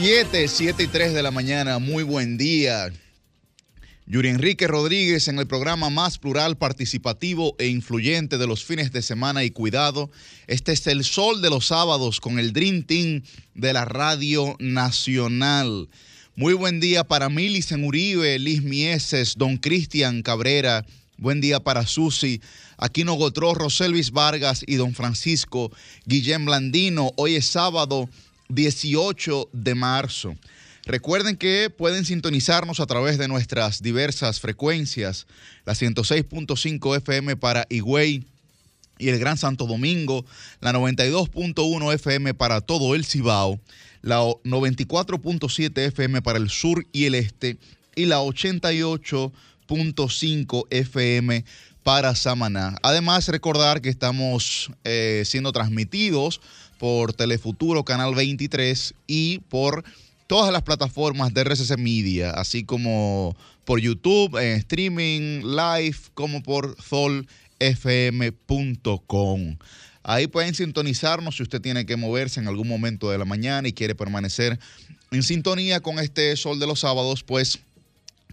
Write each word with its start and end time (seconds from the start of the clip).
7, 0.00 0.46
7 0.46 0.84
y 0.84 0.86
3 0.86 1.12
de 1.12 1.24
la 1.24 1.32
mañana, 1.32 1.80
muy 1.80 2.04
buen 2.04 2.38
día. 2.38 2.92
Yuri 4.06 4.28
Enrique 4.28 4.68
Rodríguez 4.68 5.26
en 5.26 5.40
el 5.40 5.48
programa 5.48 5.90
más 5.90 6.18
plural, 6.18 6.56
participativo 6.56 7.56
e 7.58 7.66
influyente 7.66 8.38
de 8.38 8.46
los 8.46 8.64
fines 8.64 8.92
de 8.92 9.02
semana 9.02 9.42
y 9.42 9.50
cuidado. 9.50 10.08
Este 10.46 10.70
es 10.70 10.86
el 10.86 11.02
sol 11.02 11.42
de 11.42 11.50
los 11.50 11.66
sábados 11.66 12.20
con 12.20 12.38
el 12.38 12.52
Dream 12.52 12.84
Team 12.84 13.24
de 13.56 13.72
la 13.72 13.86
Radio 13.86 14.54
Nacional. 14.60 15.88
Muy 16.36 16.52
buen 16.52 16.78
día 16.78 17.02
para 17.02 17.28
Milicen 17.28 17.82
Uribe, 17.82 18.38
Liz 18.38 18.62
Mieses, 18.62 19.34
Don 19.36 19.56
Cristian 19.56 20.22
Cabrera. 20.22 20.86
Buen 21.16 21.40
día 21.40 21.58
para 21.58 21.84
Susi, 21.84 22.40
Aquino 22.76 23.14
Gotró, 23.14 23.52
Roselvis 23.52 24.12
Vargas 24.12 24.62
y 24.64 24.76
Don 24.76 24.94
Francisco 24.94 25.72
Guillén 26.06 26.44
Blandino. 26.44 27.10
Hoy 27.16 27.34
es 27.34 27.46
sábado 27.46 28.08
18 28.48 29.50
de 29.52 29.74
marzo. 29.74 30.36
Recuerden 30.84 31.36
que 31.36 31.70
pueden 31.70 32.06
sintonizarnos 32.06 32.80
a 32.80 32.86
través 32.86 33.18
de 33.18 33.28
nuestras 33.28 33.82
diversas 33.82 34.40
frecuencias, 34.40 35.26
la 35.66 35.74
106.5 35.74 36.96
FM 36.96 37.36
para 37.36 37.66
Higüey 37.68 38.24
y 38.98 39.10
el 39.10 39.18
Gran 39.18 39.36
Santo 39.36 39.66
Domingo, 39.66 40.24
la 40.60 40.72
92.1 40.72 41.94
FM 41.94 42.32
para 42.32 42.62
todo 42.62 42.94
el 42.94 43.04
Cibao, 43.04 43.60
la 44.00 44.20
94.7 44.20 45.78
FM 45.88 46.22
para 46.22 46.38
el 46.38 46.48
sur 46.48 46.86
y 46.92 47.04
el 47.04 47.16
este 47.16 47.58
y 47.94 48.06
la 48.06 48.20
88.5 48.20 50.66
FM 50.70 51.44
para 51.82 52.14
Samaná. 52.14 52.76
Además, 52.82 53.28
recordar 53.28 53.82
que 53.82 53.88
estamos 53.88 54.70
eh, 54.84 55.22
siendo 55.26 55.50
transmitidos 55.52 56.40
por 56.78 57.12
Telefuturo 57.12 57.84
Canal 57.84 58.14
23 58.14 58.94
y 59.06 59.40
por 59.50 59.84
todas 60.26 60.52
las 60.52 60.62
plataformas 60.62 61.34
de 61.34 61.42
RCC 61.42 61.76
Media, 61.78 62.30
así 62.30 62.64
como 62.64 63.36
por 63.64 63.80
YouTube, 63.80 64.38
streaming, 64.38 65.42
live, 65.42 65.98
como 66.14 66.42
por 66.42 66.76
solfm.com. 66.82 67.26
Ahí 70.02 70.26
pueden 70.26 70.54
sintonizarnos 70.54 71.36
si 71.36 71.42
usted 71.42 71.60
tiene 71.60 71.84
que 71.84 71.96
moverse 71.96 72.40
en 72.40 72.48
algún 72.48 72.66
momento 72.68 73.10
de 73.10 73.18
la 73.18 73.26
mañana 73.26 73.68
y 73.68 73.74
quiere 73.74 73.94
permanecer 73.94 74.58
en 75.10 75.22
sintonía 75.22 75.80
con 75.80 75.98
este 75.98 76.34
sol 76.36 76.58
de 76.58 76.66
los 76.66 76.80
sábados, 76.80 77.22
pues 77.24 77.58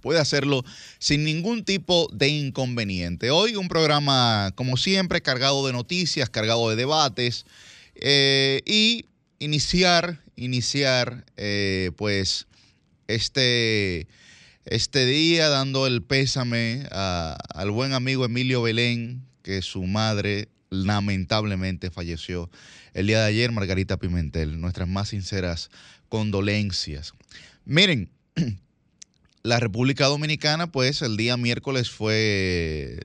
puede 0.02 0.20
hacerlo 0.20 0.64
sin 1.00 1.24
ningún 1.24 1.66
tipo 1.66 2.08
de 2.14 2.28
inconveniente. 2.30 3.32
Hoy 3.32 3.56
un 3.56 3.68
programa, 3.68 4.52
como 4.56 4.78
siempre, 4.78 5.22
cargado 5.22 5.66
de 5.66 5.74
noticias, 5.74 6.30
cargado 6.30 6.70
de 6.70 6.76
debates 6.76 7.46
eh, 7.96 8.62
y 8.66 9.06
iniciar, 9.40 10.22
iniciar, 10.36 11.26
eh, 11.38 11.92
pues, 11.98 12.48
este, 13.08 14.08
este 14.66 15.06
día 15.06 15.50
dando 15.50 15.88
el 15.88 16.02
pésame 16.02 16.88
al 16.92 17.72
buen 17.72 17.94
amigo 17.94 18.26
Emilio 18.26 18.62
Belén, 18.62 19.26
que 19.44 19.62
su 19.62 19.84
madre 19.84 20.50
lamentablemente 20.70 21.92
falleció 21.92 22.50
el 22.94 23.08
día 23.08 23.20
de 23.20 23.28
ayer, 23.28 23.52
Margarita 23.52 23.98
Pimentel. 23.98 24.60
Nuestras 24.60 24.88
más 24.88 25.10
sinceras 25.10 25.70
condolencias. 26.10 27.14
Miren, 27.66 28.10
la 29.44 29.60
República 29.60 30.06
Dominicana, 30.06 30.72
pues 30.72 31.02
el 31.02 31.18
día 31.18 31.36
miércoles 31.38 31.90
fue, 31.90 33.00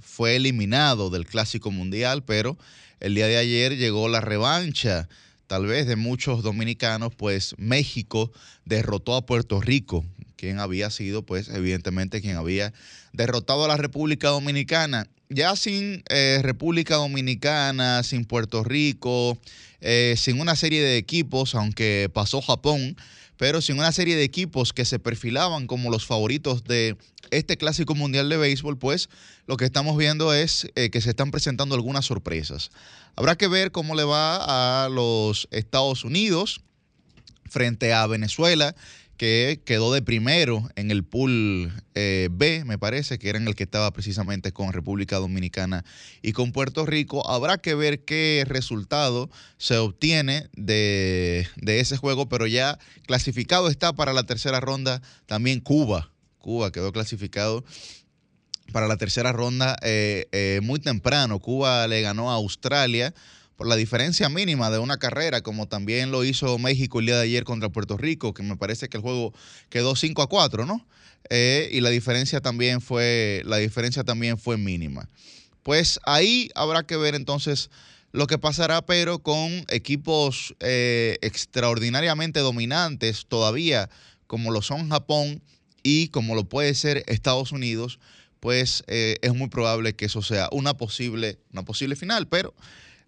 fue 0.00 0.36
eliminado 0.36 1.10
del 1.10 1.26
Clásico 1.26 1.70
Mundial, 1.70 2.24
pero 2.24 2.56
el 3.00 3.14
día 3.14 3.26
de 3.26 3.36
ayer 3.36 3.76
llegó 3.76 4.08
la 4.08 4.20
revancha, 4.20 5.08
tal 5.46 5.66
vez 5.66 5.86
de 5.86 5.96
muchos 5.96 6.42
dominicanos, 6.42 7.14
pues 7.14 7.54
México 7.58 8.32
derrotó 8.64 9.14
a 9.14 9.26
Puerto 9.26 9.60
Rico, 9.60 10.04
quien 10.36 10.58
había 10.60 10.90
sido, 10.90 11.22
pues 11.22 11.48
evidentemente, 11.48 12.20
quien 12.20 12.36
había 12.36 12.72
derrotado 13.12 13.64
a 13.64 13.68
la 13.68 13.76
República 13.76 14.28
Dominicana. 14.28 15.08
Ya 15.28 15.56
sin 15.56 16.04
eh, 16.08 16.40
República 16.42 16.96
Dominicana, 16.96 18.02
sin 18.02 18.24
Puerto 18.24 18.62
Rico, 18.62 19.36
eh, 19.80 20.14
sin 20.16 20.40
una 20.40 20.54
serie 20.54 20.82
de 20.82 20.98
equipos, 20.98 21.54
aunque 21.54 22.08
pasó 22.12 22.40
Japón, 22.40 22.96
pero 23.36 23.60
sin 23.60 23.78
una 23.78 23.92
serie 23.92 24.16
de 24.16 24.24
equipos 24.24 24.72
que 24.72 24.84
se 24.84 24.98
perfilaban 24.98 25.66
como 25.66 25.90
los 25.90 26.06
favoritos 26.06 26.64
de 26.64 26.96
este 27.30 27.56
clásico 27.56 27.94
mundial 27.94 28.28
de 28.28 28.36
béisbol, 28.36 28.78
pues 28.78 29.08
lo 29.46 29.56
que 29.56 29.64
estamos 29.64 29.96
viendo 29.96 30.32
es 30.32 30.68
eh, 30.74 30.90
que 30.90 31.00
se 31.00 31.10
están 31.10 31.30
presentando 31.30 31.74
algunas 31.74 32.06
sorpresas. 32.06 32.70
Habrá 33.16 33.36
que 33.36 33.48
ver 33.48 33.72
cómo 33.72 33.94
le 33.94 34.04
va 34.04 34.84
a 34.84 34.88
los 34.88 35.48
Estados 35.50 36.04
Unidos 36.04 36.60
frente 37.48 37.92
a 37.92 38.06
Venezuela 38.06 38.74
que 39.16 39.60
quedó 39.64 39.92
de 39.92 40.02
primero 40.02 40.68
en 40.76 40.90
el 40.90 41.04
pool 41.04 41.72
eh, 41.94 42.28
B, 42.30 42.64
me 42.64 42.78
parece, 42.78 43.18
que 43.18 43.28
era 43.28 43.38
en 43.38 43.48
el 43.48 43.54
que 43.54 43.64
estaba 43.64 43.90
precisamente 43.92 44.52
con 44.52 44.72
República 44.72 45.16
Dominicana 45.16 45.84
y 46.22 46.32
con 46.32 46.52
Puerto 46.52 46.86
Rico. 46.86 47.28
Habrá 47.28 47.58
que 47.58 47.74
ver 47.74 48.04
qué 48.04 48.44
resultado 48.46 49.30
se 49.56 49.78
obtiene 49.78 50.48
de, 50.54 51.48
ese 51.66 51.96
juego, 51.96 52.28
pero 52.28 52.46
ya 52.46 52.78
clasificado 53.06 53.68
está 53.68 53.92
para 53.94 54.12
la 54.12 54.24
tercera 54.24 54.60
ronda 54.60 55.02
también 55.26 55.60
Cuba. 55.60 56.10
Cuba 56.38 56.70
quedó 56.70 56.92
clasificado 56.92 57.64
para 58.72 58.88
la 58.88 58.96
tercera 58.96 59.32
ronda 59.32 59.76
eh, 59.82 60.28
eh, 60.32 60.60
muy 60.62 60.80
temprano. 60.80 61.38
Cuba 61.38 61.86
le 61.88 62.02
ganó 62.02 62.30
a 62.30 62.34
Australia 62.34 63.14
por 63.56 63.66
la 63.66 63.76
diferencia 63.76 64.28
mínima 64.28 64.70
de 64.70 64.78
una 64.78 64.98
carrera, 64.98 65.40
como 65.40 65.66
también 65.66 66.10
lo 66.10 66.24
hizo 66.24 66.58
México 66.58 67.00
el 67.00 67.06
día 67.06 67.16
de 67.16 67.24
ayer 67.24 67.44
contra 67.44 67.70
Puerto 67.70 67.96
Rico, 67.96 68.34
que 68.34 68.42
me 68.42 68.56
parece 68.56 68.88
que 68.88 68.98
el 68.98 69.02
juego 69.02 69.32
quedó 69.70 69.96
5 69.96 70.22
a 70.22 70.28
4, 70.28 70.66
¿no? 70.66 70.86
Eh, 71.30 71.68
y 71.72 71.80
la 71.80 71.90
diferencia 71.90 72.40
también 72.40 72.80
fue, 72.80 73.42
la 73.46 73.56
diferencia 73.56 74.04
también 74.04 74.38
fue 74.38 74.58
mínima. 74.58 75.08
Pues 75.62 75.98
ahí 76.04 76.50
habrá 76.54 76.84
que 76.84 76.96
ver 76.96 77.14
entonces 77.14 77.70
lo 78.12 78.26
que 78.26 78.38
pasará, 78.38 78.82
pero 78.82 79.18
con 79.18 79.64
equipos 79.68 80.54
eh, 80.60 81.18
extraordinariamente 81.22 82.40
dominantes 82.40 83.26
todavía, 83.26 83.90
como 84.26 84.52
lo 84.52 84.62
son 84.62 84.90
Japón 84.90 85.42
y 85.82 86.08
como 86.08 86.34
lo 86.34 86.44
puede 86.44 86.74
ser 86.74 87.04
Estados 87.06 87.52
Unidos, 87.52 87.98
pues 88.40 88.84
eh, 88.86 89.16
es 89.22 89.34
muy 89.34 89.48
probable 89.48 89.94
que 89.94 90.04
eso 90.04 90.22
sea 90.22 90.48
una 90.52 90.74
posible, 90.74 91.38
una 91.52 91.64
posible 91.64 91.96
final, 91.96 92.28
pero 92.28 92.54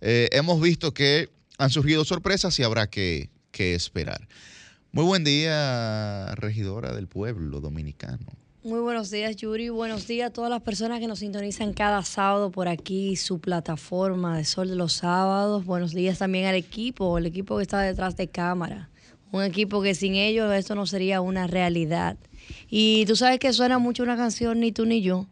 eh, 0.00 0.28
hemos 0.32 0.60
visto 0.60 0.94
que 0.94 1.28
han 1.58 1.70
surgido 1.70 2.04
sorpresas 2.04 2.58
y 2.58 2.62
habrá 2.62 2.88
que, 2.88 3.30
esperar. 3.52 4.28
Muy 4.92 5.04
buen 5.04 5.24
día, 5.24 6.32
regidora 6.36 6.94
del 6.94 7.08
pueblo 7.08 7.60
dominicano. 7.60 8.24
Muy 8.62 8.78
buenos 8.78 9.10
días, 9.10 9.34
Yuri. 9.34 9.68
Buenos 9.68 10.06
días 10.06 10.30
a 10.30 10.32
todas 10.32 10.48
las 10.48 10.62
personas 10.62 11.00
que 11.00 11.08
nos 11.08 11.18
sintonizan 11.18 11.72
cada 11.72 12.04
sábado 12.04 12.52
por 12.52 12.68
aquí, 12.68 13.16
su 13.16 13.40
plataforma 13.40 14.36
de 14.36 14.44
Sol 14.44 14.68
de 14.68 14.76
los 14.76 14.92
Sábados. 14.92 15.64
Buenos 15.64 15.92
días 15.92 16.18
también 16.18 16.46
al 16.46 16.54
equipo, 16.54 17.18
el 17.18 17.26
equipo 17.26 17.56
que 17.56 17.62
está 17.62 17.80
detrás 17.80 18.16
de 18.16 18.28
cámara. 18.28 18.90
Un 19.32 19.42
equipo 19.42 19.82
que 19.82 19.96
sin 19.96 20.14
ellos 20.14 20.52
esto 20.52 20.76
no 20.76 20.86
sería 20.86 21.20
una 21.20 21.48
realidad. 21.48 22.16
Y 22.70 23.04
tú 23.06 23.16
sabes 23.16 23.40
que 23.40 23.52
suena 23.52 23.78
mucho 23.78 24.04
una 24.04 24.16
canción, 24.16 24.60
ni 24.60 24.70
tú 24.70 24.86
ni 24.86 25.02
yo. 25.02 25.26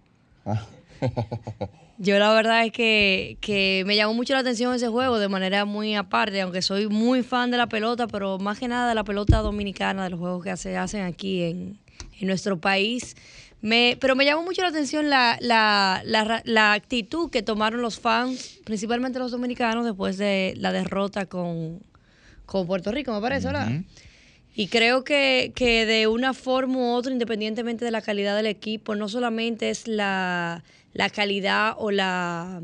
Yo 1.98 2.18
la 2.18 2.32
verdad 2.32 2.66
es 2.66 2.72
que, 2.72 3.82
me 3.86 3.96
llamó 3.96 4.12
mucho 4.12 4.34
la 4.34 4.40
atención 4.40 4.74
ese 4.74 4.88
juego 4.88 5.18
de 5.18 5.28
manera 5.28 5.64
muy 5.64 5.94
aparte, 5.94 6.40
aunque 6.42 6.60
soy 6.60 6.88
muy 6.88 7.22
fan 7.22 7.50
de 7.50 7.56
la 7.56 7.68
pelota, 7.68 8.06
pero 8.06 8.38
más 8.38 8.58
que 8.58 8.68
nada 8.68 8.88
de 8.88 8.94
la 8.94 9.04
pelota 9.04 9.38
dominicana, 9.38 10.04
de 10.04 10.10
los 10.10 10.20
juegos 10.20 10.44
que 10.44 10.56
se 10.56 10.76
hacen 10.76 11.02
aquí 11.02 11.42
en, 11.42 11.78
nuestro 12.20 12.60
país. 12.60 13.16
Me, 13.62 13.96
pero 14.00 14.14
me 14.14 14.26
llamó 14.26 14.42
mucho 14.42 14.62
la 14.62 14.68
atención 14.68 15.08
la, 15.08 15.38
la, 15.40 16.72
actitud 16.72 17.30
que 17.30 17.42
tomaron 17.42 17.80
los 17.80 17.98
fans, 17.98 18.58
principalmente 18.64 19.18
los 19.18 19.30
dominicanos, 19.30 19.84
después 19.86 20.18
de 20.18 20.54
la 20.58 20.72
derrota 20.72 21.26
con, 21.26 21.80
Puerto 22.66 22.92
Rico, 22.92 23.12
me 23.12 23.20
parece, 23.20 23.46
¿verdad? 23.46 23.70
Y 24.54 24.68
creo 24.68 25.04
que, 25.04 25.52
que 25.54 25.84
de 25.84 26.06
una 26.06 26.32
forma 26.32 26.78
u 26.78 26.92
otra, 26.92 27.12
independientemente 27.12 27.84
de 27.84 27.90
la 27.90 28.00
calidad 28.00 28.36
del 28.36 28.46
equipo, 28.46 28.94
no 28.94 29.08
solamente 29.08 29.68
es 29.68 29.86
la 29.86 30.62
la 30.96 31.10
calidad 31.10 31.74
o 31.78 31.90
la 31.90 32.62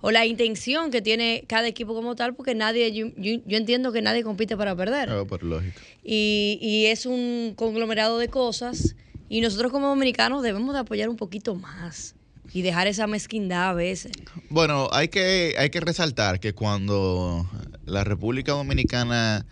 o 0.00 0.10
la 0.12 0.26
intención 0.26 0.90
que 0.90 1.02
tiene 1.02 1.44
cada 1.48 1.66
equipo 1.66 1.92
como 1.92 2.14
tal, 2.14 2.34
porque 2.34 2.54
nadie, 2.54 2.92
yo, 2.92 3.06
entiendo 3.48 3.90
que 3.92 4.00
nadie 4.00 4.22
compite 4.22 4.56
para 4.56 4.76
perder. 4.76 5.10
Ah, 5.10 5.24
por 5.24 5.42
lógico. 5.42 5.80
Y, 6.04 6.58
y, 6.62 6.86
es 6.86 7.04
un 7.04 7.54
conglomerado 7.56 8.18
de 8.18 8.28
cosas 8.28 8.94
y 9.28 9.40
nosotros 9.40 9.72
como 9.72 9.88
dominicanos 9.88 10.42
debemos 10.42 10.72
de 10.72 10.80
apoyar 10.80 11.08
un 11.08 11.16
poquito 11.16 11.56
más 11.56 12.14
y 12.52 12.62
dejar 12.62 12.86
esa 12.86 13.06
mezquindad 13.06 13.70
a 13.70 13.74
veces. 13.74 14.12
Bueno, 14.48 14.88
hay 14.92 15.08
que, 15.08 15.54
hay 15.58 15.70
que 15.70 15.80
resaltar 15.80 16.40
que 16.40 16.54
cuando 16.54 17.48
la 17.84 18.04
República 18.04 18.52
Dominicana 18.52 19.46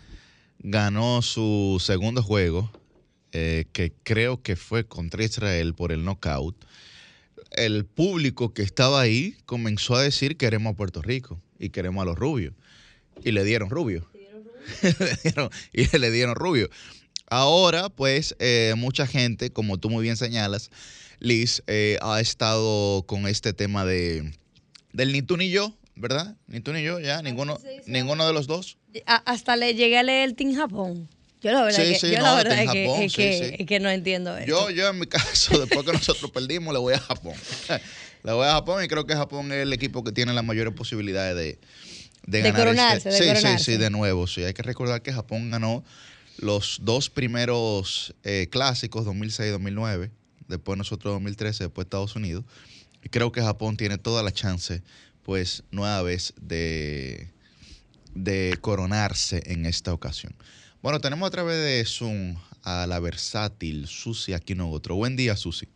ganó 0.61 1.23
su 1.23 1.83
segundo 1.85 2.23
juego, 2.23 2.71
eh, 3.33 3.67
que 3.73 3.93
creo 4.03 4.41
que 4.43 4.57
fue 4.57 4.87
contra 4.87 5.25
Israel 5.25 5.75
por 5.75 5.93
el 5.93 6.05
knockout, 6.05 6.57
el 7.53 7.85
público 7.85 8.53
que 8.53 8.63
estaba 8.63 9.01
ahí 9.01 9.37
comenzó 9.47 9.95
a 9.95 10.03
decir 10.03 10.37
queremos 10.37 10.73
a 10.73 10.77
Puerto 10.77 11.03
Rico 11.03 11.41
y 11.59 11.71
queremos 11.71 12.03
a 12.03 12.07
los 12.07 12.17
rubios. 12.17 12.55
Y 13.25 13.33
le 13.33 13.45
dieron 13.45 13.71
rubio. 13.71 14.09
y 15.73 15.87
le 15.99 16.11
dieron 16.11 16.35
rubio. 16.35 16.69
Ahora, 17.29 17.89
pues, 17.89 18.37
eh, 18.39 18.75
mucha 18.77 19.07
gente, 19.07 19.51
como 19.51 19.79
tú 19.79 19.91
muy 19.91 20.03
bien 20.03 20.17
señalas, 20.17 20.71
Liz, 21.19 21.63
eh, 21.67 21.99
ha 22.03 22.21
estado 22.21 23.05
con 23.07 23.27
este 23.27 23.53
tema 23.53 23.85
de 23.85 24.33
del 24.93 25.13
ni 25.13 25.23
tú 25.23 25.37
ni 25.37 25.51
yo, 25.51 25.75
¿verdad? 25.95 26.37
Ni 26.47 26.61
tú 26.61 26.73
ni 26.73 26.83
yo, 26.83 27.01
ya, 27.01 27.23
ninguno, 27.23 27.59
ninguno 27.87 28.27
de 28.27 28.33
los 28.33 28.47
dos. 28.47 28.79
hasta 29.05 29.57
le 29.57 29.75
llegué 29.75 29.99
a 29.99 30.03
leer 30.03 30.29
el 30.29 30.35
Team 30.35 30.55
Japón. 30.55 31.09
Yo 31.43 31.53
la 31.53 31.63
verdad, 31.63 31.85
es, 31.85 32.01
que, 32.01 32.11
yo 32.11 32.21
la 32.21 32.35
verdad 32.35 32.63
es, 32.63 33.13
que, 33.15 33.65
que, 33.67 33.79
no 33.79 33.91
entiendo 33.91 34.37
eso. 34.37 34.47
Yo, 34.47 34.71
yo 34.71 34.89
en 34.89 34.99
mi 34.99 35.07
caso, 35.07 35.59
después 35.59 35.85
que 35.85 35.93
nosotros 35.93 36.31
perdimos, 36.31 36.73
le 36.73 36.81
voy 36.81 36.95
a 36.95 36.99
Japón. 36.99 37.35
le 38.25 38.33
voy 38.33 38.47
a 38.47 38.53
Japón 38.53 38.83
y 38.83 38.89
creo 38.89 39.07
que 39.07 39.15
Japón 39.15 39.53
es 39.53 39.59
el 39.59 39.73
equipo 39.73 40.03
que 40.03 40.13
tiene 40.13 40.33
las 40.33 40.45
mayores 40.45 40.73
posibilidades 40.75 41.37
de, 41.37 41.59
de, 42.27 42.43
de 42.43 42.53
Coronarse, 42.53 43.11
este. 43.11 43.37
sí, 43.37 43.47
sí, 43.47 43.65
sí, 43.65 43.77
de 43.77 43.91
nuevo. 43.91 44.27
Sí, 44.27 44.45
hay 44.45 44.55
que 44.55 44.63
recordar 44.63 45.03
que 45.03 45.13
Japón 45.13 45.51
ganó 45.51 45.85
los 46.39 46.81
dos 46.83 47.11
primeros 47.11 48.15
eh, 48.25 48.49
clásicos, 48.51 49.05
2006 49.05 49.49
y 49.49 49.53
2009. 49.53 50.11
Después 50.49 50.79
nosotros 50.79 51.15
2013, 51.15 51.65
después 51.65 51.85
Estados 51.85 52.17
Unidos. 52.17 52.45
Y 53.03 53.09
creo 53.09 53.31
que 53.33 53.43
Japón 53.43 53.77
tiene 53.77 53.99
toda 53.99 54.23
la 54.23 54.33
chance, 54.33 54.83
pues, 55.23 55.65
nueva 55.71 56.03
vez 56.03 56.35
de, 56.41 57.29
de 58.15 58.59
coronarse 58.61 59.43
en 59.47 59.67
esta 59.67 59.93
ocasión. 59.93 60.35
Bueno, 60.87 61.01
tenemos 61.01 61.27
a 61.27 61.33
través 61.33 61.57
de 61.57 61.85
Zoom 61.85 62.37
a 62.63 62.87
la 62.87 63.01
versátil 63.01 63.89
Susi 63.89 64.35
Aquino 64.35 64.71
Otro. 64.71 64.95
Buen 64.95 65.17
día, 65.17 65.35
Susi. 65.35 65.67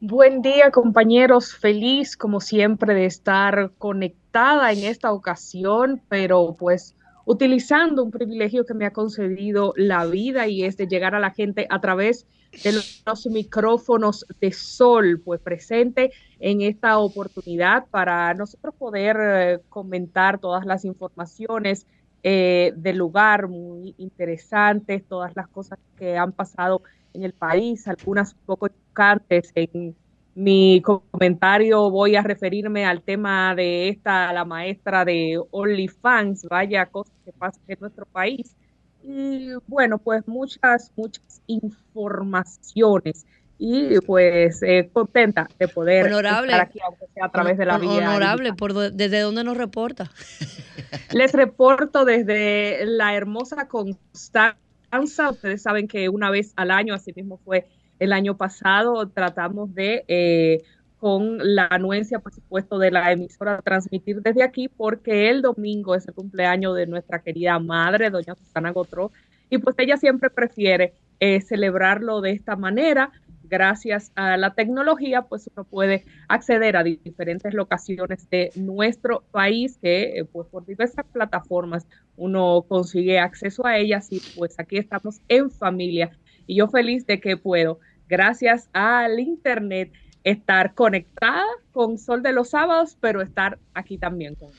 Buen 0.00 0.42
día, 0.42 0.72
compañeros. 0.72 1.54
Feliz, 1.54 2.16
como 2.16 2.40
siempre, 2.40 2.92
de 2.92 3.04
estar 3.04 3.70
conectada 3.78 4.72
en 4.72 4.82
esta 4.82 5.12
ocasión, 5.12 6.02
pero 6.08 6.56
pues 6.58 6.96
utilizando 7.24 8.02
un 8.02 8.10
privilegio 8.10 8.66
que 8.66 8.74
me 8.74 8.84
ha 8.84 8.92
concedido 8.92 9.74
la 9.76 10.06
vida 10.06 10.48
y 10.48 10.64
es 10.64 10.76
de 10.76 10.88
llegar 10.88 11.14
a 11.14 11.20
la 11.20 11.30
gente 11.30 11.68
a 11.70 11.80
través 11.80 12.26
de 12.64 12.72
los 12.72 13.26
micrófonos 13.28 14.26
de 14.40 14.50
sol, 14.50 15.22
pues 15.24 15.40
presente 15.40 16.10
en 16.40 16.62
esta 16.62 16.98
oportunidad 16.98 17.86
para 17.92 18.34
nosotros 18.34 18.74
poder 18.74 19.16
eh, 19.20 19.60
comentar 19.68 20.40
todas 20.40 20.66
las 20.66 20.84
informaciones 20.84 21.86
eh, 22.22 22.72
del 22.76 22.96
lugar 22.96 23.48
muy 23.48 23.94
interesantes, 23.98 25.04
todas 25.06 25.34
las 25.36 25.48
cosas 25.48 25.78
que 25.96 26.16
han 26.16 26.32
pasado 26.32 26.82
en 27.14 27.22
el 27.22 27.32
país, 27.32 27.86
algunas 27.88 28.32
un 28.32 28.40
poco 28.46 28.68
chocantes. 28.68 29.52
En 29.54 29.94
mi 30.34 30.82
comentario 30.82 31.90
voy 31.90 32.16
a 32.16 32.22
referirme 32.22 32.84
al 32.86 33.02
tema 33.02 33.54
de 33.54 33.88
esta, 33.88 34.32
la 34.32 34.44
maestra 34.44 35.04
de 35.04 35.40
OnlyFans, 35.50 36.46
vaya 36.48 36.86
cosas 36.86 37.14
que 37.24 37.32
pasan 37.32 37.62
en 37.68 37.78
nuestro 37.80 38.06
país. 38.06 38.56
Y 39.02 39.50
bueno, 39.66 39.98
pues 39.98 40.26
muchas, 40.26 40.92
muchas 40.96 41.42
informaciones 41.46 43.26
y 43.58 43.98
pues 44.00 44.62
eh, 44.62 44.88
contenta 44.92 45.48
de 45.58 45.66
poder 45.66 46.06
estar 46.06 46.60
aquí, 46.60 46.78
aunque 46.84 47.06
sea 47.12 47.26
a 47.26 47.30
través 47.30 47.58
de 47.58 47.66
la 47.66 47.78
vía. 47.78 48.08
Honorable, 48.08 48.54
por 48.54 48.72
¿desde 48.92 49.20
dónde 49.20 49.42
nos 49.42 49.56
reporta? 49.56 50.10
Les 51.12 51.32
reporto 51.32 52.04
desde 52.04 52.86
la 52.86 53.16
hermosa 53.16 53.66
Constanza. 53.66 55.30
Ustedes 55.30 55.60
saben 55.60 55.88
que 55.88 56.08
una 56.08 56.30
vez 56.30 56.52
al 56.54 56.70
año, 56.70 56.94
así 56.94 57.12
mismo 57.14 57.40
fue 57.44 57.66
el 57.98 58.12
año 58.12 58.36
pasado, 58.36 59.08
tratamos 59.08 59.74
de, 59.74 60.04
eh, 60.06 60.62
con 60.98 61.38
la 61.54 61.66
anuencia, 61.66 62.20
por 62.20 62.32
supuesto, 62.32 62.78
de 62.78 62.92
la 62.92 63.10
emisora, 63.10 63.60
transmitir 63.62 64.22
desde 64.22 64.44
aquí, 64.44 64.68
porque 64.68 65.30
el 65.30 65.42
domingo 65.42 65.96
es 65.96 66.06
el 66.06 66.14
cumpleaños 66.14 66.76
de 66.76 66.86
nuestra 66.86 67.18
querida 67.20 67.58
madre, 67.58 68.10
doña 68.10 68.36
Susana 68.36 68.70
Gotró, 68.70 69.10
y 69.50 69.58
pues 69.58 69.74
ella 69.78 69.96
siempre 69.96 70.30
prefiere 70.30 70.92
eh, 71.18 71.40
celebrarlo 71.40 72.20
de 72.20 72.30
esta 72.30 72.54
manera 72.54 73.10
gracias 73.48 74.12
a 74.14 74.36
la 74.36 74.54
tecnología, 74.54 75.22
pues 75.22 75.48
uno 75.54 75.64
puede 75.64 76.04
acceder 76.28 76.76
a 76.76 76.82
diferentes 76.82 77.54
locaciones 77.54 78.28
de 78.30 78.52
nuestro 78.56 79.24
país 79.30 79.78
que 79.80 80.18
eh, 80.18 80.24
pues 80.24 80.46
por 80.48 80.66
diversas 80.66 81.06
plataformas 81.06 81.86
uno 82.16 82.64
consigue 82.68 83.18
acceso 83.18 83.66
a 83.66 83.78
ellas 83.78 84.08
y 84.10 84.20
pues 84.36 84.58
aquí 84.58 84.78
estamos 84.78 85.20
en 85.28 85.50
familia. 85.50 86.10
Y 86.46 86.56
yo 86.56 86.68
feliz 86.68 87.06
de 87.06 87.20
que 87.20 87.36
puedo, 87.36 87.80
gracias 88.08 88.68
al 88.72 89.20
internet, 89.20 89.92
estar 90.24 90.74
conectada 90.74 91.44
con 91.72 91.98
Sol 91.98 92.22
de 92.22 92.32
los 92.32 92.50
Sábados, 92.50 92.96
pero 93.00 93.22
estar 93.22 93.58
aquí 93.74 93.98
también 93.98 94.34
con 94.34 94.50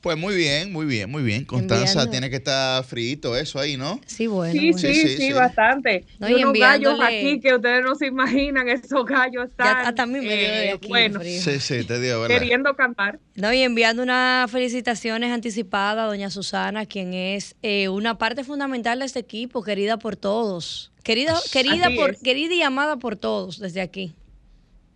pues 0.00 0.16
muy 0.16 0.34
bien, 0.34 0.72
muy 0.72 0.86
bien, 0.86 1.10
muy 1.10 1.22
bien. 1.22 1.44
Constanza 1.44 2.08
tiene 2.10 2.30
que 2.30 2.36
estar 2.36 2.82
frito 2.84 3.36
eso 3.36 3.58
ahí, 3.58 3.76
¿no? 3.76 4.00
Sí, 4.06 4.26
bueno. 4.26 4.52
Sí, 4.52 4.72
Sí, 4.72 5.16
sí, 5.16 5.32
bastante. 5.32 6.06
y, 6.20 6.32
unos 6.32 6.54
gallos 6.54 6.98
aquí 7.02 7.38
que 7.38 7.54
ustedes 7.54 7.84
no 7.84 7.94
se 7.94 8.06
imaginan, 8.06 8.66
esos 8.68 9.04
gallos 9.04 9.50
están. 9.50 9.86
hasta 9.86 10.02
a 10.04 10.06
mí 10.06 10.20
me 10.20 10.20
dio 10.20 10.48
eh, 10.48 10.70
aquí 10.72 10.88
bueno, 10.88 11.20
Sí, 11.22 11.60
sí, 11.60 11.84
te 11.84 12.00
dio, 12.00 12.22
¿verdad? 12.22 12.38
Queriendo 12.38 12.74
cantar. 12.74 13.18
No, 13.34 13.52
y 13.52 13.62
enviando 13.62 14.02
unas 14.02 14.50
felicitaciones 14.50 15.32
anticipadas 15.32 16.04
a 16.04 16.06
doña 16.06 16.30
Susana, 16.30 16.86
quien 16.86 17.12
es 17.12 17.56
eh, 17.62 17.90
una 17.90 18.16
parte 18.16 18.42
fundamental 18.42 19.00
de 19.00 19.04
este 19.04 19.18
equipo, 19.18 19.62
querida 19.62 19.98
por 19.98 20.16
todos. 20.16 20.92
Querida, 21.02 21.34
querida, 21.52 21.88
por, 21.94 22.16
querida 22.16 22.54
y 22.54 22.62
amada 22.62 22.96
por 22.96 23.16
todos 23.16 23.58
desde 23.58 23.82
aquí. 23.82 24.14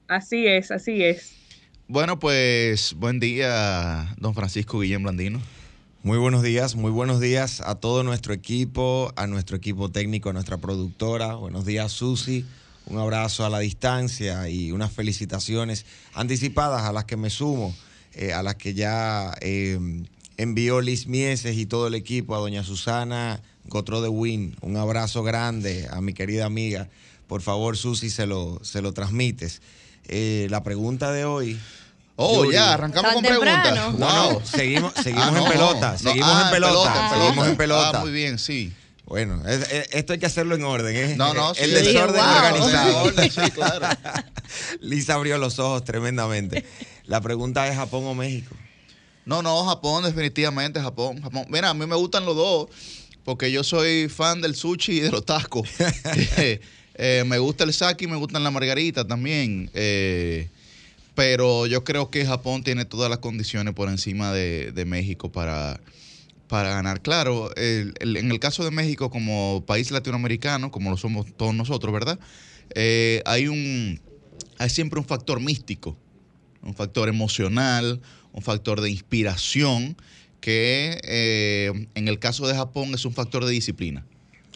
Así 0.08 0.46
es, 0.46 0.70
así 0.70 1.02
es. 1.02 1.43
Bueno, 1.86 2.18
pues 2.18 2.94
buen 2.94 3.20
día, 3.20 4.16
don 4.16 4.32
Francisco 4.32 4.80
Guillén 4.80 5.02
Blandino. 5.02 5.38
Muy 6.02 6.16
buenos 6.16 6.42
días, 6.42 6.76
muy 6.76 6.90
buenos 6.90 7.20
días 7.20 7.60
a 7.60 7.74
todo 7.74 8.02
nuestro 8.02 8.32
equipo, 8.32 9.12
a 9.16 9.26
nuestro 9.26 9.58
equipo 9.58 9.90
técnico, 9.90 10.30
a 10.30 10.32
nuestra 10.32 10.56
productora. 10.56 11.34
Buenos 11.34 11.66
días, 11.66 11.92
Susi. 11.92 12.46
Un 12.86 12.96
abrazo 12.96 13.44
a 13.44 13.50
la 13.50 13.58
distancia 13.58 14.48
y 14.48 14.72
unas 14.72 14.92
felicitaciones 14.92 15.84
anticipadas 16.14 16.84
a 16.84 16.92
las 16.94 17.04
que 17.04 17.18
me 17.18 17.28
sumo, 17.28 17.76
eh, 18.14 18.32
a 18.32 18.42
las 18.42 18.54
que 18.54 18.72
ya 18.72 19.34
eh, 19.42 19.78
envió 20.38 20.80
Liz 20.80 21.06
Mieses 21.06 21.54
y 21.58 21.66
todo 21.66 21.88
el 21.88 21.94
equipo, 21.94 22.34
a 22.34 22.38
doña 22.38 22.64
Susana 22.64 23.42
Gotro 23.66 24.00
de 24.00 24.08
Win. 24.08 24.56
Un 24.62 24.78
abrazo 24.78 25.22
grande 25.22 25.86
a 25.90 26.00
mi 26.00 26.14
querida 26.14 26.46
amiga. 26.46 26.88
Por 27.26 27.42
favor, 27.42 27.76
Susi, 27.76 28.08
se 28.08 28.26
lo, 28.26 28.58
se 28.64 28.80
lo 28.80 28.92
transmites. 28.94 29.60
Eh, 30.06 30.46
la 30.50 30.62
pregunta 30.62 31.12
de 31.12 31.24
hoy. 31.24 31.58
Oh, 32.16 32.50
ya, 32.50 32.74
arrancamos 32.74 33.14
con 33.14 33.22
preguntas. 33.22 33.98
No, 33.98 34.40
seguimos, 34.44 34.92
seguimos 35.02 35.32
ah, 35.32 35.38
en 35.38 35.52
pelota. 35.52 35.98
Seguimos 35.98 36.42
en 36.42 36.50
pelota. 36.50 37.10
seguimos 37.10 37.48
en 37.48 37.56
pelota. 37.56 37.98
Ah, 37.98 38.00
muy 38.00 38.12
bien, 38.12 38.38
sí. 38.38 38.72
Bueno, 39.06 39.42
esto 39.46 40.14
hay 40.14 40.18
que 40.18 40.26
hacerlo 40.26 40.54
en 40.54 40.64
orden, 40.64 40.96
¿eh? 40.96 41.14
No, 41.16 41.34
no, 41.34 41.52
El 41.56 41.74
desorden 41.74 42.22
organizado. 42.22 43.10
sí, 43.10 43.50
claro. 43.50 43.88
Lisa 44.80 45.14
abrió 45.14 45.36
los 45.36 45.58
ojos 45.58 45.84
tremendamente. 45.84 46.64
La 47.04 47.20
pregunta 47.20 47.68
es 47.68 47.76
Japón 47.76 48.04
o 48.06 48.14
México. 48.14 48.56
No, 49.26 49.42
no, 49.42 49.64
Japón, 49.66 50.04
definitivamente 50.04 50.80
Japón. 50.80 51.20
Japón. 51.20 51.46
Mira, 51.48 51.70
a 51.70 51.74
mí 51.74 51.86
me 51.86 51.96
gustan 51.96 52.24
los 52.24 52.36
dos, 52.36 52.68
porque 53.24 53.52
yo 53.52 53.62
soy 53.62 54.08
fan 54.08 54.40
del 54.40 54.54
sushi 54.54 54.92
y 54.92 55.00
de 55.00 55.10
los 55.10 55.26
tacos. 55.26 55.68
Eh, 56.96 57.24
me 57.26 57.38
gusta 57.38 57.64
el 57.64 57.72
sake 57.72 58.04
y 58.04 58.06
me 58.06 58.16
gustan 58.16 58.44
la 58.44 58.50
margarita 58.50 59.06
también. 59.06 59.70
Eh, 59.74 60.48
pero 61.14 61.66
yo 61.66 61.84
creo 61.84 62.10
que 62.10 62.24
Japón 62.26 62.62
tiene 62.62 62.84
todas 62.84 63.10
las 63.10 63.18
condiciones 63.18 63.74
por 63.74 63.88
encima 63.88 64.32
de, 64.32 64.84
México 64.86 65.30
para, 65.30 65.80
para 66.48 66.70
ganar. 66.70 67.02
Claro, 67.02 67.50
en 67.56 68.30
el 68.30 68.40
caso 68.40 68.64
de 68.64 68.70
México 68.70 69.10
como 69.10 69.64
país 69.66 69.90
latinoamericano, 69.90 70.70
como 70.70 70.90
lo 70.90 70.96
somos 70.96 71.26
todos 71.36 71.54
nosotros, 71.54 71.92
¿verdad? 71.92 72.18
Eh, 72.74 73.22
hay, 73.26 73.46
un, 73.46 74.00
hay 74.58 74.70
siempre 74.70 74.98
un 74.98 75.06
factor 75.06 75.40
místico, 75.40 75.96
un 76.62 76.74
factor 76.74 77.08
emocional, 77.08 78.00
un 78.32 78.42
factor 78.42 78.80
de 78.80 78.90
inspiración, 78.90 79.96
que 80.40 81.86
en 81.94 82.08
el 82.08 82.18
caso 82.18 82.46
de 82.46 82.54
Japón 82.54 82.92
es 82.92 83.04
un 83.04 83.14
factor 83.14 83.44
de 83.44 83.52
disciplina. 83.52 84.04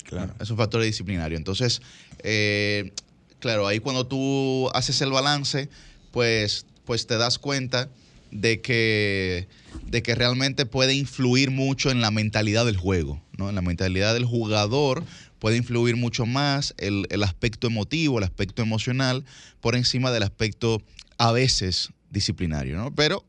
Claro. 0.09 0.35
Es 0.41 0.49
un 0.49 0.57
factor 0.57 0.83
disciplinario. 0.83 1.37
Entonces, 1.37 1.83
eh, 2.23 2.93
claro, 3.41 3.67
ahí 3.67 3.79
cuando 3.79 4.07
tú 4.07 4.71
haces 4.73 5.01
el 5.03 5.11
balance, 5.11 5.69
pues, 6.13 6.65
pues 6.87 7.07
te 7.07 7.19
das 7.19 7.39
cuenta 7.39 7.91
de 8.31 8.63
que, 8.63 9.49
de 9.87 10.03
que 10.03 10.15
realmente 10.15 10.65
puede 10.65 10.95
influir 10.95 11.51
mucho 11.51 11.91
en 11.91 12.01
la 12.01 12.11
mentalidad 12.11 12.65
del 12.65 12.79
juego, 12.79 13.21
¿no? 13.37 13.51
En 13.51 13.55
la 13.55 13.61
mentalidad 13.61 14.15
del 14.15 14.25
jugador 14.25 15.05
puede 15.39 15.59
influir 15.59 15.97
mucho 15.97 16.25
más 16.25 16.75
el, 16.79 17.07
aspecto 17.23 17.67
emotivo, 17.67 18.17
el 18.17 18.25
aspecto 18.25 18.63
emocional, 18.63 19.27
por 19.61 19.77
encima 19.77 20.11
del 20.11 20.23
aspecto 20.23 20.83
a 21.19 21.33
veces 21.33 21.91
disciplinario, 22.11 22.79
¿no? 22.79 22.95
Pero 22.95 23.27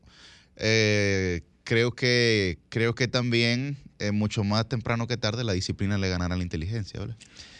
eh, 0.56 1.42
creo, 1.64 1.92
que, 1.92 2.58
creo 2.70 2.94
que 2.94 3.06
también 3.06 3.76
eh, 4.00 4.12
mucho 4.12 4.44
más 4.44 4.68
temprano 4.68 5.06
que 5.06 5.16
tarde 5.16 5.44
la 5.44 5.52
disciplina 5.52 5.98
le 5.98 6.08
ganará 6.08 6.36
la 6.36 6.42
inteligencia. 6.42 7.00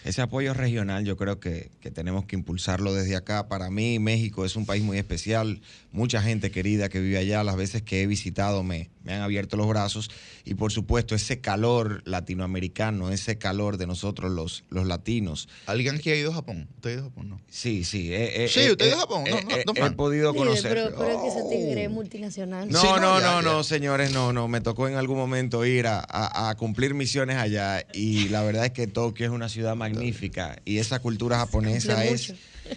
Ese 0.04 0.22
apoyo 0.22 0.54
regional 0.54 1.04
yo 1.04 1.16
creo 1.16 1.38
que, 1.38 1.70
que, 1.80 1.90
tenemos 1.90 2.24
que 2.24 2.34
impulsarlo 2.34 2.94
desde 2.94 3.14
acá. 3.14 3.48
Para 3.48 3.70
mí 3.70 3.98
México 3.98 4.44
es 4.44 4.56
un 4.56 4.64
país 4.64 4.82
muy 4.82 4.98
especial, 4.98 5.60
mucha 5.92 6.22
gente 6.22 6.50
querida 6.50 6.88
que 6.88 7.00
vive 7.00 7.18
allá, 7.18 7.42
las 7.44 7.56
veces 7.56 7.82
que 7.82 8.02
he 8.02 8.06
visitado 8.06 8.62
me, 8.62 8.90
me 9.02 9.14
han 9.14 9.22
abierto 9.22 9.56
los 9.56 9.66
brazos 9.68 10.10
y 10.44 10.54
por 10.54 10.72
supuesto 10.72 11.14
ese 11.14 11.40
calor 11.40 12.02
latinoamericano, 12.04 13.10
ese 13.10 13.38
calor 13.38 13.76
de 13.76 13.86
nosotros 13.86 14.30
los, 14.30 14.64
los 14.70 14.86
latinos. 14.86 15.48
¿Alguien 15.66 15.96
aquí 15.96 16.10
ha 16.10 16.16
ido 16.16 16.30
a 16.30 16.34
Japón? 16.34 16.68
¿Usted 16.76 16.90
ha 16.90 16.92
ido 16.92 17.02
a 17.02 17.04
Japón? 17.04 17.28
No. 17.30 17.40
Sí, 17.48 17.84
sí. 17.84 18.12
Eh, 18.12 18.44
eh, 18.44 18.48
sí, 18.48 18.60
eh, 18.60 18.70
usted 18.72 18.86
ha 18.86 18.88
ido 18.88 18.96
a 18.96 19.00
Japón. 19.00 19.24
No, 19.28 19.40
no, 19.40 19.72
no, 19.80 19.86
he 19.86 19.90
podido 19.92 20.34
conocer. 20.34 20.74
Pero, 20.74 20.96
pero 20.96 21.10
es 21.10 21.18
que 21.22 21.28
ese 21.28 21.48
tigre 21.48 21.84
es 21.84 21.90
multinacional. 21.90 22.68
No, 22.68 22.98
no, 22.98 23.20
no, 23.20 23.42
no, 23.42 23.64
señores, 23.64 24.12
no, 24.12 24.32
no. 24.32 24.48
Me 24.48 24.60
tocó 24.60 24.88
en 24.88 24.94
algún 24.94 25.16
momento 25.16 25.64
ir 25.64 25.86
a, 25.86 25.98
a, 26.00 26.50
a 26.50 26.56
cumplir 26.56 26.94
misiones 26.94 27.36
allá 27.36 27.84
y 27.92 28.28
la 28.28 28.42
verdad 28.42 28.66
es 28.66 28.72
que 28.72 28.86
Tokio 28.86 29.26
es 29.26 29.32
una 29.32 29.48
ciudad 29.48 29.74
magnífica 29.76 30.60
y 30.64 30.78
esa 30.78 31.00
cultura 31.00 31.38
japonesa 31.38 32.04
es, 32.04 32.34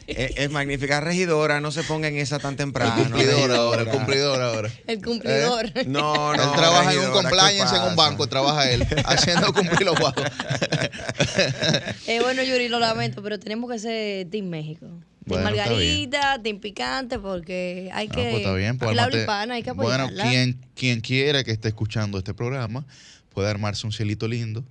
es, 0.08 0.32
es, 0.36 0.52
magnífica. 0.52 1.00
Regidora, 1.00 1.62
no 1.62 1.72
se 1.72 1.84
ponga 1.84 2.08
en 2.08 2.18
esa 2.18 2.40
tan 2.40 2.56
temprano. 2.56 2.96
El 2.98 3.10
cumplidor 3.10 3.52
ahora, 3.52 3.82
el 3.84 3.88
cumplidor 3.90 4.42
ahora. 4.42 4.72
El 4.88 5.02
cumplidor. 5.02 5.66
¿Eh? 5.76 5.86
No, 5.88 6.36
no. 6.36 6.44
Él 6.44 6.50
trabaja 6.56 6.90
regidora, 6.90 7.08
en 7.08 7.16
un 7.16 7.22
compliance 7.22 7.76
en 7.76 7.82
un 7.84 7.96
banco, 7.96 8.28
trabaja 8.28 8.70
él, 8.70 8.86
haciendo 9.06 9.54
cumplir 9.54 9.84
los 9.84 10.00
guapos. 10.00 10.24
eh, 12.08 12.20
bueno, 12.22 12.44
Yuri, 12.44 12.70
lo 12.70 12.80
lamento, 12.80 13.22
pero 13.22 13.40
tenemos 13.40 13.72
que 13.72 13.80
ser 13.80 14.30
Team 14.30 14.48
México. 14.48 14.88
Bueno, 15.26 15.46
Team 15.46 15.58
Margarita, 15.58 16.42
Team 16.42 16.60
Picante, 16.60 17.20
porque 17.20 17.90
hay 17.94 18.08
que. 18.08 18.22
Pues 18.24 18.36
está 18.36 18.54
bien, 18.54 18.78
pues 18.78 18.96
la 18.96 19.10
hispana, 19.10 19.56
hay 19.56 19.64
que 19.64 19.70
apoyarla. 19.70 20.08
Bueno, 20.08 20.30
quien, 20.30 20.60
quien 20.76 21.02
quiera 21.02 21.44
que 21.44 21.52
esté 21.52 21.70
escuchando 21.70 22.18
este 22.18 22.34
programa 22.34 22.86
puede 23.34 23.50
armarse 23.50 23.86
un 23.88 23.94
cielito 23.94 24.28
lindo 24.28 24.64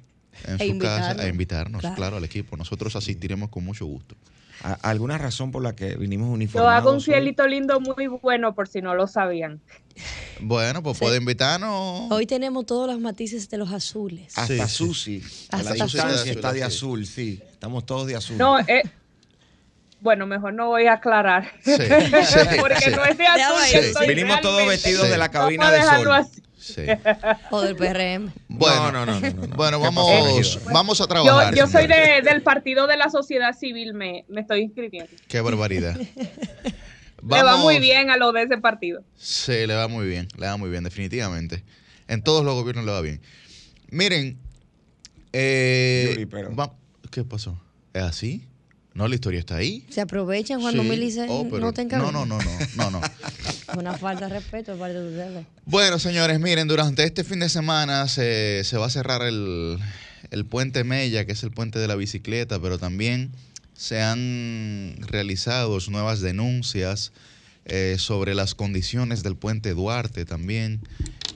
en 0.47 0.61
E 0.61 0.73
su 0.73 0.79
casa 0.79 1.23
a 1.23 1.29
invitarnos, 1.29 1.81
Claro. 1.81 1.97
claro. 1.97 2.17
al 2.17 2.25
equipo. 2.25 2.57
Nosotros 2.57 2.97
asistiremos 2.97 3.51
con 3.51 3.65
mucho 3.65 3.87
gusto. 3.87 4.15
¿A- 4.63 4.79
¿Alguna 4.83 5.19
razón 5.19 5.51
por 5.51 5.63
la 5.63 5.75
que 5.75 5.97
vinimos 5.97 6.29
Yo 6.29 6.35
uniformados? 6.35 6.79
hago 6.79 6.93
un 6.93 7.01
cielito 7.01 7.47
lindo 7.47 7.81
muy 7.81 8.07
bueno 8.07 8.55
por 8.55 8.69
si 8.69 8.81
no 8.81 8.95
lo 8.95 9.07
sabían. 9.09 9.61
Bueno, 10.41 10.83
pues 10.83 10.99
Sí. 10.99 11.05
puede 11.05 11.17
invitarnos. 11.19 12.11
Hoy 12.11 12.27
tenemos 12.27 12.65
todos 12.67 12.87
los 12.87 13.01
matices 13.01 13.49
de 13.51 13.59
los 13.59 13.73
azules. 13.73 14.33
Hasta 14.39 14.47
Sí, 14.47 14.61
sí. 14.61 14.69
Susi. 14.77 15.23
A 15.51 15.57
la 15.63 15.71
Hasta 15.73 15.85
distancia 15.85 16.19
Susi. 16.19 16.31
está 16.31 16.53
de 16.53 16.59
Sí. 16.61 16.65
azul, 16.65 17.07
sí. 17.07 17.43
Estamos 17.51 17.85
todos 17.87 18.07
de 18.07 18.17
azul. 18.17 18.39
No, 18.39 18.59
eh, 18.61 18.83
bueno, 20.01 20.27
mejor 20.27 20.53
no 20.55 20.69
voy 20.69 20.87
a 20.87 20.95
aclarar. 20.95 21.51
Sí, 21.65 21.73
sí, 21.77 22.57
Porque 22.61 22.81
sí. 22.81 22.91
no 22.91 23.05
es 23.05 23.19
de 23.19 23.27
azul. 23.27 24.07
Vinimos 24.07 24.41
todos 24.41 24.67
vestidos 24.67 25.09
de 25.09 25.19
la 25.19 25.27
Sí. 25.27 25.33
cabina 25.33 25.71
de 25.71 25.83
sol. 25.83 26.13
así. 26.13 26.43
Sí. 26.63 26.83
O 27.51 27.61
del 27.61 27.75
PRM. 27.77 28.33
Bueno, 28.49 28.93
no, 28.93 29.05
no, 29.05 29.19
no, 29.19 29.31
no, 29.31 29.47
no. 29.49 29.57
Bueno, 29.57 29.79
¿Qué 29.79 29.85
vamos, 29.85 30.61
vamos 30.73 31.01
a 31.01 31.05
Yo, 31.05 31.09
trabajar. 31.09 31.55
yo 31.55 31.67
soy 31.67 31.83
señores. 31.83 32.25
de- 32.25 32.31
del 32.31 32.43
partido 32.43 32.87
de 32.87 32.97
la 32.97 33.11
sociedad 33.11 33.53
civil, 33.53 33.95
me, 33.95 34.25
me 34.29 34.43
estoy 34.43 34.61
inscribiendo. 34.61 35.11
Qué 35.29 35.41
barbaridad. 35.41 35.97
Le 37.29 37.43
va 37.45 37.57
muy 37.57 37.79
bien 37.79 38.11
a 38.11 38.17
lo 38.17 38.33
de 38.33 38.43
ese 38.43 38.59
partido. 38.59 39.05
Sí, 39.17 39.67
le 39.67 39.75
va 39.75 39.87
muy 39.87 40.07
bien, 40.09 40.27
le 40.37 40.47
va 40.47 40.57
muy 40.57 40.71
bien, 40.71 40.83
definitivamente. 40.83 41.63
En 42.09 42.23
todos 42.23 42.45
los 42.45 42.55
gobiernos 42.55 42.85
le 42.85 42.91
va 42.91 43.01
bien. 43.01 43.21
Miren, 43.91 44.39
eh, 45.33 46.09
Yuri, 46.15 46.27
pero- 46.27 46.55
va- 46.57 46.75
¿qué 47.13 47.23
pasó? 47.25 47.61
¿Es 47.95 48.03
así? 48.03 48.47
No, 48.95 49.09
la 49.09 49.15
historia 49.15 49.41
está 49.41 49.57
ahí. 49.57 49.87
Se 49.91 50.01
aprovechan 50.03 50.61
cuando 50.61 50.83
Sí. 50.83 50.89
Milice 50.89 51.27
Oh, 51.29 51.47
pero- 51.49 51.61
no 51.61 51.73
te 51.73 51.85
no, 51.87 52.13
no, 52.13 52.27
no, 52.27 52.39
no, 52.39 52.51
no, 52.77 52.91
no. 52.91 53.01
Una 53.79 53.95
falta 53.97 54.29
de 54.29 54.35
respeto 54.35 54.77
de 54.77 55.09
ustedes. 55.09 55.47
Bueno, 55.65 55.99
señores, 55.99 56.39
miren, 56.41 56.69
durante 56.69 57.05
este 57.05 57.25
fin 57.25 57.39
de 57.41 57.49
semana 57.49 58.07
se, 58.09 58.63
se 58.65 58.77
va 58.77 58.87
a 58.87 58.91
cerrar 58.91 59.23
el, 59.23 59.79
el 60.31 60.45
puente 60.45 60.85
Mella, 60.85 61.25
que 61.25 61.33
es 61.33 61.43
el 61.43 61.51
puente 61.53 61.79
de 61.79 61.89
la 61.89 61.95
bicicleta, 61.95 62.61
pero 62.61 62.79
también 62.79 63.31
se 63.75 64.03
han 64.03 64.97
realizado 65.01 65.79
nuevas 65.89 66.21
denuncias 66.21 67.13
eh, 67.65 67.97
sobre 67.99 68.35
las 68.35 68.55
condiciones 68.55 69.23
del 69.23 69.37
puente 69.37 69.73
Duarte 69.73 70.25
también, 70.27 70.81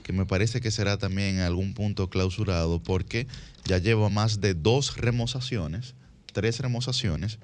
que 0.03 0.13
me 0.13 0.25
parece 0.25 0.61
que 0.61 0.69
será 0.71 0.97
también 0.97 1.35
en 1.37 1.41
algún 1.41 1.73
punto 1.73 2.09
clausurado, 2.09 2.79
porque 2.83 3.25
ya 3.65 3.79
lleva 3.79 4.09
más 4.09 4.41
de 4.41 4.53
dos 4.53 4.95
remozaciones, 4.97 5.95
tres 6.37 6.59
remozaciones, 6.59 7.39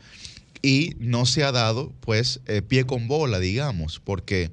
y 0.62 0.92
no 1.00 1.26
se 1.26 1.44
ha 1.44 1.52
dado, 1.52 1.92
pues, 2.02 2.42
eh, 2.46 2.62
pie 2.62 2.86
con 2.86 3.08
bola, 3.08 3.40
digamos, 3.40 4.00
porque 4.00 4.52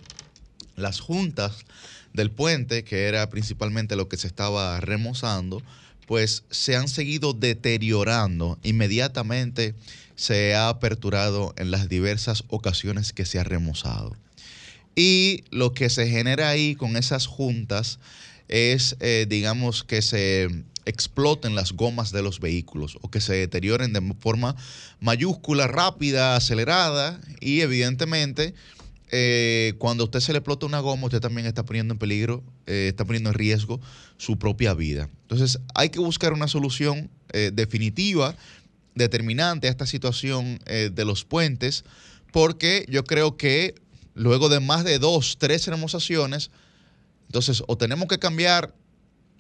las 0.76 0.99
juntas 0.99 1.66
del 2.14 2.30
puente, 2.30 2.82
que 2.82 3.04
era 3.04 3.28
principalmente 3.28 3.97
lo 3.97 4.09
que 4.09 4.16
se 4.16 4.28
estaba 4.28 4.80
remozando, 4.80 5.62
pues 6.06 6.44
se 6.50 6.75
han 6.75 6.88
seguido 6.88 7.35
deteriorando. 7.35 8.59
Inmediatamente 8.62 9.75
se 10.16 10.54
ha 10.54 10.70
aperturado 10.70 11.52
en 11.59 11.70
las 11.70 11.90
diversas 11.90 12.44
ocasiones 12.49 13.12
que 13.12 13.26
se 13.26 13.38
ha 13.38 13.44
remozado. 13.44 14.16
Y 14.97 15.44
lo 15.50 15.75
que 15.75 15.90
se 15.90 16.09
genera 16.09 16.49
ahí 16.49 16.76
con 16.76 16.97
esas 16.97 17.26
juntas 17.26 17.99
es, 18.49 18.97
eh, 19.00 19.26
digamos, 19.28 19.85
que 19.85 20.00
se 20.00 20.49
exploten 20.87 21.54
las 21.54 21.72
gomas 21.72 22.12
de 22.12 22.22
los 22.22 22.40
vehículos 22.40 22.99
o 23.02 23.10
que 23.10 23.20
se 23.20 23.34
deterioren 23.34 23.92
de 23.92 24.14
forma 24.20 24.56
mayúscula, 25.00 25.66
rápida, 25.66 26.37
acelerada 26.37 27.20
y 27.40 27.60
evidentemente 27.60 28.54
eh, 29.12 29.75
cuando 29.78 30.04
a 30.04 30.06
usted 30.06 30.20
se 30.20 30.32
le 30.32 30.38
explota 30.38 30.66
una 30.66 30.78
goma, 30.78 31.06
usted 31.06 31.20
también 31.20 31.46
está 31.46 31.64
poniendo 31.64 31.92
en 31.92 31.99
peligro, 31.99 32.44
eh, 32.66 32.88
está 32.88 33.04
poniendo 33.04 33.30
en 33.30 33.34
riesgo 33.34 33.80
su 34.18 34.38
propia 34.38 34.72
vida. 34.75 35.08
Entonces, 35.22 35.58
hay 35.75 35.88
que 35.88 35.99
buscar 35.99 36.32
una 36.32 36.46
solución 36.46 37.10
eh, 37.32 37.50
definitiva, 37.52 38.37
determinante 38.94 39.66
a 39.66 39.70
esta 39.70 39.87
situación 39.87 40.58
de 40.66 41.04
los 41.04 41.25
puentes, 41.25 41.84
porque 42.32 42.84
yo 42.88 43.04
creo 43.04 43.37
que 43.37 43.75
luego 44.14 44.49
de 44.49 44.60
más 44.60 44.84
de 44.84 44.99
dos, 44.99 45.37
tres 45.38 45.66
remozaciones, 45.68 46.50
entonces 47.26 47.62
o 47.66 47.78
tenemos 47.78 48.08
que 48.08 48.18
cambiar 48.18 48.75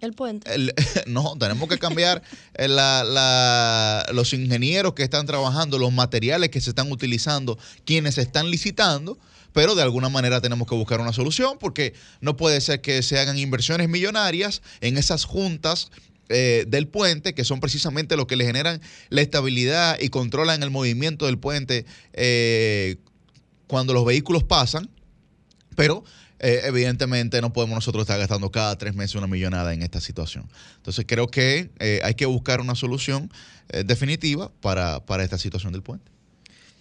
El 0.00 0.12
puente. 0.14 0.50
no, 1.06 1.36
tenemos 1.38 1.68
que 1.68 1.78
cambiar 1.78 2.22
eh, 2.54 2.68
la- 2.68 3.04
la- 3.04 4.06
los 4.12 4.32
ingenieros 4.32 4.94
que 4.94 5.02
están 5.02 5.26
trabajando, 5.26 5.78
los 5.78 5.92
materiales 5.92 6.48
que 6.50 6.60
se 6.60 6.70
están 6.70 6.90
utilizando, 6.90 7.58
quienes 7.84 8.16
están 8.18 8.50
licitando, 8.50 9.18
pero 9.52 9.74
de 9.74 9.82
alguna 9.82 10.08
manera 10.08 10.40
tenemos 10.40 10.68
que 10.68 10.74
buscar 10.74 11.00
una 11.00 11.12
solución 11.12 11.58
porque 11.58 11.92
no 12.20 12.36
puede 12.36 12.60
ser 12.60 12.80
que 12.80 13.02
se 13.02 13.18
hagan 13.18 13.36
inversiones 13.38 13.88
millonarias 13.88 14.62
en 14.80 14.96
esas 14.96 15.24
juntas 15.24 15.90
eh, 16.28 16.64
del 16.68 16.86
puente, 16.86 17.34
que 17.34 17.44
son 17.44 17.58
precisamente 17.58 18.16
lo 18.16 18.26
que 18.28 18.36
le 18.36 18.44
generan 18.46 18.80
la 19.08 19.20
estabilidad 19.20 19.98
y 20.00 20.08
controlan 20.10 20.62
el 20.62 20.70
movimiento 20.70 21.26
del 21.26 21.38
puente 21.38 21.84
eh, 22.12 22.96
cuando 23.66 23.92
los 23.92 24.04
vehículos 24.04 24.44
pasan, 24.44 24.88
pero 25.76 26.04
eh, 26.40 26.62
evidentemente 26.64 27.40
no 27.40 27.52
podemos 27.52 27.76
nosotros 27.76 28.02
estar 28.02 28.18
gastando 28.18 28.50
cada 28.50 28.76
tres 28.76 28.94
meses 28.94 29.14
una 29.16 29.26
millonada 29.26 29.72
en 29.74 29.82
esta 29.82 30.00
situación. 30.00 30.48
Entonces 30.76 31.04
creo 31.06 31.28
que 31.28 31.70
eh, 31.78 32.00
hay 32.02 32.14
que 32.14 32.26
buscar 32.26 32.60
una 32.60 32.74
solución 32.74 33.30
eh, 33.68 33.84
definitiva 33.84 34.50
para, 34.60 35.00
para 35.06 35.22
esta 35.22 35.38
situación 35.38 35.72
del 35.72 35.82
puente. 35.82 36.10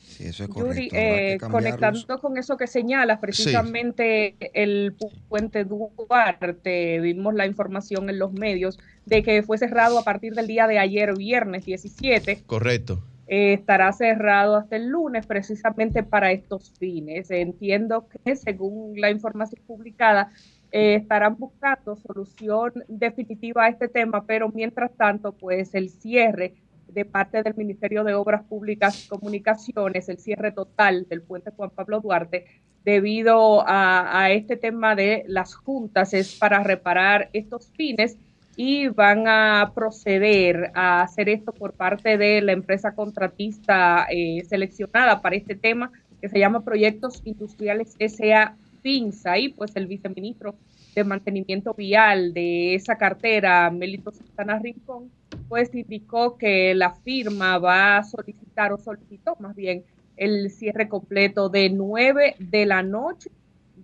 Sí, 0.07 0.25
eso 0.25 0.43
es 0.43 0.49
correcto. 0.49 0.75
Yuri, 0.75 0.89
eh, 0.93 1.37
conectando 1.39 2.19
con 2.19 2.37
eso 2.37 2.57
que 2.57 2.67
señalas, 2.67 3.19
precisamente 3.19 4.35
el 4.53 4.97
pu- 4.97 5.11
puente 5.29 5.63
Duarte, 5.63 6.99
vimos 6.99 7.33
la 7.35 7.45
información 7.45 8.09
en 8.09 8.19
los 8.19 8.33
medios 8.33 8.77
de 9.05 9.23
que 9.23 9.43
fue 9.43 9.57
cerrado 9.57 9.97
a 9.97 10.03
partir 10.03 10.33
del 10.33 10.47
día 10.47 10.67
de 10.67 10.77
ayer, 10.79 11.15
viernes 11.15 11.65
17, 11.65 12.43
Correcto. 12.45 13.01
Eh, 13.31 13.53
estará 13.53 13.93
cerrado 13.93 14.55
hasta 14.55 14.75
el 14.75 14.87
lunes 14.87 15.27
precisamente 15.27 16.01
para 16.01 16.31
estos 16.31 16.73
fines. 16.79 17.29
Entiendo 17.29 18.07
que 18.07 18.35
según 18.35 18.99
la 18.99 19.11
información 19.11 19.61
publicada, 19.67 20.31
eh, 20.71 20.95
estarán 20.95 21.37
buscando 21.37 21.95
solución 21.95 22.73
definitiva 22.87 23.65
a 23.65 23.69
este 23.69 23.87
tema, 23.87 24.25
pero 24.25 24.49
mientras 24.49 24.91
tanto, 24.97 25.31
pues 25.33 25.75
el 25.75 25.91
cierre 25.91 26.55
de 26.87 27.05
parte 27.05 27.43
del 27.43 27.53
Ministerio 27.53 28.03
de 28.03 28.15
Obras 28.15 28.43
Públicas 28.45 29.05
y 29.05 29.07
Comunicaciones, 29.07 30.09
el 30.09 30.17
cierre 30.17 30.51
total 30.51 31.07
del 31.07 31.21
puente 31.21 31.51
Juan 31.51 31.69
Pablo 31.69 32.01
Duarte, 32.01 32.47
debido 32.83 33.61
a, 33.61 34.23
a 34.23 34.31
este 34.31 34.57
tema 34.57 34.95
de 34.95 35.23
las 35.27 35.53
juntas, 35.53 36.15
es 36.15 36.35
para 36.35 36.63
reparar 36.63 37.29
estos 37.33 37.71
fines 37.77 38.17
y 38.61 38.89
van 38.89 39.25
a 39.25 39.71
proceder 39.73 40.71
a 40.75 41.03
hacer 41.03 41.29
esto 41.29 41.53
por 41.53 41.71
parte 41.71 42.17
de 42.17 42.41
la 42.41 42.51
empresa 42.51 42.93
contratista 42.93 44.05
eh, 44.11 44.43
seleccionada 44.49 45.21
para 45.21 45.37
este 45.37 45.55
tema, 45.55 45.93
que 46.19 46.27
se 46.27 46.39
llama 46.39 46.65
Proyectos 46.65 47.21
Industriales 47.23 47.95
SA 47.97 48.57
PINSA, 48.81 49.37
y 49.39 49.53
pues 49.53 49.73
el 49.77 49.87
viceministro 49.87 50.55
de 50.93 51.05
Mantenimiento 51.05 51.73
Vial 51.73 52.33
de 52.33 52.75
esa 52.75 52.97
cartera, 52.97 53.71
Melito 53.71 54.11
Santana 54.11 54.59
Rincón, 54.59 55.09
pues 55.47 55.73
indicó 55.73 56.37
que 56.37 56.75
la 56.75 56.95
firma 56.95 57.59
va 57.59 57.95
a 57.95 58.03
solicitar, 58.03 58.73
o 58.73 58.77
solicitó 58.77 59.37
más 59.39 59.55
bien, 59.55 59.85
el 60.17 60.51
cierre 60.51 60.89
completo 60.89 61.47
de 61.47 61.69
9 61.69 62.35
de 62.39 62.65
la 62.65 62.83
noche 62.83 63.31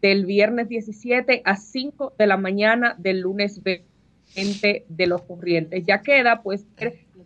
del 0.01 0.25
viernes 0.25 0.67
17 0.67 1.44
a 1.46 1.55
5 1.55 2.12
de 2.20 2.27
la 2.27 2.36
mañana 2.36 2.94
del 2.98 3.22
lunes 3.22 3.63
20 3.63 3.95
de 4.36 5.08
los 5.08 5.22
corrientes. 5.24 5.84
Ya 5.86 6.01
queda 6.01 6.42
pues 6.42 6.65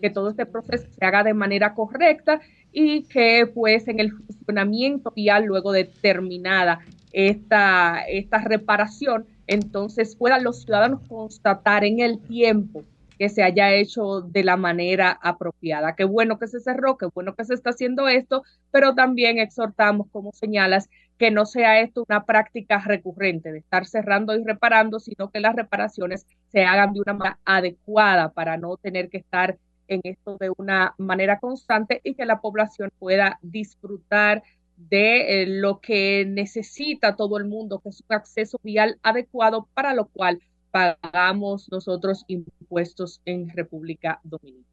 que 0.01 0.09
todo 0.09 0.29
este 0.29 0.45
proceso 0.45 0.87
se 0.97 1.05
haga 1.05 1.23
de 1.23 1.33
manera 1.33 1.73
correcta 1.73 2.39
y 2.71 3.03
que 3.03 3.49
pues 3.53 3.87
en 3.87 3.99
el 3.99 4.11
funcionamiento 4.11 5.11
vial 5.15 5.45
luego 5.45 5.71
de 5.71 5.85
terminada 5.85 6.79
esta, 7.11 8.03
esta 8.07 8.37
reparación, 8.39 9.25
entonces 9.47 10.15
puedan 10.15 10.43
los 10.43 10.63
ciudadanos 10.63 11.01
constatar 11.07 11.83
en 11.83 11.99
el 11.99 12.19
tiempo 12.19 12.83
que 13.17 13.29
se 13.29 13.43
haya 13.43 13.73
hecho 13.73 14.21
de 14.21 14.43
la 14.43 14.55
manera 14.55 15.19
apropiada. 15.21 15.95
Qué 15.95 16.05
bueno 16.05 16.39
que 16.39 16.47
se 16.47 16.61
cerró, 16.61 16.97
qué 16.97 17.07
bueno 17.13 17.35
que 17.35 17.43
se 17.43 17.53
está 17.53 17.71
haciendo 17.71 18.07
esto, 18.07 18.43
pero 18.71 18.95
también 18.95 19.39
exhortamos, 19.39 20.07
como 20.11 20.31
señalas, 20.31 20.89
que 21.19 21.31
no 21.31 21.45
sea 21.45 21.81
esto 21.81 22.05
una 22.07 22.23
práctica 22.23 22.79
recurrente 22.79 23.51
de 23.51 23.59
estar 23.59 23.85
cerrando 23.85 24.33
y 24.35 24.43
reparando, 24.43 24.99
sino 24.99 25.29
que 25.29 25.41
las 25.41 25.53
reparaciones 25.53 26.25
se 26.47 26.63
hagan 26.63 26.93
de 26.93 27.01
una 27.01 27.13
manera 27.13 27.39
adecuada 27.43 28.31
para 28.31 28.57
no 28.57 28.77
tener 28.77 29.09
que 29.09 29.17
estar 29.17 29.57
en 29.89 29.99
esto 30.03 30.37
de 30.39 30.49
una 30.57 30.95
manera 30.97 31.39
constante 31.39 31.99
y 32.05 32.13
que 32.13 32.25
la 32.25 32.39
población 32.39 32.89
pueda 32.99 33.37
disfrutar 33.41 34.43
de 34.77 35.43
eh, 35.43 35.45
lo 35.45 35.81
que 35.81 36.25
necesita 36.25 37.17
todo 37.17 37.37
el 37.37 37.45
mundo, 37.45 37.79
que 37.79 37.89
es 37.89 38.01
un 38.07 38.15
acceso 38.15 38.57
vial 38.63 38.97
adecuado 39.03 39.67
para 39.73 39.93
lo 39.93 40.05
cual 40.07 40.39
pagamos 40.71 41.69
nosotros 41.69 42.23
impuestos 42.27 43.19
en 43.25 43.49
República 43.49 44.21
Dominicana. 44.23 44.65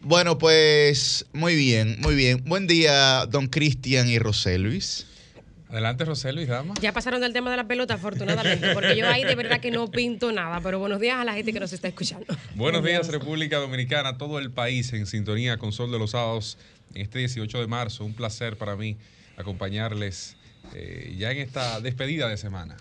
Bueno, 0.00 0.36
pues 0.36 1.24
muy 1.32 1.54
bien, 1.54 1.96
muy 2.00 2.14
bien. 2.14 2.44
Buen 2.44 2.66
día, 2.66 3.24
don 3.26 3.46
Cristian 3.46 4.08
y 4.08 4.18
Roselvis. 4.18 5.06
Adelante, 5.72 6.04
Roselvis, 6.04 6.48
dama. 6.48 6.74
Ya 6.82 6.92
pasaron 6.92 7.22
del 7.22 7.32
tema 7.32 7.50
de 7.50 7.56
la 7.56 7.66
pelota, 7.66 7.94
afortunadamente, 7.94 8.74
porque 8.74 8.94
yo 8.94 9.08
ahí 9.08 9.24
de 9.24 9.34
verdad 9.34 9.58
que 9.58 9.70
no 9.70 9.90
pinto 9.90 10.30
nada, 10.30 10.60
pero 10.60 10.78
buenos 10.78 11.00
días 11.00 11.16
a 11.16 11.24
la 11.24 11.32
gente 11.32 11.50
que 11.50 11.60
nos 11.60 11.72
está 11.72 11.88
escuchando. 11.88 12.26
Buenos 12.54 12.84
días, 12.84 13.08
República 13.08 13.56
Dominicana, 13.56 14.18
todo 14.18 14.38
el 14.38 14.50
país 14.50 14.92
en 14.92 15.06
sintonía 15.06 15.56
con 15.56 15.72
Sol 15.72 15.90
de 15.90 15.98
los 15.98 16.10
Sábados 16.10 16.58
en 16.94 17.00
este 17.00 17.20
18 17.20 17.58
de 17.58 17.66
marzo. 17.68 18.04
Un 18.04 18.12
placer 18.12 18.58
para 18.58 18.76
mí 18.76 18.98
acompañarles 19.38 20.36
eh, 20.74 21.14
ya 21.16 21.30
en 21.30 21.38
esta 21.38 21.80
despedida 21.80 22.28
de 22.28 22.36
semana. 22.36 22.76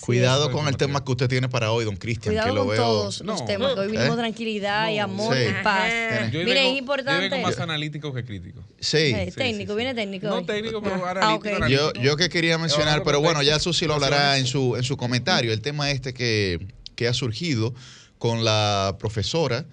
Cuidado 0.00 0.50
con 0.50 0.68
el 0.68 0.76
tema 0.76 1.04
que 1.04 1.12
usted 1.12 1.28
tiene 1.28 1.48
para 1.48 1.70
hoy, 1.70 1.84
don 1.84 1.96
Cristian, 1.96 2.34
que 2.34 2.52
lo 2.52 2.60
con 2.64 2.68
veo. 2.68 2.82
todos 2.82 3.20
los 3.20 3.44
temas, 3.44 3.76
hoy 3.76 3.88
vinimos 3.88 4.14
¿Eh? 4.14 4.18
tranquilidad 4.18 4.90
y 4.90 4.98
amor 4.98 5.36
y 5.36 5.62
paz. 5.62 5.92
Mire, 6.32 6.70
es 6.70 6.78
importante. 6.78 7.26
Yo 7.26 7.30
vengo 7.30 7.46
más 7.48 7.58
analítico 7.58 8.12
que 8.12 8.24
crítico. 8.24 8.62
Sí. 8.80 9.14
técnico, 9.36 9.74
viene 9.74 9.94
técnico. 9.94 10.28
No 10.28 10.44
técnico, 10.44 10.82
pero 10.82 11.04
analítico. 11.06 11.68
Yo, 11.68 11.92
yo 11.94 12.16
que 12.16 12.28
quería 12.28 12.58
mencionar, 12.58 13.02
pero 13.04 13.20
bueno, 13.20 13.42
ya 13.42 13.58
Susi 13.58 13.86
lo 13.86 13.94
hablará 13.94 14.38
en 14.38 14.46
su, 14.46 14.76
en 14.76 14.82
su 14.82 14.96
comentario, 14.96 15.52
el 15.52 15.60
tema 15.60 15.90
este 15.90 16.14
que, 16.14 16.66
que 16.94 17.08
ha 17.08 17.14
surgido 17.14 17.74
con 18.18 18.44
la 18.44 18.96
profesora 18.98 19.66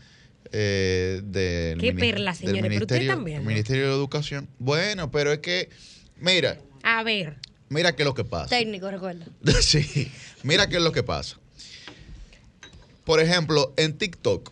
eh, 0.51 1.21
del, 1.23 1.79
Qué 1.79 1.93
perla, 1.93 2.33
señores, 2.33 2.63
ministerio, 2.63 2.87
pero 2.87 3.03
usted 3.03 3.07
también. 3.07 3.45
Ministerio 3.45 3.87
de 3.87 3.93
Educación. 3.93 4.49
Bueno, 4.57 5.11
pero 5.11 5.31
es 5.31 5.39
que, 5.39 5.69
mira. 6.17 6.59
A 6.83 7.03
ver. 7.03 7.37
Mira 7.69 7.95
qué 7.95 8.03
es 8.03 8.07
lo 8.07 8.13
que 8.13 8.23
pasa. 8.23 8.47
Técnico, 8.47 8.89
recuerda. 8.89 9.25
sí, 9.61 10.11
mira 10.43 10.67
qué 10.67 10.77
es 10.77 10.81
lo 10.81 10.91
que 10.91 11.03
pasa. 11.03 11.37
Por 13.05 13.19
ejemplo, 13.19 13.73
en 13.77 13.97
TikTok 13.97 14.51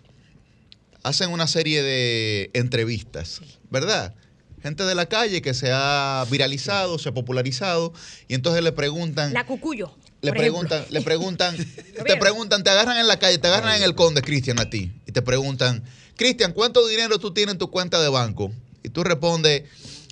hacen 1.03 1.31
una 1.31 1.47
serie 1.47 1.83
de 1.83 2.49
entrevistas, 2.53 3.41
¿verdad? 3.69 4.13
Gente 4.61 4.83
de 4.83 4.95
la 4.95 5.05
calle 5.05 5.41
que 5.41 5.53
se 5.53 5.69
ha 5.71 6.25
viralizado, 6.29 6.97
se 6.99 7.09
ha 7.09 7.13
popularizado, 7.13 7.93
y 8.27 8.33
entonces 8.33 8.63
le 8.63 8.71
preguntan. 8.71 9.33
La 9.33 9.45
cucuyo. 9.45 9.95
Le 10.21 10.33
preguntan, 10.33 10.83
le 10.89 11.01
preguntan, 11.01 11.55
te 12.05 12.17
preguntan, 12.17 12.63
te 12.63 12.71
agarran 12.71 12.97
en 12.97 13.07
la 13.07 13.19
calle, 13.19 13.37
te 13.37 13.47
agarran 13.47 13.77
en 13.77 13.83
el 13.83 13.93
conde, 13.93 14.21
Cristian, 14.21 14.59
a 14.59 14.69
ti, 14.69 14.91
y 15.05 15.11
te 15.11 15.21
preguntan, 15.21 15.83
Cristian, 16.15 16.53
¿cuánto 16.53 16.85
dinero 16.87 17.19
tú 17.19 17.31
tienes 17.33 17.53
en 17.53 17.59
tu 17.59 17.69
cuenta 17.69 18.01
de 18.01 18.09
banco? 18.09 18.51
Y 18.83 18.89
tú 18.89 19.03
respondes, 19.03 19.63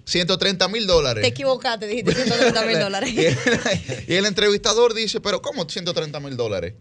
130 0.05 0.67
mil 0.67 0.87
dólares. 0.87 1.21
Te 1.23 1.27
equivocaste, 1.29 1.87
dijiste 1.87 2.13
130 2.13 2.65
mil 2.65 2.79
dólares. 2.79 3.13
y 4.07 4.13
el 4.13 4.25
entrevistador 4.25 4.93
dice, 4.93 5.19
pero 5.19 5.41
¿cómo 5.41 5.67
130 5.67 6.19
mil 6.19 6.37
dólares? 6.37 6.73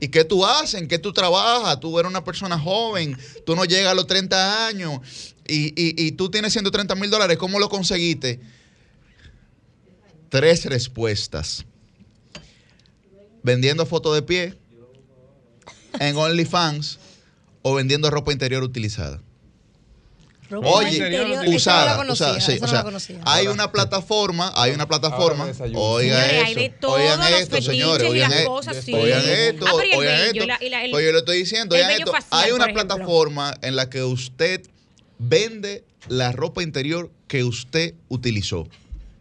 ¿Y 0.00 0.08
qué 0.08 0.24
tú 0.24 0.44
haces? 0.44 0.80
¿En 0.80 0.88
qué 0.88 0.98
tú 0.98 1.12
trabajas? 1.12 1.78
Tú 1.78 1.98
eres 1.98 2.10
una 2.10 2.24
persona 2.24 2.58
joven, 2.58 3.16
tú 3.44 3.54
no 3.54 3.64
llegas 3.64 3.92
a 3.92 3.94
los 3.94 4.06
30 4.06 4.66
años 4.66 5.00
y, 5.46 5.72
y 5.76 6.12
tú 6.12 6.30
tienes 6.30 6.52
130 6.52 6.94
mil 6.94 7.10
dólares. 7.10 7.36
¿Cómo 7.36 7.58
lo 7.58 7.68
conseguiste? 7.68 8.40
Tres 10.30 10.64
respuestas. 10.64 11.66
Vendiendo 13.42 13.84
fotos 13.84 14.14
de 14.14 14.22
pie 14.22 14.58
en 15.98 16.16
OnlyFans 16.16 16.98
o 17.62 17.74
vendiendo 17.74 18.10
ropa 18.10 18.32
interior 18.32 18.62
utilizada. 18.62 19.20
Oye, 20.50 21.54
usada, 21.54 22.00
usada, 22.10 22.40
sí, 22.40 22.58
o 22.60 22.66
sea, 22.66 22.84
hay 23.24 23.46
una 23.46 23.70
plataforma, 23.70 24.52
hay 24.56 24.72
una 24.72 24.86
plataforma, 24.88 25.48
oigan 25.74 26.30
esto, 26.58 26.90
oigan 26.90 27.22
esto, 27.34 27.62
señores, 27.62 28.10
oigan 28.10 28.32
esto, 28.32 28.52
oigan 28.94 29.22
esto, 29.28 29.66
oigan 29.96 30.20
esto, 30.20 30.46
pues 30.90 31.04
yo 31.04 31.12
le 31.12 31.18
estoy 31.18 31.38
diciendo, 31.38 31.74
oigan 31.76 31.90
esto, 31.92 32.12
hay 32.30 32.50
una 32.52 32.68
plataforma 32.68 33.54
en 33.62 33.76
la 33.76 33.88
que 33.88 34.02
usted 34.02 34.62
vende 35.18 35.84
la 36.08 36.32
ropa 36.32 36.62
interior 36.62 37.10
que 37.28 37.44
usted 37.44 37.94
utilizó 38.08 38.66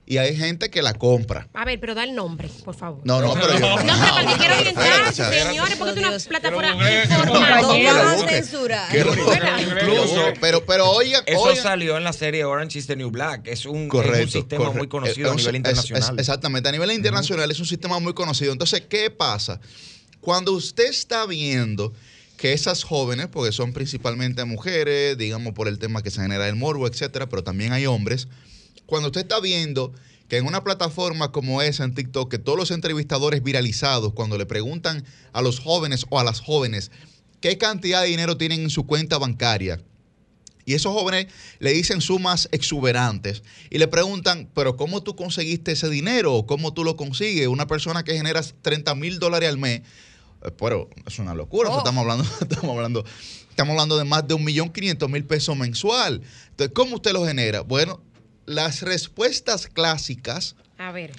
y 0.10 0.17
hay 0.17 0.36
gente 0.36 0.72
que 0.72 0.82
la 0.82 0.95
compra. 0.95 1.48
A 1.54 1.63
ver, 1.65 1.80
pero 1.80 1.93
da 1.93 2.04
el 2.04 2.15
nombre, 2.15 2.50
por 2.65 2.74
favor. 2.76 3.00
No, 3.04 3.22
no, 3.22 3.36
pero 3.36 3.54
yo. 3.54 3.60
No, 3.60 3.76
pero 3.78 4.15
porque 4.15 4.38
quiero 4.39 4.58
orientar, 4.58 5.13
señores, 5.13 5.76
porque 5.78 6.00
es 6.00 6.08
una 6.08 6.17
plataforma 6.17 6.91
informativa. 7.04 8.17
censurar. 8.28 8.89
Incluso, 9.62 10.34
pero, 10.41 10.65
pero 10.65 10.89
oigan. 10.89 11.22
Eso 11.28 11.56
salió 11.56 11.95
en 11.95 12.04
la 12.04 12.12
serie 12.12 12.43
Orange 12.43 12.80
is 12.80 12.88
the 12.88 12.95
New 12.95 13.12
Black. 13.12 13.45
Es 13.45 13.67
un, 13.67 13.88
correcto, 13.88 14.17
es 14.17 14.26
un 14.26 14.32
sistema 14.32 14.72
muy 14.72 14.88
conocido 14.88 15.32
a 15.32 15.36
nivel 15.36 15.58
internacional. 15.58 16.19
exactamente, 16.19 16.69
a 16.69 16.72
nivel 16.72 16.91
internacional 16.91 17.52
es 17.52 17.60
un 17.60 17.67
sistema 17.67 18.00
muy 18.00 18.15
conocido. 18.15 18.52
Entonces, 18.52 18.82
¿qué 18.89 19.12
pasa? 19.12 19.62
Cuando 20.22 20.54
usted 20.54 20.89
está 20.89 21.28
viendo 21.28 21.93
que 22.36 22.54
esas 22.54 22.84
jóvenes, 22.84 23.28
porque 23.28 23.52
son 23.52 23.74
principalmente 23.74 24.43
mujeres, 24.45 25.19
digamos 25.19 25.54
por 25.54 25.67
el 25.67 25.78
tema 25.78 26.02
que 26.02 26.10
se 26.10 26.19
genera 26.19 26.48
el 26.48 26.56
morbo, 26.56 26.88
etcétera, 26.88 27.30
pero 27.30 27.43
también 27.43 27.74
hay 27.74 27.86
hombres 27.86 28.28
cuando 28.89 29.08
usted 29.08 29.21
está 29.21 29.39
viendo 29.39 29.93
que 30.28 30.38
en 30.38 30.45
una 30.45 30.63
plataforma 30.63 31.32
como 31.32 31.62
esa 31.62 31.84
en 31.84 31.95
TikTok, 31.95 32.30
que 32.30 32.38
todos 32.38 32.58
los 32.58 32.71
entrevistadores 32.71 33.41
viralizados, 33.41 34.13
cuando 34.13 34.38
le 34.38 34.45
preguntan 34.45 35.04
a 35.34 35.41
los 35.41 35.60
jóvenes 35.60 36.06
o 36.10 36.19
a 36.19 36.23
las 36.23 36.39
jóvenes 36.39 36.91
qué 37.41 37.58
cantidad 37.58 38.02
de 38.02 38.10
dinero 38.10 38.38
tienen 38.38 38.62
en 38.62 38.69
su 38.69 38.86
cuenta 38.86 39.17
bancaria, 39.17 39.82
y 40.69 40.75
esos 40.75 40.93
jóvenes 40.93 41.25
le 41.58 41.71
dicen 41.71 41.99
sumas 41.99 42.47
exuberantes 42.52 43.41
y 43.71 43.80
le 43.80 43.88
preguntan, 43.88 44.47
pero 44.54 44.75
¿cómo 44.78 45.02
tú 45.02 45.15
conseguiste 45.15 45.71
ese 45.71 45.89
dinero? 45.89 46.45
¿Cómo 46.45 46.75
tú 46.75 46.84
lo 46.84 46.95
consigues? 46.95 47.47
Una 47.47 47.65
persona 47.65 48.04
que 48.04 48.13
genera 48.13 48.43
30 48.62 48.93
mil 48.93 49.17
dólares 49.17 49.49
al 49.49 49.58
mes, 49.58 49.82
eh, 50.43 50.52
pero 50.60 50.88
es 51.08 51.17
una 51.17 51.34
locura, 51.34 51.71
oh. 51.71 51.80
estamos 51.80 52.04
hablando, 52.04 52.23
estamos 52.41 52.75
hablando, 52.75 53.04
estamos 53.49 53.71
hablando 53.71 53.97
de 53.97 54.04
más 54.04 54.28
de 54.28 54.36
un 54.36 54.43
millón 54.43 54.69
quinientos 54.69 55.10
mil 55.10 55.25
pesos 55.25 55.58
mensual. 55.58 56.21
Entonces, 56.52 56.71
¿cómo 56.75 56.97
usted 56.97 57.13
lo 57.13 57.25
genera? 57.25 57.62
Bueno, 57.62 58.04
las 58.50 58.82
respuestas 58.82 59.68
clásicas 59.68 60.56
a 60.80 60.94
ver. 60.94 61.12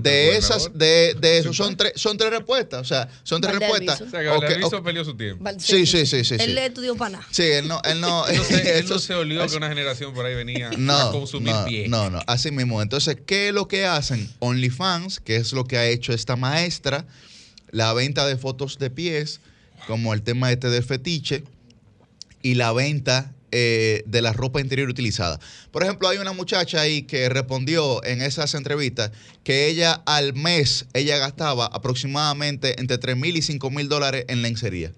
De 0.00 0.36
esas, 0.36 0.78
de, 0.78 1.12
de 1.20 1.38
eso, 1.38 1.52
son 1.52 1.76
tres, 1.76 1.94
son 1.96 2.16
tres 2.16 2.30
respuestas. 2.30 2.80
O 2.80 2.84
sea, 2.84 3.08
son 3.24 3.40
tres 3.40 3.58
respuestas. 3.58 4.00
O 4.00 4.08
sea, 4.08 4.20
que 4.20 4.28
okay, 4.28 4.62
okay. 4.62 4.80
perdió 4.80 5.04
su 5.04 5.16
tiempo. 5.16 5.44
Sí, 5.58 5.86
sí, 5.86 6.06
sí, 6.06 6.22
sí. 6.22 6.36
Él 6.38 6.54
le 6.54 6.66
estudió 6.66 6.94
para 6.94 7.10
nada. 7.10 7.26
Sí, 7.32 7.42
él 7.42 7.66
no, 7.66 7.82
él 7.82 8.00
no. 8.00 8.24
él, 8.28 8.36
no 8.36 8.44
se, 8.44 8.78
él 8.78 8.86
no 8.88 8.98
se 9.00 9.14
olvidó 9.14 9.44
que 9.48 9.56
una 9.56 9.68
generación 9.70 10.14
por 10.14 10.24
ahí 10.24 10.36
venía 10.36 10.70
no, 10.78 10.96
a 10.96 11.10
consumir 11.10 11.52
no, 11.52 11.64
pie. 11.64 11.88
No, 11.88 12.10
no, 12.10 12.20
así 12.28 12.52
mismo. 12.52 12.80
Entonces, 12.80 13.18
¿qué 13.26 13.48
es 13.48 13.54
lo 13.54 13.66
que 13.66 13.86
hacen? 13.86 14.30
OnlyFans, 14.38 15.18
que 15.18 15.34
es 15.34 15.52
lo 15.52 15.64
que 15.64 15.78
ha 15.78 15.86
hecho 15.86 16.12
esta 16.12 16.36
maestra, 16.36 17.04
la 17.72 17.92
venta 17.94 18.24
de 18.24 18.36
fotos 18.36 18.78
de 18.78 18.90
pies, 18.90 19.40
como 19.88 20.14
el 20.14 20.22
tema 20.22 20.52
este 20.52 20.70
del 20.70 20.84
fetiche, 20.84 21.42
y 22.40 22.54
la 22.54 22.72
venta 22.72 23.34
eh, 23.52 24.02
de 24.06 24.22
la 24.22 24.32
ropa 24.32 24.60
interior 24.60 24.88
utilizada. 24.88 25.40
Por 25.70 25.82
ejemplo, 25.82 26.08
hay 26.08 26.18
una 26.18 26.32
muchacha 26.32 26.80
ahí 26.80 27.02
que 27.02 27.28
respondió 27.28 28.04
en 28.04 28.22
esas 28.22 28.54
entrevistas 28.54 29.10
que 29.44 29.66
ella 29.66 30.02
al 30.06 30.34
mes, 30.34 30.86
ella 30.92 31.18
gastaba 31.18 31.66
aproximadamente 31.66 32.80
entre 32.80 32.98
3 32.98 33.16
mil 33.16 33.36
y 33.36 33.42
5 33.42 33.70
mil 33.70 33.88
dólares 33.88 34.24
en 34.28 34.42
lencería. 34.42 34.92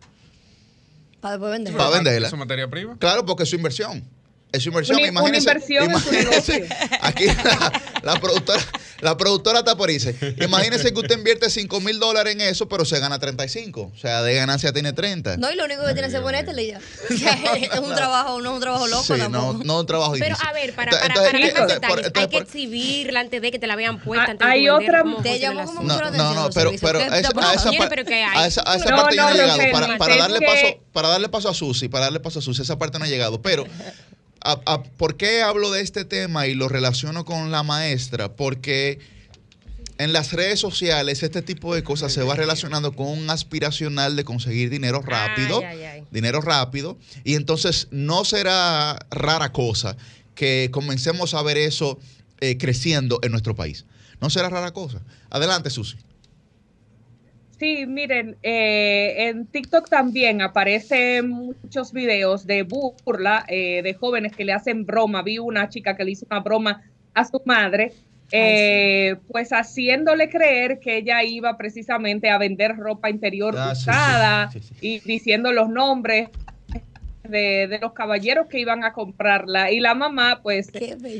Para 1.20 1.36
venderla. 1.36 1.78
Para 1.78 1.90
venderla. 1.90 2.26
¿Es 2.26 2.30
su 2.30 2.36
materia 2.36 2.68
prima? 2.68 2.96
Claro, 2.98 3.24
porque 3.26 3.42
es 3.42 3.50
su 3.50 3.56
inversión. 3.56 4.04
Es 4.52 4.62
su 4.62 4.68
inversión. 4.70 4.98
Una, 5.00 5.22
una 5.22 5.38
inversión 5.38 5.84
imagínense 5.90 6.68
aquí 7.02 7.26
la, 7.26 7.82
la, 8.02 8.20
productora, 8.20 8.60
La 9.00 9.16
productora 9.16 9.60
está 9.60 9.76
por 9.76 9.90
irse. 9.90 10.14
Imagínese 10.40 10.92
que 10.92 10.98
usted 11.00 11.16
invierte 11.18 11.48
5 11.48 11.80
mil 11.80 11.98
dólares 12.00 12.34
en 12.34 12.40
eso, 12.40 12.68
pero 12.68 12.84
se 12.84 12.98
gana 12.98 13.18
35. 13.18 13.92
O 13.94 13.98
sea, 13.98 14.22
de 14.22 14.34
ganancia 14.34 14.72
tiene 14.72 14.92
30. 14.92 15.36
No, 15.36 15.50
y 15.52 15.56
lo 15.56 15.64
único 15.64 15.82
que 15.82 15.92
tiene 15.94 16.00
que 16.00 16.16
hacer 16.16 16.18
es 16.18 16.22
ponértele 16.24 16.62
y 16.64 16.66
ya. 16.68 16.78
O 16.78 17.16
sea, 17.16 17.32
es 17.54 17.78
un 17.80 17.94
trabajo, 17.94 18.40
no 18.40 18.50
es 18.50 18.54
un 18.56 18.60
trabajo 18.60 18.86
loco 18.88 19.04
Sí, 19.04 19.18
tampoco. 19.18 19.52
no, 19.54 19.64
no 19.64 19.80
un 19.80 19.86
trabajo 19.86 20.12
Pero 20.12 20.26
difícil. 20.26 20.48
a 20.48 20.52
ver, 20.52 20.74
para, 20.74 20.90
Entonces, 20.90 21.12
para, 21.12 21.30
para 21.80 22.06
entonces, 22.06 22.12
hay 22.16 22.28
que 22.28 22.38
exhibirla 22.38 23.20
antes 23.20 23.40
de 23.42 23.50
que 23.52 23.58
te 23.58 23.66
la 23.66 23.76
vean 23.76 24.00
puesta. 24.00 24.24
Ah, 24.26 24.30
antes 24.32 24.46
de 24.46 24.52
hay 24.52 24.64
vender, 24.66 24.88
otra- 24.90 25.02
¿cómo 25.02 25.22
Te 25.22 25.38
llamó 25.38 25.64
como? 25.64 25.82
No, 25.82 25.94
mucho 25.94 26.10
no, 26.10 26.34
no, 26.34 26.50
pero, 26.50 26.72
pero 26.80 26.98
¿qué 26.98 28.24
a 28.24 28.46
esa, 28.46 28.62
a 28.66 28.76
esa 28.76 28.84
pero 28.84 28.96
parte 28.96 29.16
yo 29.16 29.22
no, 29.22 29.30
he 29.30 29.34
llegado. 29.34 29.58
Para, 29.72 29.98
para 29.98 30.14
es 30.14 30.20
darle 30.20 30.40
paso, 30.46 30.66
para 30.92 31.08
darle 31.08 31.28
paso 31.28 31.48
a 31.48 31.54
Susi, 31.54 31.88
para 31.88 32.06
darle 32.06 32.20
paso 32.20 32.40
a 32.40 32.42
Susi, 32.42 32.62
esa 32.62 32.78
parte 32.78 32.98
no 32.98 33.04
ha 33.04 33.08
llegado. 33.08 33.40
Pero, 33.42 33.64
a- 34.42 34.61
a- 34.66 34.83
¿por 34.83 35.16
qué 35.16 35.42
hablo 35.42 35.70
de 35.70 35.81
este 35.83 36.05
tema 36.05 36.46
y 36.46 36.55
lo 36.55 36.68
relaciono 36.68 37.24
con 37.24 37.50
la 37.50 37.62
maestra? 37.62 38.35
Porque 38.37 38.98
en 39.98 40.12
las 40.14 40.33
redes 40.33 40.59
sociales 40.59 41.22
este 41.22 41.42
tipo 41.42 41.74
de 41.74 41.83
cosas 41.85 42.12
se 42.12 42.22
va 42.22 42.35
relacionando 42.35 42.92
con 42.96 43.07
un 43.09 43.29
aspiracional 43.29 44.16
de 44.16 44.24
conseguir 44.24 44.70
dinero 44.70 45.03
rápido, 45.03 45.59
Ay, 45.61 45.79
ay, 45.79 45.85
ay. 45.85 46.05
dinero 46.11 46.40
rápido, 46.40 46.96
y 47.22 47.35
entonces 47.35 47.88
no 47.90 48.24
será 48.24 48.98
rara 49.11 49.53
cosa 49.53 49.96
que 50.35 50.70
comencemos 50.72 51.35
a 51.35 51.42
ver 51.42 51.59
eso 51.59 51.98
eh, 52.40 52.57
creciendo 52.57 53.18
en 53.22 53.33
nuestro 53.33 53.55
país. 53.55 53.85
No 54.22 54.31
será 54.31 54.48
rara 54.48 54.72
cosa. 54.72 55.03
Adelante, 55.29 55.68
Susi. 55.68 55.96
Sí, 57.60 57.84
miren, 57.86 58.38
eh, 58.42 59.28
en 59.28 59.44
TikTok 59.46 59.90
también 59.90 60.40
aparecen 60.40 61.28
muchos 61.28 61.92
videos 61.92 62.46
de 62.46 62.62
burla 62.62 63.44
eh, 63.48 63.82
de 63.82 63.92
jóvenes 63.92 64.34
que 64.34 64.46
le 64.46 64.54
hacen 64.54 64.86
broma. 64.86 65.22
Vi 65.22 65.38
una 65.38 65.68
chica 65.68 65.94
que 65.94 66.04
le 66.06 66.12
hizo 66.12 66.24
una 66.30 66.40
broma 66.40 66.82
a 67.12 67.24
su 67.26 67.42
madre, 67.44 67.92
eh, 68.32 69.16
pues 69.28 69.50
haciéndole 69.50 70.30
creer 70.30 70.80
que 70.80 70.96
ella 70.96 71.22
iba 71.22 71.58
precisamente 71.58 72.30
a 72.30 72.38
vender 72.38 72.78
ropa 72.78 73.10
interior 73.10 73.54
Ah, 73.58 73.74
sí, 73.74 73.82
sí, 73.84 73.90
usada 73.90 74.50
sí, 74.50 74.60
sí. 74.60 74.74
y 74.80 75.00
diciendo 75.00 75.52
los 75.52 75.68
nombres 75.68 76.30
de, 77.24 77.66
de 77.68 77.78
los 77.78 77.92
caballeros 77.92 78.46
que 78.46 78.58
iban 78.58 78.84
a 78.84 78.94
comprarla. 78.94 79.70
Y 79.70 79.80
la 79.80 79.94
mamá, 79.94 80.40
pues, 80.42 80.70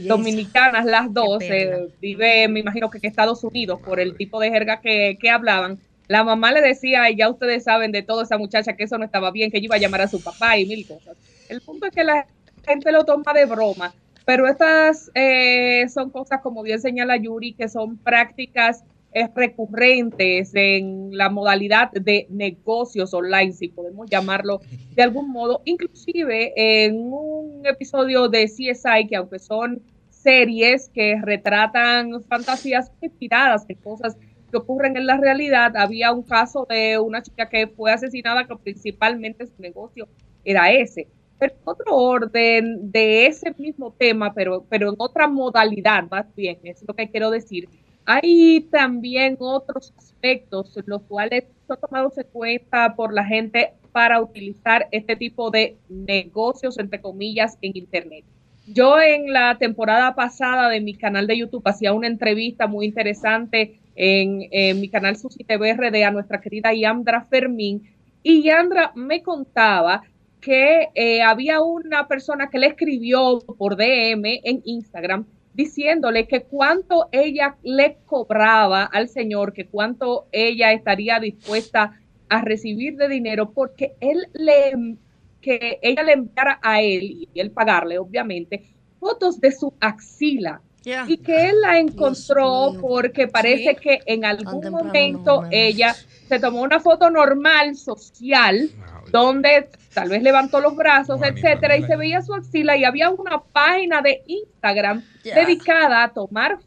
dominicanas 0.07 0.87
las 0.87 1.13
dos, 1.13 1.43
eh, 1.43 1.89
vive, 2.01 2.49
me 2.49 2.61
imagino 2.61 2.89
que 2.89 2.97
en 2.97 3.05
Estados 3.11 3.45
Unidos, 3.45 3.79
por 3.85 4.01
el 4.01 4.17
tipo 4.17 4.41
de 4.41 4.49
jerga 4.51 4.81
que, 4.81 5.19
que 5.21 5.29
hablaban. 5.29 5.79
La 6.11 6.25
mamá 6.25 6.51
le 6.51 6.61
decía, 6.61 7.09
y 7.09 7.15
ya 7.15 7.31
ustedes 7.31 7.63
saben 7.63 7.93
de 7.93 8.03
toda 8.03 8.25
esa 8.25 8.37
muchacha 8.37 8.73
que 8.75 8.83
eso 8.83 8.99
no 8.99 9.05
estaba 9.05 9.31
bien, 9.31 9.49
que 9.49 9.59
ella 9.59 9.67
iba 9.67 9.77
a 9.77 9.79
llamar 9.79 10.01
a 10.01 10.09
su 10.09 10.21
papá 10.21 10.59
y 10.59 10.67
mil 10.67 10.85
cosas. 10.85 11.17
El 11.49 11.61
punto 11.61 11.87
es 11.87 11.93
que 11.93 12.03
la 12.03 12.27
gente 12.67 12.91
lo 12.91 13.05
toma 13.05 13.33
de 13.33 13.47
broma, 13.47 13.95
pero 14.25 14.49
estas 14.49 15.13
eh, 15.15 15.89
son 15.89 16.11
cosas, 16.11 16.41
como 16.41 16.65
bien 16.65 16.81
señala 16.81 17.17
Yuri, 17.17 17.53
que 17.53 17.69
son 17.69 17.97
prácticas 17.97 18.83
eh, 19.13 19.29
recurrentes 19.37 20.51
en 20.57 21.17
la 21.17 21.31
modalidad 21.31 21.93
de 21.93 22.27
negocios 22.29 23.15
online, 23.15 23.53
si 23.53 23.69
podemos 23.69 24.11
llamarlo 24.11 24.61
de 24.97 25.05
algún 25.05 25.31
modo, 25.31 25.63
inclusive 25.65 26.53
en 26.57 26.97
un 26.97 27.65
episodio 27.65 28.29
de 28.29 28.47
CSI, 28.47 29.07
que 29.09 29.15
aunque 29.15 29.39
son 29.39 29.81
series 30.09 30.89
que 30.89 31.21
retratan 31.23 32.21
fantasías 32.25 32.91
inspiradas 33.01 33.65
en 33.69 33.77
cosas 33.77 34.17
que 34.51 34.59
ocurren 34.59 34.97
en 34.97 35.07
la 35.07 35.17
realidad, 35.17 35.77
había 35.77 36.13
un 36.13 36.23
caso 36.23 36.67
de 36.69 36.99
una 36.99 37.23
chica 37.23 37.49
que 37.49 37.67
fue 37.67 37.93
asesinada 37.93 38.47
que 38.47 38.57
principalmente 38.57 39.47
su 39.47 39.61
negocio 39.61 40.09
era 40.45 40.71
ese. 40.71 41.09
Pero 41.39 41.55
otro 41.65 41.97
orden 41.97 42.91
de 42.91 43.27
ese 43.27 43.55
mismo 43.57 43.95
tema, 43.99 44.35
pero, 44.35 44.65
pero 44.69 44.91
en 44.91 44.97
otra 44.99 45.27
modalidad 45.27 46.09
más 46.11 46.27
bien, 46.35 46.59
es 46.65 46.85
lo 46.87 46.95
que 46.95 47.09
quiero 47.11 47.31
decir, 47.31 47.69
hay 48.05 48.61
también 48.71 49.37
otros 49.39 49.95
aspectos 49.97 50.77
los 50.87 51.03
cuales 51.03 51.45
son 51.67 51.79
tomados 51.81 52.19
en 52.19 52.27
cuenta 52.33 52.95
por 52.95 53.15
la 53.15 53.25
gente 53.25 53.73
para 53.93 54.21
utilizar 54.21 54.89
este 54.91 55.17
tipo 55.17 55.51
de 55.51 55.77
negocios, 55.89 56.79
entre 56.79 57.01
comillas, 57.01 57.57
en 57.63 57.77
Internet. 57.77 58.25
Yo 58.67 59.01
en 59.01 59.33
la 59.33 59.59
temporada 59.59 60.15
pasada 60.15 60.69
de 60.69 60.81
mi 60.81 60.95
canal 60.95 61.27
de 61.27 61.39
YouTube 61.39 61.67
hacía 61.67 61.93
una 61.93 62.07
entrevista 62.07 62.67
muy 62.67 62.87
interesante 62.87 63.80
en, 64.03 64.81
mi 64.81 64.89
canal 64.89 65.17
Susi 65.17 65.45
TVRD 65.45 66.05
a 66.05 66.11
nuestra 66.11 66.41
querida 66.41 66.73
Yandra 66.73 67.27
Fermín. 67.27 67.83
Y 68.23 68.43
Yandra 68.43 68.93
me 68.95 69.23
contaba 69.23 70.03
que 70.41 70.89
eh, 70.95 71.21
había 71.21 71.61
una 71.61 72.09
persona 72.09 72.49
que 72.49 72.59
le 72.59 72.69
escribió 72.69 73.41
por 73.59 73.77
DM 73.77 74.41
en 74.43 74.63
Instagram 74.65 75.27
diciéndole 75.53 76.27
que 76.27 76.45
cuánto 76.45 77.09
ella 77.13 77.57
le 77.63 77.99
cobraba 78.07 78.85
al 78.85 79.11
señor, 79.11 79.53
que 79.53 79.67
cuánto 79.67 80.29
ella 80.33 80.73
estaría 80.73 81.21
dispuesta 81.21 82.01
a 82.31 82.41
recibir 82.41 82.97
de 82.97 83.09
dinero 83.09 83.51
porque 83.51 83.97
él 84.01 84.29
le 84.33 84.97
que 85.43 85.79
ella 85.83 86.03
le 86.03 86.13
enviara 86.13 86.59
a 86.63 86.81
él 86.81 87.29
y 87.35 87.41
él 87.41 87.51
pagarle 87.51 87.99
obviamente 87.99 88.63
fotos 88.99 89.41
de 89.41 89.53
su 89.53 89.73
axila 89.81 90.63
Ya. 90.83 91.05
y 91.07 91.19
que 91.19 91.51
él 91.51 91.61
la 91.61 91.79
encontró 91.79 92.73
porque 92.81 93.29
parece 93.29 93.71
Sí. 93.75 93.77
que 93.83 93.99
en 94.07 94.25
algún 94.25 94.71
momento 94.71 95.45
ella 95.51 95.95
se 96.27 96.39
tomó 96.39 96.63
una 96.63 96.81
foto 96.81 97.11
normal 97.11 97.77
social 97.77 98.71
donde 99.11 99.69
tal 99.93 100.09
vez 100.09 100.23
levantó 100.23 100.61
los 100.61 100.75
brazos, 100.77 101.21
ni 101.21 101.27
etcétera, 101.29 101.77
y 101.77 101.83
se 101.83 101.97
veía 101.97 102.23
su 102.23 102.33
axila 102.33 102.77
y 102.77 102.85
había 102.85 103.11
una 103.11 103.41
página 103.43 104.01
de 104.01 104.23
Instagram 104.27 105.03
Ya. 105.25 105.35
dedicada 105.35 106.05
a 106.05 106.13
tomar 106.13 106.59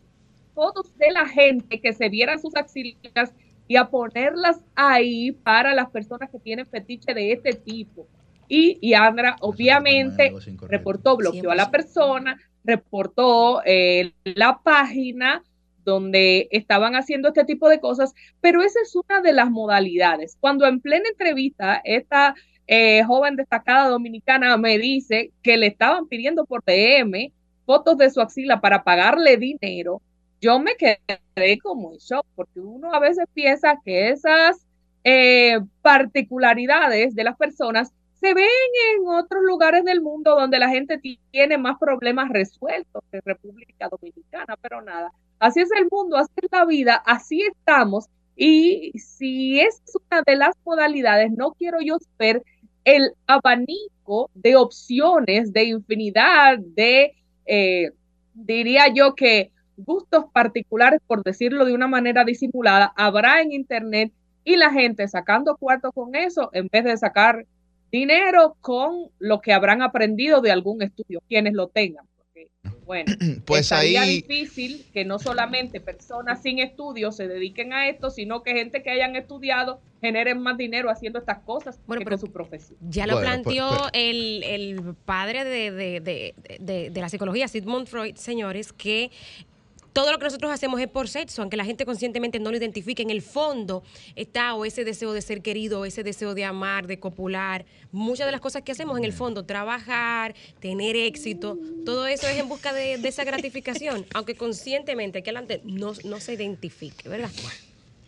fotos 0.53 0.95
de 0.97 1.09
la 1.11 1.25
gente 1.27 1.79
que 1.81 1.93
se 1.93 2.09
vieran 2.09 2.39
sus 2.39 2.55
axilas 2.55 3.33
y 3.67 3.77
a 3.77 3.85
ponerlas 3.85 4.59
ahí 4.75 5.31
para 5.31 5.73
las 5.73 5.89
personas 5.89 6.29
que 6.29 6.37
tienen 6.37 6.67
fetiche 6.67 7.13
de 7.13 7.31
este 7.31 7.53
tipo. 7.53 8.07
Y, 8.47 8.77
y 8.81 8.93
Andra 8.93 9.37
obviamente 9.39 10.31
reportó, 10.67 11.15
bloqueó 11.17 11.49
a 11.49 11.55
la 11.55 11.67
100%. 11.67 11.71
persona, 11.71 12.37
reportó 12.63 13.61
eh, 13.65 14.13
la 14.23 14.59
página 14.63 15.43
donde 15.83 16.47
estaban 16.51 16.95
haciendo 16.95 17.29
este 17.29 17.43
tipo 17.43 17.69
de 17.69 17.79
cosas, 17.79 18.13
pero 18.41 18.61
esa 18.61 18.79
es 18.81 18.95
una 18.95 19.21
de 19.21 19.33
las 19.33 19.51
modalidades. 19.51 20.37
Cuando 20.39 20.65
en 20.65 20.79
plena 20.79 21.09
entrevista 21.09 21.81
esta 21.83 22.35
eh, 22.67 23.03
joven 23.03 23.35
destacada 23.35 23.89
dominicana 23.89 24.55
me 24.57 24.77
dice 24.77 25.31
que 25.41 25.57
le 25.57 25.67
estaban 25.67 26.07
pidiendo 26.07 26.45
por 26.45 26.63
DM 26.63 27.31
fotos 27.65 27.97
de 27.97 28.09
su 28.09 28.21
axila 28.21 28.61
para 28.61 28.83
pagarle 28.83 29.37
dinero, 29.37 30.01
yo 30.41 30.59
me 30.59 30.75
quedé 30.75 31.57
como 31.61 31.93
en 31.93 31.99
shock, 31.99 32.25
porque 32.35 32.59
uno 32.59 32.93
a 32.93 32.99
veces 32.99 33.25
piensa 33.33 33.79
que 33.83 34.09
esas 34.09 34.65
eh, 35.05 35.59
particularidades 35.81 37.15
de 37.15 37.23
las 37.23 37.37
personas 37.37 37.93
se 38.23 38.33
ven 38.33 38.45
en 38.95 39.05
otros 39.05 39.43
lugares 39.43 39.83
del 39.83 40.01
mundo 40.01 40.35
donde 40.35 40.57
la 40.57 40.69
gente 40.69 40.97
tiene 41.29 41.57
más 41.57 41.77
problemas 41.77 42.29
resueltos 42.29 43.03
que 43.11 43.19
República 43.19 43.89
Dominicana, 43.89 44.55
pero 44.61 44.81
nada, 44.81 45.11
así 45.39 45.59
es 45.59 45.69
el 45.77 45.89
mundo, 45.91 46.15
así 46.15 46.31
es 46.37 46.49
la 46.49 46.63
vida, 46.63 46.95
así 47.05 47.41
estamos. 47.41 48.07
Y 48.37 48.93
si 48.97 49.59
es 49.59 49.81
una 50.09 50.23
de 50.25 50.37
las 50.37 50.55
modalidades, 50.63 51.33
no 51.33 51.51
quiero 51.51 51.79
yo 51.81 51.97
ver 52.17 52.41
el 52.85 53.11
abanico 53.27 54.31
de 54.33 54.55
opciones, 54.55 55.51
de 55.51 55.65
infinidad, 55.65 56.59
de, 56.59 57.15
eh, 57.45 57.91
diría 58.33 58.87
yo 58.87 59.15
que 59.15 59.51
gustos 59.75 60.25
particulares, 60.31 61.01
por 61.05 61.23
decirlo 61.23 61.65
de 61.65 61.73
una 61.73 61.87
manera 61.87 62.23
disimulada, 62.23 62.93
habrá 62.95 63.41
en 63.41 63.51
Internet 63.51 64.13
y 64.45 64.55
la 64.55 64.71
gente 64.71 65.09
sacando 65.09 65.57
cuartos 65.57 65.91
con 65.93 66.15
eso 66.15 66.49
en 66.53 66.69
vez 66.71 66.85
de 66.85 66.95
sacar 66.95 67.45
dinero 67.93 68.57
con 68.59 69.11
lo 69.19 69.39
que 69.39 69.53
habrán 69.53 69.81
aprendido 69.83 70.41
de 70.41 70.51
algún 70.51 70.81
estudio, 70.81 71.21
quienes 71.29 71.53
lo 71.53 71.67
tengan. 71.67 72.05
Porque, 72.17 72.49
bueno, 72.85 73.13
Pues 73.45 73.61
estaría 73.61 74.01
ahí, 74.01 74.21
difícil 74.21 74.83
que 74.91 75.05
no 75.05 75.19
solamente 75.19 75.79
personas 75.79 76.41
sin 76.41 76.57
estudios 76.59 77.15
se 77.15 77.27
dediquen 77.27 77.71
a 77.71 77.87
esto, 77.87 78.09
sino 78.09 78.41
que 78.43 78.53
gente 78.53 78.81
que 78.81 78.89
hayan 78.89 79.15
estudiado 79.15 79.79
generen 80.01 80.41
más 80.41 80.57
dinero 80.57 80.89
haciendo 80.89 81.19
estas 81.19 81.39
cosas 81.43 81.79
Bueno, 81.85 81.99
que 81.99 82.05
pero- 82.05 82.17
con 82.17 82.27
su 82.27 82.33
profesión. 82.33 82.77
Ya 82.89 83.05
lo 83.07 83.13
Bueno, 83.13 83.29
planteó 83.29 83.69
pues, 83.69 83.91
el, 83.93 84.43
el 84.43 84.95
padre 85.05 85.45
de, 85.45 85.71
de- 85.71 85.99
de- 86.01 86.33
de- 86.59 86.89
de 86.89 86.99
la 87.01 87.07
psicología, 87.09 87.47
Sigmund 87.47 87.87
Freud, 87.87 88.15
señores, 88.15 88.73
que 88.73 89.11
todo 89.93 90.11
lo 90.11 90.17
que 90.17 90.25
nosotros 90.25 90.51
hacemos 90.51 90.81
es 90.81 90.87
por 90.87 91.07
sexo, 91.07 91.41
aunque 91.41 91.55
la 91.55 91.65
gente 91.65 91.85
conscientemente 91.85 92.39
no 92.39 92.51
lo 92.51 92.57
identifique. 92.57 93.01
En 93.01 93.11
el 93.11 93.21
fondo 93.21 93.83
está 94.15 94.55
o 94.55 94.65
ese 94.65 94.83
deseo 94.83 95.13
de 95.13 95.21
ser 95.21 95.41
querido, 95.41 95.81
o 95.81 95.85
ese 95.85 96.03
deseo 96.03 96.33
de 96.33 96.43
amar, 96.43 96.87
de 96.87 96.99
copular. 96.99 97.65
Muchas 97.91 98.25
de 98.25 98.31
las 98.31 98.41
cosas 98.41 98.63
que 98.63 98.71
hacemos 98.71 98.97
en 98.97 99.05
el 99.05 99.13
fondo, 99.13 99.45
trabajar, 99.45 100.35
tener 100.59 100.95
éxito, 100.95 101.57
todo 101.85 102.07
eso 102.07 102.27
es 102.27 102.37
en 102.39 102.49
busca 102.49 102.73
de, 102.73 102.97
de 102.97 103.07
esa 103.07 103.23
gratificación, 103.23 104.05
aunque 104.13 104.35
conscientemente 104.35 105.19
aquí 105.19 105.29
adelante 105.29 105.61
no, 105.63 105.93
no 106.03 106.19
se 106.19 106.33
identifique, 106.33 107.07
¿verdad? 107.07 107.29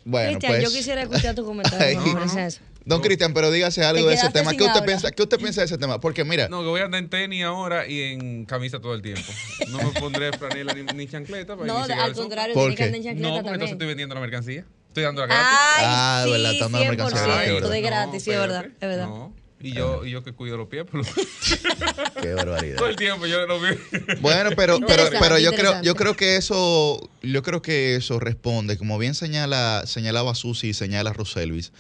bueno, 0.04 0.30
Cristian, 0.30 0.54
pues, 0.54 0.64
yo 0.64 0.70
quisiera 0.76 1.04
escuchar 1.04 1.36
tu 1.36 1.46
comentario 1.46 2.00
eso. 2.38 2.60
Don 2.86 3.02
Cristian, 3.02 3.34
pero 3.34 3.50
dígase 3.52 3.84
algo 3.84 4.08
de 4.08 4.14
ese 4.16 4.30
tema. 4.30 4.54
¿Qué 4.54 4.64
usted, 4.64 4.84
piensa, 4.86 5.12
¿Qué 5.12 5.24
usted 5.24 5.38
piensa 5.40 5.62
de 5.62 5.66
ese 5.66 5.78
tema? 5.78 6.00
Porque 6.00 6.24
mira, 6.24 6.48
No, 6.50 6.62
que 6.62 6.68
voy 6.68 6.82
a 6.82 6.86
andar 6.86 7.00
en 7.02 7.10
tenis 7.10 7.44
ahora 7.44 7.88
y 7.88 8.00
en 8.14 8.46
camisa 8.46 8.80
todo 8.80 8.94
el 8.94 9.02
tiempo. 9.02 9.24
No 9.70 9.80
me 9.80 10.00
pondré 10.00 10.32
franela 10.38 10.74
ni, 10.74 10.84
ni 10.84 11.08
chancleta 11.08 11.56
para 11.56 11.68
No, 11.68 11.84
al 11.84 12.14
contrario, 12.14 12.54
¿Por 12.54 12.74
tiene 12.74 12.76
que 12.76 12.84
andar 12.84 12.98
en 12.98 13.04
chancleta 13.04 13.28
No, 13.30 13.34
porque 13.38 13.50
entonces 13.54 13.64
estoy 13.64 13.70
también. 13.70 13.88
vendiendo 13.90 14.16
la 14.16 14.22
mercancía. 14.22 14.66
Estoy 14.90 15.04
dando 15.04 15.22
la 15.22 15.28
gratis. 15.28 15.48
Ay, 15.50 15.84
Ah, 15.88 16.22
sí, 16.26 16.32
verdad, 16.32 16.52
estando 16.54 16.78
en 16.78 16.84
la 16.84 16.90
mercancía, 16.92 17.20
100%, 17.22 17.42
es 17.42 17.54
verdad. 17.54 17.70
de 17.72 17.82
gratis, 17.82 18.24
sí, 18.24 18.32
es 18.32 18.38
verdad, 18.40 18.66
es 18.66 18.80
verdad. 18.80 19.08
No. 19.08 19.34
Y 19.62 19.72
yo, 19.74 20.06
y 20.06 20.12
yo 20.12 20.24
que 20.24 20.34
cuido 20.34 20.58
los 20.58 20.68
pies, 20.68 20.86
pero 20.92 21.04
qué 22.22 22.34
barbaridad. 22.36 22.76
todo 22.78 22.88
el 22.88 22.96
tiempo 22.96 23.26
yo 23.26 23.48
lo 23.48 23.60
veo. 23.60 23.76
Bueno, 24.22 24.52
pero, 24.56 24.80
pero, 24.86 25.06
pero 25.20 25.40
yo 25.40 25.54
creo, 25.54 25.82
yo 25.82 25.96
creo 25.96 26.16
que 26.16 26.36
eso, 26.36 27.10
yo 27.24 27.42
creo 27.42 27.62
que 27.64 27.96
eso 27.96 28.20
responde, 28.20 28.78
como 28.78 28.98
bien 29.00 29.16
señala, 29.16 29.84
señalaba 29.88 30.36
Susi 30.36 30.68
y 30.70 30.74
señala 30.74 31.14
Roselvis, 31.14 31.72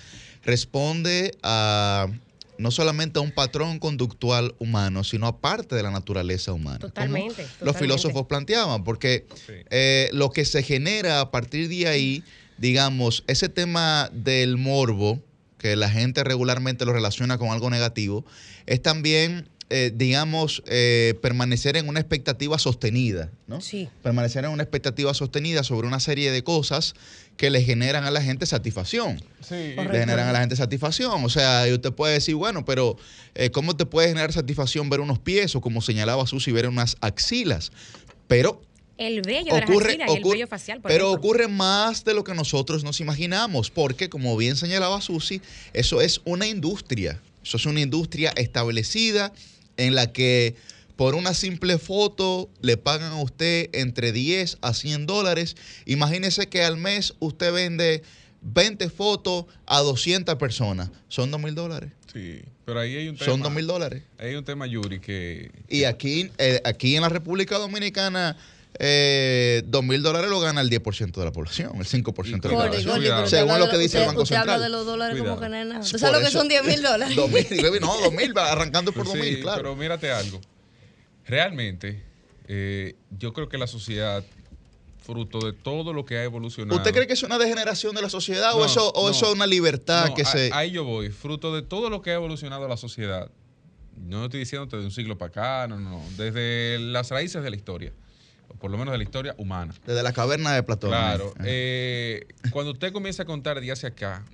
responde 0.45 1.31
a 1.43 2.07
no 2.57 2.71
solamente 2.71 3.19
a 3.19 3.21
un 3.21 3.31
patrón 3.31 3.79
conductual 3.79 4.55
humano, 4.59 5.03
sino 5.03 5.27
a 5.27 5.39
parte 5.39 5.75
de 5.75 5.83
la 5.83 5.91
naturaleza 5.91 6.53
humana. 6.53 6.79
como 6.79 6.89
Totalmente, 6.93 7.45
Los 7.61 7.77
filósofos 7.77 8.27
planteaban, 8.27 8.83
porque 8.83 9.25
eh, 9.69 10.09
lo 10.13 10.31
que 10.31 10.45
se 10.45 10.63
genera 10.63 11.21
a 11.21 11.31
partir 11.31 11.67
de 11.69 11.87
ahí, 11.87 12.23
digamos, 12.57 13.23
ese 13.27 13.49
tema 13.49 14.09
del 14.13 14.57
morbo, 14.57 15.21
que 15.57 15.75
la 15.75 15.89
gente 15.89 16.23
regularmente 16.23 16.85
lo 16.85 16.93
relaciona 16.93 17.37
con 17.37 17.49
algo 17.49 17.69
negativo, 17.69 18.25
es 18.65 18.81
también, 18.81 19.49
eh, 19.69 19.91
digamos, 19.93 20.63
eh, 20.67 21.15
permanecer 21.21 21.75
en 21.75 21.89
una 21.89 21.99
expectativa 21.99 22.57
sostenida, 22.59 23.31
¿no? 23.47 23.61
Sí. 23.61 23.89
Permanecer 24.03 24.45
en 24.45 24.51
una 24.51 24.63
expectativa 24.63 25.13
sostenida 25.13 25.63
sobre 25.63 25.87
una 25.87 25.99
serie 25.99 26.31
de 26.31 26.43
cosas 26.43 26.93
que 27.37 27.49
le 27.49 27.61
generan 27.61 28.05
a 28.05 28.11
la 28.11 28.21
gente 28.21 28.45
satisfacción. 28.45 29.17
Sí. 29.41 29.73
Le 29.75 29.99
generan 29.99 30.27
a 30.27 30.31
la 30.31 30.39
gente 30.39 30.55
satisfacción. 30.55 31.23
O 31.23 31.29
sea, 31.29 31.67
y 31.67 31.73
usted 31.73 31.91
puede 31.91 32.13
decir, 32.13 32.35
bueno, 32.35 32.63
pero 32.65 32.97
eh, 33.35 33.49
¿cómo 33.51 33.75
te 33.75 33.85
puede 33.85 34.07
generar 34.07 34.31
satisfacción 34.33 34.89
ver 34.89 35.01
unos 35.01 35.19
pies 35.19 35.55
o 35.55 35.61
como 35.61 35.81
señalaba 35.81 36.25
Susi, 36.27 36.51
ver 36.51 36.67
unas 36.67 36.95
axilas? 37.01 37.71
Pero 38.27 38.61
El 38.97 39.21
vello 39.21 39.53
de 39.53 39.59
las 39.61 39.69
ocurre, 39.69 39.87
axilas 39.89 40.09
y 40.09 40.13
el 40.13 40.19
ocurre- 40.23 40.33
vello 40.35 40.47
facial, 40.47 40.81
por 40.81 40.89
pero 40.89 41.07
ejemplo. 41.07 41.19
ocurre 41.29 41.47
más 41.49 42.05
de 42.05 42.13
lo 42.13 42.23
que 42.23 42.33
nosotros 42.33 42.83
nos 42.85 42.99
imaginamos, 43.01 43.69
porque 43.69 44.09
como 44.09 44.35
bien 44.37 44.55
señalaba 44.55 45.01
Susi, 45.01 45.41
eso 45.73 45.99
es 46.01 46.21
una 46.23 46.47
industria, 46.47 47.19
eso 47.43 47.57
es 47.57 47.65
una 47.65 47.81
industria 47.81 48.31
establecida 48.37 49.33
en 49.77 49.93
la 49.93 50.13
que 50.13 50.55
por 50.95 51.15
una 51.15 51.33
simple 51.33 51.77
foto 51.77 52.49
le 52.61 52.77
pagan 52.77 53.11
a 53.13 53.21
usted 53.21 53.69
entre 53.73 54.11
10 54.11 54.57
a 54.61 54.73
100 54.73 55.05
dólares. 55.05 55.55
Imagínese 55.85 56.47
que 56.47 56.63
al 56.63 56.77
mes 56.77 57.13
usted 57.19 57.51
vende 57.53 58.03
20 58.41 58.89
fotos 58.89 59.45
a 59.65 59.79
200 59.81 60.35
personas, 60.35 60.89
son 61.07 61.31
2 61.31 61.41
mil 61.41 61.55
dólares. 61.55 61.91
Sí, 62.13 62.41
pero 62.63 62.79
ahí 62.79 62.95
hay 62.95 63.07
un 63.09 63.17
tema. 63.17 63.25
Son 63.31 63.41
2 63.41 63.51
mil 63.51 63.67
dólares. 63.67 64.03
Ahí 64.17 64.29
hay 64.29 64.35
un 64.35 64.45
tema, 64.45 64.67
Yuri, 64.67 64.99
que. 64.99 65.51
Y 65.67 65.83
aquí, 65.83 66.31
eh, 66.37 66.61
aquí 66.63 66.95
en 66.95 67.01
la 67.01 67.09
República 67.09 67.57
Dominicana, 67.57 68.37
eh, 68.79 69.63
2 69.65 69.83
mil 69.83 70.01
dólares 70.01 70.29
lo 70.29 70.39
gana 70.39 70.61
el 70.61 70.69
10% 70.69 71.19
de 71.19 71.25
la 71.25 71.31
población, 71.31 71.71
el 71.77 71.85
5% 71.85 72.47
de 72.49 72.55
la 72.55 72.63
población. 72.65 72.99
Usted 73.03 73.25
Según 73.37 73.59
lo 73.59 73.69
que 73.69 73.77
dice 73.79 73.97
el 73.97 74.03
usted- 74.03 74.07
Banco 74.07 74.21
usted 74.23 74.35
habla 74.35 74.53
Central. 74.53 74.61
de 74.61 74.69
los 74.77 74.85
dólares 74.85 75.17
como 75.17 75.35
Cuidado. 75.35 75.41
que 75.41 75.49
no 75.49 75.55
es 75.61 75.67
nada. 75.67 75.79
¿Usted 75.81 75.91
Por 75.91 75.99
sabe 75.99 76.19
lo 76.19 76.25
que 76.25 76.31
son 76.31 76.47
10 76.47 76.63
mil 76.65 76.81
dólares? 76.81 77.15
2 77.15 77.29
mil, 77.31 77.47
no, 77.81 77.97
2 77.99 78.13
mil, 78.13 78.33
arrancando 78.37 78.91
por 78.93 79.03
Pues 79.05 79.15
2 79.17 79.25
mil, 79.25 79.35
sí, 79.37 79.41
claro. 79.41 79.57
Pero 79.57 79.75
mírate 79.75 80.11
algo. 80.11 80.39
Realmente, 81.27 82.03
eh, 82.47 82.95
yo 83.17 83.33
creo 83.33 83.49
que 83.49 83.57
la 83.57 83.67
sociedad, 83.67 84.23
fruto 85.01 85.39
de 85.39 85.53
todo 85.53 85.93
lo 85.93 86.05
que 86.05 86.17
ha 86.17 86.23
evolucionado. 86.23 86.77
¿Usted 86.77 86.91
cree 86.93 87.07
que 87.07 87.13
es 87.13 87.23
una 87.23 87.37
degeneración 87.37 87.95
de 87.95 88.01
la 88.01 88.09
sociedad 88.09 88.53
o 88.55 88.65
eso, 88.65 88.89
o 88.91 89.05
no. 89.05 89.11
eso 89.11 89.27
es 89.27 89.35
una 89.35 89.47
libertad 89.47 90.07
No, 90.09 90.15
que 90.15 90.23
a- 90.23 90.25
se... 90.25 90.49
Ahí 90.53 90.71
yo 90.71 90.83
voy. 90.83 91.09
Fruto 91.09 91.53
de 91.55 91.61
todo 91.61 91.89
lo 91.89 92.01
que 92.01 92.11
ha 92.11 92.15
evolucionado 92.15 92.67
la 92.67 92.77
sociedad. 92.77 93.29
No 93.97 94.25
estoy 94.25 94.41
diciendo 94.41 94.65
de 94.65 94.83
un 94.83 94.91
siglo 94.91 95.17
para 95.17 95.29
acá, 95.29 95.67
no, 95.67 95.79
no. 95.79 96.03
Desde 96.17 96.79
las 96.79 97.09
raíces 97.11 97.43
de 97.43 97.49
la 97.49 97.55
historia. 97.55 97.93
O 98.49 98.55
por 98.55 98.69
lo 98.69 98.77
menos 98.77 98.91
de 98.91 98.97
la 98.97 99.03
historia 99.03 99.33
humana. 99.37 99.73
Desde 99.85 100.03
la 100.03 100.11
caverna 100.11 100.53
de 100.53 100.63
Platón. 100.63 100.89
Claro. 100.89 101.33
Ajá. 101.35 101.43
eh, 101.47 102.27
cuando 102.51 102.71
usted 102.73 102.91
comienza 102.91 103.23
a 103.23 103.25
contar 103.25 103.59
de 103.61 103.71
hacia 103.71 103.89
acá, 103.89 104.25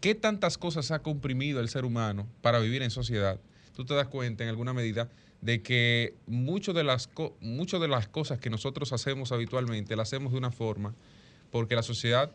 ¿qué 0.00 0.14
tantas 0.14 0.58
cosas 0.58 0.90
ha 0.90 1.00
comprimido 1.00 1.60
el 1.60 1.68
ser 1.68 1.84
humano 1.84 2.26
para 2.40 2.58
vivir 2.60 2.82
en 2.82 2.90
sociedad? 2.90 3.40
Tú 3.74 3.84
te 3.84 3.94
das 3.94 4.06
cuenta 4.08 4.44
en 4.44 4.50
alguna 4.50 4.72
medida 4.72 5.08
de 5.42 5.60
que 5.60 6.14
mucho 6.26 6.72
de 6.72 6.84
las, 6.84 7.10
de 7.40 7.88
las 7.88 8.08
cosas 8.08 8.38
que 8.38 8.48
nosotros 8.48 8.92
hacemos 8.92 9.32
habitualmente 9.32 9.94
las 9.96 10.08
hacemos 10.08 10.32
de 10.32 10.38
una 10.38 10.50
forma 10.50 10.94
porque 11.50 11.74
la 11.74 11.82
sociedad 11.82 12.30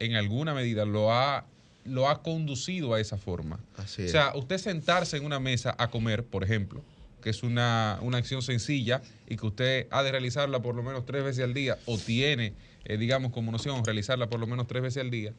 en 0.00 0.16
alguna 0.16 0.54
medida 0.54 0.84
lo 0.84 1.12
ha, 1.12 1.46
lo 1.84 2.08
ha 2.08 2.22
conducido 2.22 2.94
a 2.94 3.00
esa 3.00 3.18
forma. 3.18 3.60
Así 3.76 4.06
O 4.06 4.08
sea, 4.08 4.32
usted 4.34 4.58
sentarse 4.58 5.16
en 5.16 5.24
una 5.24 5.38
mesa 5.38 5.76
a 5.78 5.90
comer, 5.90 6.24
por 6.24 6.42
ejemplo, 6.42 6.82
que 7.22 7.30
es 7.30 7.42
una, 7.42 7.98
una 8.00 8.18
acción 8.18 8.42
sencilla 8.42 9.02
y 9.28 9.36
que 9.36 9.46
usted 9.46 9.86
ha 9.90 10.02
de 10.02 10.10
realizarla 10.10 10.60
por 10.60 10.74
lo 10.74 10.82
menos 10.82 11.04
tres 11.04 11.22
veces 11.22 11.44
al 11.44 11.52
día 11.52 11.78
o 11.84 11.98
tiene, 11.98 12.54
eh, 12.84 12.96
digamos, 12.96 13.30
como 13.32 13.52
noción 13.52 13.84
realizarla 13.84 14.28
por 14.28 14.40
lo 14.40 14.46
menos 14.46 14.66
tres 14.66 14.82
veces 14.82 15.02
al 15.02 15.10
día, 15.10 15.34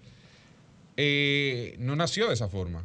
eh, 0.96 1.76
no 1.80 1.96
nació 1.96 2.28
de 2.28 2.36
esa 2.36 2.50
forma. 2.50 2.84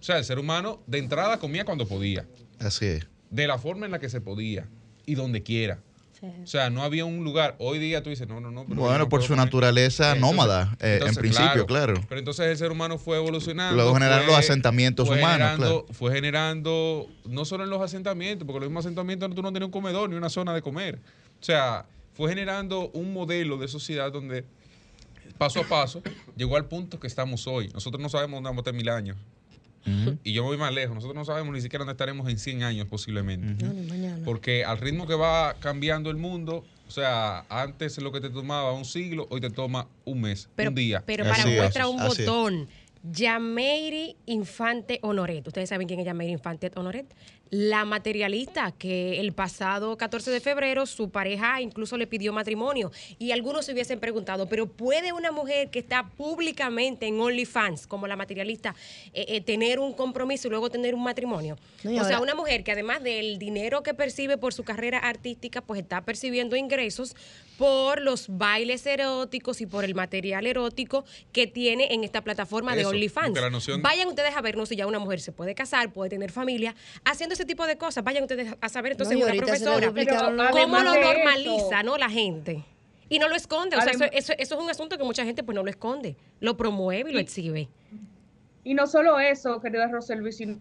O 0.00 0.02
sea, 0.02 0.16
el 0.16 0.24
ser 0.24 0.38
humano 0.38 0.80
de 0.86 0.98
entrada 0.98 1.38
comía 1.38 1.64
cuando 1.64 1.86
podía, 1.86 2.24
Así 2.60 2.86
es. 2.86 3.06
De 3.30 3.46
la 3.46 3.58
forma 3.58 3.86
en 3.86 3.92
la 3.92 3.98
que 3.98 4.08
se 4.08 4.20
podía 4.20 4.66
y 5.06 5.14
donde 5.14 5.42
quiera. 5.42 5.78
Sí. 6.20 6.26
O 6.42 6.46
sea, 6.48 6.68
no 6.68 6.82
había 6.82 7.04
un 7.04 7.22
lugar. 7.22 7.54
Hoy 7.60 7.78
día 7.78 8.02
tú 8.02 8.10
dices, 8.10 8.26
no, 8.26 8.40
no, 8.40 8.50
no. 8.50 8.64
pero 8.66 8.80
Bueno, 8.80 8.98
no 8.98 9.08
por 9.08 9.22
su 9.22 9.36
naturaleza 9.36 10.14
Entonces- 10.14 10.20
nómada, 10.36 10.76
eh, 10.80 10.98
en 11.06 11.14
principio, 11.14 11.64
claro. 11.64 11.94
Pero 12.08 12.18
entonces 12.18 12.46
el 12.46 12.56
ser 12.56 12.72
humano 12.72 12.98
fue 12.98 13.16
evolucionando. 13.18 13.76
Luego 13.76 13.94
generaron 13.94 14.26
los 14.26 14.36
asentamientos 14.36 15.06
fue 15.06 15.18
humanos, 15.18 15.36
generando- 15.52 15.84
claro. 15.84 15.94
Fue 15.94 16.12
generando, 16.12 17.06
no 17.24 17.44
solo 17.44 17.62
en 17.62 17.70
los 17.70 17.80
asentamientos, 17.80 18.44
porque 18.46 18.58
los 18.60 18.68
mismos 18.68 18.84
asentamientos 18.84 19.32
tú 19.32 19.42
no 19.42 19.52
tenías 19.52 19.66
un 19.66 19.70
comedor 19.72 20.10
ni 20.10 20.16
una 20.16 20.28
zona 20.28 20.52
de 20.54 20.60
comer. 20.60 20.98
O 21.40 21.44
sea, 21.44 21.86
fue 22.14 22.28
generando 22.30 22.90
un 22.94 23.12
modelo 23.12 23.56
de 23.58 23.68
sociedad 23.68 24.10
donde 24.10 24.44
paso 25.38 25.60
a 25.60 25.64
paso 25.68 26.02
llegó 26.36 26.56
al 26.56 26.64
punto 26.64 26.98
que 26.98 27.06
estamos 27.06 27.46
hoy. 27.46 27.68
Nosotros 27.68 28.02
no 28.02 28.08
sabemos 28.08 28.38
dónde 28.38 28.48
vamos 28.48 28.58
a 28.58 28.62
estar 28.62 28.74
mil 28.74 28.88
años. 28.88 29.16
Y 30.24 30.32
yo 30.32 30.42
me 30.42 30.48
voy 30.48 30.58
más 30.58 30.72
lejos. 30.74 30.94
Nosotros 30.94 31.14
no 31.16 31.24
sabemos 31.24 31.54
ni 31.54 31.60
siquiera 31.60 31.84
dónde 31.84 31.92
estaremos 31.92 32.28
en 32.28 32.38
100 32.38 32.62
años 32.62 32.86
posiblemente. 32.88 33.64
No, 33.64 33.72
ni 33.72 33.86
mañana. 33.86 34.22
Porque 34.24 34.64
al 34.64 34.78
ritmo 34.78 35.06
que 35.06 35.14
va 35.14 35.54
cambiando 35.60 36.10
el 36.10 36.16
mundo, 36.16 36.64
o 36.86 36.90
sea, 36.90 37.44
antes 37.48 37.98
lo 37.98 38.12
que 38.12 38.20
te 38.20 38.30
tomaba 38.30 38.72
un 38.72 38.84
siglo, 38.84 39.26
hoy 39.30 39.40
te 39.40 39.50
toma 39.50 39.88
un 40.04 40.20
mes, 40.22 40.48
Pero, 40.56 40.70
un 40.70 40.74
día. 40.74 41.02
pero 41.06 41.24
Así 41.24 41.32
para 41.42 41.50
es, 41.52 41.58
muestra 41.58 41.88
un 41.88 42.00
así 42.00 42.22
es. 42.22 42.28
Yameiri 43.12 44.16
Infante 44.26 44.98
Honoret. 45.02 45.46
¿Ustedes 45.46 45.68
saben 45.68 45.86
quién 45.86 46.00
es 46.00 46.06
Yameiri 46.06 46.32
Infante 46.32 46.70
Honoret? 46.74 47.06
La 47.50 47.86
materialista 47.86 48.72
que 48.72 49.20
el 49.20 49.32
pasado 49.32 49.96
14 49.96 50.30
de 50.30 50.40
febrero 50.40 50.84
su 50.84 51.08
pareja 51.08 51.62
incluso 51.62 51.96
le 51.96 52.06
pidió 52.06 52.32
matrimonio. 52.32 52.92
Y 53.18 53.32
algunos 53.32 53.64
se 53.64 53.72
hubiesen 53.72 54.00
preguntado, 54.00 54.48
¿pero 54.48 54.66
puede 54.66 55.12
una 55.12 55.32
mujer 55.32 55.70
que 55.70 55.78
está 55.78 56.08
públicamente 56.08 57.06
en 57.06 57.18
OnlyFans, 57.18 57.86
como 57.86 58.06
la 58.06 58.16
materialista, 58.16 58.74
eh, 59.14 59.24
eh, 59.28 59.40
tener 59.40 59.78
un 59.78 59.94
compromiso 59.94 60.48
y 60.48 60.50
luego 60.50 60.68
tener 60.68 60.94
un 60.94 61.02
matrimonio? 61.02 61.56
No, 61.84 62.02
o 62.02 62.04
sea, 62.04 62.20
una 62.20 62.34
mujer 62.34 62.64
que 62.64 62.72
además 62.72 63.02
del 63.02 63.38
dinero 63.38 63.82
que 63.82 63.94
percibe 63.94 64.36
por 64.36 64.52
su 64.52 64.64
carrera 64.64 64.98
artística, 64.98 65.62
pues 65.62 65.80
está 65.80 66.02
percibiendo 66.02 66.56
ingresos 66.56 67.16
por 67.58 68.00
los 68.00 68.26
bailes 68.28 68.86
eróticos 68.86 69.60
y 69.60 69.66
por 69.66 69.84
el 69.84 69.94
material 69.96 70.46
erótico 70.46 71.04
que 71.32 71.48
tiene 71.48 71.92
en 71.92 72.04
esta 72.04 72.22
plataforma 72.22 72.76
de 72.76 72.86
OnlyFans. 72.86 73.26
porque 73.28 73.40
la 73.40 73.50
noción- 73.50 73.82
Vayan 73.82 74.06
ustedes 74.08 74.34
a 74.36 74.40
vernos 74.40 74.68
si 74.68 74.76
ya 74.76 74.86
una 74.86 75.00
mujer 75.00 75.20
se 75.20 75.32
puede 75.32 75.54
casar, 75.56 75.92
puede 75.92 76.08
tener 76.08 76.30
familia, 76.30 76.76
haciendo 77.04 77.34
ese 77.34 77.44
tipo 77.44 77.66
de 77.66 77.76
cosas. 77.76 78.04
Vayan 78.04 78.22
ustedes 78.22 78.54
a 78.60 78.68
saber 78.68 78.92
entonces 78.92 79.18
No, 79.18 79.24
una 79.24 79.34
profesora 79.34 79.86
cómo 80.52 80.78
lo 80.78 80.94
normaliza, 80.94 81.82
¿no? 81.82 81.98
La 81.98 82.08
gente. 82.08 82.64
Y 83.08 83.18
no 83.18 83.28
lo 83.28 83.34
esconde. 83.34 83.76
O 83.76 83.80
sea, 83.80 83.90
eso, 83.92 84.04
eso- 84.12 84.34
eso 84.38 84.54
es 84.54 84.60
un 84.62 84.70
asunto 84.70 84.96
que 84.96 85.02
mucha 85.04 85.24
gente 85.24 85.42
pues 85.42 85.54
no 85.56 85.62
lo 85.64 85.70
esconde. 85.70 86.16
Lo 86.40 86.56
promueve 86.56 87.10
y 87.10 87.14
lo 87.14 87.18
exhibe. 87.18 87.68
Y 88.62 88.74
no 88.74 88.86
solo 88.86 89.18
eso, 89.18 89.60
querida 89.60 89.88
Roselvi, 89.88 90.30
sino 90.30 90.60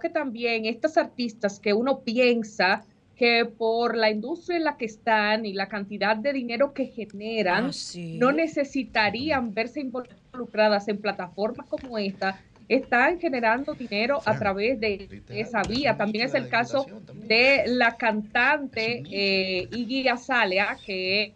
que 0.00 0.08
también 0.08 0.64
estas 0.64 0.96
artistas 0.96 1.60
que 1.60 1.74
uno 1.74 2.00
piensa 2.00 2.84
que 3.16 3.44
por 3.44 3.96
la 3.96 4.10
industria 4.10 4.56
en 4.56 4.64
la 4.64 4.76
que 4.76 4.86
están 4.86 5.46
y 5.46 5.52
la 5.52 5.68
cantidad 5.68 6.16
de 6.16 6.32
dinero 6.32 6.72
que 6.72 6.86
generan, 6.86 7.66
Ah, 7.66 7.72
sí. 7.72 8.18
no 8.18 8.32
necesitarían 8.32 9.54
verse 9.54 9.80
involucradas 9.80 10.88
en 10.88 10.98
plataformas 10.98 11.66
como 11.68 11.96
esta, 11.98 12.40
están 12.68 13.20
generando 13.20 13.74
dinero 13.74 14.20
a 14.24 14.38
través 14.38 14.80
de 14.80 15.22
esa 15.28 15.62
vía. 15.62 15.96
También 15.96 16.26
es 16.26 16.34
el 16.34 16.48
caso 16.48 16.86
de 17.28 17.64
la 17.66 17.96
cantante 17.96 19.02
eh, 19.10 19.68
Iggy 19.70 20.08
Azalea, 20.08 20.76
que 20.84 21.32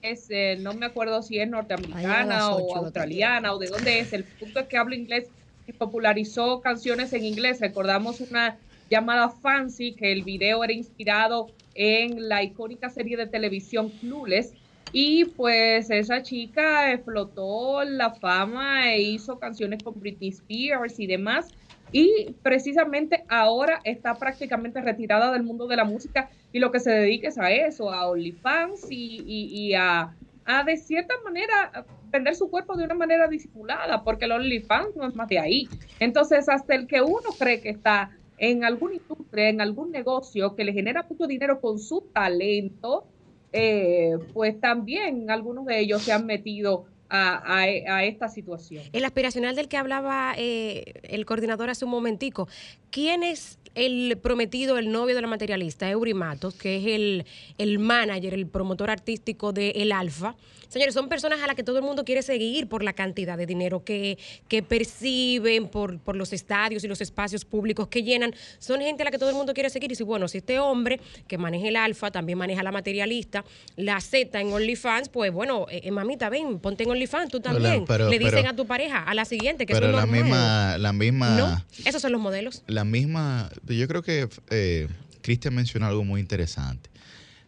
es, 0.00 0.26
eh, 0.30 0.56
no 0.60 0.74
me 0.74 0.86
acuerdo 0.86 1.20
si 1.22 1.40
es 1.40 1.48
norteamericana 1.48 2.50
o 2.54 2.76
australiana 2.76 3.52
o 3.52 3.58
de 3.58 3.66
dónde 3.66 3.98
es. 3.98 4.12
El 4.12 4.22
punto 4.24 4.60
es 4.60 4.66
que 4.68 4.76
habla 4.78 4.94
inglés 4.94 5.26
y 5.66 5.72
popularizó 5.72 6.60
canciones 6.60 7.12
en 7.12 7.24
inglés. 7.24 7.60
Recordamos 7.60 8.20
una 8.20 8.56
llamada 8.90 9.28
Fancy, 9.28 9.92
que 9.92 10.12
el 10.12 10.22
video 10.22 10.64
era 10.64 10.72
inspirado 10.72 11.48
en 11.74 12.28
la 12.28 12.42
icónica 12.42 12.90
serie 12.90 13.16
de 13.16 13.26
televisión 13.26 13.90
Clueless. 14.00 14.52
Y 14.92 15.26
pues 15.26 15.90
esa 15.90 16.22
chica 16.22 16.92
explotó 16.92 17.84
la 17.84 18.14
fama 18.14 18.94
e 18.94 19.02
hizo 19.02 19.38
canciones 19.38 19.82
con 19.82 20.00
Britney 20.00 20.30
Spears 20.30 20.98
y 20.98 21.06
demás. 21.06 21.48
Y 21.92 22.34
precisamente 22.42 23.24
ahora 23.28 23.80
está 23.84 24.14
prácticamente 24.14 24.80
retirada 24.80 25.32
del 25.32 25.42
mundo 25.42 25.66
de 25.66 25.76
la 25.76 25.84
música 25.84 26.30
y 26.52 26.58
lo 26.58 26.70
que 26.70 26.80
se 26.80 26.90
dedica 26.90 27.28
es 27.28 27.38
a 27.38 27.50
eso, 27.50 27.90
a 27.90 28.08
OnlyFans 28.08 28.86
y, 28.90 29.22
y, 29.26 29.74
a, 29.74 30.14
a, 30.44 30.64
de 30.64 30.76
cierta 30.76 31.14
manera 31.24 31.86
vender 32.10 32.34
su 32.34 32.50
cuerpo 32.50 32.76
de 32.76 32.84
una 32.84 32.94
manera 32.94 33.28
disimulada, 33.28 34.02
porque 34.02 34.26
el 34.26 34.32
OnlyFans 34.32 34.96
no 34.96 35.06
es 35.06 35.14
más 35.14 35.28
de 35.28 35.38
ahí. 35.38 35.68
Entonces, 35.98 36.48
hasta 36.48 36.74
el 36.74 36.86
que 36.86 37.00
uno 37.02 37.30
cree 37.38 37.60
que 37.60 37.70
está 37.70 38.10
en 38.38 38.64
alguna 38.64 38.94
industria, 38.94 39.48
en 39.48 39.60
algún 39.60 39.90
negocio 39.90 40.54
que 40.54 40.64
le 40.64 40.72
genera 40.72 41.06
mucho 41.08 41.26
dinero 41.26 41.60
con 41.60 41.78
su 41.78 42.02
talento, 42.12 43.04
eh, 43.52 44.16
pues 44.32 44.60
también 44.60 45.30
algunos 45.30 45.66
de 45.66 45.80
ellos 45.80 46.02
se 46.02 46.12
han 46.12 46.26
metido 46.26 46.86
a, 47.10 47.66
esta 48.04 48.28
situación. 48.28 48.84
El 48.92 49.04
aspiracional 49.04 49.56
del 49.56 49.68
que 49.68 49.76
hablaba 49.76 50.34
eh, 50.36 50.92
el 51.04 51.24
coordinador 51.24 51.70
hace 51.70 51.84
un 51.84 51.90
momentico, 51.90 52.48
¿quién 52.90 53.22
es 53.22 53.58
el 53.78 54.18
prometido, 54.18 54.78
el 54.78 54.90
novio 54.90 55.14
de 55.14 55.22
la 55.22 55.28
materialista, 55.28 55.88
Eurimatos, 55.90 56.54
que 56.54 56.76
es 56.76 56.86
el, 56.86 57.26
el 57.58 57.78
manager, 57.78 58.34
el 58.34 58.46
promotor 58.46 58.90
artístico 58.90 59.52
de 59.52 59.70
El 59.70 59.92
Alfa? 59.92 60.34
Señores, 60.68 60.92
son 60.92 61.08
personas 61.08 61.40
a 61.40 61.46
las 61.46 61.56
que 61.56 61.62
todo 61.62 61.78
el 61.78 61.82
mundo 61.82 62.04
quiere 62.04 62.20
seguir 62.20 62.68
por 62.68 62.82
la 62.82 62.92
cantidad 62.92 63.38
de 63.38 63.46
dinero 63.46 63.84
que, 63.84 64.18
que 64.48 64.62
perciben, 64.62 65.66
por, 65.66 65.98
por 65.98 66.14
los 66.14 66.34
estadios 66.34 66.84
y 66.84 66.88
los 66.88 67.00
espacios 67.00 67.46
públicos 67.46 67.88
que 67.88 68.02
llenan. 68.02 68.34
Son 68.58 68.78
gente 68.80 69.02
a 69.02 69.06
la 69.06 69.10
que 69.10 69.16
todo 69.16 69.30
el 69.30 69.34
mundo 69.34 69.54
quiere 69.54 69.70
seguir. 69.70 69.90
Y 69.92 69.94
si, 69.94 70.02
bueno, 70.02 70.28
si 70.28 70.38
este 70.38 70.58
hombre 70.58 71.00
que 71.26 71.38
maneja 71.38 71.68
el 71.68 71.76
alfa, 71.76 72.10
también 72.10 72.36
maneja 72.36 72.62
la 72.62 72.70
materialista, 72.70 73.46
la 73.76 73.98
Z 74.02 74.38
en 74.38 74.52
OnlyFans, 74.52 75.08
pues 75.08 75.32
bueno, 75.32 75.64
eh, 75.70 75.80
eh, 75.84 75.90
mamita, 75.90 76.28
ven, 76.28 76.58
ponte 76.58 76.84
en 76.84 76.90
OnlyFans 76.90 77.30
tú 77.30 77.40
también. 77.40 77.86
Le 78.10 78.18
dicen 78.18 78.46
a 78.46 78.54
tu 78.54 78.66
pareja, 78.66 79.02
a 79.02 79.14
la 79.14 79.24
siguiente, 79.24 79.64
que 79.64 79.72
pero 79.72 79.86
es 79.86 79.94
la 79.94 80.04
misma, 80.04 80.76
la 80.76 80.92
misma. 80.92 81.30
No, 81.30 81.64
esos 81.86 82.02
son 82.02 82.12
los 82.12 82.20
modelos. 82.20 82.62
La 82.66 82.84
misma. 82.84 83.48
Yo 83.76 83.88
creo 83.88 84.02
que 84.02 84.28
eh, 84.50 84.88
Cristian 85.22 85.54
mencionó 85.54 85.86
algo 85.86 86.04
muy 86.04 86.20
interesante. 86.20 86.90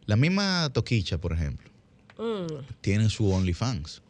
La 0.06 0.16
misma 0.16 0.70
Toquicha, 0.72 1.18
por 1.18 1.32
ejemplo 1.32 1.70
tienen 2.80 3.10
su 3.10 3.30
OnlyFans. 3.30 4.02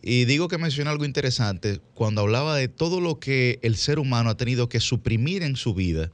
Y 0.00 0.24
digo 0.26 0.48
que 0.48 0.58
menciona 0.58 0.90
algo 0.90 1.04
interesante 1.04 1.80
cuando 1.94 2.20
hablaba 2.20 2.56
de 2.56 2.68
todo 2.68 3.00
lo 3.00 3.18
que 3.18 3.58
el 3.62 3.76
ser 3.76 3.98
humano 3.98 4.30
ha 4.30 4.36
tenido 4.36 4.68
que 4.68 4.80
suprimir 4.80 5.42
en 5.42 5.56
su 5.56 5.74
vida 5.74 6.10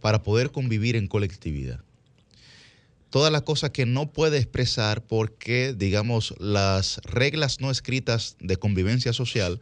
para 0.00 0.22
poder 0.22 0.50
convivir 0.50 0.96
en 0.96 1.06
colectividad. 1.06 1.80
Todas 3.10 3.32
las 3.32 3.42
cosas 3.42 3.70
que 3.70 3.86
no 3.86 4.12
puede 4.12 4.38
expresar 4.38 5.02
porque, 5.02 5.74
digamos, 5.76 6.34
las 6.40 7.00
reglas 7.04 7.60
no 7.60 7.70
escritas 7.70 8.36
de 8.40 8.56
convivencia 8.56 9.12
social 9.12 9.60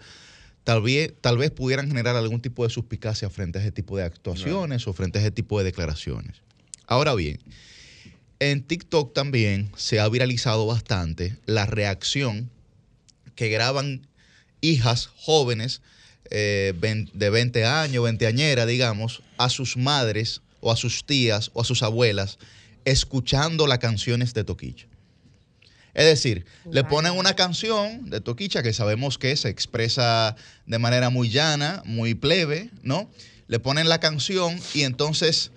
tal 0.66 0.82
vez, 0.82 1.14
tal 1.20 1.38
vez 1.38 1.52
pudieran 1.52 1.86
generar 1.86 2.16
algún 2.16 2.40
tipo 2.40 2.64
de 2.64 2.70
suspicacia 2.70 3.30
frente 3.30 3.60
a 3.60 3.62
ese 3.62 3.70
tipo 3.70 3.96
de 3.96 4.02
actuaciones 4.02 4.88
o 4.88 4.92
frente 4.92 5.20
a 5.20 5.22
ese 5.22 5.30
tipo 5.30 5.58
de 5.58 5.64
declaraciones. 5.64 6.42
Ahora 6.88 7.14
bien, 7.14 7.38
en 8.40 8.64
TikTok 8.64 9.14
también 9.14 9.70
se 9.76 10.00
ha 10.00 10.08
viralizado 10.08 10.66
bastante 10.66 11.36
la 11.46 11.66
reacción 11.66 12.50
que 13.36 13.48
graban 13.48 14.08
hijas 14.60 15.08
jóvenes 15.14 15.82
eh, 16.30 16.74
de 17.14 17.30
20 17.30 17.64
años, 17.64 18.02
20 18.02 18.26
añeras, 18.26 18.66
digamos, 18.66 19.22
a 19.38 19.48
sus 19.50 19.76
madres 19.76 20.42
o 20.60 20.72
a 20.72 20.76
sus 20.76 21.06
tías 21.06 21.52
o 21.54 21.60
a 21.60 21.64
sus 21.64 21.84
abuelas 21.84 22.40
escuchando 22.84 23.68
las 23.68 23.78
canciones 23.78 24.34
de 24.34 24.42
Toquicha. 24.42 24.88
Es 25.96 26.04
decir, 26.04 26.44
le 26.70 26.84
ponen 26.84 27.12
una 27.12 27.34
canción 27.34 28.10
de 28.10 28.20
Toquicha 28.20 28.62
que 28.62 28.74
sabemos 28.74 29.16
que 29.16 29.34
se 29.34 29.48
expresa 29.48 30.36
de 30.66 30.78
manera 30.78 31.08
muy 31.08 31.30
llana, 31.30 31.80
muy 31.86 32.14
plebe, 32.14 32.68
¿no? 32.82 33.08
Le 33.46 33.60
ponen 33.60 33.88
la 33.88 33.98
canción 33.98 34.60
y 34.74 34.82
entonces 34.82 35.52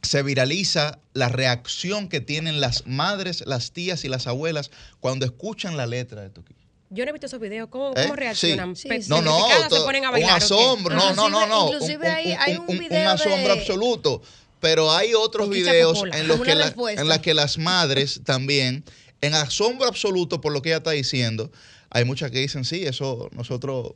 se 0.00 0.22
viraliza 0.22 1.00
la 1.12 1.28
reacción 1.28 2.08
que 2.08 2.22
tienen 2.22 2.62
las 2.62 2.86
madres, 2.86 3.44
las 3.44 3.72
tías 3.72 4.06
y 4.06 4.08
las 4.08 4.26
abuelas 4.26 4.70
cuando 5.00 5.26
escuchan 5.26 5.76
la 5.76 5.84
letra 5.86 6.22
de 6.22 6.30
Toquilla. 6.30 6.64
Yo 6.88 7.04
no 7.04 7.10
he 7.10 7.12
visto 7.12 7.26
esos 7.26 7.40
videos. 7.40 7.68
¿Cómo, 7.68 7.92
¿Eh? 7.94 8.10
reaccionan? 8.14 8.74
no, 9.08 9.20
no, 9.20 9.44
un 9.44 10.24
asombro. 10.30 10.96
No, 10.96 11.12
no, 11.12 11.28
no, 11.28 11.46
no. 11.46 11.66
Inclusive 11.74 12.08
hay, 12.08 12.56
un, 12.56 12.78
video 12.78 13.02
un 13.02 13.08
asombro 13.08 13.52
absoluto. 13.52 14.22
Pero 14.60 14.90
hay 14.90 15.12
otros 15.12 15.50
videos 15.50 16.02
en 16.14 16.26
los 16.26 16.40
que, 16.40 16.52
en 16.52 17.08
las 17.08 17.18
que 17.18 17.34
las 17.34 17.58
madres 17.58 18.22
también, 18.24 18.84
en 19.20 19.34
asombro 19.34 19.86
absoluto 19.86 20.40
por 20.40 20.52
lo 20.52 20.62
que 20.62 20.70
ella 20.70 20.78
está 20.78 20.90
diciendo, 20.92 21.50
hay 21.90 22.04
muchas 22.04 22.30
que 22.30 22.38
dicen, 22.38 22.64
sí, 22.64 22.84
eso 22.84 23.28
nosotros 23.32 23.92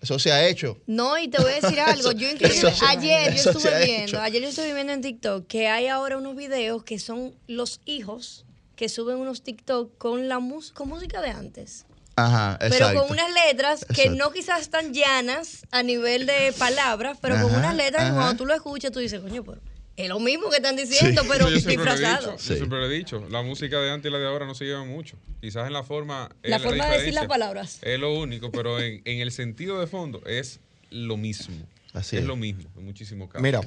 eso 0.00 0.18
se 0.18 0.30
ha 0.30 0.46
hecho. 0.46 0.78
No, 0.86 1.18
y 1.18 1.28
te 1.28 1.40
voy 1.40 1.52
a 1.52 1.60
decir 1.60 1.80
algo. 1.86 2.12
Yo 2.12 2.30
inclusive 2.30 2.72
ayer 2.86 3.34
yo 3.34 3.50
estuve 3.50 3.84
viendo, 3.84 4.20
ayer 4.20 4.42
yo 4.42 4.48
estuve 4.48 4.74
viendo 4.74 4.92
en 4.92 5.00
TikTok 5.00 5.46
que 5.46 5.68
hay 5.68 5.88
ahora 5.88 6.16
unos 6.16 6.36
videos 6.36 6.84
que 6.84 6.98
son 6.98 7.34
los 7.46 7.80
hijos 7.84 8.44
que 8.76 8.88
suben 8.90 9.16
unos 9.16 9.42
TikTok 9.42 9.96
con 9.96 10.28
la 10.28 10.38
con 10.74 10.88
música 10.88 11.22
de 11.22 11.30
antes. 11.30 11.86
Ajá, 12.14 12.58
exacto. 12.60 12.86
Pero 12.88 13.00
con 13.02 13.10
unas 13.10 13.32
letras 13.32 13.86
que 13.94 14.10
no 14.10 14.30
quizás 14.30 14.68
tan 14.68 14.94
llanas 14.94 15.66
a 15.70 15.82
nivel 15.82 16.26
de 16.26 16.54
palabras, 16.58 17.18
pero 17.20 17.40
con 17.42 17.54
unas 17.54 17.74
letras 17.74 18.08
que 18.08 18.14
cuando 18.14 18.36
tú 18.36 18.46
lo 18.46 18.54
escuchas 18.54 18.92
tú 18.92 19.00
dices, 19.00 19.20
coño, 19.20 19.44
pero 19.44 19.60
es 19.96 20.08
lo 20.08 20.20
mismo 20.20 20.50
que 20.50 20.56
están 20.56 20.76
diciendo, 20.76 21.22
pero 21.28 21.50
disfrazado. 21.50 22.36
Yo 22.36 22.38
siempre 22.38 22.78
lo 22.78 22.86
he 22.86 22.94
dicho, 22.94 23.26
la 23.30 23.42
música 23.42 23.80
de 23.80 23.90
antes 23.90 24.10
y 24.10 24.12
la 24.12 24.18
de 24.18 24.26
ahora 24.26 24.46
no 24.46 24.54
se 24.54 24.64
llevan 24.64 24.88
mucho. 24.88 25.16
Quizás 25.40 25.66
en 25.66 25.72
la 25.72 25.82
forma... 25.82 26.30
La 26.42 26.58
forma 26.58 26.86
de 26.86 26.98
decir 26.98 27.14
las 27.14 27.26
palabras. 27.26 27.78
Es 27.82 27.98
lo 27.98 28.14
único, 28.14 28.50
pero 28.50 28.78
en, 28.78 29.02
el 29.04 29.32
sentido 29.32 29.80
de 29.80 29.86
fondo 29.86 30.22
es 30.26 30.60
lo 30.90 31.16
mismo. 31.16 31.56
Así 31.94 32.18
es. 32.18 32.24
lo 32.24 32.36
mismo 32.36 32.68
en 32.76 32.84
muchísimos 32.84 33.28
casos. 33.28 33.42
Mira, 33.42 33.60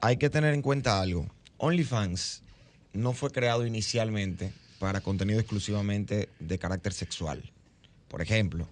hay 0.00 0.16
que 0.16 0.30
tener 0.30 0.54
en 0.54 0.62
cuenta 0.62 1.00
algo. 1.00 1.28
OnlyFans 1.58 2.42
no 2.94 3.12
fue 3.12 3.30
creado 3.30 3.66
inicialmente 3.66 4.52
para 4.78 5.02
contenido 5.02 5.40
exclusivamente 5.40 6.30
de 6.38 6.58
carácter 6.58 6.94
sexual. 6.94 7.52
Por 8.08 8.22
ejemplo, 8.22 8.66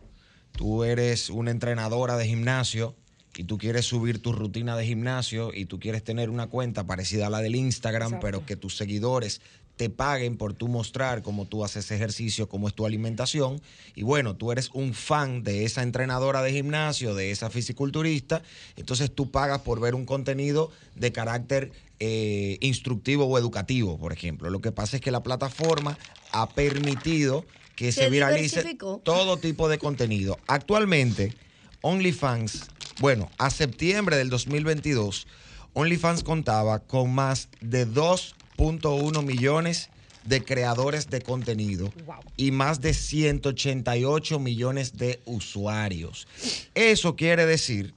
tú 0.53 0.85
eres 0.85 1.29
una 1.29 1.51
entrenadora 1.51 2.17
de 2.17 2.27
gimnasio 2.27 2.97
y 3.37 3.45
tú 3.45 3.59
quieres 3.59 3.87
subir 3.87 4.21
tu 4.21 4.33
rutina 4.33 4.77
de 4.77 4.87
gimnasio 4.87 5.53
y 5.53 5.67
tú 5.67 5.81
quieres 5.81 6.05
tener 6.05 6.31
una 6.31 6.47
cuenta 6.47 6.87
parecida 6.87 7.27
a 7.27 7.31
la 7.31 7.41
del 7.41 7.57
Instagram, 7.57 8.21
pero 8.21 8.47
que 8.47 8.57
tus 8.57 8.77
seguidores 8.77 9.41
te 9.77 9.91
paguen 9.91 10.37
por 10.37 10.55
tú 10.55 10.69
mostrar 10.69 11.23
cómo 11.23 11.47
tú 11.47 11.65
haces 11.65 11.91
ejercicio, 11.91 12.49
cómo 12.49 12.69
es 12.69 12.75
tu 12.75 12.87
alimentación. 12.87 13.61
Y 13.97 14.03
bueno, 14.03 14.37
tú 14.37 14.53
eres 14.53 14.71
un 14.73 14.95
fan 14.95 15.43
de 15.43 15.65
esa 15.65 15.83
entrenadora 15.83 16.43
de 16.43 16.53
gimnasio, 16.53 17.15
de 17.15 17.33
esa 17.33 17.51
fisiculturista, 17.51 18.43
entonces 18.77 19.13
tú 19.13 19.31
pagas 19.31 19.63
por 19.63 19.81
ver 19.81 19.95
un 19.95 20.07
contenido 20.07 20.71
de 20.95 21.13
carácter 21.13 21.73
eh, 21.99 22.59
instructivo 22.61 23.27
o 23.27 23.39
educativo, 23.39 23.99
por 23.99 24.13
ejemplo. 24.13 24.49
Lo 24.51 24.61
que 24.61 24.73
pasa 24.73 24.97
es 24.97 25.03
que 25.03 25.11
la 25.11 25.23
plataforma 25.23 25.99
ha 26.31 26.49
permitido 26.51 27.45
que 27.75 27.91
se, 27.91 28.03
se 28.03 28.11
viralice 28.11 28.77
todo 29.03 29.37
tipo 29.39 29.69
de 29.69 29.79
contenido. 29.79 30.39
Actualmente, 30.47 31.35
OnlyFans 31.81 32.69
bueno, 33.01 33.31
a 33.39 33.51
septiembre 33.51 34.17
del 34.17 34.31
2022, 34.31 35.27
OnlyFans 35.73 36.23
contaba 36.23 36.79
con 36.81 37.13
más 37.13 37.49
de 37.61 37.87
2.1 37.87 39.25
millones 39.25 39.91
de 40.25 40.43
creadores 40.43 41.11
de 41.11 41.21
contenido 41.21 41.93
y 42.37 42.51
más 42.51 42.81
de 42.81 42.95
188 42.95 44.39
millones 44.39 44.97
de 44.97 45.21
usuarios. 45.25 46.27
Eso 46.75 47.17
quiere 47.17 47.47
decir 47.47 47.95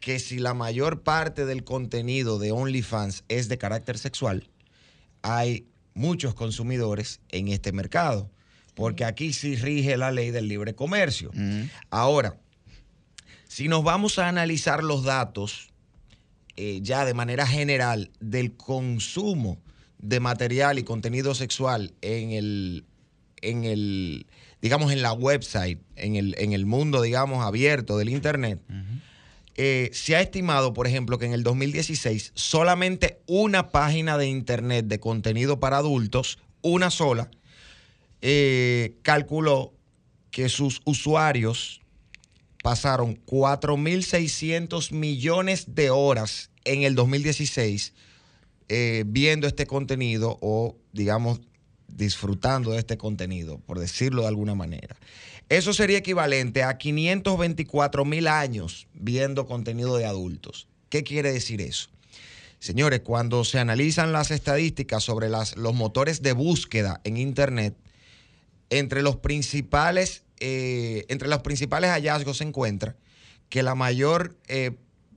que 0.00 0.18
si 0.18 0.38
la 0.38 0.54
mayor 0.54 1.02
parte 1.02 1.44
del 1.44 1.64
contenido 1.64 2.38
de 2.38 2.52
OnlyFans 2.52 3.24
es 3.28 3.48
de 3.48 3.58
carácter 3.58 3.98
sexual, 3.98 4.48
hay 5.22 5.66
muchos 5.92 6.34
consumidores 6.34 7.20
en 7.28 7.48
este 7.48 7.72
mercado, 7.72 8.30
porque 8.74 9.04
aquí 9.04 9.32
sí 9.32 9.56
rige 9.56 9.96
la 9.98 10.10
ley 10.10 10.30
del 10.30 10.48
libre 10.48 10.74
comercio. 10.74 11.30
Ahora, 11.90 12.38
si 13.50 13.66
nos 13.66 13.82
vamos 13.82 14.20
a 14.20 14.28
analizar 14.28 14.84
los 14.84 15.02
datos 15.02 15.70
eh, 16.54 16.78
ya 16.82 17.04
de 17.04 17.14
manera 17.14 17.48
general 17.48 18.12
del 18.20 18.56
consumo 18.56 19.58
de 19.98 20.20
material 20.20 20.78
y 20.78 20.84
contenido 20.84 21.34
sexual 21.34 21.92
en 22.00 22.30
el, 22.30 22.84
en 23.42 23.64
el 23.64 24.26
digamos, 24.62 24.92
en 24.92 25.02
la 25.02 25.12
website, 25.12 25.80
en 25.96 26.14
el, 26.14 26.36
en 26.38 26.52
el 26.52 26.64
mundo, 26.64 27.02
digamos, 27.02 27.44
abierto 27.44 27.98
del 27.98 28.10
Internet, 28.10 28.60
eh, 29.56 29.90
se 29.92 30.14
ha 30.14 30.20
estimado, 30.20 30.72
por 30.72 30.86
ejemplo, 30.86 31.18
que 31.18 31.26
en 31.26 31.32
el 31.32 31.42
2016 31.42 32.30
solamente 32.36 33.18
una 33.26 33.70
página 33.70 34.16
de 34.16 34.28
Internet 34.28 34.86
de 34.86 35.00
contenido 35.00 35.58
para 35.58 35.78
adultos, 35.78 36.38
una 36.62 36.88
sola, 36.90 37.28
eh, 38.22 38.94
calculó 39.02 39.72
que 40.30 40.48
sus 40.48 40.82
usuarios 40.84 41.79
pasaron 42.62 43.16
4.600 43.26 44.92
millones 44.92 45.74
de 45.74 45.90
horas 45.90 46.50
en 46.64 46.82
el 46.82 46.94
2016 46.94 47.94
eh, 48.68 49.04
viendo 49.06 49.46
este 49.46 49.66
contenido 49.66 50.38
o, 50.40 50.76
digamos, 50.92 51.40
disfrutando 51.88 52.72
de 52.72 52.78
este 52.78 52.96
contenido, 52.96 53.58
por 53.58 53.78
decirlo 53.78 54.22
de 54.22 54.28
alguna 54.28 54.54
manera. 54.54 54.96
Eso 55.48 55.72
sería 55.72 55.98
equivalente 55.98 56.62
a 56.62 56.78
524 56.78 58.04
mil 58.04 58.28
años 58.28 58.86
viendo 58.94 59.46
contenido 59.46 59.96
de 59.96 60.06
adultos. 60.06 60.68
¿Qué 60.88 61.02
quiere 61.02 61.32
decir 61.32 61.60
eso? 61.60 61.90
Señores, 62.60 63.00
cuando 63.00 63.42
se 63.44 63.58
analizan 63.58 64.12
las 64.12 64.30
estadísticas 64.30 65.02
sobre 65.02 65.28
las, 65.28 65.56
los 65.56 65.74
motores 65.74 66.22
de 66.22 66.32
búsqueda 66.32 67.00
en 67.04 67.16
Internet, 67.16 67.74
entre 68.68 69.02
los 69.02 69.16
principales, 69.16 70.22
eh, 70.40 71.04
entre 71.08 71.28
los 71.28 71.40
principales 71.40 71.90
hallazgos 71.90 72.38
se 72.38 72.44
encuentra 72.44 72.96
que 73.48 73.62
la 73.62 73.74
mayor 73.74 74.36
eh, 74.48 74.72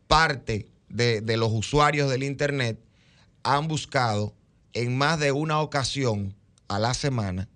parte 0.08 0.68
de, 0.90 1.22
de 1.22 1.38
los 1.38 1.52
usuarios 1.52 2.10
del 2.10 2.24
Internet 2.24 2.80
han 3.44 3.68
buscado 3.68 4.36
en 4.74 4.98
más 4.98 5.20
de 5.20 5.32
una 5.32 5.62
ocasión 5.62 6.36
a 6.68 6.80
la 6.80 6.94
semana 6.94 7.50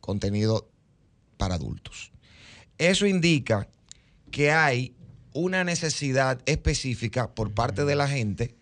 contenido 0.00 0.68
para 1.36 1.54
adultos. 1.54 2.12
Eso 2.78 3.06
indica 3.06 3.68
que 4.30 4.50
hay 4.50 4.94
una 5.32 5.64
necesidad 5.64 6.40
específica 6.46 7.34
por 7.34 7.52
parte 7.54 7.84
de 7.84 7.96
la 7.96 8.08
gente, 8.08 8.54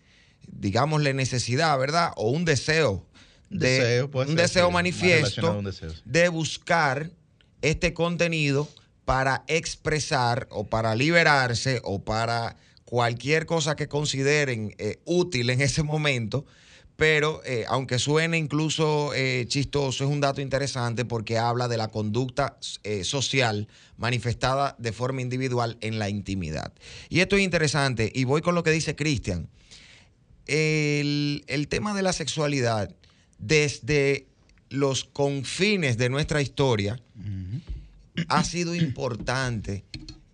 digámosle 0.47 1.13
necesidad, 1.13 1.77
¿verdad? 1.77 2.11
O 2.15 2.31
un 2.31 2.45
deseo, 2.45 3.05
de, 3.49 3.79
Deseo, 3.79 4.09
un 4.13 4.35
deseo 4.35 4.71
manifiesto 4.71 5.61
deseo, 5.61 5.91
sí. 5.91 6.01
de 6.05 6.29
buscar 6.29 7.11
este 7.63 7.93
contenido 7.93 8.69
para 9.05 9.43
expresar 9.47 10.47
o 10.51 10.65
para 10.65 10.95
liberarse 10.95 11.81
o 11.83 12.03
para 12.03 12.57
cualquier 12.85 13.45
cosa 13.45 13.75
que 13.75 13.87
consideren 13.87 14.75
eh, 14.77 14.99
útil 15.05 15.49
en 15.49 15.61
ese 15.61 15.81
momento. 15.81 16.45
Pero 16.95 17.41
eh, 17.43 17.65
aunque 17.67 17.97
suene 17.97 18.37
incluso 18.37 19.13
eh, 19.15 19.45
chistoso, 19.47 20.03
es 20.03 20.09
un 20.09 20.19
dato 20.19 20.41
interesante 20.41 21.05
porque 21.05 21.39
habla 21.39 21.67
de 21.67 21.77
la 21.77 21.87
conducta 21.87 22.57
social 23.01 23.67
manifestada 23.97 24.75
de 24.77 24.91
forma 24.91 25.21
individual 25.21 25.77
en 25.81 25.97
la 25.97 26.09
intimidad. 26.09 26.71
Y 27.09 27.21
esto 27.21 27.35
es 27.35 27.41
interesante, 27.41 28.11
y 28.13 28.25
voy 28.25 28.41
con 28.41 28.53
lo 28.53 28.61
que 28.61 28.69
dice 28.69 28.95
Cristian. 28.95 29.49
El, 30.45 31.43
el 31.47 31.67
tema 31.67 31.95
de 31.95 32.03
la 32.03 32.13
sexualidad, 32.13 32.93
desde 33.39 34.27
los 34.73 35.03
confines 35.03 35.97
de 35.97 36.09
nuestra 36.09 36.41
historia, 36.41 36.99
ha 38.27 38.43
sido 38.43 38.73
importante 38.73 39.83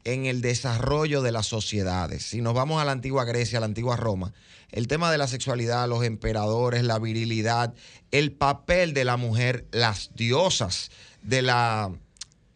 en 0.06 0.26
el 0.26 0.40
desarrollo 0.40 1.22
de 1.22 1.34
las 1.34 1.48
sociedades. 1.48 2.24
Si 2.24 2.42
nos 2.42 2.54
vamos 2.54 2.82
a 2.82 2.86
la 2.86 2.94
antigua 2.94 3.26
Grecia, 3.26 3.58
a 3.58 3.60
la 3.60 3.66
antigua 3.66 3.98
Roma, 3.98 4.32
el 4.72 4.88
tema 4.88 5.12
de 5.12 5.18
la 5.18 5.28
sexualidad, 5.28 5.90
los 5.90 6.06
emperadores, 6.06 6.86
la 6.86 7.00
virilidad, 7.00 7.74
el 8.12 8.32
papel 8.32 8.94
de 8.94 9.04
la 9.04 9.18
mujer, 9.18 9.66
las 9.72 10.12
diosas 10.16 10.90
de 11.22 11.42
la, 11.42 11.92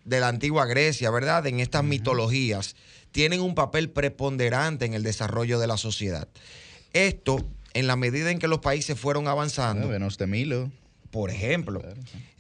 de 0.06 0.22
la 0.22 0.30
antigua 0.30 0.66
Grecia, 0.66 1.12
¿verdad? 1.12 1.46
En 1.48 1.60
estas 1.60 1.84
mitologías, 1.84 2.78
tienen 3.12 3.42
un 3.42 3.56
papel 3.56 3.90
preponderante 3.90 4.86
en 4.86 4.94
el 4.94 5.04
desarrollo 5.04 5.60
de 5.60 5.68
la 5.68 5.76
sociedad. 5.76 6.30
Esto, 6.94 7.46
en 7.74 7.88
la 7.88 7.98
medida 7.98 8.32
en 8.32 8.40
que 8.40 8.48
los 8.48 8.60
países 8.60 8.98
fueron 8.98 9.28
avanzando, 9.28 9.90
de 9.90 10.28
Milo. 10.28 10.72
Por 11.14 11.30
ejemplo, 11.30 11.80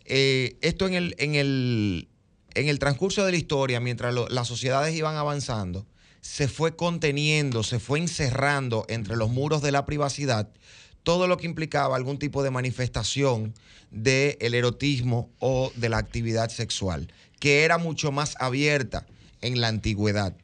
eh, 0.05 0.57
esto 0.61 0.88
en 0.88 0.95
el, 0.95 1.15
en, 1.19 1.36
el, 1.36 2.07
en 2.55 2.67
el 2.69 2.80
transcurso 2.80 3.24
de 3.24 3.30
la 3.32 3.38
historia, 3.38 3.80
mientras 3.80 4.11
lo- 4.15 4.28
las 4.30 4.47
sociedades 4.47 4.95
iban 4.95 5.15
avanzando, 5.15 5.86
se 6.21 6.47
fue 6.47 6.76
conteniendo, 6.76 7.61
se 7.61 7.78
fue 7.80 7.99
encerrando 7.99 8.86
entre 8.89 9.15
los 9.15 9.30
muros 9.30 9.61
de 9.61 9.71
la 9.71 9.86
privacidad 9.86 10.49
todo 11.03 11.28
lo 11.28 11.38
que 11.38 11.45
implicaba 11.45 11.95
algún 11.97 12.17
tipo 12.17 12.41
de 12.41 12.49
manifestación 12.49 13.53
del 13.91 14.53
erotismo 14.55 15.30
o 15.39 15.71
de 15.76 15.89
la 15.89 15.97
actividad 15.99 16.49
sexual, 16.49 17.13
que 17.39 17.63
era 17.63 17.78
mucho 17.78 18.11
más 18.11 18.36
abierta 18.39 19.05
en 19.41 19.61
la 19.61 19.67
antigüedad. 19.67 20.36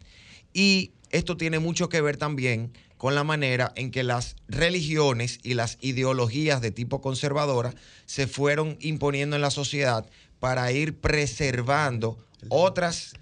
Y 0.54 0.92
esto 1.10 1.36
tiene 1.36 1.58
mucho 1.58 1.90
que 1.90 2.02
ver 2.02 2.18
también 2.18 2.74
con 3.00 3.16
la 3.16 3.24
manera 3.24 3.72
en 3.78 3.92
que 3.92 4.04
las 4.04 4.36
religiones 4.50 5.40
y 5.42 5.54
las 5.54 5.78
ideologías 5.80 6.60
de 6.60 6.72
tipo 6.72 7.00
conservadora 7.00 7.74
se 8.06 8.28
fueron 8.28 8.78
imponiendo 8.82 9.38
en 9.38 9.42
la 9.42 9.52
sociedad 9.52 10.06
para 10.42 10.70
ir 10.74 11.00
preservando 11.00 12.18
otras, 12.50 13.14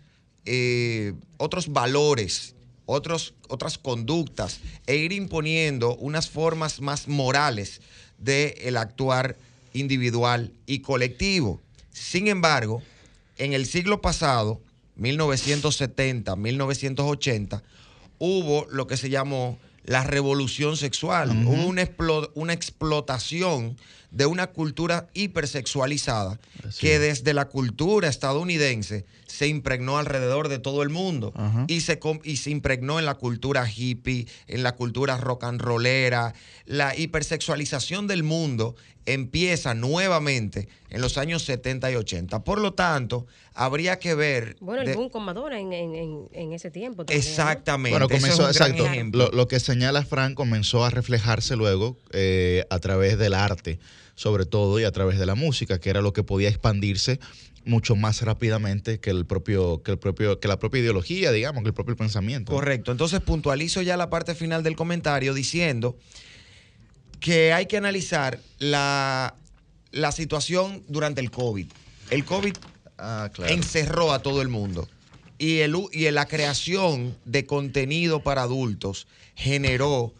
eh, 0.46 1.14
otros 1.38 1.72
valores, 1.72 2.56
otros, 2.88 3.36
otras 3.50 3.78
conductas 3.78 4.62
e 4.88 4.96
ir 4.96 5.14
imponiendo 5.14 5.96
unas 5.98 6.28
formas 6.28 6.82
más 6.82 7.08
morales 7.08 7.80
del 8.18 8.78
actuar 8.78 9.38
individual 9.74 10.54
y 10.66 10.80
colectivo. 10.80 11.62
Sin 11.92 12.28
embargo, 12.28 12.82
en 13.38 13.54
el 13.54 13.68
siglo 13.68 14.02
pasado, 14.02 14.60
1970, 14.96 16.36
1980, 16.36 17.62
hubo 18.18 18.66
lo 18.72 18.88
que 18.88 18.98
se 18.98 19.12
llamó 19.12 19.60
la 19.88 20.04
revolución 20.04 20.78
sexual. 20.78 21.32
Hubo 21.48 21.66
una, 21.66 21.82
explo- 21.82 22.30
una 22.36 22.54
explotación 22.54 23.76
de 24.12 24.26
una 24.26 24.48
cultura 24.48 25.08
hipersexualizada 25.14 26.40
Así 26.68 26.80
que 26.82 26.96
es. 26.96 27.02
desde 27.02 27.34
la 27.34 27.46
cultura 27.46 28.08
estadounidense 28.08 29.06
se 29.28 29.48
impregnó 29.48 29.98
alrededor 29.98 30.48
de 30.48 30.58
todo 30.58 30.84
el 30.84 30.90
mundo 30.90 31.34
y, 31.68 31.82
se, 31.82 32.00
y 32.24 32.38
se 32.38 32.50
impregnó 32.50 32.98
en 32.98 33.06
la 33.06 33.16
cultura 33.16 33.70
hippie, 33.70 34.26
en 34.48 34.64
la 34.64 34.74
cultura 34.76 35.18
rock 35.18 35.44
and 35.44 35.62
rollera. 35.62 36.34
La 36.66 36.96
hipersexualización 36.98 38.08
del 38.08 38.24
mundo 38.24 38.76
empieza 39.06 39.74
nuevamente 39.74 40.68
en 40.90 41.02
los 41.02 41.18
años 41.18 41.44
70 41.44 41.92
y 41.92 41.96
80. 41.96 42.44
Por 42.44 42.60
lo 42.60 42.74
tanto, 42.74 43.26
habría 43.54 44.00
que 44.00 44.16
ver... 44.16 44.56
Bueno, 44.60 44.82
el 44.82 44.88
de- 44.90 44.96
boom 44.96 45.10
con 45.10 45.24
Madonna 45.24 45.60
en, 45.60 45.72
en- 45.74 45.96
en- 45.96 46.30
en 46.34 46.54
ese 46.54 46.72
tiempo. 46.72 47.04
también, 47.06 47.20
¿no? 47.20 47.30
Exactamente. 47.30 47.92
Bueno, 48.00 48.08
es 48.14 48.22
comenzó, 48.22 48.46
un 48.48 48.52
gran 48.54 48.70
exacto. 48.72 48.86
ejemplo. 48.86 49.26
Lo, 49.26 49.32
lo 49.38 49.48
que 49.48 49.60
señala 49.60 50.04
Fran 50.04 50.36
comenzó 50.36 50.84
a 50.86 50.90
reflejarse 50.90 51.56
luego 51.56 51.98
eh, 52.12 52.66
a 52.70 52.80
través 52.80 53.18
del 53.18 53.34
arte, 53.34 53.80
sobre 54.16 54.46
todo, 54.46 54.80
y 54.80 54.84
a 54.84 54.92
través 54.92 55.20
de 55.20 55.26
la 55.26 55.36
música, 55.36 55.80
que 55.80 55.90
era 55.90 56.02
lo 56.02 56.12
que 56.14 56.24
podía 56.24 56.50
expandirse 56.50 57.20
mucho 57.68 57.96
más 57.96 58.22
rápidamente 58.22 59.00
que 59.00 59.10
el 59.12 59.26
propio, 59.26 59.84
que 59.84 59.92
el 59.92 60.00
propio, 60.00 60.40
que 60.40 60.48
la 60.48 60.58
propia 60.58 60.80
ideología, 60.82 61.32
digamos, 61.32 61.64
que 61.64 61.68
el 61.70 61.74
propio 61.76 61.96
pensamiento. 61.96 62.52
Correcto. 62.52 62.92
Entonces 62.92 63.20
puntualizo 63.22 63.82
ya 63.82 63.98
la 63.98 64.10
parte 64.10 64.34
final 64.36 64.64
del 64.64 64.76
comentario 64.76 65.34
diciendo 65.34 65.98
que 67.20 67.54
hay 67.54 67.66
que 67.66 67.78
analizar 67.78 68.40
la, 68.60 69.36
la 69.92 70.12
situación 70.12 70.84
durante 70.88 71.22
el 71.22 71.32
COVID. 71.32 71.68
El 72.10 72.24
COVID 72.26 72.54
Ah, 73.00 73.30
claro. 73.32 73.54
encerró 73.54 74.12
a 74.12 74.24
todo 74.24 74.42
el 74.42 74.48
mundo. 74.48 74.88
Y, 75.38 75.60
el, 75.60 75.76
u- 75.76 75.90
y 75.94 76.10
la 76.10 76.26
creación 76.28 77.16
de 77.26 77.46
contenido 77.46 78.24
para 78.24 78.42
adultos 78.44 79.06
generó 79.36 80.16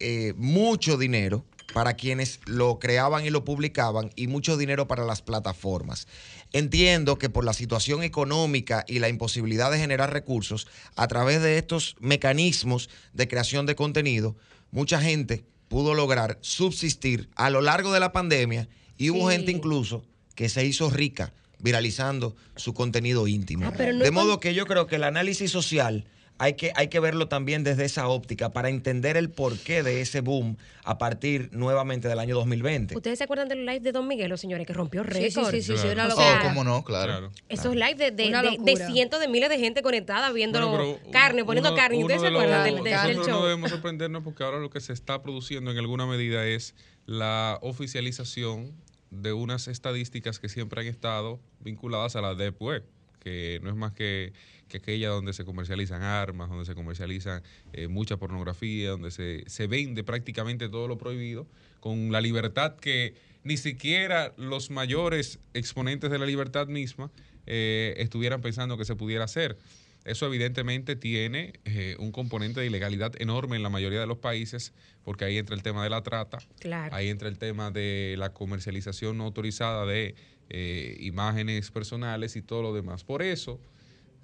eh, 0.00 0.32
mucho 0.36 0.96
dinero 0.96 1.44
para 1.74 1.92
quienes 1.92 2.40
lo 2.46 2.78
creaban 2.78 3.26
y 3.26 3.30
lo 3.30 3.44
publicaban 3.44 4.10
y 4.16 4.28
mucho 4.28 4.56
dinero 4.56 4.88
para 4.88 5.04
las 5.04 5.20
plataformas. 5.20 6.08
Entiendo 6.56 7.18
que 7.18 7.28
por 7.28 7.44
la 7.44 7.52
situación 7.52 8.02
económica 8.02 8.82
y 8.88 8.98
la 8.98 9.10
imposibilidad 9.10 9.70
de 9.70 9.78
generar 9.78 10.10
recursos, 10.10 10.66
a 10.94 11.06
través 11.06 11.42
de 11.42 11.58
estos 11.58 11.96
mecanismos 12.00 12.88
de 13.12 13.28
creación 13.28 13.66
de 13.66 13.76
contenido, 13.76 14.36
mucha 14.70 14.98
gente 14.98 15.44
pudo 15.68 15.92
lograr 15.92 16.38
subsistir 16.40 17.28
a 17.36 17.50
lo 17.50 17.60
largo 17.60 17.92
de 17.92 18.00
la 18.00 18.10
pandemia 18.12 18.68
y 18.96 19.10
hubo 19.10 19.28
Sí. 19.28 19.36
gente 19.36 19.52
incluso 19.52 20.02
que 20.34 20.48
se 20.48 20.64
hizo 20.64 20.88
rica 20.88 21.34
viralizando 21.58 22.34
su 22.56 22.72
contenido 22.72 23.26
íntimo. 23.28 23.66
Ah, 23.66 23.74
no 23.92 24.04
de 24.04 24.10
modo 24.10 24.40
que 24.40 24.54
yo 24.54 24.64
creo 24.64 24.86
que 24.86 24.96
el 24.96 25.04
análisis 25.04 25.50
social 25.50 26.06
hay 26.38 26.54
que, 26.54 26.72
hay 26.76 26.88
que 26.88 27.00
verlo 27.00 27.28
también 27.28 27.64
desde 27.64 27.84
esa 27.84 28.08
óptica 28.08 28.50
para 28.52 28.68
entender 28.68 29.16
el 29.16 29.30
porqué 29.30 29.82
de 29.82 30.00
ese 30.02 30.20
boom 30.20 30.56
a 30.84 30.98
partir 30.98 31.48
nuevamente 31.52 32.08
del 32.08 32.18
año 32.18 32.34
2020. 32.36 32.94
¿Ustedes 32.94 33.18
se 33.18 33.24
acuerdan 33.24 33.48
de 33.48 33.54
los 33.56 33.64
lives 33.64 33.82
de 33.82 33.92
Don 33.92 34.06
Miguel, 34.06 34.28
los 34.28 34.40
señores, 34.40 34.66
que 34.66 34.72
rompió 34.74 35.02
Sí, 35.04 35.08
récord? 35.10 35.50
sí, 35.50 35.62
sí, 35.62 35.72
sí, 35.76 35.82
Claro. 35.82 35.92
una 35.92 36.04
O 36.04 36.08
locura. 36.10 36.26
sea, 36.26 36.40
Oh, 36.40 36.48
cómo 36.48 36.64
no, 36.64 36.84
claro. 36.84 37.12
Claro. 37.12 37.30
Esos 37.48 37.74
lives 37.74 37.96
de, 37.98 38.10
de, 38.10 38.58
de- 38.60 38.86
cientos 38.86 39.20
de 39.20 39.28
miles 39.28 39.48
de 39.48 39.58
gente 39.58 39.82
conectada 39.82 40.30
viendo 40.32 40.58
Bueno, 40.68 40.98
carne, 41.10 41.44
poniendo 41.44 41.70
uno- 41.70 41.76
carne. 41.78 41.98
¿Ustedes 42.02 42.20
se 42.20 42.26
acuerdan 42.28 42.64
del, 42.64 42.74
del- 42.76 42.84
del 42.84 42.92
Nosotros 42.94 43.26
no 43.28 43.32
show? 43.34 43.42
debemos 43.44 43.70
sorprendernos 43.70 44.22
porque 44.22 44.44
ahora 44.44 44.58
lo 44.58 44.68
que 44.70 44.80
se 44.80 44.92
está 44.92 45.22
produciendo 45.22 45.70
en 45.70 45.78
alguna 45.78 46.06
medida 46.06 46.46
es 46.46 46.74
la 47.06 47.58
oficialización 47.62 48.72
de 49.10 49.32
unas 49.32 49.68
estadísticas 49.68 50.38
que 50.38 50.48
siempre 50.48 50.80
han 50.82 50.86
estado 50.88 51.40
vinculadas 51.60 52.16
a 52.16 52.20
la 52.20 52.34
Deep 52.34 52.60
Web, 52.60 52.84
que 53.26 53.58
no 53.60 53.70
es 53.70 53.74
más 53.74 53.92
que, 53.92 54.32
que 54.68 54.76
aquella 54.76 55.08
donde 55.08 55.32
se 55.32 55.44
comercializan 55.44 56.00
armas, 56.04 56.48
donde 56.48 56.64
se 56.64 56.76
comercializan 56.76 57.42
eh, 57.72 57.88
mucha 57.88 58.18
pornografía, 58.18 58.90
donde 58.90 59.10
se, 59.10 59.42
se 59.48 59.66
vende 59.66 60.04
prácticamente 60.04 60.68
todo 60.68 60.86
lo 60.86 60.96
prohibido, 60.96 61.48
con 61.80 62.12
la 62.12 62.20
libertad 62.20 62.76
que 62.76 63.14
ni 63.42 63.56
siquiera 63.56 64.32
los 64.36 64.70
mayores 64.70 65.40
exponentes 65.54 66.08
de 66.08 66.20
la 66.20 66.26
libertad 66.26 66.68
misma 66.68 67.10
eh, 67.46 67.94
estuvieran 67.98 68.42
pensando 68.42 68.78
que 68.78 68.84
se 68.84 68.94
pudiera 68.94 69.24
hacer. 69.24 69.58
Eso 70.04 70.26
evidentemente 70.26 70.94
tiene 70.94 71.54
eh, 71.64 71.96
un 71.98 72.12
componente 72.12 72.60
de 72.60 72.66
ilegalidad 72.66 73.12
enorme 73.20 73.56
en 73.56 73.64
la 73.64 73.70
mayoría 73.70 73.98
de 73.98 74.06
los 74.06 74.18
países, 74.18 74.72
porque 75.02 75.24
ahí 75.24 75.36
entra 75.36 75.56
el 75.56 75.64
tema 75.64 75.82
de 75.82 75.90
la 75.90 76.04
trata, 76.04 76.38
Claro. 76.60 76.94
ahí 76.94 77.08
entra 77.08 77.26
el 77.26 77.38
tema 77.38 77.72
de 77.72 78.14
la 78.16 78.32
comercialización 78.32 79.18
no 79.18 79.24
autorizada 79.24 79.84
de 79.84 80.14
eh, 80.48 80.96
imágenes 81.00 81.70
personales 81.70 82.36
y 82.36 82.42
todo 82.42 82.62
lo 82.62 82.74
demás. 82.74 83.04
Por 83.04 83.22
eso 83.22 83.60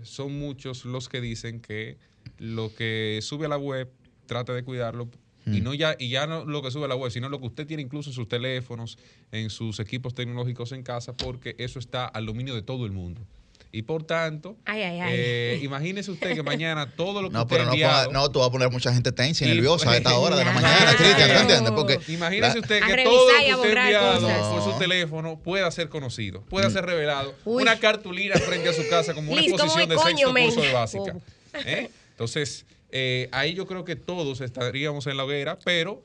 son 0.03 0.39
muchos 0.39 0.85
los 0.85 1.09
que 1.09 1.21
dicen 1.21 1.61
que 1.61 1.99
lo 2.39 2.75
que 2.75 3.21
sube 3.23 3.47
a 3.47 3.49
la 3.49 3.59
web 3.59 3.91
trate 4.27 4.53
de 4.53 4.65
cuidarlo 4.65 5.09
y 5.47 5.61
Hmm. 5.61 5.65
no 5.65 5.75
ya 5.75 5.97
y 5.99 6.09
ya 6.09 6.27
no 6.27 6.45
lo 6.45 6.63
que 6.63 6.71
sube 6.71 6.85
a 6.85 6.89
la 6.89 6.95
web, 6.95 7.11
sino 7.11 7.29
lo 7.29 7.41
que 7.41 7.47
usted 7.47 7.67
tiene 7.67 7.83
incluso 7.83 8.11
en 8.11 8.15
sus 8.15 8.29
teléfonos, 8.29 8.97
en 9.33 9.51
sus 9.51 9.81
equipos 9.81 10.15
tecnológicos 10.15 10.71
en 10.73 10.83
casa, 10.83 11.17
porque 11.17 11.57
eso 11.59 11.79
está 11.79 12.07
al 12.07 12.27
dominio 12.27 12.55
de 12.55 12.63
todo 12.63 12.87
el 12.87 12.93
mundo. 12.93 13.27
Y 13.75 13.83
por 13.83 14.03
tanto, 14.05 14.57
Ay, 14.67 14.83
ay, 14.83 15.01
ay. 15.01 15.13
eh, 15.17 15.61
imagínese 15.63 16.11
usted 16.11 16.35
que 16.35 16.43
mañana 16.43 16.91
todo 16.95 17.23
lo 17.23 17.31
que 17.31 17.33
No, 17.35 17.43
usted 17.45 17.55
pero 17.57 17.65
no, 17.65 17.73
enviado, 17.73 18.11
ponga- 18.11 18.13
no, 18.13 18.31
tú 18.31 18.41
vas 18.41 18.49
a 18.49 18.53
poner 18.53 18.71
mucha 18.71 18.93
gente 18.93 19.13
tensa 19.13 19.47
y 19.47 19.49
nerviosa 19.49 19.91
a 19.91 19.97
esta 19.97 20.15
hora 20.19 20.37
de 20.37 20.45
la 20.45 20.53
mañana, 20.53 20.95
Cristian, 20.95 21.31
¿tú 21.33 21.39
entiendes? 21.41 21.73
Porque 21.73 21.99
Imagínese 22.13 22.55
la- 22.57 22.61
usted 22.61 22.83
que 22.85 23.03
todo 23.05 23.33
lo 23.33 23.39
que 23.39 23.55
usted 23.55 23.77
enviado 23.79 24.21
cosas. 24.21 24.39
por 24.49 24.57
No. 24.59 24.73
su 24.73 24.79
teléfono 24.79 25.39
pueda 25.43 25.71
ser 25.71 25.89
conocido, 25.89 26.43
pueda 26.51 26.69
Mm. 26.69 26.73
ser 26.73 26.85
revelado. 26.85 27.35
Uy. 27.47 27.63
Una 27.63 27.79
cartulina 27.79 28.35
frente 28.37 28.69
a 28.69 28.73
su 28.75 28.87
casa 28.91 29.15
como 29.15 29.33
una 29.33 29.41
Liz, 29.41 29.53
¿cómo 29.53 29.65
exposición 29.65 29.89
de 29.89 29.97
sexto 29.97 30.11
coño, 30.13 30.33
men? 30.35 30.45
curso 30.47 30.61
de 30.61 30.73
básica. 30.75 31.15
Oh. 31.17 31.59
¿Eh? 31.65 31.91
Entonces, 32.11 32.67
eh, 32.91 33.31
ahí 33.33 33.55
yo 33.55 33.67
creo 33.67 33.87
que 33.87 33.97
todos 33.97 34.43
estaríamos 34.43 35.07
en 35.07 35.17
la 35.17 35.25
hoguera, 35.25 35.59
pero 35.65 36.03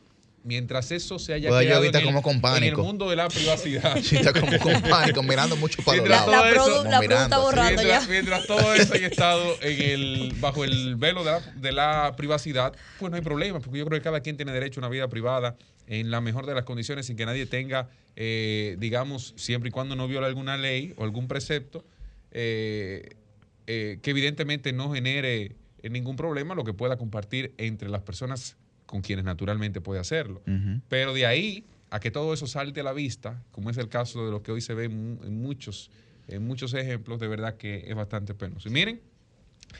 mientras 0.47 0.91
eso 0.91 1.19
se 1.19 1.33
haya 1.33 1.49
Pues 1.49 1.63
yo 1.63 1.67
quedado 1.69 1.83
en 1.85 1.95
el, 1.95 2.03
como 2.03 2.21
con 2.23 2.31
en 2.31 2.37
el 2.37 2.41
pánico. 2.41 2.83
mundo 2.83 3.09
de 3.09 3.15
la 3.17 3.27
privacidad. 3.27 3.97
Sí, 4.01 4.15
está 4.15 4.33
como 4.33 4.57
con 4.59 4.81
pánico, 4.89 5.21
mirando 5.21 5.55
mucho 5.57 5.83
para 5.83 5.97
los 5.97 6.07
Mientras 6.07 6.27
lados. 6.27 6.53
todo 6.55 6.83
La, 6.83 6.99
eso- 6.99 7.07
la 7.15 7.23
está 7.23 7.37
borrando 7.39 7.81
mientras, 7.83 8.03
ya. 8.05 8.09
mientras 8.11 8.47
todo 8.47 8.73
eso 8.73 8.93
haya 8.93 9.07
estado 9.07 9.55
en 9.61 9.81
el, 9.81 10.33
bajo 10.39 10.63
el 10.63 10.95
velo 10.95 11.23
de 11.23 11.31
la, 11.31 11.39
de 11.41 11.71
la 11.73 12.13
privacidad, 12.17 12.73
pues 12.99 13.11
no 13.11 13.17
hay 13.17 13.21
problema, 13.23 13.59
porque 13.59 13.77
yo 13.77 13.85
creo 13.85 13.99
que 13.99 14.03
cada 14.03 14.21
quien 14.21 14.37
tiene 14.37 14.51
derecho 14.53 14.79
a 14.79 14.81
una 14.81 14.89
vida 14.89 15.07
privada 15.09 15.55
en 15.87 16.09
la 16.11 16.21
mejor 16.21 16.45
de 16.45 16.55
las 16.55 16.63
condiciones 16.63 17.05
sin 17.05 17.15
que 17.17 17.25
nadie 17.25 17.45
tenga, 17.45 17.89
eh, 18.15 18.75
digamos, 18.79 19.33
siempre 19.37 19.69
y 19.69 19.71
cuando 19.71 19.95
no 19.95 20.07
viole 20.07 20.25
alguna 20.27 20.57
ley 20.57 20.93
o 20.97 21.03
algún 21.03 21.27
precepto, 21.27 21.85
eh, 22.31 23.15
eh, 23.67 23.99
que 24.01 24.11
evidentemente 24.11 24.71
no 24.73 24.91
genere 24.93 25.55
ningún 25.83 26.15
problema 26.17 26.55
lo 26.55 26.63
que 26.65 26.73
pueda 26.73 26.97
compartir 26.97 27.53
entre 27.57 27.87
las 27.89 28.01
personas 28.01 28.57
con 28.87 29.01
quienes 29.01 29.23
naturalmente 29.23 29.79
puede 29.81 29.99
hacerlo. 29.99 30.41
Pero 30.89 31.13
de 31.13 31.27
ahí 31.27 31.65
a 31.91 31.99
que 31.99 32.09
todo 32.09 32.33
eso 32.33 32.47
salte 32.47 32.79
a 32.79 32.83
la 32.83 32.93
vista, 32.93 33.43
como 33.51 33.69
es 33.69 33.77
el 33.77 33.87
caso 33.89 34.25
de 34.25 34.31
lo 34.31 34.41
que 34.41 34.51
hoy 34.51 34.61
se 34.61 34.73
ve 34.73 34.85
en, 34.85 35.15
mu- 35.15 35.23
en 35.23 35.39
muchos, 35.41 35.91
en 36.27 36.45
muchos 36.47 36.73
ejemplos, 36.73 37.19
de 37.19 37.27
verdad 37.27 37.55
que 37.57 37.83
es 37.87 37.95
bastante 37.95 38.33
penoso. 38.33 38.67
Y 38.67 38.71
miren, 38.71 39.01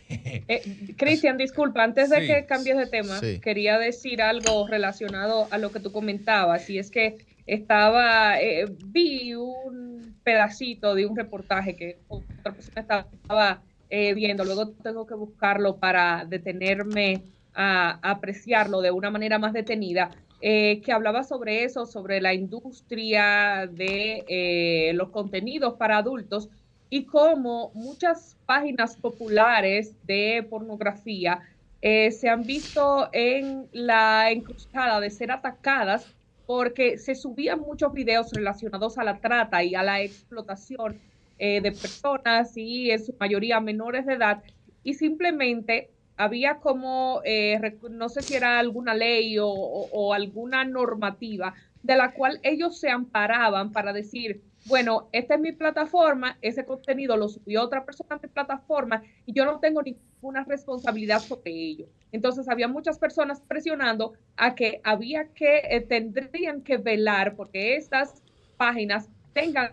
Eh, 0.49 0.61
Cristian, 0.97 1.37
disculpa, 1.37 1.83
antes 1.83 2.09
de 2.09 2.21
Sí. 2.21 2.27
que 2.27 2.45
cambies 2.45 2.77
de 2.77 2.87
tema, 2.87 3.19
Sí. 3.19 3.39
quería 3.39 3.77
decir 3.79 4.21
algo 4.21 4.67
relacionado 4.67 5.47
a 5.51 5.57
lo 5.57 5.71
que 5.71 5.79
tú 5.79 5.91
comentabas, 5.91 6.69
y 6.69 6.77
es 6.77 6.91
que 6.91 7.25
estaba, 7.45 8.39
eh, 8.41 8.67
vi 8.69 9.33
un 9.33 10.19
pedacito 10.23 10.95
de 10.95 11.05
un 11.05 11.15
reportaje 11.15 11.75
que 11.75 12.01
otra 12.07 12.53
persona 12.55 12.81
estaba 12.81 13.63
eh, 13.89 14.13
viendo, 14.13 14.43
luego 14.43 14.71
tengo 14.83 15.07
que 15.07 15.15
buscarlo 15.15 15.79
para 15.79 16.25
detenerme 16.27 17.23
a, 17.57 17.99
apreciarlo 18.03 18.81
de 18.81 18.91
una 18.91 19.09
manera 19.09 19.39
más 19.39 19.51
detenida, 19.51 20.11
eh, 20.39 20.81
que 20.81 20.91
hablaba 20.91 21.23
sobre 21.23 21.63
eso, 21.63 21.87
sobre 21.87 22.21
la 22.21 22.33
industria 22.33 23.67
de 23.69 24.23
eh, 24.27 24.93
los 24.93 25.09
contenidos 25.09 25.73
para 25.73 25.97
adultos 25.97 26.49
y 26.91 27.05
cómo 27.05 27.71
muchas 27.73 28.37
páginas 28.45 28.95
populares 28.95 29.95
de 30.05 30.45
pornografía 30.47 31.41
eh, 31.81 32.11
se 32.11 32.29
han 32.29 32.43
visto 32.43 33.09
en 33.11 33.67
la 33.71 34.29
encrucijada 34.29 34.99
de 34.99 35.09
ser 35.09 35.31
atacadas 35.31 36.05
porque 36.45 36.99
se 36.99 37.15
subían 37.15 37.59
muchos 37.59 37.91
videos 37.91 38.31
relacionados 38.31 38.99
a 38.99 39.03
la 39.03 39.19
trata 39.19 39.63
y 39.63 39.73
a 39.73 39.83
la 39.83 40.01
explotación 40.01 40.99
de 41.39 41.71
personas 41.71 42.57
y 42.57 42.89
en 42.89 43.05
su 43.05 43.13
mayoría 43.19 43.59
menores 43.59 44.07
de 44.07 44.13
edad 44.13 44.41
y 44.83 44.95
simplemente 44.95 45.91
había 46.17 46.55
como, 46.55 47.21
eh, 47.23 47.59
no 47.89 48.09
sé 48.09 48.21
si 48.21 48.35
era 48.35 48.59
alguna 48.59 48.93
ley 48.93 49.37
o 49.39 50.13
alguna 50.13 50.65
normativa 50.65 51.53
de 51.83 51.95
la 51.95 52.11
cual 52.11 52.39
ellos 52.43 52.79
se 52.79 52.89
amparaban 52.89 53.71
para 53.71 53.93
decir, 53.93 54.41
bueno, 54.65 55.07
esta 55.13 55.35
es 55.35 55.39
mi 55.39 55.53
plataforma, 55.53 56.37
ese 56.41 56.65
contenido 56.65 57.15
lo 57.15 57.29
subió 57.29 57.63
otra 57.63 57.85
persona 57.85 58.15
a 58.15 58.19
mi 58.21 58.27
plataforma 58.27 59.01
y 59.25 59.31
yo 59.31 59.45
no 59.45 59.59
tengo 59.59 59.81
ninguna 59.81 60.43
responsabilidad 60.43 61.19
sobre 61.19 61.51
ello. 61.53 61.87
Entonces 62.11 62.49
había 62.49 62.67
muchas 62.67 62.99
personas 62.99 63.41
presionando 63.41 64.13
a 64.35 64.55
que 64.55 64.81
había 64.83 65.29
que, 65.29 65.61
eh, 65.69 65.81
tendrían 65.81 66.61
que 66.61 66.77
velar 66.77 67.35
porque 67.35 67.77
estas 67.77 68.21
páginas 68.57 69.09
tengan 69.33 69.71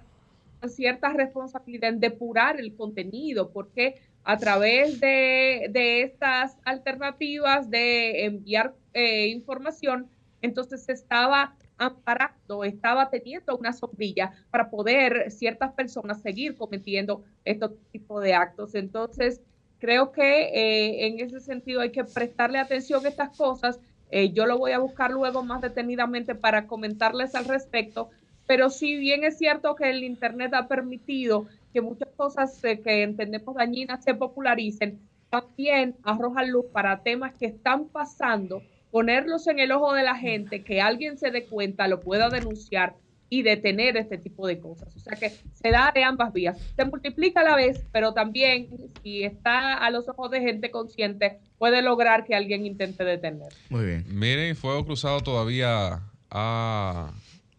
cierta 0.69 1.13
responsabilidad 1.13 1.91
en 1.91 2.01
depurar 2.01 2.61
el 2.61 2.77
contenido, 2.77 3.51
porque 3.51 3.97
a 4.25 4.39
través 4.39 5.01
de, 5.01 5.69
de 5.71 6.03
estas 6.03 6.57
alternativas 6.65 7.71
de 7.71 8.25
enviar 8.25 8.75
eh, 8.95 9.29
información, 9.29 10.09
entonces 10.41 10.89
estaba 10.89 11.55
amparando, 11.77 12.65
estaba 12.65 13.11
teniendo 13.11 13.57
una 13.57 13.73
sombrilla 13.73 14.33
para 14.51 14.71
poder 14.71 15.31
ciertas 15.31 15.73
personas 15.73 16.23
seguir 16.23 16.57
cometiendo 16.57 17.25
estos 17.45 17.73
tipos 17.93 18.23
de 18.23 18.35
actos. 18.35 18.75
Entonces, 18.75 19.41
creo 19.79 20.13
que 20.13 20.23
eh, 20.23 21.07
en 21.07 21.21
ese 21.21 21.41
sentido 21.41 21.81
hay 21.81 21.91
que 21.91 22.05
prestarle 22.05 22.59
atención 22.59 23.05
a 23.05 23.09
estas 23.09 23.37
cosas. 23.37 23.81
Eh, 24.11 24.33
yo 24.33 24.47
lo 24.47 24.57
voy 24.59 24.73
a 24.73 24.79
buscar 24.79 25.11
luego 25.11 25.43
más 25.43 25.61
detenidamente 25.61 26.35
para 26.35 26.67
comentarles 26.67 27.35
al 27.35 27.47
respecto, 27.47 28.11
pero 28.47 28.71
si 28.71 28.97
bien 28.97 29.25
es 29.25 29.39
cierto 29.39 29.75
que 29.75 29.91
el 29.91 30.05
Internet 30.05 30.55
ha 30.55 30.69
permitido 30.69 31.47
que 31.75 31.83
muchas 31.83 32.09
cosas 32.17 32.63
eh, 32.65 32.81
que 32.81 33.03
entendemos 33.03 33.55
dañinas 33.55 34.03
se 34.03 34.15
popularicen, 34.15 35.01
también 35.29 35.97
arroja 36.05 36.45
luz 36.45 36.67
para 36.73 37.03
temas 37.03 37.35
que 37.35 37.47
están 37.47 37.89
pasando, 37.89 38.63
ponerlos 38.91 39.47
en 39.49 39.59
el 39.59 39.73
ojo 39.73 39.93
de 39.93 40.05
la 40.05 40.15
gente, 40.17 40.63
que 40.63 40.81
alguien 40.81 41.19
se 41.19 41.31
dé 41.33 41.45
cuenta, 41.47 41.89
lo 41.89 42.01
pueda 42.01 42.31
denunciar 42.31 42.95
y 43.29 43.43
detener 43.43 43.97
este 43.97 44.17
tipo 44.17 44.47
de 44.47 44.61
cosas. 44.61 44.95
O 44.95 45.01
sea 45.01 45.17
que 45.19 45.31
se 45.31 45.71
da 45.71 45.91
de 45.93 46.05
ambas 46.05 46.33
vías. 46.33 46.57
Se 46.77 46.85
multiplica 46.85 47.41
a 47.41 47.43
la 47.45 47.57
vez, 47.57 47.85
pero 47.91 48.13
también 48.15 48.69
si 49.03 49.25
está 49.25 49.75
a 49.75 49.91
los 49.91 50.09
ojos 50.09 50.31
de 50.31 50.41
gente 50.41 50.71
consciente, 50.71 51.41
puede 51.59 51.83
lograr 51.83 52.25
que 52.25 52.37
alguien 52.37 52.65
intente 52.65 53.03
detener. 53.03 53.53
Muy 53.71 53.85
bien. 53.87 54.05
miren, 54.09 54.55
Fuego 54.55 54.85
Cruzado 54.87 55.21
todavía 55.23 56.03
ha- 56.31 57.13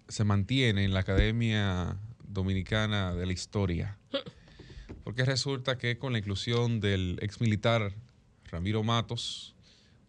se 0.07 0.23
mantiene 0.23 0.85
en 0.85 0.93
la 0.93 1.01
Academia 1.01 1.97
Dominicana 2.35 3.15
de 3.15 3.25
la 3.25 3.33
Historia. 3.33 3.97
Porque 5.03 5.25
resulta 5.25 5.77
que 5.79 5.97
con 5.97 6.13
la 6.13 6.19
inclusión 6.19 6.79
del 6.79 7.17
ex 7.21 7.41
militar 7.41 7.93
Ramiro 8.51 8.83
Matos, 8.83 9.55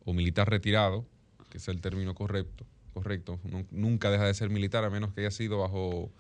o 0.04 0.12
militar 0.12 0.48
retirado, 0.50 1.06
que 1.50 1.56
es 1.58 1.68
el 1.68 1.80
término 1.80 2.14
correcto, 2.14 2.66
correcto, 2.92 3.40
nu- 3.44 3.66
nunca 3.70 4.10
deja 4.10 4.24
de 4.26 4.34
ser 4.34 4.50
militar 4.50 4.84
a 4.84 4.90
menos 4.90 5.12
que 5.12 5.22
haya 5.22 5.30
sido 5.30 5.58
bajo 5.58 6.12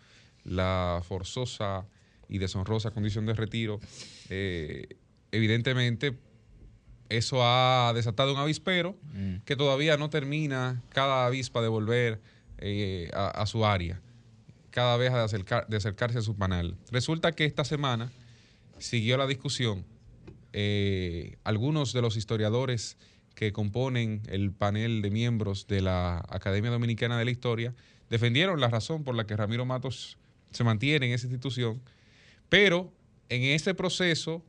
la 0.44 1.02
forzosa 1.06 1.86
y 2.28 2.38
deshonrosa 2.38 2.90
condición 2.90 3.26
de 3.26 3.34
retiro, 3.34 3.78
eh, 4.30 4.88
evidentemente 5.32 6.18
eso 7.08 7.38
ha 7.42 7.92
desatado 7.94 8.32
un 8.32 8.38
avispero 8.40 8.96
Mm. 9.14 9.36
que 9.44 9.54
todavía 9.56 9.96
no 9.96 10.10
termina 10.10 10.82
cada 10.90 11.26
avispa 11.26 11.62
de 11.62 11.68
volver 11.68 12.20
eh, 12.58 13.10
a, 13.14 13.28
a 13.28 13.46
su 13.46 13.64
área, 13.64 14.00
cada 14.76 14.98
vez 14.98 15.10
de, 15.10 15.18
acercar- 15.20 15.66
de 15.68 15.78
acercarse 15.78 16.18
a 16.18 16.20
su 16.20 16.36
panel. 16.36 16.74
Resulta 16.92 17.32
que 17.32 17.46
esta 17.46 17.64
semana 17.64 18.12
siguió 18.78 19.16
la 19.16 19.26
discusión. 19.26 19.86
eh, 20.52 21.36
algunos 21.44 21.94
de 21.94 22.02
los 22.02 22.16
historiadores 22.18 22.98
que 23.34 23.52
componen 23.52 24.20
el 24.28 24.52
panel 24.52 25.00
de 25.00 25.10
miembros 25.10 25.66
de 25.66 25.80
la 25.80 26.18
Academia 26.28 26.70
Dominicana 26.70 27.18
de 27.18 27.24
la 27.24 27.30
Historia 27.30 27.74
defendieron 28.10 28.60
la 28.60 28.68
razón 28.68 29.02
por 29.02 29.14
la 29.14 29.24
que 29.26 29.34
Ramiro 29.34 29.64
Matos 29.64 30.18
se 30.52 30.62
mantiene 30.62 31.06
en 31.06 31.12
esa 31.12 31.26
institución, 31.26 31.80
pero 32.50 32.92
en 33.30 33.44
ese 33.44 33.74
proceso 33.74 34.42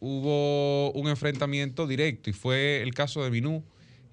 hubo 0.00 0.92
un 0.92 1.08
enfrentamiento 1.08 1.86
directo 1.88 2.30
y 2.30 2.32
fue 2.32 2.80
el 2.82 2.94
caso 2.94 3.22
de 3.24 3.30
Minú, 3.30 3.62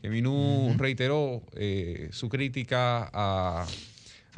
que 0.02 0.10
Minú 0.10 0.74
reiteró 0.78 1.42
eh, 1.54 2.10
su 2.12 2.30
crítica 2.30 3.10
a, 3.14 3.66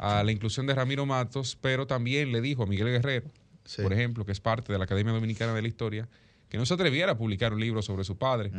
a 0.02 0.24
la 0.24 0.32
inclusión 0.32 0.66
de 0.66 0.74
Ramiro 0.74 1.06
Matos, 1.06 1.56
pero 1.60 1.86
también 1.86 2.32
le 2.32 2.40
dijo 2.40 2.64
a 2.64 2.66
Miguel 2.66 2.88
Guerrero, 2.88 3.26
Sí. 3.64 3.80
por 3.82 3.92
ejemplo, 3.92 4.26
que 4.26 4.32
es 4.32 4.40
parte 4.40 4.72
de 4.72 4.78
la 4.78 4.84
Academia 4.84 5.12
Dominicana 5.12 5.54
de 5.54 5.62
la 5.62 5.68
Historia, 5.68 6.08
que 6.48 6.58
no 6.58 6.66
se 6.66 6.74
atreviera 6.74 7.12
a 7.12 7.16
publicar 7.16 7.52
un 7.54 7.60
libro 7.60 7.80
sobre 7.82 8.02
su 8.04 8.16
padre, 8.18 8.50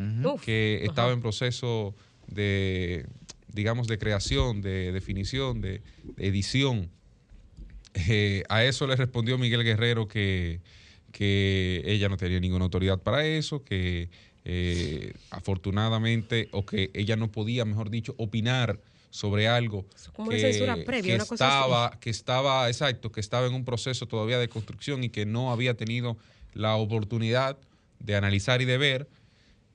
que 0.41 0.79
estaba 0.83 1.11
en 1.11 1.19
proceso 1.21 1.93
de, 2.27 3.05
digamos, 3.49 3.87
de 3.87 3.97
creación, 3.97 4.61
de 4.61 4.91
definición, 4.93 5.59
de, 5.61 5.81
de 6.15 6.27
edición. 6.27 6.89
Eh, 7.93 8.43
a 8.49 8.63
eso 8.63 8.87
le 8.87 8.95
respondió 8.95 9.37
Miguel 9.37 9.63
Guerrero 9.63 10.07
que, 10.07 10.61
que 11.11 11.83
ella 11.85 12.07
no 12.09 12.17
tenía 12.17 12.39
ninguna 12.39 12.63
autoridad 12.63 12.99
para 12.99 13.25
eso, 13.25 13.63
que 13.63 14.09
eh, 14.45 15.13
afortunadamente, 15.29 16.47
o 16.51 16.65
que 16.65 16.89
ella 16.93 17.15
no 17.15 17.31
podía, 17.31 17.65
mejor 17.65 17.89
dicho, 17.89 18.15
opinar 18.17 18.79
sobre 19.13 19.47
algo 19.47 19.85
como 20.15 20.31
que, 20.31 20.37
una 20.37 20.47
censura 20.51 20.75
previa, 20.83 21.11
que 21.11 21.15
una 21.15 21.25
cosa 21.25 21.45
así. 21.45 21.55
estaba, 21.55 21.99
que 21.99 22.09
estaba, 22.09 22.67
exacto, 22.67 23.11
que 23.11 23.19
estaba 23.19 23.45
en 23.45 23.53
un 23.53 23.63
proceso 23.63 24.07
todavía 24.07 24.39
de 24.39 24.49
construcción 24.49 25.03
y 25.03 25.09
que 25.09 25.27
no 25.27 25.51
había 25.51 25.75
tenido 25.77 26.17
la 26.53 26.77
oportunidad 26.77 27.59
de 27.99 28.15
analizar 28.15 28.63
y 28.63 28.65
de 28.65 28.77
ver 28.79 29.07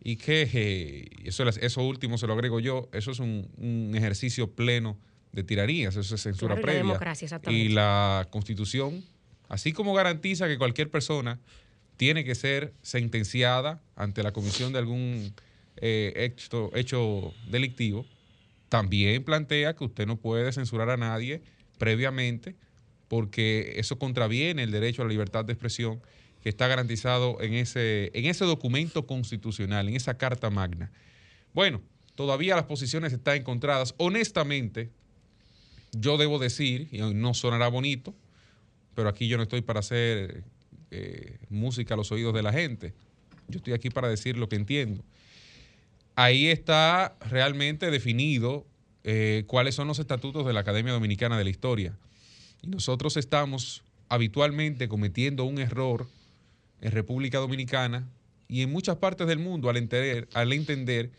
y 0.03 0.17
que 0.17 0.51
eh, 0.53 1.09
eso, 1.25 1.49
eso 1.49 1.83
último 1.85 2.19
se 2.19 2.27
lo 2.27 2.33
agrego 2.33 2.59
yo, 2.59 2.89
eso 2.93 3.13
es 3.13 3.21
un, 3.21 3.49
un 3.59 3.93
ejercicio 3.95 4.51
pleno 4.51 4.99
de 5.31 5.45
tiranías, 5.45 5.95
eso 5.95 6.17
es 6.17 6.21
censura 6.21 6.55
Claro, 6.57 6.61
y 6.61 6.63
la 6.63 6.73
previa. 6.73 6.83
democracia, 6.83 7.27
exactamente. 7.27 7.65
y 7.65 7.69
la 7.69 8.27
constitución, 8.31 9.05
así 9.49 9.73
como 9.73 9.95
garantiza 9.95 10.49
que 10.49 10.59
cualquier 10.59 10.91
persona 10.91 11.39
tiene 11.97 12.25
que 12.25 12.35
ser 12.35 12.73
sentenciada 12.83 13.81
ante 13.95 14.25
la 14.25 14.33
comisión 14.33 14.73
de 14.73 14.81
algún 14.81 15.33
eh, 15.77 16.13
hecho, 16.17 16.73
hecho 16.75 17.33
delictivo, 17.49 18.05
también 18.69 19.25
plantea 19.25 19.75
que 19.75 19.85
usted 19.85 20.07
no 20.07 20.17
puede 20.17 20.53
censurar 20.53 20.91
a 20.91 20.97
nadie 20.97 21.43
previamente 21.79 22.57
porque 23.09 23.75
eso 23.77 23.99
contraviene 23.99 24.63
el 24.63 24.71
derecho 24.71 25.03
a 25.03 25.07
la 25.07 25.11
libertad 25.11 25.45
de 25.45 25.55
expresión 25.55 26.01
que 26.43 26.49
está 26.49 26.69
garantizado 26.69 27.41
en 27.41 27.55
ese, 27.55 28.11
en 28.15 28.27
ese 28.27 28.45
documento 28.45 29.07
constitucional, 29.07 29.89
en 29.89 29.97
esa 29.97 30.19
Carta 30.19 30.51
Magna. 30.51 30.93
Bueno, 31.55 31.81
todavía 32.15 32.55
las 32.55 32.65
posiciones 32.65 33.13
están 33.13 33.39
encontradas. 33.39 33.95
Honestamente, 33.97 34.91
yo 35.93 36.17
debo 36.19 36.39
decir, 36.39 36.89
y 36.93 36.99
no 36.99 37.35
sonará 37.35 37.69
bonito, 37.69 38.15
pero 38.95 39.09
aquí 39.09 39.27
yo 39.27 39.37
no 39.37 39.45
estoy 39.45 39.63
para 39.63 39.81
hacer 39.81 40.45
eh, 40.91 41.39
música 41.49 41.95
a 41.95 41.97
los 41.97 42.13
oídos 42.13 42.35
de 42.35 42.43
la 42.43 42.53
gente. 42.53 42.95
Yo 43.49 43.59
estoy 43.59 43.73
aquí 43.73 43.89
para 43.89 44.09
decir 44.09 44.37
lo 44.37 44.49
que 44.49 44.57
entiendo. 44.57 45.03
Ahí 46.21 46.49
está 46.49 47.17
realmente 47.31 47.93
definido 47.93 48.67
eh, 49.05 49.45
cuáles 49.47 49.77
son 49.77 49.87
los 49.87 50.01
estatutos 50.01 50.45
de 50.45 50.53
la 50.53 50.59
Academia 50.59 50.93
Dominicana 50.93 51.39
de 51.39 51.45
la 51.45 51.51
Historia. 51.51 51.97
Y 52.61 52.67
nosotros 52.67 53.17
estamos 53.17 53.85
habitualmente 54.09 54.89
cometiendo 54.89 55.45
un 55.45 55.61
error 55.61 56.09
en 56.81 56.91
República 56.91 57.39
Dominicana 57.39 58.11
y 58.49 58.63
en 58.63 58.73
muchas 58.73 58.97
partes 58.97 59.29
del 59.29 59.39
mundo 59.39 59.71
al 59.71 59.77
entender, 59.77 60.29
al 60.35 60.53
entender 60.53 61.13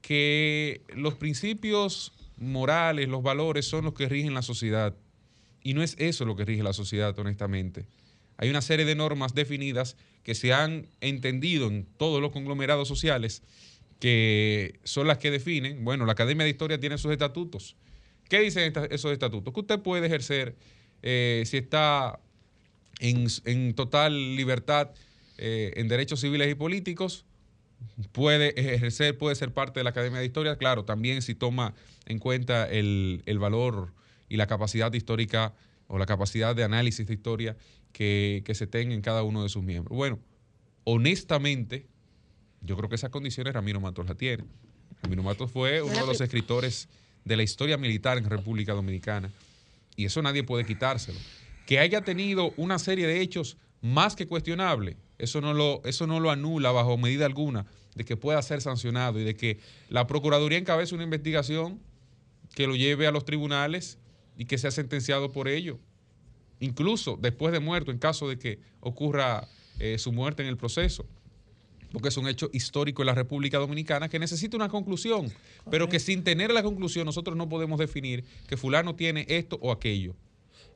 que 0.00 0.80
los 0.94 1.14
principios 1.14 2.12
morales, 2.36 3.08
los 3.08 3.24
valores 3.24 3.66
son 3.66 3.84
los 3.84 3.94
que 3.94 4.08
rigen 4.08 4.32
la 4.32 4.42
sociedad. 4.42 4.94
Y 5.60 5.74
no 5.74 5.82
es 5.82 5.96
eso 5.98 6.24
lo 6.24 6.36
que 6.36 6.44
rige 6.44 6.62
la 6.62 6.72
sociedad, 6.72 7.18
honestamente. 7.18 7.88
Hay 8.36 8.48
una 8.48 8.62
serie 8.62 8.86
de 8.86 8.94
normas 8.94 9.34
definidas 9.34 9.96
que 10.22 10.36
se 10.36 10.52
han 10.52 10.86
entendido 11.00 11.66
en 11.66 11.84
todos 11.96 12.22
los 12.22 12.30
conglomerados 12.30 12.86
sociales 12.86 13.42
que 13.98 14.78
son 14.84 15.06
las 15.06 15.18
que 15.18 15.30
definen. 15.30 15.84
Bueno, 15.84 16.06
la 16.06 16.12
Academia 16.12 16.44
de 16.44 16.50
Historia 16.50 16.78
tiene 16.78 16.98
sus 16.98 17.12
estatutos. 17.12 17.76
¿Qué 18.28 18.40
dicen 18.40 18.72
esos 18.90 19.12
estatutos? 19.12 19.54
Que 19.54 19.60
usted 19.60 19.80
puede 19.80 20.06
ejercer, 20.06 20.56
eh, 21.02 21.44
si 21.46 21.56
está 21.58 22.18
en, 23.00 23.26
en 23.44 23.74
total 23.74 24.36
libertad 24.36 24.90
eh, 25.38 25.72
en 25.76 25.88
derechos 25.88 26.20
civiles 26.20 26.50
y 26.50 26.54
políticos, 26.54 27.24
puede 28.12 28.58
ejercer, 28.60 29.16
puede 29.16 29.36
ser 29.36 29.52
parte 29.52 29.80
de 29.80 29.84
la 29.84 29.90
Academia 29.90 30.18
de 30.18 30.26
Historia, 30.26 30.56
claro, 30.56 30.84
también 30.84 31.22
si 31.22 31.34
toma 31.34 31.74
en 32.06 32.18
cuenta 32.18 32.68
el, 32.68 33.22
el 33.26 33.38
valor 33.38 33.92
y 34.28 34.36
la 34.36 34.46
capacidad 34.46 34.92
histórica 34.92 35.54
o 35.86 35.98
la 35.98 36.06
capacidad 36.06 36.56
de 36.56 36.64
análisis 36.64 37.06
de 37.06 37.14
historia 37.14 37.56
que, 37.92 38.42
que 38.44 38.54
se 38.54 38.66
tenga 38.66 38.94
en 38.94 39.02
cada 39.02 39.22
uno 39.22 39.42
de 39.42 39.48
sus 39.48 39.62
miembros. 39.62 39.96
Bueno, 39.96 40.18
honestamente, 40.84 41.86
yo 42.60 42.76
creo 42.76 42.88
que 42.88 42.96
esas 42.96 43.10
condiciones 43.10 43.54
Ramiro 43.54 43.80
Matos 43.80 44.06
la 44.06 44.14
tiene. 44.14 44.44
Ramiro 45.02 45.22
Matos 45.22 45.50
fue 45.50 45.82
uno 45.82 45.94
de 45.94 46.06
los 46.06 46.20
escritores 46.20 46.88
de 47.24 47.36
la 47.36 47.42
historia 47.42 47.76
militar 47.76 48.18
en 48.18 48.24
República 48.24 48.72
Dominicana 48.72 49.30
y 49.96 50.04
eso 50.04 50.22
nadie 50.22 50.44
puede 50.44 50.64
quitárselo. 50.64 51.18
Que 51.66 51.78
haya 51.78 52.02
tenido 52.02 52.52
una 52.56 52.78
serie 52.78 53.06
de 53.06 53.20
hechos 53.20 53.56
más 53.82 54.16
que 54.16 54.26
cuestionable, 54.26 54.96
eso 55.18 55.40
no 55.40 55.54
lo, 55.54 55.82
eso 55.84 56.06
no 56.06 56.20
lo 56.20 56.30
anula 56.30 56.70
bajo 56.70 56.96
medida 56.96 57.26
alguna 57.26 57.66
de 57.94 58.04
que 58.04 58.16
pueda 58.16 58.40
ser 58.42 58.60
sancionado 58.60 59.18
y 59.18 59.24
de 59.24 59.34
que 59.34 59.58
la 59.88 60.06
Procuraduría 60.06 60.58
encabece 60.58 60.94
una 60.94 61.04
investigación 61.04 61.80
que 62.54 62.66
lo 62.66 62.76
lleve 62.76 63.06
a 63.06 63.10
los 63.10 63.24
tribunales 63.24 63.98
y 64.36 64.44
que 64.44 64.58
sea 64.58 64.70
sentenciado 64.70 65.32
por 65.32 65.48
ello. 65.48 65.78
Incluso 66.60 67.18
después 67.20 67.52
de 67.52 67.60
muerto, 67.60 67.90
en 67.90 67.98
caso 67.98 68.28
de 68.28 68.38
que 68.38 68.60
ocurra 68.80 69.48
eh, 69.78 69.98
su 69.98 70.12
muerte 70.12 70.42
en 70.42 70.48
el 70.48 70.56
proceso 70.56 71.06
porque 71.96 72.10
es 72.10 72.16
un 72.18 72.28
hecho 72.28 72.50
histórico 72.52 73.00
en 73.00 73.06
la 73.06 73.14
República 73.14 73.56
Dominicana 73.56 74.10
que 74.10 74.18
necesita 74.18 74.54
una 74.54 74.68
conclusión, 74.68 75.32
pero 75.70 75.88
que 75.88 75.98
sin 75.98 76.24
tener 76.24 76.52
la 76.52 76.62
conclusión 76.62 77.06
nosotros 77.06 77.38
no 77.38 77.48
podemos 77.48 77.78
definir 77.78 78.22
que 78.46 78.58
fulano 78.58 78.94
tiene 78.96 79.24
esto 79.30 79.58
o 79.62 79.72
aquello. 79.72 80.14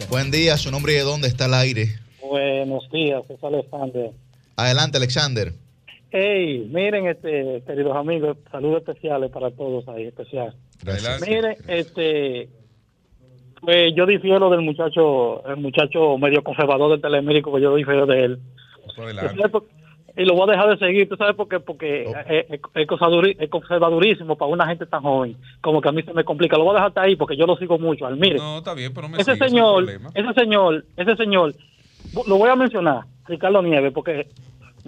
Buen 0.09 0.31
día, 0.31 0.57
su 0.57 0.71
nombre 0.71 0.93
y 0.93 0.95
de 0.97 1.01
dónde 1.03 1.27
está 1.27 1.45
el 1.45 1.53
aire. 1.53 1.87
Buenos 2.21 2.89
días, 2.91 3.23
es 3.29 3.43
Alexander. 3.43 4.11
Adelante, 4.57 4.97
Alexander. 4.97 5.53
Hey, 6.11 6.69
miren, 6.71 7.07
este, 7.07 7.61
queridos 7.65 7.95
amigos, 7.95 8.37
saludos 8.51 8.79
especiales 8.79 9.31
para 9.31 9.51
todos 9.51 9.87
ahí, 9.89 10.05
especial. 10.05 10.53
Adelante. 10.85 11.29
Miren, 11.29 11.55
este, 11.67 12.49
pues 13.61 13.93
yo 13.95 14.05
difiero 14.05 14.49
del 14.49 14.61
muchacho, 14.61 15.45
el 15.47 15.57
muchacho 15.57 16.17
medio 16.17 16.43
conservador 16.43 16.91
del 16.91 17.01
Telemérico, 17.01 17.53
que 17.55 17.61
yo 17.61 17.75
difiero 17.75 18.05
de 18.05 18.25
él. 18.25 18.39
Pues 18.85 18.97
adelante. 18.99 19.29
¿Tú 19.33 19.37
sabes 19.37 19.51
por- 19.51 19.65
Y 20.17 20.23
lo 20.23 20.33
voy 20.35 20.47
a 20.47 20.53
dejar 20.53 20.69
de 20.69 20.77
seguir, 20.77 21.09
¿tú 21.09 21.15
sabes 21.17 21.35
por 21.35 21.47
qué? 21.49 21.59
Porque 21.59 22.05
Oh. 22.07 22.13
es, 22.29 22.45
es- 22.49 22.59
es 22.73 22.87
para 24.37 24.49
una 24.51 24.65
gente 24.67 24.85
tan 24.85 25.01
joven, 25.01 25.35
como 25.61 25.81
que 25.81 25.89
a 25.89 25.91
mí 25.91 26.01
se 26.03 26.13
me 26.13 26.23
complica. 26.23 26.57
Lo 26.57 26.63
voy 26.63 26.71
a 26.71 26.75
dejar 26.75 26.87
hasta 26.89 27.01
ahí 27.01 27.15
porque 27.15 27.35
yo 27.35 27.45
lo 27.45 27.55
sigo 27.57 27.77
mucho. 27.77 28.05
Al 28.05 28.15
mire, 28.17 28.37
No, 28.37 28.59
está 28.59 28.73
bien, 28.73 28.93
pero 28.93 29.09
me 29.09 29.17
ese 29.17 29.33
sigue, 29.33 29.49
señor, 29.49 29.83
problema. 29.85 30.09
ese 30.13 30.33
señor, 30.33 30.85
ese 30.95 31.15
señor, 31.17 31.53
lo 32.27 32.37
voy 32.37 32.49
a 32.49 32.55
mencionar, 32.55 33.01
Ricardo 33.27 33.61
Nieves, 33.61 33.91
porque 33.93 34.27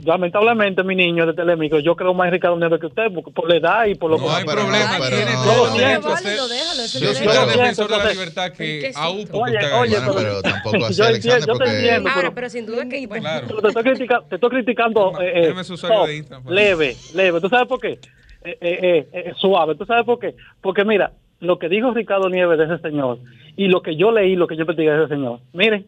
lamentablemente 0.03 0.83
mi 0.83 0.95
niño 0.95 1.25
de 1.25 1.33
Telemicro, 1.33 1.79
yo 1.79 1.95
creo 1.95 2.13
más 2.13 2.27
en 2.27 2.33
Ricardo 2.33 2.57
Nieves 2.57 2.79
que 2.79 2.85
usted, 2.87 3.11
porque 3.13 3.31
por 3.31 3.49
la 3.49 3.57
edad 3.57 3.85
y 3.85 3.95
por 3.95 4.11
lo 4.11 4.17
No 4.17 4.29
hay 4.29 4.45
problema, 4.45 4.97
tiene 5.09 5.31
todo 5.43 5.67
Yo 5.67 7.13
soy 7.13 7.27
derecho. 7.27 7.45
defensor 7.47 7.89
de 7.89 7.97
la 7.97 8.11
libertad 8.11 8.49
que 8.51 8.57
¿Qué 8.79 8.87
es 8.87 8.97
aún 8.97 9.25
Oye, 9.31 9.57
oye, 9.79 9.97
pero 10.15 10.41
tampoco 10.41 10.85
así, 10.85 10.95
Yo 10.95 11.05
Alexander, 11.05 11.15
entiendo, 11.15 11.39
yo 11.47 11.53
te 11.53 11.57
porque 11.57 11.75
entiendo. 11.77 12.09
Ahora, 12.09 12.21
pero- 12.21 12.35
pero 12.35 12.49
sin 12.49 12.65
duda 12.65 12.83
que... 12.87 13.07
te 13.07 13.67
estoy, 13.67 13.83
critica- 13.83 14.23
te 14.29 14.35
estoy 14.35 14.49
criticando 14.49 15.11
Déjame- 15.11 15.25
eh, 15.25 15.31
eh, 15.35 15.41
déjame 15.41 15.63
su 15.63 15.73
usuario 15.73 15.97
soft, 15.99 16.07
de 16.09 16.17
Instagram, 16.17 16.43
por 16.43 16.53
leve, 16.53 16.95
leve. 17.15 17.41
¿Tú 17.41 17.49
sabes 17.49 17.67
por 17.67 17.79
qué? 17.79 17.89
Eh, 17.89 17.99
eh, 18.43 18.57
eh, 18.61 19.07
eh, 19.13 19.33
suave. 19.37 19.75
¿Tú 19.75 19.85
sabes 19.85 20.05
por 20.05 20.19
qué? 20.19 20.35
Porque 20.61 20.85
mira, 20.85 21.11
lo 21.39 21.57
que 21.59 21.69
dijo 21.69 21.91
Ricardo 21.93 22.29
Nieves 22.29 22.57
de 22.59 22.65
ese 22.65 22.77
señor 22.79 23.19
y 23.55 23.67
lo 23.67 23.81
que 23.81 23.95
yo 23.95 24.11
leí, 24.11 24.35
lo 24.35 24.47
que 24.47 24.55
yo 24.55 24.61
investigué 24.61 24.91
de 24.91 25.03
ese 25.05 25.15
señor. 25.15 25.39
Miren, 25.53 25.85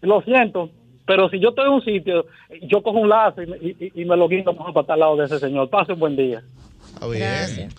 lo 0.00 0.22
siento, 0.22 0.70
Pero 1.06 1.28
si 1.28 1.40
yo 1.40 1.48
estoy 1.50 1.66
en 1.66 1.72
un 1.72 1.84
sitio, 1.84 2.26
yo 2.62 2.82
cojo 2.82 2.98
un 2.98 3.08
lazo 3.08 3.42
y, 3.42 3.46
me- 3.46 3.56
y- 3.58 3.76
y- 3.80 4.02
y 4.02 4.04
me 4.04 4.16
lo 4.16 4.28
guindo 4.28 4.52
mejor 4.52 4.72
para 4.72 4.82
estar 4.82 4.94
al 4.94 5.00
lado 5.00 5.16
de 5.16 5.24
ese 5.26 5.38
señor. 5.38 5.68
Pase 5.68 5.92
un 5.94 5.98
buen 6.00 6.16
día. 6.16 6.42
Está 6.94 7.06
bien. 7.08 7.18
Gracias. 7.20 7.74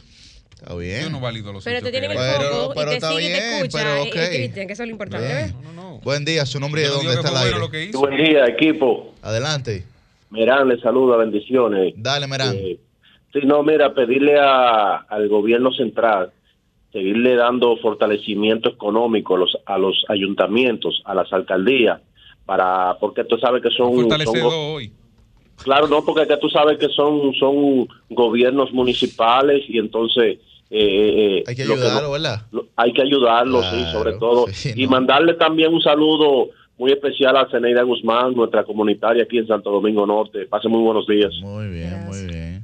Está 0.55 0.75
bien. 0.75 1.03
Yo 1.03 1.09
no 1.09 1.19
valido 1.19 1.51
los 1.53 1.63
Pero 1.63 1.81
te 1.81 1.91
tienen 1.91 2.11
el. 2.11 2.17
Pero- 2.17 2.49
foco 2.49 2.73
pero 2.75 2.91
y 2.93 2.99
te 2.99 3.05
sigue 3.07 3.21
y 3.21 3.25
te 3.25 3.31
bien, 3.33 3.53
escucha. 3.55 3.77
pero 3.79 4.03
eh, 4.03 4.09
Cristian, 4.11 4.67
que 4.67 4.73
eso 4.73 4.83
es 4.83 4.87
lo 4.89 4.93
importante. 4.93 5.53
No, 5.53 5.61
no, 5.61 5.73
no. 5.91 5.99
Buen 5.99 6.25
día, 6.25 6.45
su 6.45 6.59
nombre 6.59 6.81
y 6.81 6.83
de 6.85 6.89
dónde 6.91 7.13
está 7.13 7.29
el 7.29 7.37
aire. 7.47 7.59
lo 7.59 7.69
que 7.69 7.85
hizo. 7.85 7.99
Buen 7.99 8.17
día, 8.17 8.45
equipo. 8.45 9.13
Adelante. 9.21 9.83
Merán, 10.29 10.67
le 10.67 10.79
saluda, 10.79 11.15
bendiciones. 11.17 11.93
Dale, 11.95 12.27
Merán. 12.27 12.55
Eh, 12.55 12.77
sí, 13.31 13.39
no, 13.45 13.61
mira, 13.63 13.93
pedirle 13.93 14.37
a- 14.39 14.95
al 15.07 15.27
gobierno 15.29 15.71
central 15.71 16.31
seguirle 16.91 17.35
dando 17.35 17.75
fortalecimiento 17.77 18.69
económico 18.69 19.35
a 19.35 19.39
los, 19.39 19.57
a 19.65 19.77
los 19.79 20.05
ayuntamientos, 20.09 21.01
a 21.05 21.15
las 21.15 21.31
alcaldías, 21.33 22.01
para 22.45 22.97
porque 22.99 23.23
tú 23.23 23.37
sabes 23.37 23.61
que 23.61 23.69
son... 23.69 24.09
son 24.09 24.37
hoy. 24.43 24.91
claro, 25.63 25.87
no, 25.87 26.03
porque 26.03 26.27
que 26.27 26.37
tú 26.37 26.49
sabes 26.49 26.77
que 26.77 26.89
son, 26.89 27.33
son 27.35 27.87
gobiernos 28.09 28.71
municipales 28.73 29.63
y 29.67 29.77
entonces... 29.79 30.39
eh, 30.69 31.39
eh, 31.39 31.43
Hay 31.47 31.55
que 31.55 31.61
ayudarlo, 31.63 32.11
¿verdad? 32.11 32.41
lo- 32.51 32.65
hay 32.75 32.91
que 32.93 33.01
ayudarlos, 33.01 33.65
sí, 33.69 33.83
sobre 33.91 34.13
todo. 34.13 34.47
sí, 34.51 34.73
y 34.75 34.85
no. 34.85 34.91
mandarle 34.91 35.35
también 35.35 35.73
un 35.73 35.81
saludo 35.81 36.49
muy 36.77 36.91
especial 36.91 37.37
a 37.37 37.47
Zeneida 37.49 37.83
Guzmán, 37.83 38.33
nuestra 38.33 38.63
comunitaria 38.65 39.23
aquí 39.23 39.37
en 39.37 39.47
Santo 39.47 39.69
Domingo 39.71 40.05
Norte. 40.07 40.45
Pase 40.47 40.67
muy 40.67 40.81
buenos 40.81 41.05
días. 41.07 41.31
Muy 41.41 41.67
bien, 41.67 41.91
Gracias. 41.91 42.07
muy 42.07 42.27
bien. 42.33 42.63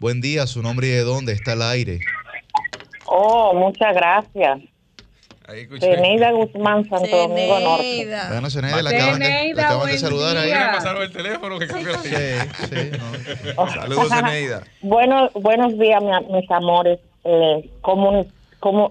Buen 0.00 0.20
día, 0.20 0.46
su 0.46 0.62
nombre 0.62 0.86
y 0.86 0.90
de 0.90 1.02
dónde 1.02 1.32
está 1.32 1.52
el 1.52 1.62
aire. 1.62 2.00
Oh, 3.04 3.52
muchas 3.54 3.94
gracias. 3.94 4.60
Ahí. 5.48 5.66
Zeneida 5.80 6.30
Guzmán, 6.32 6.88
Santo 6.88 7.16
Domingo 7.16 7.58
Norte. 7.60 7.82
Zeneida. 7.82 8.28
Bueno, 8.30 8.50
Zeneida, 8.50 8.82
la 8.82 8.90
acaban 8.90 9.18
de, 9.18 9.24
Zeneida, 9.26 9.54
la 9.54 9.62
acaban 9.62 9.78
de 9.86 9.86
buen 9.92 9.98
saludar 9.98 10.36
ahí. 10.36 10.46
día. 10.46 10.58
Me 10.66 10.72
pasaron 10.76 11.02
el 11.02 11.12
teléfono 11.12 11.58
que 11.58 11.66
cambió 11.66 11.92
la 11.92 11.98
Sí, 11.98 12.10
sí, 12.68 12.90
no. 13.56 13.66
Saludos, 13.72 14.08
Zeneida. 14.10 14.62
Bueno, 14.82 15.30
buenos 15.34 15.78
días, 15.78 16.02
mi- 16.02 16.36
mis 16.40 16.50
amores, 16.50 16.98
eh, 17.24 17.68
como- 17.80 18.26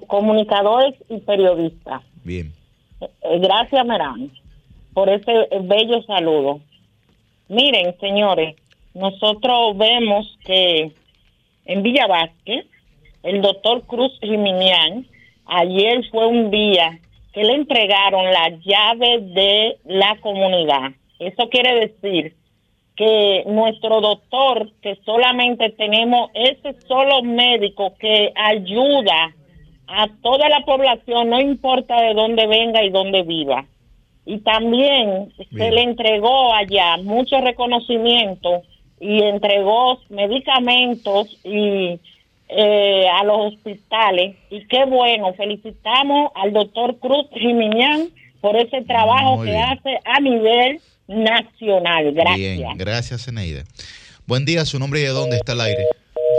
comunicadores 0.07 0.95
y 1.09 1.17
periodistas. 1.19 2.01
Bien. 2.23 2.51
Eh, 3.01 3.07
gracias, 3.39 3.85
Merán, 3.85 4.31
por 4.93 5.09
ese 5.09 5.31
eh, 5.31 5.59
bello 5.61 6.01
saludo. 6.03 6.59
Miren, 7.49 7.95
señores, 7.99 8.55
nosotros 8.95 9.77
vemos 9.77 10.37
que 10.43 10.91
en 11.65 11.83
Villa 11.83 12.07
Vázquez, 12.07 12.65
el 13.23 13.41
doctor 13.41 13.83
Cruz 13.83 14.11
Jiminián, 14.21 15.05
ayer 15.47 16.03
fue 16.11 16.27
un 16.27 16.51
día 16.51 16.99
que 17.33 17.43
le 17.43 17.53
entregaron 17.53 18.25
las 18.31 18.53
llaves 18.63 19.33
de 19.33 19.77
la 19.85 20.17
comunidad. 20.21 20.91
Eso 21.19 21.49
quiere 21.49 21.79
decir 21.79 22.35
que 22.95 23.43
nuestro 23.45 24.01
doctor, 24.01 24.71
que 24.81 24.97
solamente 25.05 25.69
tenemos 25.69 26.31
ese 26.33 26.73
solo 26.87 27.21
médico 27.21 27.93
que 27.99 28.33
ayuda 28.35 29.35
a 29.87 30.07
toda 30.21 30.49
la 30.49 30.61
población, 30.65 31.29
no 31.29 31.39
importa 31.39 32.01
de 32.01 32.13
dónde 32.13 32.47
venga 32.47 32.83
y 32.83 32.89
dónde 32.89 33.23
viva. 33.23 33.65
Y 34.25 34.39
también 34.39 35.31
se 35.37 35.71
le 35.71 35.81
entregó 35.83 36.53
allá 36.53 36.97
mucho 36.97 37.39
reconocimiento 37.39 38.63
y 38.99 39.21
entregó 39.21 39.99
medicamentos 40.09 41.37
y 41.45 41.99
eh, 42.49 43.05
a 43.09 43.23
los 43.23 43.53
hospitales. 43.53 44.35
Y 44.49 44.65
qué 44.67 44.85
bueno, 44.85 45.33
felicitamos 45.33 46.31
al 46.35 46.53
doctor 46.53 46.97
Cruz 46.99 47.25
Jiminián 47.33 48.09
por 48.41 48.55
ese 48.55 48.81
trabajo 48.83 49.37
Muy 49.37 49.47
que 49.47 49.51
bien. 49.53 49.63
hace 49.65 49.99
a 50.05 50.19
nivel 50.19 50.79
nacional. 51.07 52.13
Gracias. 52.13 52.37
Bien, 52.57 52.77
gracias, 52.77 53.25
Zeneida. 53.25 53.63
Buen 54.25 54.45
día, 54.45 54.65
su 54.65 54.77
nombre 54.79 54.99
y 54.99 55.03
de 55.03 55.09
dónde 55.09 55.37
está 55.37 55.53
el 55.53 55.61
aire. 55.61 55.85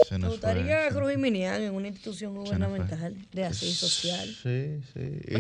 Se 0.09 0.15
Me 0.15 0.21
nos 0.21 0.39
fue. 0.39 0.53
gustaría 0.53 0.89
Cruz 0.91 1.11
Jiminián 1.13 1.63
en 1.63 1.75
una 1.75 1.89
institución 1.89 2.35
gubernamental 2.35 3.15
de 3.33 3.45
así 3.45 3.71
social. 3.73 4.27
Sí, 4.27 4.79
sí. 4.95 5.35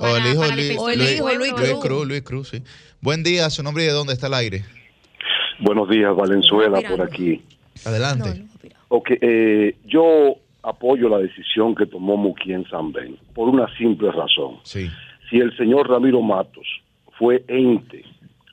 O 0.00 0.16
el 0.16 0.32
hijo. 0.32 1.28
Luis, 1.34 1.74
Cruz. 1.80 2.06
Luis 2.06 2.22
Cruz, 2.22 2.48
sí. 2.50 2.62
Buen 3.00 3.22
día, 3.22 3.48
su 3.50 3.62
nombre 3.62 3.84
y 3.84 3.86
de 3.86 3.92
dónde 3.92 4.12
está 4.14 4.26
el 4.26 4.34
aire. 4.34 4.64
Buenos 5.60 5.88
días, 5.88 6.14
Valenzuela, 6.14 6.80
por 6.88 7.02
aquí. 7.02 7.42
Adelante. 7.84 8.44
Ok, 8.88 9.10
eh, 9.20 9.76
yo 9.86 10.36
apoyo 10.62 11.08
la 11.08 11.18
decisión 11.18 11.74
que 11.74 11.86
tomó 11.86 12.16
Muquien 12.16 12.64
Sanben 12.68 13.16
por 13.34 13.48
una 13.48 13.66
simple 13.76 14.10
razón. 14.10 14.56
Sí. 14.62 14.88
Si 15.28 15.38
el 15.38 15.56
señor 15.56 15.88
Ramiro 15.88 16.22
Matos 16.22 16.66
fue 17.18 17.44
ente 17.48 18.04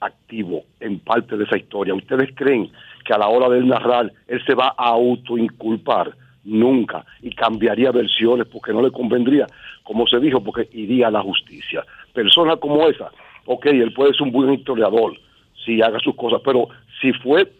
activo 0.02 0.64
en 0.80 1.00
parte 1.00 1.38
de 1.38 1.46
esa 1.46 1.58
historia, 1.58 1.94
¿ustedes 1.94 2.30
creen 2.36 2.70
que 3.06 3.14
a 3.14 3.18
la 3.18 3.28
hora 3.28 3.50
de 3.50 3.60
él 3.60 3.68
narrar 3.68 4.12
él 4.28 4.42
se 4.46 4.56
va 4.56 4.76
a 4.78 4.90
autoinculpar? 4.90 6.16
Nunca. 6.44 7.06
Y 7.22 7.32
cambiaría 7.32 7.92
versiones 7.92 8.48
porque 8.48 8.72
no 8.72 8.82
le 8.82 8.92
convendría, 8.92 9.48
como 9.84 10.06
se 10.06 10.20
dijo, 10.20 10.44
porque 10.44 10.70
iría 10.74 11.08
a 11.08 11.12
la 11.12 11.22
justicia. 11.22 11.84
Personas 12.14 12.60
como 12.60 12.88
esa, 12.88 13.10
ok, 13.46 13.66
él 13.68 13.94
puede 13.94 14.14
ser 14.14 14.24
un 14.24 14.32
buen 14.32 14.54
historiador, 14.54 15.18
si 15.66 15.82
haga 15.82 16.00
sus 16.00 16.16
cosas, 16.16 16.42
pero 16.46 16.68
si 17.02 17.14
fue 17.14 17.52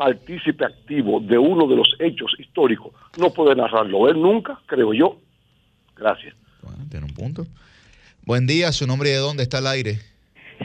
partícipe 0.00 0.64
activo 0.64 1.20
de 1.20 1.36
uno 1.36 1.66
de 1.66 1.76
los 1.76 1.94
hechos 1.98 2.32
históricos, 2.38 2.90
no 3.18 3.28
puede 3.34 3.54
narrarlo 3.54 4.08
él 4.08 4.18
nunca, 4.18 4.58
creo 4.64 4.94
yo. 4.94 5.18
Gracias. 5.94 6.34
Bueno, 6.62 6.78
tiene 6.90 7.04
un 7.04 7.12
punto. 7.12 7.44
Buen 8.24 8.46
día, 8.46 8.72
su 8.72 8.86
nombre 8.86 9.10
y 9.10 9.12
de 9.12 9.18
dónde 9.18 9.42
está 9.42 9.58
el 9.58 9.66
aire. 9.66 9.98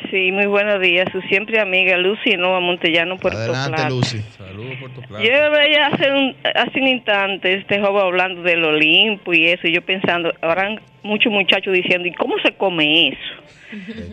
Sí, 0.10 0.32
muy 0.32 0.46
buenos 0.46 0.80
días. 0.80 1.10
Su 1.12 1.20
siempre 1.24 1.60
amiga 1.60 1.98
Lucy 1.98 2.38
Nova 2.38 2.62
Montellano, 2.62 3.18
Puerto 3.18 3.40
Adelante, 3.40 3.72
Plata. 3.72 3.90
Lucy. 3.90 4.22
Saludos 4.38 4.76
por 4.80 4.94
tu 4.94 5.02
plata. 5.02 5.22
Yo 5.22 5.52
veía 5.52 5.88
hace 5.88 6.12
un, 6.14 6.36
hace 6.56 6.80
un 6.80 6.88
instante 6.88 7.56
este 7.56 7.82
joven 7.82 8.04
hablando 8.04 8.42
del 8.42 8.64
Olimpo 8.64 9.34
y 9.34 9.48
eso, 9.48 9.68
y 9.68 9.74
yo 9.74 9.82
pensando, 9.82 10.32
habrán 10.42 10.80
muchos 11.04 11.34
muchachos 11.34 11.74
diciendo, 11.74 12.08
¿y 12.08 12.14
cómo 12.14 12.36
se 12.40 12.54
come 12.54 13.10
eso? 13.10 13.44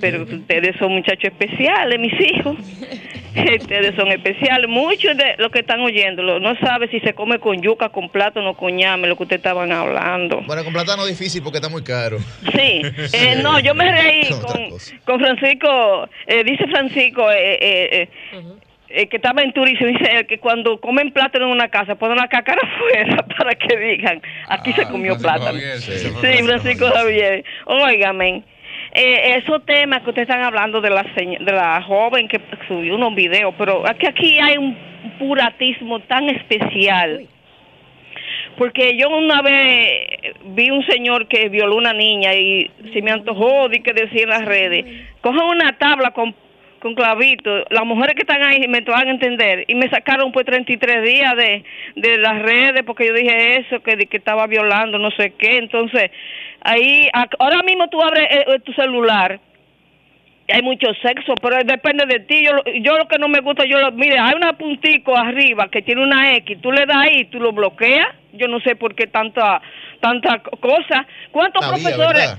Pero 0.00 0.22
ustedes 0.22 0.76
son 0.78 0.92
muchachos 0.92 1.24
especiales, 1.32 1.98
mis 1.98 2.12
hijos. 2.20 2.56
ustedes 3.60 3.94
son 3.96 4.08
especiales. 4.08 4.68
Muchos 4.68 5.16
de 5.16 5.36
los 5.38 5.50
que 5.50 5.60
están 5.60 5.80
oyéndolo 5.80 6.38
no 6.40 6.54
saben 6.56 6.90
si 6.90 7.00
se 7.00 7.14
come 7.14 7.38
con 7.38 7.60
yuca, 7.62 7.88
con 7.88 8.08
plátano, 8.10 8.54
con 8.54 8.74
ñame, 8.76 9.08
lo 9.08 9.16
que 9.16 9.22
ustedes 9.24 9.40
estaban 9.40 9.72
hablando. 9.72 10.42
Bueno, 10.42 10.64
con 10.64 10.72
plátano 10.72 11.06
difícil 11.06 11.42
porque 11.42 11.58
está 11.58 11.68
muy 11.68 11.82
caro. 11.82 12.18
Sí, 12.54 12.82
eh, 13.12 13.40
no, 13.42 13.58
yo 13.60 13.74
me 13.74 13.90
reí 13.90 14.28
con, 15.04 15.18
Francisco, 15.20 16.08
eh, 16.26 16.44
dice 16.44 16.66
Francisco, 16.66 17.30
eh, 17.30 17.58
eh, 17.60 17.88
eh, 18.02 18.08
eh, 18.94 19.06
que 19.08 19.16
estaba 19.16 19.42
en 19.42 19.52
turismo, 19.54 19.86
dice 19.86 20.26
que 20.28 20.38
cuando 20.38 20.78
comen 20.78 21.12
plátano 21.12 21.46
en 21.46 21.52
una 21.52 21.68
casa 21.68 21.94
ponen 21.94 22.18
la 22.18 22.28
cácara 22.28 22.60
afuera 22.62 23.24
para 23.38 23.54
que 23.54 23.74
digan, 23.78 24.20
aquí 24.48 24.72
se 24.74 24.82
Ah, 24.82 24.88
comió 24.90 25.14
Francisco 25.18 25.22
plátano. 25.22 25.58
Javier, 25.58 25.78
sí. 25.80 25.92
Sí, 25.98 26.42
Francisco 26.44 26.90
Javier. 26.92 27.44
Óigame, 27.64 28.42
eh, 28.94 29.38
esos 29.42 29.64
temas 29.64 30.02
que 30.02 30.10
ustedes 30.10 30.28
están 30.28 30.44
hablando 30.44 30.82
de 30.82 30.90
la 30.90 31.02
de 31.02 31.52
la 31.52 31.80
joven 31.82 32.28
que 32.28 32.38
subió 32.68 32.94
unos 32.94 33.14
videos, 33.14 33.54
pero 33.56 33.88
aquí, 33.88 34.06
aquí 34.06 34.38
hay 34.38 34.58
un 34.58 34.76
puratismo 35.18 36.00
tan 36.00 36.28
especial. 36.28 37.26
Porque 38.58 38.98
yo 38.98 39.08
una 39.08 39.40
vez 39.40 40.34
vi 40.44 40.70
un 40.70 40.84
señor 40.86 41.26
que 41.26 41.48
violó 41.48 41.76
una 41.76 41.94
niña 41.94 42.34
y 42.34 42.70
se 42.92 43.00
me 43.00 43.10
antojó 43.10 43.70
de 43.70 43.82
que 43.82 43.94
decía 43.94 44.24
en 44.24 44.28
las 44.28 44.44
redes, 44.44 44.84
cojan 45.22 45.46
una 45.46 45.72
tabla 45.78 46.10
con, 46.10 46.34
con 46.78 46.94
clavitos, 46.94 47.64
las 47.70 47.86
mujeres 47.86 48.14
que 48.14 48.22
están 48.22 48.42
ahí 48.42 48.68
me 48.68 48.82
van 48.82 49.08
a 49.08 49.10
entender, 49.10 49.64
y 49.68 49.74
me 49.74 49.88
sacaron 49.88 50.32
pues 50.32 50.44
33 50.44 51.02
días 51.02 51.34
de, 51.34 51.64
de 51.96 52.18
las 52.18 52.42
redes 52.42 52.82
porque 52.84 53.06
yo 53.06 53.14
dije 53.14 53.60
eso, 53.60 53.82
que 53.82 54.06
estaba 54.10 54.46
violando, 54.46 54.98
no 54.98 55.10
sé 55.12 55.32
qué, 55.38 55.56
entonces 55.56 56.10
ahí, 56.64 57.08
ahora 57.38 57.62
mismo 57.64 57.88
tú 57.88 58.02
abres 58.02 58.24
eh, 58.30 58.44
eh, 58.48 58.58
tu 58.60 58.72
celular 58.72 59.40
hay 60.52 60.60
mucho 60.60 60.88
sexo, 61.00 61.34
pero 61.40 61.56
depende 61.64 62.04
de 62.04 62.20
ti. 62.20 62.44
Yo, 62.44 62.52
lo- 62.52 62.62
yo 62.82 62.98
lo 62.98 63.06
que 63.08 63.16
no 63.18 63.28
me 63.28 63.40
gusta, 63.40 63.64
yo 63.64 63.78
lo, 63.78 63.90
mire, 63.92 64.18
hay 64.18 64.34
una 64.34 64.52
puntico 64.54 65.16
arriba 65.16 65.68
que 65.70 65.80
tiene 65.82 66.02
una 66.02 66.34
X, 66.34 66.60
tú 66.60 66.70
le 66.72 66.84
das 66.84 66.96
ahí, 66.96 67.24
tú 67.26 67.38
lo 67.40 67.52
bloqueas. 67.52 68.08
Yo 68.34 68.48
no 68.48 68.60
sé 68.60 68.76
por 68.76 68.94
qué 68.94 69.06
tanta 69.06 69.62
tanta 70.00 70.40
co- 70.40 70.56
cosa. 70.58 71.06
¿Cuántos 71.30 71.64
Sabía, 71.64 71.84
profesores 71.96 72.36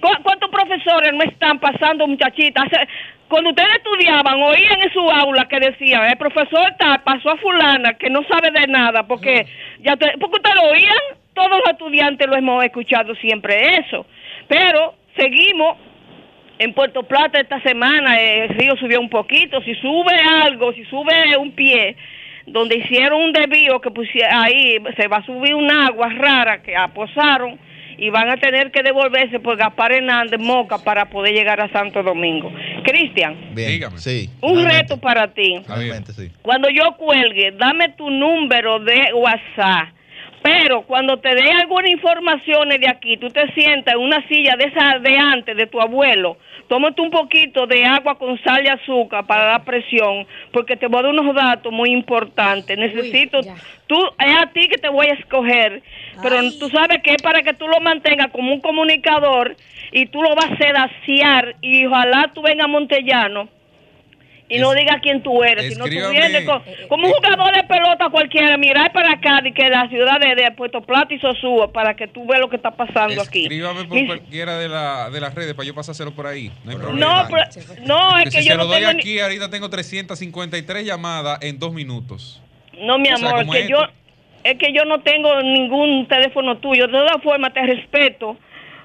cu- 0.00 0.22
cuántos 0.24 0.50
profesores 0.50 1.12
no 1.12 1.22
están 1.24 1.60
pasando 1.60 2.06
muchachitas? 2.08 2.64
Cuando 3.28 3.50
ustedes 3.50 3.74
estudiaban, 3.76 4.42
oían 4.42 4.82
en 4.82 4.92
su 4.92 5.00
aula 5.10 5.46
que 5.46 5.60
decían, 5.60 6.04
el 6.06 6.16
profesor 6.16 6.74
tal 6.78 7.00
pasó 7.02 7.30
a 7.30 7.36
fulana 7.36 7.94
que 7.94 8.10
no 8.10 8.22
sabe 8.28 8.50
de 8.50 8.66
nada, 8.66 9.06
porque 9.06 9.46
ya 9.80 9.94
te- 9.96 10.16
porque 10.18 10.36
ustedes 10.38 10.56
lo 10.56 10.70
oían, 10.70 11.21
todos 11.34 11.50
los 11.50 11.72
estudiantes 11.72 12.26
lo 12.28 12.36
hemos 12.36 12.64
escuchado 12.64 13.14
siempre 13.16 13.78
eso. 13.78 14.06
Pero 14.48 14.94
seguimos 15.16 15.76
en 16.58 16.74
Puerto 16.74 17.02
Plata 17.02 17.40
esta 17.40 17.60
semana 17.62 18.20
el 18.20 18.48
río 18.50 18.76
subió 18.76 19.00
un 19.00 19.08
poquito. 19.10 19.60
Si 19.62 19.74
sube 19.76 20.14
algo, 20.44 20.72
si 20.72 20.84
sube 20.84 21.36
un 21.38 21.52
pie, 21.52 21.96
donde 22.46 22.76
hicieron 22.76 23.20
un 23.22 23.32
desvío 23.32 23.80
que 23.80 23.90
pusieron 23.90 24.34
ahí, 24.34 24.76
se 24.96 25.08
va 25.08 25.18
a 25.18 25.26
subir 25.26 25.54
un 25.54 25.70
agua 25.70 26.08
rara 26.10 26.62
que 26.62 26.76
aposaron 26.76 27.58
y 27.98 28.10
van 28.10 28.30
a 28.30 28.36
tener 28.36 28.70
que 28.72 28.82
devolverse 28.82 29.38
por 29.38 29.56
Gaspar 29.56 29.92
Hernández 29.92 30.40
Moca 30.40 30.78
para 30.78 31.06
poder 31.08 31.34
llegar 31.34 31.60
a 31.60 31.68
Santo 31.70 32.02
Domingo. 32.02 32.52
Cristian, 32.82 33.54
Bien, 33.54 33.68
Dígame. 33.70 33.98
sí. 33.98 34.28
un 34.40 34.64
reto 34.64 34.98
para 34.98 35.32
ti. 35.32 35.60
Finalmente, 35.64 36.12
sí. 36.12 36.30
Cuando 36.42 36.68
yo 36.68 36.96
cuelgue, 36.96 37.52
dame 37.52 37.90
tu 37.90 38.10
número 38.10 38.80
de 38.80 39.12
WhatsApp. 39.14 39.88
Pero 40.42 40.82
cuando 40.82 41.18
te 41.18 41.34
dé 41.34 41.50
alguna 41.52 41.88
información 41.88 42.68
de 42.68 42.88
aquí, 42.88 43.16
tú 43.16 43.28
te 43.30 43.52
sientas 43.52 43.94
en 43.94 44.00
una 44.00 44.26
silla 44.26 44.56
de 44.56 44.64
esa 44.64 44.98
de 44.98 45.16
antes, 45.16 45.56
de 45.56 45.66
tu 45.68 45.80
abuelo, 45.80 46.36
tómate 46.66 47.00
un 47.00 47.10
poquito 47.10 47.66
de 47.66 47.84
agua 47.84 48.18
con 48.18 48.42
sal 48.42 48.64
y 48.64 48.68
azúcar 48.68 49.24
para 49.24 49.52
la 49.52 49.64
presión, 49.64 50.26
porque 50.52 50.76
te 50.76 50.88
voy 50.88 50.98
a 50.98 51.02
dar 51.02 51.12
unos 51.12 51.34
datos 51.34 51.72
muy 51.72 51.90
importantes. 51.90 52.76
Necesito, 52.76 53.40
tú, 53.86 53.96
es 54.18 54.36
a 54.36 54.46
ti 54.52 54.68
que 54.68 54.78
te 54.78 54.88
voy 54.88 55.06
a 55.06 55.14
escoger, 55.14 55.80
pero 56.20 56.36
tú 56.58 56.68
sabes 56.70 57.02
que 57.04 57.12
es 57.12 57.22
para 57.22 57.42
que 57.42 57.54
tú 57.54 57.68
lo 57.68 57.80
mantengas 57.80 58.32
como 58.32 58.52
un 58.52 58.60
comunicador 58.60 59.54
y 59.92 60.06
tú 60.06 60.22
lo 60.22 60.34
vas 60.34 60.50
a 60.50 60.56
sedaciar 60.56 61.54
y 61.60 61.86
ojalá 61.86 62.32
tú 62.34 62.42
vengas 62.42 62.64
a 62.64 62.68
Montellano 62.68 63.48
y 64.54 64.58
no 64.60 64.72
digas 64.74 64.96
quién 65.02 65.22
tú 65.22 65.42
eres, 65.42 65.72
sino 65.72 65.84
tú 65.84 65.90
vienes 65.90 66.44
con- 66.44 66.62
como 66.88 67.06
un 67.06 67.12
jugador 67.14 67.54
de 67.54 67.62
pelota 67.64 68.08
cualquiera, 68.10 68.56
mirar 68.56 68.92
para 68.92 69.12
acá 69.12 69.40
y 69.44 69.52
que 69.52 69.68
la 69.68 69.88
ciudad 69.88 70.20
de, 70.20 70.34
de 70.34 70.50
Puerto 70.52 70.80
Plata 70.82 71.14
y 71.14 71.18
Sosúa 71.18 71.72
para 71.72 71.94
que 71.94 72.06
tú 72.08 72.26
veas 72.26 72.40
lo 72.40 72.48
que 72.48 72.56
está 72.56 72.70
pasando 72.72 73.20
aquí. 73.22 73.42
Escríbame 73.42 73.84
por 73.84 73.96
Mis- 73.96 74.06
cualquiera 74.06 74.58
de, 74.58 74.68
la, 74.68 75.10
de 75.10 75.20
las 75.20 75.34
redes 75.34 75.54
para 75.54 75.66
yo 75.66 75.74
pasárselo 75.74 76.12
por 76.12 76.26
ahí. 76.26 76.50
No 76.64 76.70
hay 76.72 76.76
No, 76.76 76.82
problema. 76.82 77.28
pero- 77.28 77.86
no, 77.86 78.18
es 78.18 78.24
Que 78.24 78.30
que 78.30 78.42
si 78.42 78.48
yo 78.48 78.52
se 78.52 78.58
lo 78.58 78.64
no 78.64 78.68
doy 78.70 78.80
tengo 78.80 78.92
ni- 78.92 78.98
aquí, 79.00 79.20
ahorita 79.20 79.50
tengo 79.50 79.70
353 79.70 80.84
llamadas 80.84 81.38
en 81.42 81.58
dos 81.58 81.72
minutos. 81.72 82.40
No, 82.78 82.98
mi 82.98 83.08
O 83.12 83.16
sea, 83.16 83.30
amor, 83.30 83.54
que 83.54 83.68
yo 83.68 83.78
es 84.44 84.58
que 84.58 84.72
yo 84.72 84.84
no 84.84 85.00
tengo 85.02 85.40
ningún 85.42 86.06
teléfono 86.08 86.58
tuyo. 86.58 86.86
De 86.88 86.92
todas 86.92 87.22
formas, 87.22 87.52
te 87.54 87.62
respeto 87.62 88.36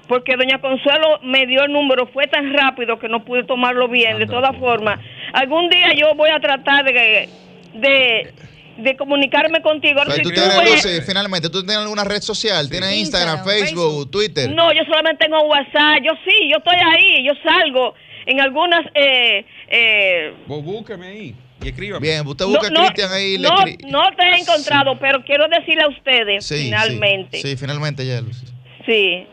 porque 0.06 0.36
doña 0.36 0.58
Consuelo 0.60 1.18
me 1.22 1.46
dio 1.46 1.64
el 1.64 1.72
número, 1.72 2.06
fue 2.06 2.26
tan 2.28 2.52
rápido 2.54 2.98
que 2.98 3.08
no 3.08 3.24
pude 3.24 3.42
tomarlo 3.44 3.88
bien. 3.88 4.18
De 4.18 4.26
todas 4.26 4.56
formas, 4.56 5.00
algún 5.32 5.68
día 5.68 5.92
yo 5.96 6.14
voy 6.14 6.30
a 6.30 6.40
tratar 6.40 6.84
de 6.84 7.28
de, 7.74 8.32
de 8.78 8.96
comunicarme 8.96 9.60
contigo. 9.60 9.98
Ahora, 10.00 10.12
Pero 10.14 10.16
si 10.16 10.22
tú 10.22 10.28
tú 10.30 10.34
tienes, 10.34 10.56
ves- 10.58 10.84
Lucy, 10.84 11.00
finalmente, 11.06 11.50
¿tú 11.50 11.60
tienes 11.62 11.78
alguna 11.78 12.04
red 12.04 12.20
social? 12.20 12.68
¿Tienes 12.70 12.92
Instagram, 12.92 13.44
Facebook, 13.44 14.10
Twitter? 14.10 14.50
No, 14.50 14.72
yo 14.72 14.82
solamente 14.84 15.24
tengo 15.24 15.40
WhatsApp. 15.42 16.02
Yo 16.04 16.12
sí, 16.24 16.48
yo 16.50 16.58
estoy 16.58 16.76
ahí, 16.76 17.26
yo 17.26 17.32
salgo 17.42 17.94
en 18.26 18.40
algunas 18.40 18.84
eh, 18.94 19.44
eh, 19.68 20.34
Vos 20.46 20.62
búsqueme 20.62 21.06
ahí 21.06 21.34
y 21.62 21.68
escríbame. 21.68 22.06
Bien, 22.06 22.26
usted 22.26 22.44
busca 22.46 22.68
a 22.68 22.70
no, 22.70 22.80
Cristian 22.82 23.12
ahí 23.12 23.38
le 23.38 23.48
no, 23.48 23.54
no 23.88 24.10
te 24.16 24.22
he 24.24 24.38
encontrado, 24.38 24.96
pero 24.98 25.24
quiero 25.24 25.46
decirle 25.48 25.82
a 25.82 25.88
ustedes 25.88 26.44
Sí, 26.46 26.56
sí, 26.56 26.64
finalmente. 26.64 27.38
Sí, 27.40 27.56
finalmente 27.56 28.06
ya, 28.06 28.20
Lucy. 28.20 28.46
Sí, 28.86 29.26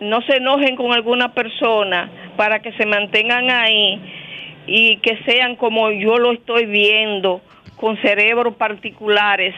no 0.00 0.20
se 0.22 0.36
enojen 0.36 0.76
con 0.76 0.92
alguna 0.92 1.32
persona 1.34 2.10
para 2.36 2.60
que 2.60 2.72
se 2.72 2.86
mantengan 2.86 3.50
ahí 3.50 4.00
y 4.66 4.98
que 4.98 5.18
sean 5.24 5.56
como 5.56 5.90
yo 5.90 6.18
lo 6.18 6.32
estoy 6.32 6.66
viendo, 6.66 7.40
con 7.76 8.00
cerebros 8.02 8.56
particulares, 8.56 9.54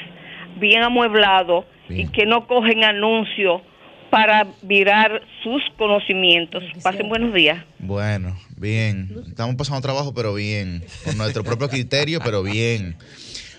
bien 0.57 0.83
amueblados 0.83 1.65
y 1.89 2.09
que 2.09 2.27
no 2.27 2.47
cogen 2.47 2.85
anuncios 2.85 3.63
para 4.11 4.47
virar 4.63 5.23
sus 5.43 5.63
conocimientos. 5.77 6.65
Pasen 6.83 7.09
buenos 7.09 7.35
días. 7.35 7.65
Bueno, 7.79 8.37
bien. 8.57 9.11
Estamos 9.29 9.57
pasando 9.57 9.81
trabajo, 9.83 10.15
pero 10.15 10.35
bien. 10.35 10.85
Con 11.05 11.19
nuestro 11.19 11.45
propio 11.45 11.69
criterio, 11.69 12.21
pero 12.25 12.43
bien. 12.43 12.97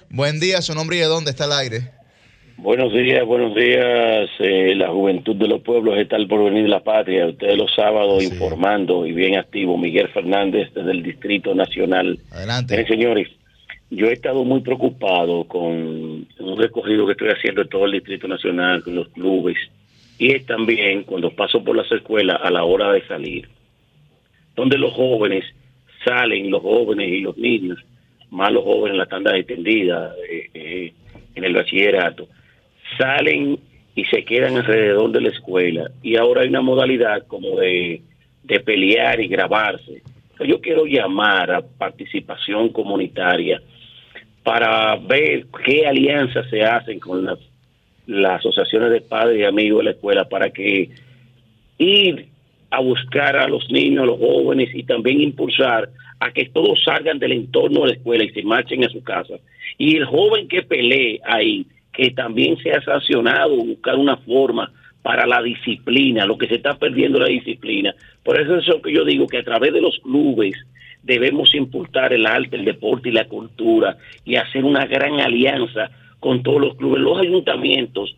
Buen 0.10 0.40
día, 0.40 0.62
su 0.62 0.74
nombre 0.74 0.98
y 0.98 1.00
de 1.00 1.06
dónde 1.06 1.32
está 1.32 1.46
el 1.46 1.54
aire. 1.54 1.99
Buenos 2.62 2.92
días, 2.92 3.26
buenos 3.26 3.56
días. 3.56 4.30
Eh, 4.40 4.76
la 4.76 4.90
juventud 4.90 5.34
de 5.38 5.48
los 5.48 5.62
pueblos 5.62 5.98
está 5.98 6.18
al 6.18 6.28
porvenir 6.28 6.64
de 6.64 6.70
la 6.70 6.84
patria. 6.84 7.28
Ustedes 7.28 7.56
los 7.56 7.74
sábados 7.74 8.22
informando 8.22 9.06
y 9.06 9.14
bien 9.14 9.38
activo. 9.38 9.78
Miguel 9.78 10.10
Fernández 10.10 10.70
desde 10.74 10.92
el 10.92 11.02
Distrito 11.02 11.56
Nacional. 11.56 12.20
Adelante. 12.32 12.74
Miren, 12.76 12.88
señores, 12.88 13.30
yo 13.90 14.08
he 14.08 14.12
estado 14.12 14.44
muy 14.44 14.60
preocupado 14.60 15.46
con 15.46 15.72
un 15.72 16.58
recorrido 16.58 17.06
que 17.06 17.14
estoy 17.14 17.30
haciendo 17.30 17.64
de 17.64 17.70
todo 17.70 17.86
el 17.86 17.94
Distrito 17.94 18.28
Nacional, 18.28 18.84
con 18.84 18.94
los 18.94 19.08
clubes. 19.08 19.58
Y 20.18 20.34
es 20.34 20.46
también 20.46 21.04
cuando 21.04 21.32
paso 21.32 21.64
por 21.64 21.78
las 21.78 21.90
escuelas 21.90 22.42
a 22.44 22.52
la 22.52 22.66
hora 22.66 22.92
de 22.92 23.08
salir. 23.08 23.48
Donde 24.58 24.78
los 24.78 24.94
jóvenes 24.94 25.46
salen, 26.04 26.52
los 26.52 26.62
jóvenes 26.62 27.08
y 27.08 27.22
los 27.22 27.38
niños, 27.38 27.80
más 28.32 28.52
los 28.52 28.66
jóvenes 28.66 28.96
en 28.96 28.98
la 28.98 29.06
tanda 29.06 29.38
extendida, 29.38 30.14
eh, 30.30 30.50
eh, 30.54 30.94
en 31.36 31.44
el 31.46 31.54
bachillerato, 31.54 32.28
salen 33.00 33.60
y 33.96 34.06
se 34.06 34.24
quedan 34.26 34.58
alrededor 34.58 35.12
de 35.12 35.22
la 35.22 35.30
escuela. 35.30 35.90
Y 36.04 36.18
ahora 36.18 36.42
hay 36.42 36.50
una 36.50 36.62
modalidad 36.62 37.26
como 37.28 37.60
de, 37.60 38.02
de 38.44 38.60
pelear 38.60 39.20
y 39.20 39.28
grabarse. 39.28 40.04
Yo 40.46 40.62
quiero 40.62 40.86
llamar 40.86 41.52
a 41.52 41.62
participación 41.62 42.70
comunitaria 42.70 43.62
para 44.44 44.96
ver 44.96 45.48
qué 45.66 45.86
alianzas 45.86 46.50
se 46.50 46.64
hacen 46.64 47.00
con 47.00 47.26
las, 47.26 47.40
las 48.08 48.40
asociaciones 48.40 48.92
de 48.92 49.02
padres 49.02 49.40
y 49.40 49.44
amigos 49.44 49.80
de 49.80 49.86
la 49.86 49.92
escuela 49.92 50.28
para 50.30 50.50
que 50.50 50.90
ir 51.78 52.28
a 52.72 52.80
buscar 52.82 53.36
a 53.36 53.48
los 53.48 53.70
niños, 53.70 54.04
a 54.04 54.08
los 54.08 54.20
jóvenes 54.20 54.70
y 54.74 54.84
también 54.84 55.22
impulsar 55.22 55.90
a 56.20 56.32
que 56.32 56.50
todos 56.50 56.84
salgan 56.84 57.20
del 57.20 57.32
entorno 57.32 57.82
de 57.82 57.88
la 57.88 57.94
escuela 57.94 58.24
y 58.24 58.30
se 58.30 58.44
marchen 58.44 58.84
a 58.84 58.90
su 58.90 59.04
casa. 59.04 59.36
Y 59.78 59.98
el 59.98 60.06
joven 60.06 60.48
que 60.48 60.64
pelee 60.64 61.20
ahí, 61.24 61.66
que 62.00 62.12
también 62.12 62.56
sea 62.58 62.82
sancionado, 62.82 63.58
buscar 63.58 63.98
una 63.98 64.16
forma 64.18 64.72
para 65.02 65.28
la 65.28 65.42
disciplina, 65.42 66.26
lo 66.26 66.38
que 66.38 66.48
se 66.48 66.56
está 66.56 66.76
perdiendo 66.76 67.20
la 67.20 67.28
disciplina. 67.28 67.94
Por 68.24 68.40
eso 68.40 68.56
es 68.56 68.68
lo 68.68 68.82
que 68.82 68.94
yo 68.94 69.04
digo 69.04 69.28
que 69.28 69.40
a 69.40 69.44
través 69.44 69.74
de 69.74 69.82
los 69.82 70.00
clubes 70.00 70.56
debemos 71.04 71.54
impulsar 71.54 72.14
el 72.14 72.26
arte, 72.26 72.56
el 72.56 72.64
deporte 72.64 73.10
y 73.10 73.12
la 73.12 73.26
cultura 73.26 73.98
y 74.24 74.36
hacer 74.36 74.64
una 74.64 74.86
gran 74.86 75.20
alianza 75.20 75.90
con 76.22 76.42
todos 76.42 76.62
los 76.62 76.76
clubes. 76.78 77.02
Los 77.02 77.20
ayuntamientos 77.20 78.16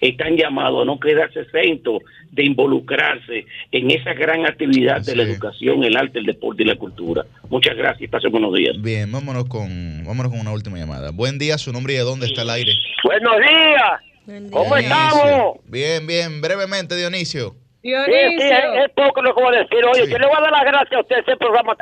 están 0.00 0.36
llamados 0.36 0.82
a 0.82 0.84
no 0.84 0.98
quedarse 0.98 1.40
exentos 1.40 2.02
de 2.30 2.44
involucrarse 2.44 3.46
en 3.72 3.90
esa 3.90 4.12
gran 4.14 4.44
actividad 4.46 5.00
de 5.02 5.16
la 5.16 5.22
educación, 5.22 5.84
el 5.84 5.96
arte, 5.96 6.18
el 6.18 6.26
deporte 6.26 6.62
y 6.62 6.66
la 6.66 6.76
cultura. 6.76 7.24
Muchas 7.48 7.76
gracias 7.76 8.02
y 8.02 8.08
pasen 8.08 8.30
buenos 8.30 8.54
días. 8.54 8.80
Bien, 8.80 9.10
vámonos 9.10 9.44
con, 9.46 10.04
vámonos 10.04 10.32
con 10.32 10.40
una 10.40 10.52
última 10.52 10.78
llamada. 10.78 11.10
Buen 11.12 11.38
día, 11.38 11.58
su 11.58 11.72
nombre 11.72 11.94
y 11.94 11.96
de 11.96 12.02
dónde 12.02 12.26
está 12.26 12.42
el 12.42 12.50
aire. 12.50 12.72
Buenos 13.04 13.36
días. 13.38 14.50
¿Cómo 14.50 14.76
Dionisio. 14.76 14.78
estamos? 14.78 15.58
Bien, 15.66 16.06
bien, 16.06 16.40
brevemente, 16.40 16.96
Dionisio. 16.96 17.54
Sí, 17.82 17.92
sí, 17.92 18.42
es, 18.42 18.84
es 18.84 18.90
poco 18.94 19.22
lo 19.22 19.34
que 19.34 19.42
voy 19.42 19.54
a 19.54 19.60
decir. 19.60 19.78
Oye, 19.84 20.10
yo 20.10 20.18
le 20.18 20.26
voy 20.26 20.36
a 20.36 20.40
dar 20.40 20.50
las 20.50 20.64
gracias 20.64 20.92
a 20.92 21.00
usted 21.00 21.18
ese 21.20 21.36
programa 21.36 21.76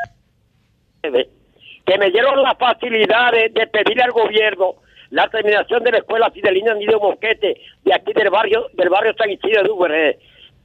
que 1.03 1.99
me 1.99 2.11
dieron 2.11 2.43
la 2.43 2.55
facilidad 2.55 3.33
de, 3.33 3.49
de 3.49 3.67
pedirle 3.67 4.03
al 4.03 4.13
gobierno 4.13 4.75
la 5.15 5.29
terminación 5.29 5.85
de 5.85 5.93
la 5.93 5.99
escuela 5.99 6.29
Fidelina 6.31 6.75
Nido 6.75 6.99
Mosquete 6.99 7.57
de 7.85 7.95
aquí 7.95 8.13
del 8.13 8.31
barrio 8.31 8.67
del 8.73 8.89
barrio 8.89 9.15
San 9.17 9.31
Isidro 9.31 9.63
de 9.63 9.71
Uberé. 9.71 10.19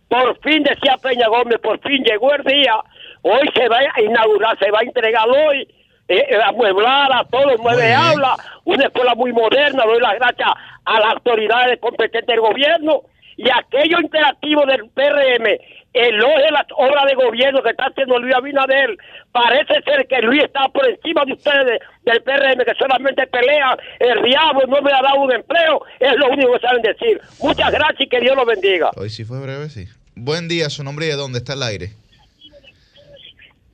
Por 0.07 0.39
fin 0.39 0.63
decía 0.63 0.97
Peña 0.97 1.27
Gómez, 1.27 1.59
por 1.59 1.79
fin 1.81 2.03
llegó 2.03 2.33
el 2.33 2.43
día. 2.43 2.73
Hoy 3.21 3.47
se 3.53 3.67
va 3.67 3.77
a 3.77 4.01
inaugurar, 4.01 4.57
se 4.57 4.71
va 4.71 4.79
a 4.79 4.83
entregar 4.83 5.29
hoy 5.29 5.67
eh, 6.07 6.25
eh, 6.29 6.39
amueblada, 6.43 7.27
todo 7.29 7.51
el 7.51 7.59
mueble 7.59 7.93
habla, 7.93 8.35
una 8.65 8.85
escuela 8.85 9.13
muy 9.13 9.31
moderna, 9.31 9.83
doy 9.85 9.99
las 10.01 10.15
gracias 10.15 10.49
a 10.83 10.99
las 10.99 11.13
autoridades 11.13 11.79
competentes 11.79 12.25
del 12.25 12.39
gobierno 12.39 13.03
y 13.39 13.49
aquello 13.49 14.01
interactivo 14.01 14.65
del 14.65 14.89
PRM, 14.89 15.45
eloge 15.93 16.51
las 16.51 16.65
obras 16.75 17.05
de 17.07 17.15
gobierno 17.15 17.63
que 17.63 17.69
está 17.69 17.85
haciendo 17.85 18.19
Luis 18.19 18.35
Abinader, 18.35 18.97
parece 19.31 19.81
ser 19.85 20.05
que 20.07 20.21
Luis 20.21 20.43
está 20.43 20.67
por 20.67 20.85
encima 20.85 21.23
de 21.23 21.31
ustedes 21.31 21.79
del 22.03 22.21
PRM, 22.21 22.65
que 22.65 22.73
solamente 22.77 23.25
pelea 23.27 23.77
el 23.99 24.23
diablo, 24.23 24.67
no 24.67 24.81
me 24.81 24.91
ha 24.91 25.01
dado 25.01 25.21
un 25.21 25.31
empleo, 25.31 25.81
es 26.01 26.17
lo 26.17 26.29
único 26.31 26.51
que 26.51 26.59
saben 26.59 26.81
decir. 26.81 27.21
Muchas 27.41 27.71
gracias 27.71 28.01
y 28.01 28.07
que 28.07 28.19
Dios 28.19 28.35
los 28.35 28.45
bendiga. 28.45 28.91
Hoy 28.97 29.09
sí 29.09 29.23
fue 29.23 29.39
breve, 29.39 29.69
sí. 29.69 29.85
Buen 30.15 30.49
día, 30.49 30.69
su 30.69 30.83
nombre 30.83 31.05
y 31.05 31.09
de 31.09 31.15
dónde 31.15 31.37
está 31.37 31.53
el 31.53 31.63
aire. 31.63 31.91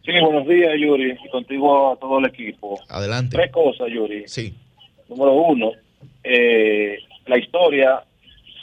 Sí, 0.06 0.12
buenos 0.22 0.48
días, 0.48 0.74
Yuri, 0.80 1.18
y 1.26 1.30
contigo 1.30 1.94
a 1.94 1.96
todo 1.98 2.20
el 2.20 2.26
equipo. 2.26 2.80
Adelante. 2.88 3.36
Tres 3.36 3.52
cosas, 3.52 3.88
Yuri. 3.92 4.28
Sí. 4.28 4.54
Número 5.10 5.34
uno, 5.34 5.72
eh, 6.24 7.00
la 7.26 7.40
historia 7.40 8.04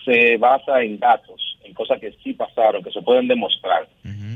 se 0.05 0.37
basa 0.37 0.83
en 0.83 0.99
datos, 0.99 1.59
en 1.65 1.75
cosas 1.75 2.01
que 2.01 2.13
sí 2.23 2.33
pasaron, 2.33 2.83
que 2.83 2.91
se 2.91 3.03
pueden 3.03 3.29
demostrar. 3.29 3.87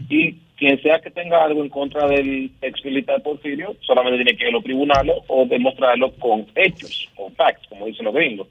Y 0.09 0.35
quien 0.57 0.81
sea 0.83 1.01
que 1.01 1.11
tenga 1.11 1.45
algo 1.45 1.63
en 1.63 1.69
contra 1.69 2.07
del 2.07 2.51
ex 2.63 2.85
militar 2.85 3.23
Porfirio, 3.23 3.75
solamente 3.81 4.23
tiene 4.23 4.37
que 4.37 4.45
ir 4.45 4.51
a 4.51 4.53
los 4.53 4.65
tribunales 4.65 5.17
o 5.27 5.45
demostrarlo 5.47 6.13
con 6.13 6.47
hechos, 6.55 7.09
con 7.17 7.35
facts, 7.35 7.67
como 7.69 7.87
dicen 7.87 8.05
los 8.05 8.15
gringos. 8.15 8.49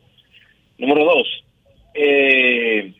Número 0.77 1.05
dos, 1.05 1.43
eh, 1.93 2.93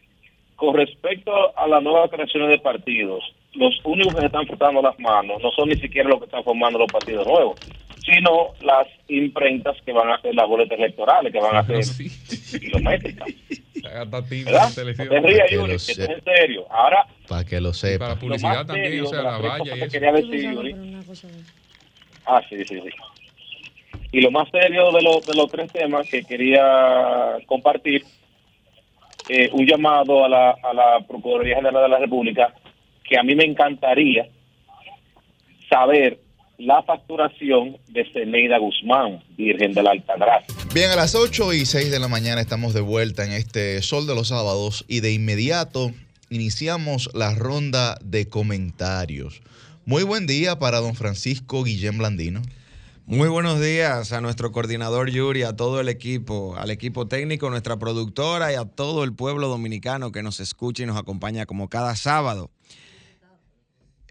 con 0.56 0.76
respecto 0.76 1.32
a 1.58 1.68
las 1.68 1.84
nuevas 1.84 2.10
creaciones 2.10 2.50
de 2.50 2.60
partidos, 2.60 3.24
los 3.54 3.80
únicos 3.84 4.14
que 4.16 4.22
se 4.22 4.26
están 4.28 4.48
frotando 4.48 4.82
las 4.82 4.98
manos 5.00 5.42
no 5.42 5.52
son 5.52 5.70
ni 5.70 5.76
siquiera 5.76 6.10
los 6.10 6.20
que 6.20 6.26
están 6.26 6.44
formando 6.44 6.80
los 6.80 6.92
partidos 6.92 7.28
nuevos, 7.28 7.60
sino 8.06 8.54
las 8.62 8.88
imprentas 9.08 9.76
que 9.86 9.92
van 9.92 10.10
a 10.10 10.16
hacer 10.16 10.36
las 10.36 10.48
boletas 10.48 10.78
electorales, 10.78 11.32
que 11.32 11.40
van 11.40 11.56
a 11.56 11.60
hacer 11.60 11.82
kilométricas. 12.60 13.28
¿Verdad? 13.90 14.08
No 14.12 14.24
te 14.24 15.20
rías, 15.22 15.50
Que 15.50 15.56
Yuri, 15.56 15.58
lo 15.58 15.66
que 15.68 15.74
esto 15.76 15.92
es 15.92 15.98
sé. 15.98 16.12
en 16.12 16.24
serio. 16.24 16.66
Ahora, 16.70 17.06
Para 17.28 17.44
que 17.44 17.62
lo 17.62 17.74
sepa. 17.74 18.16
Publicidad 18.16 18.66
también, 18.66 19.02
o 19.04 19.08
sea, 19.08 19.22
la 19.22 19.38
valla 19.38 19.76
y 19.76 19.80
que 19.80 19.86
eso. 19.86 19.92
quería 19.92 20.12
decir, 20.12 20.52
Yuri, 20.54 20.76
Ah, 22.26 22.42
sí, 22.50 22.58
sí, 22.66 22.82
sí. 22.82 22.90
Y 24.12 24.22
lo 24.22 24.32
más 24.32 24.50
serio 24.50 24.92
de, 24.92 25.02
los 25.02 25.26
de 25.26 25.34
los 25.36 25.50
tres 25.52 25.72
temas 25.72 26.08
que 26.10 26.24
quería 26.24 27.38
compartir, 27.46 28.04
eh, 29.30 29.50
un 29.52 29.66
llamado 29.66 30.24
a 30.26 30.30
la, 30.30 30.50
a 30.52 30.74
la 30.74 31.00
Procuraduría 31.08 31.58
General 31.58 31.84
de 31.84 31.90
la 31.90 32.00
República, 32.00 32.54
que 33.04 33.18
a 33.18 33.24
mí 33.24 33.36
me 33.36 33.44
encantaría 33.44 34.28
saber 35.70 36.20
la 36.58 36.84
facturación 36.84 37.78
de 37.88 38.06
Ceneida 38.12 38.58
Guzmán, 38.58 39.24
Virgen 39.38 39.74
de 39.74 39.84
la 39.84 39.92
Altagracia. 39.92 40.56
Bien, 40.74 40.92
a 40.92 40.96
las 40.96 41.16
8 41.16 41.54
y 41.54 41.66
6 41.66 41.92
de 41.92 42.00
la 42.00 42.08
mañana 42.08 42.42
estamos 42.42 42.74
de 42.74 42.82
vuelta 42.82 43.26
en 43.26 43.32
este 43.32 43.82
Sol 43.82 44.08
de 44.08 44.16
los 44.16 44.30
Sábados 44.30 44.86
y 44.88 45.00
de 45.02 45.14
inmediato 45.14 45.92
iniciamos 46.30 47.10
la 47.14 47.34
ronda 47.36 47.98
de 48.04 48.28
comentarios. 48.28 49.42
Muy 49.86 50.04
buen 50.04 50.26
día 50.28 50.58
para 50.58 50.80
don 50.80 50.96
Francisco 50.96 51.64
Guillén 51.64 51.98
Blandino. 51.98 52.42
Muy 53.08 53.30
buenos 53.30 53.62
días 53.62 54.12
a 54.14 54.22
nuestro 54.22 54.52
coordinador 54.52 55.12
Yuri, 55.12 55.44
a 55.44 55.56
todo 55.56 55.80
el 55.80 55.90
equipo, 55.90 56.56
al 56.58 56.72
equipo 56.72 57.08
técnico, 57.08 57.52
nuestra 57.52 57.78
productora 57.78 58.52
y 58.52 58.56
a 58.56 58.66
todo 58.66 59.04
el 59.04 59.14
pueblo 59.14 59.48
dominicano 59.48 60.12
que 60.12 60.24
nos 60.24 60.40
escucha 60.40 60.82
y 60.82 60.86
nos 60.88 60.98
acompaña 60.98 61.46
como 61.46 61.70
cada 61.70 61.96
sábado. 61.96 62.50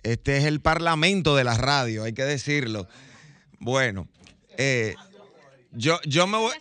Este 0.05 0.37
es 0.37 0.45
el 0.45 0.61
parlamento 0.61 1.35
de 1.35 1.45
la 1.45 1.57
radio, 1.57 2.05
hay 2.05 2.13
que 2.13 2.25
decirlo. 2.25 2.87
Bueno, 3.59 4.07
eh, 4.59 4.95
yo, 5.73 5.99
yo 6.05 6.27
me 6.27 6.37
voy. 6.39 6.53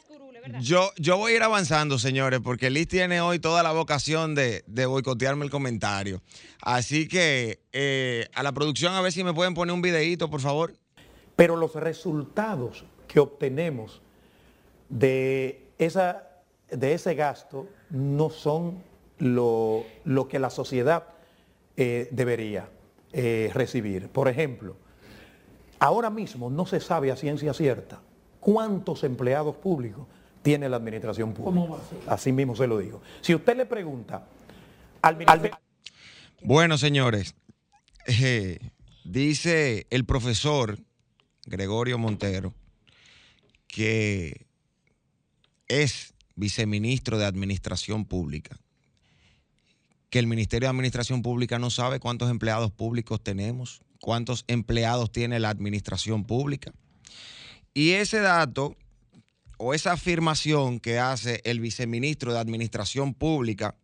Yo, 0.59 0.91
yo 0.97 1.17
voy 1.17 1.33
a 1.33 1.35
ir 1.37 1.43
avanzando, 1.43 1.97
señores, 1.97 2.41
porque 2.43 2.69
Liz 2.69 2.89
tiene 2.89 3.21
hoy 3.21 3.39
toda 3.39 3.63
la 3.63 3.71
vocación 3.71 4.35
de, 4.35 4.63
de 4.67 4.85
boicotearme 4.85 5.45
el 5.45 5.51
comentario. 5.51 6.21
Así 6.61 7.07
que 7.07 7.61
eh, 7.71 8.27
a 8.33 8.43
la 8.43 8.51
producción, 8.51 8.93
a 8.93 9.01
ver 9.01 9.13
si 9.13 9.23
me 9.23 9.33
pueden 9.33 9.53
poner 9.53 9.73
un 9.73 9.81
videíto, 9.81 10.29
por 10.29 10.41
favor. 10.41 10.73
Pero 11.37 11.55
los 11.55 11.75
resultados 11.75 12.83
que 13.07 13.21
obtenemos 13.21 14.01
de, 14.89 15.65
esa, 15.77 16.27
de 16.69 16.93
ese 16.93 17.15
gasto 17.15 17.69
no 17.89 18.29
son 18.29 18.83
lo, 19.19 19.85
lo 20.03 20.27
que 20.27 20.39
la 20.39 20.49
sociedad 20.49 21.05
eh, 21.77 22.09
debería 22.11 22.69
eh, 23.13 23.51
recibir. 23.53 24.09
Por 24.09 24.27
ejemplo, 24.27 24.75
ahora 25.79 26.09
mismo 26.09 26.49
no 26.49 26.65
se 26.65 26.79
sabe 26.79 27.11
a 27.11 27.15
ciencia 27.15 27.53
cierta 27.53 28.01
cuántos 28.39 29.03
empleados 29.03 29.55
públicos 29.55 30.07
tiene 30.41 30.67
la 30.67 30.77
administración 30.77 31.33
pública. 31.33 31.77
Así 32.07 32.31
mismo 32.31 32.55
se 32.55 32.67
lo 32.67 32.79
digo. 32.79 33.01
Si 33.21 33.33
usted 33.33 33.55
le 33.55 33.65
pregunta 33.65 34.27
al, 35.01 35.17
al 35.27 35.51
Bueno, 36.41 36.77
señores, 36.77 37.35
eh, 38.07 38.59
dice 39.05 39.87
el 39.89 40.05
profesor 40.05 40.77
Gregorio 41.45 41.97
Montero 41.97 42.53
que 43.67 44.45
es 45.67 46.13
viceministro 46.35 47.17
de 47.17 47.25
Administración 47.25 48.05
Pública, 48.05 48.57
que 50.13 50.19
el 50.19 50.27
Ministerio 50.27 50.67
de 50.67 50.69
Administración 50.69 51.23
Pública 51.23 51.57
no 51.57 51.71
sabe 51.71 51.99
cuántos 51.99 52.29
empleados 52.29 52.71
públicos 52.71 53.19
tenemos, 53.23 53.81
cuántos 53.99 54.45
empleados 54.47 55.11
tiene 55.11 55.39
la 55.39 55.49
Administración 55.49 56.23
Pública. 56.23 56.71
Y 57.73 57.93
ese 57.93 58.19
dato 58.19 58.77
o 59.57 59.73
esa 59.73 59.93
afirmación 59.93 60.79
que 60.79 60.99
hace 60.99 61.41
el 61.45 61.59
viceministro 61.59 62.31
de 62.31 62.37
Administración 62.37 63.15
Pública 63.15 63.75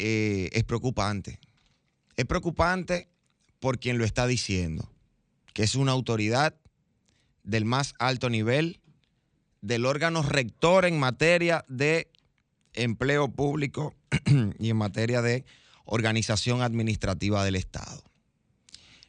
eh, 0.00 0.48
es 0.50 0.64
preocupante. 0.64 1.38
Es 2.16 2.24
preocupante 2.24 3.06
por 3.60 3.78
quien 3.78 3.98
lo 3.98 4.04
está 4.04 4.26
diciendo, 4.26 4.90
que 5.54 5.62
es 5.62 5.76
una 5.76 5.92
autoridad 5.92 6.56
del 7.44 7.64
más 7.64 7.94
alto 8.00 8.30
nivel, 8.30 8.80
del 9.60 9.86
órgano 9.86 10.24
rector 10.24 10.86
en 10.86 10.98
materia 10.98 11.64
de 11.68 12.10
empleo 12.74 13.28
público 13.28 13.94
y 14.58 14.70
en 14.70 14.76
materia 14.76 15.22
de 15.22 15.44
organización 15.84 16.62
administrativa 16.62 17.44
del 17.44 17.56
Estado. 17.56 18.02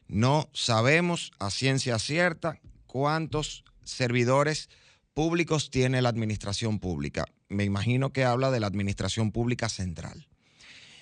No 0.07 0.49
sabemos 0.53 1.31
a 1.39 1.51
ciencia 1.51 1.99
cierta 1.99 2.59
cuántos 2.87 3.63
servidores 3.83 4.69
públicos 5.13 5.69
tiene 5.69 6.01
la 6.01 6.09
administración 6.09 6.79
pública. 6.79 7.25
Me 7.49 7.63
imagino 7.63 8.13
que 8.13 8.23
habla 8.23 8.51
de 8.51 8.59
la 8.59 8.67
administración 8.67 9.31
pública 9.31 9.69
central. 9.69 10.27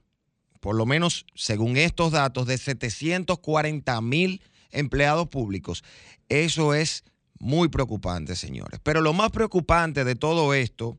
por 0.63 0.77
lo 0.77 0.85
menos 0.85 1.25
según 1.35 1.75
estos 1.75 2.13
datos, 2.13 2.47
de 2.47 2.57
740 2.57 3.99
mil 3.99 4.41
empleados 4.71 5.27
públicos. 5.27 5.83
Eso 6.29 6.73
es 6.73 7.03
muy 7.37 7.67
preocupante, 7.67 8.37
señores. 8.37 8.79
Pero 8.81 9.01
lo 9.01 9.11
más 9.11 9.31
preocupante 9.31 10.05
de 10.05 10.15
todo 10.15 10.53
esto 10.53 10.97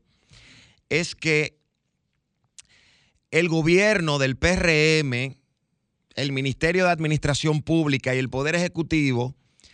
es 0.89 1.15
que 1.15 1.57
el 3.31 3.49
gobierno 3.49 4.19
del 4.19 4.37
PRM, 4.37 5.35
el 6.13 6.31
Ministerio 6.31 6.85
de 6.85 6.91
Administración 6.91 7.63
Pública 7.63 8.13
y 8.13 8.19
el 8.19 8.29
Poder 8.29 8.53
Ejecutivo 8.53 9.33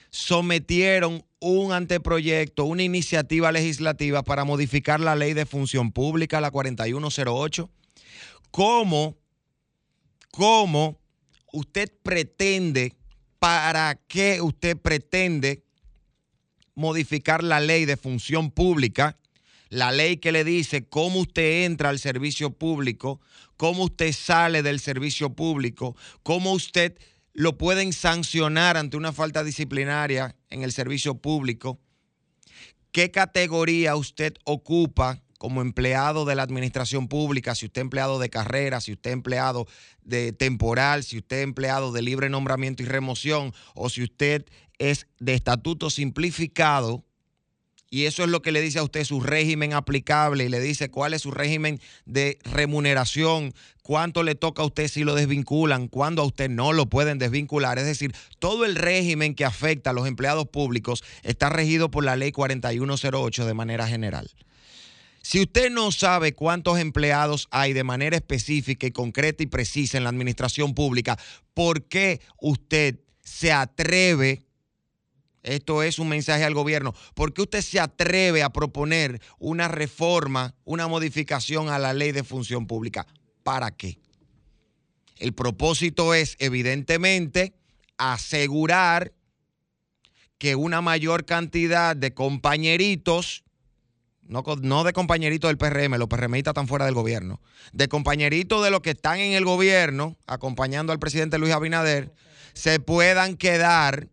sometieron 0.09 1.25
un 1.41 1.73
anteproyecto, 1.73 2.63
una 2.63 2.83
iniciativa 2.83 3.51
legislativa 3.51 4.23
para 4.23 4.45
modificar 4.45 5.01
la 5.01 5.17
ley 5.17 5.33
de 5.33 5.45
función 5.45 5.91
pública, 5.91 6.39
la 6.39 6.49
4108, 6.49 7.69
como 8.51 9.20
cómo 10.31 10.99
usted 11.51 11.91
pretende, 12.01 12.95
para 13.39 13.99
qué 14.07 14.41
usted 14.41 14.77
pretende 14.77 15.63
modificar 16.75 17.43
la 17.43 17.59
ley 17.59 17.85
de 17.85 17.97
función 17.97 18.51
pública, 18.51 19.17
la 19.69 19.91
ley 19.91 20.17
que 20.17 20.31
le 20.31 20.43
dice 20.43 20.87
cómo 20.87 21.21
usted 21.21 21.65
entra 21.65 21.89
al 21.89 21.99
servicio 21.99 22.51
público, 22.51 23.21
cómo 23.57 23.85
usted 23.85 24.11
sale 24.13 24.63
del 24.63 24.79
servicio 24.79 25.33
público, 25.33 25.95
cómo 26.23 26.53
usted 26.53 26.97
lo 27.33 27.57
pueden 27.57 27.93
sancionar 27.93 28.77
ante 28.77 28.97
una 28.97 29.13
falta 29.13 29.43
disciplinaria 29.43 30.35
en 30.49 30.63
el 30.63 30.71
servicio 30.71 31.15
público. 31.15 31.79
¿Qué 32.91 33.11
categoría 33.11 33.95
usted 33.95 34.33
ocupa 34.43 35.21
como 35.41 35.63
empleado 35.63 36.23
de 36.23 36.35
la 36.35 36.43
administración 36.43 37.07
pública? 37.07 37.55
Si 37.55 37.65
usted 37.65 37.81
es 37.81 37.85
empleado 37.85 38.19
de 38.19 38.29
carrera, 38.29 38.79
si 38.79 38.91
usted 38.91 39.09
es 39.09 39.15
empleado 39.15 39.65
de 40.03 40.33
temporal, 40.33 41.03
si 41.03 41.17
usted 41.17 41.37
es 41.37 41.43
empleado 41.45 41.91
de 41.91 42.03
libre 42.03 42.29
nombramiento 42.29 42.83
y 42.83 42.85
remoción, 42.85 43.51
o 43.73 43.89
si 43.89 44.03
usted 44.03 44.45
es 44.77 45.07
de 45.17 45.33
estatuto 45.33 45.89
simplificado, 45.89 47.03
y 47.89 48.05
eso 48.05 48.23
es 48.23 48.29
lo 48.29 48.43
que 48.43 48.51
le 48.51 48.61
dice 48.61 48.77
a 48.77 48.83
usted 48.83 49.03
su 49.03 49.19
régimen 49.19 49.73
aplicable 49.73 50.45
y 50.45 50.49
le 50.49 50.59
dice 50.59 50.91
cuál 50.91 51.15
es 51.15 51.23
su 51.23 51.31
régimen 51.31 51.81
de 52.05 52.37
remuneración, 52.43 53.51
cuánto 53.81 54.21
le 54.21 54.35
toca 54.35 54.61
a 54.61 54.65
usted 54.67 54.89
si 54.89 55.03
lo 55.03 55.15
desvinculan, 55.15 55.87
cuándo 55.87 56.21
a 56.21 56.25
usted 56.25 56.51
no 56.51 56.71
lo 56.71 56.85
pueden 56.85 57.17
desvincular. 57.17 57.79
Es 57.79 57.85
decir, 57.85 58.13
todo 58.37 58.63
el 58.63 58.75
régimen 58.75 59.33
que 59.33 59.43
afecta 59.43 59.89
a 59.89 59.93
los 59.93 60.07
empleados 60.07 60.47
públicos 60.49 61.03
está 61.23 61.49
regido 61.49 61.89
por 61.89 62.05
la 62.05 62.15
ley 62.15 62.31
4108 62.31 63.47
de 63.47 63.53
manera 63.55 63.87
general. 63.87 64.29
Si 65.31 65.39
usted 65.39 65.71
no 65.71 65.93
sabe 65.93 66.33
cuántos 66.33 66.77
empleados 66.77 67.47
hay 67.51 67.71
de 67.71 67.85
manera 67.85 68.17
específica 68.17 68.85
y 68.85 68.91
concreta 68.91 69.41
y 69.41 69.45
precisa 69.45 69.97
en 69.97 70.03
la 70.03 70.09
administración 70.09 70.73
pública, 70.73 71.17
¿por 71.53 71.85
qué 71.85 72.19
usted 72.41 72.99
se 73.21 73.53
atreve 73.53 74.43
esto 75.41 75.83
es 75.83 75.99
un 75.99 76.09
mensaje 76.09 76.43
al 76.43 76.53
gobierno. 76.53 76.93
¿Por 77.15 77.33
qué 77.33 77.43
usted 77.43 77.61
se 77.61 77.79
atreve 77.79 78.43
a 78.43 78.51
proponer 78.51 79.21
una 79.39 79.69
reforma, 79.69 80.53
una 80.65 80.89
modificación 80.89 81.69
a 81.69 81.79
la 81.79 81.93
ley 81.93 82.11
de 82.11 82.25
función 82.25 82.67
pública? 82.67 83.07
¿Para 83.41 83.71
qué? 83.71 83.99
El 85.15 85.33
propósito 85.33 86.13
es, 86.13 86.35
evidentemente, 86.39 87.53
asegurar 87.97 89.13
que 90.37 90.55
una 90.55 90.81
mayor 90.81 91.23
cantidad 91.23 91.95
de 91.95 92.13
compañeritos, 92.13 93.45
no, 94.31 94.83
de 94.83 94.93
compañeritos 94.93 95.49
del 95.49 95.57
PRM, 95.57 95.97
los 95.97 96.07
PRMistas 96.07 96.51
están 96.51 96.67
fuera 96.67 96.85
del 96.85 96.93
gobierno, 96.93 97.41
de 97.73 97.87
compañeritos 97.87 98.63
de 98.63 98.71
los 98.71 98.81
que 98.81 98.91
están 98.91 99.19
en 99.19 99.33
el 99.33 99.45
gobierno, 99.45 100.17
acompañando 100.25 100.93
al 100.93 100.99
presidente 100.99 101.37
Luis 101.37 101.53
Abinader, 101.53 102.13
se 102.53 102.79
puedan 102.79 103.35
quedar 103.35 104.07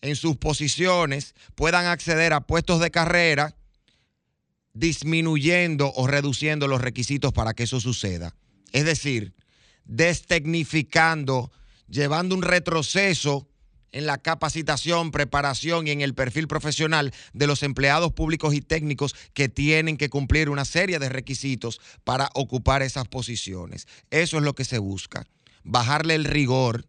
en 0.00 0.16
sus 0.16 0.36
posiciones 0.36 1.34
puedan 1.54 1.86
acceder 1.86 2.32
a 2.32 2.40
puestos 2.40 2.80
de 2.80 2.90
carrera, 2.90 3.56
disminuyendo 4.72 5.92
o 5.94 6.06
reduciendo 6.06 6.68
los 6.68 6.80
requisitos 6.80 7.32
para 7.32 7.54
que 7.54 7.64
eso 7.64 7.80
suceda. 7.80 8.34
Es 8.72 8.84
decir, 8.84 9.34
destecnificando, 9.84 11.50
llevando 11.88 12.34
un 12.34 12.42
retroceso 12.42 13.48
en 13.92 14.06
la 14.06 14.18
capacitación, 14.18 15.10
preparación 15.10 15.86
y 15.86 15.90
en 15.90 16.00
el 16.00 16.14
perfil 16.14 16.48
profesional 16.48 17.12
de 17.32 17.46
los 17.46 17.62
empleados 17.62 18.12
públicos 18.12 18.54
y 18.54 18.60
técnicos 18.60 19.14
que 19.34 19.48
tienen 19.48 19.96
que 19.96 20.10
cumplir 20.10 20.50
una 20.50 20.64
serie 20.64 20.98
de 20.98 21.08
requisitos 21.08 21.80
para 22.04 22.30
ocupar 22.34 22.82
esas 22.82 23.08
posiciones. 23.08 23.86
Eso 24.10 24.38
es 24.38 24.42
lo 24.42 24.54
que 24.54 24.64
se 24.64 24.78
busca, 24.78 25.26
bajarle 25.64 26.14
el 26.14 26.24
rigor 26.24 26.86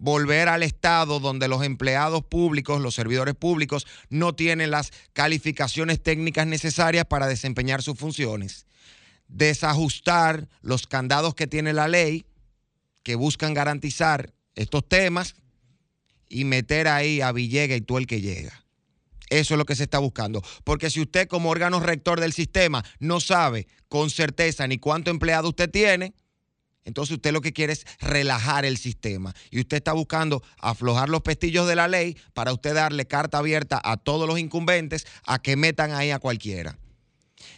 volver 0.00 0.48
al 0.48 0.62
estado 0.62 1.20
donde 1.20 1.46
los 1.46 1.62
empleados 1.62 2.24
públicos, 2.24 2.80
los 2.80 2.94
servidores 2.94 3.34
públicos, 3.34 3.86
no 4.08 4.34
tienen 4.34 4.70
las 4.70 4.92
calificaciones 5.12 6.02
técnicas 6.02 6.46
necesarias 6.46 7.04
para 7.04 7.26
desempeñar 7.26 7.82
sus 7.82 7.98
funciones. 7.98 8.66
Desajustar 9.28 10.48
los 10.62 10.86
candados 10.86 11.34
que 11.34 11.46
tiene 11.46 11.74
la 11.74 11.86
ley 11.86 12.24
que 13.02 13.14
buscan 13.14 13.52
garantizar 13.52 14.32
estos 14.54 14.88
temas 14.88 15.34
y 16.30 16.44
meter 16.44 16.88
ahí 16.88 17.20
a 17.20 17.32
Villega 17.32 17.76
y 17.76 17.82
tú 17.82 17.98
el 17.98 18.06
que 18.06 18.22
llega. 18.22 18.64
Eso 19.28 19.54
es 19.54 19.58
lo 19.58 19.66
que 19.66 19.76
se 19.76 19.82
está 19.82 19.98
buscando. 19.98 20.42
Porque 20.64 20.88
si 20.88 21.00
usted 21.00 21.28
como 21.28 21.50
órgano 21.50 21.80
rector 21.80 22.20
del 22.20 22.32
sistema 22.32 22.82
no 22.98 23.20
sabe 23.20 23.66
con 23.88 24.08
certeza 24.08 24.66
ni 24.66 24.78
cuánto 24.78 25.10
empleado 25.10 25.48
usted 25.48 25.70
tiene, 25.70 26.14
entonces 26.84 27.16
usted 27.16 27.32
lo 27.32 27.40
que 27.40 27.52
quiere 27.52 27.74
es 27.74 27.86
relajar 28.00 28.64
el 28.64 28.78
sistema 28.78 29.34
y 29.50 29.60
usted 29.60 29.76
está 29.76 29.92
buscando 29.92 30.42
aflojar 30.58 31.08
los 31.08 31.20
pestillos 31.20 31.68
de 31.68 31.76
la 31.76 31.88
ley 31.88 32.16
para 32.32 32.52
usted 32.52 32.74
darle 32.74 33.06
carta 33.06 33.38
abierta 33.38 33.80
a 33.84 33.96
todos 33.96 34.26
los 34.26 34.38
incumbentes 34.38 35.06
a 35.24 35.40
que 35.40 35.56
metan 35.56 35.92
ahí 35.92 36.10
a 36.10 36.18
cualquiera. 36.18 36.78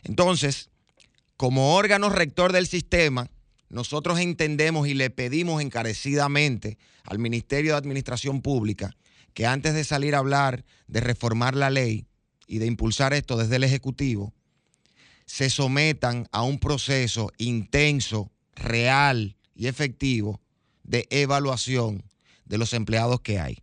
Entonces, 0.03 0.71
como 1.37 1.75
órgano 1.75 2.09
rector 2.09 2.53
del 2.53 2.67
sistema, 2.67 3.31
nosotros 3.73 4.21
entendemos 4.21 4.87
y 4.87 4.93
le 4.93 5.09
pedimos 5.09 5.63
encarecidamente 5.63 6.77
al 7.05 7.19
Ministerio 7.19 7.73
de 7.73 7.79
Administración 7.79 8.43
Pública 8.43 8.95
que 9.33 9.47
antes 9.47 9.73
de 9.73 9.83
salir 9.83 10.15
a 10.15 10.19
hablar 10.19 10.67
de 10.89 11.01
reformar 11.01 11.57
la 11.57 11.71
ley 11.71 12.07
y 12.47 12.59
de 12.59 12.67
impulsar 12.67 13.15
esto 13.15 13.39
desde 13.39 13.57
el 13.57 13.65
Ejecutivo, 13.65 14.35
se 15.25 15.49
sometan 15.49 16.29
a 16.33 16.43
un 16.43 16.59
proceso 16.59 17.33
intenso 17.39 18.31
real 18.55 19.37
y 19.55 19.69
efectivo 19.69 20.43
de 20.83 21.07
evaluación 21.09 22.05
de 22.45 22.59
los 22.59 22.75
empleados 22.75 23.23
que 23.23 23.41
hay. 23.41 23.63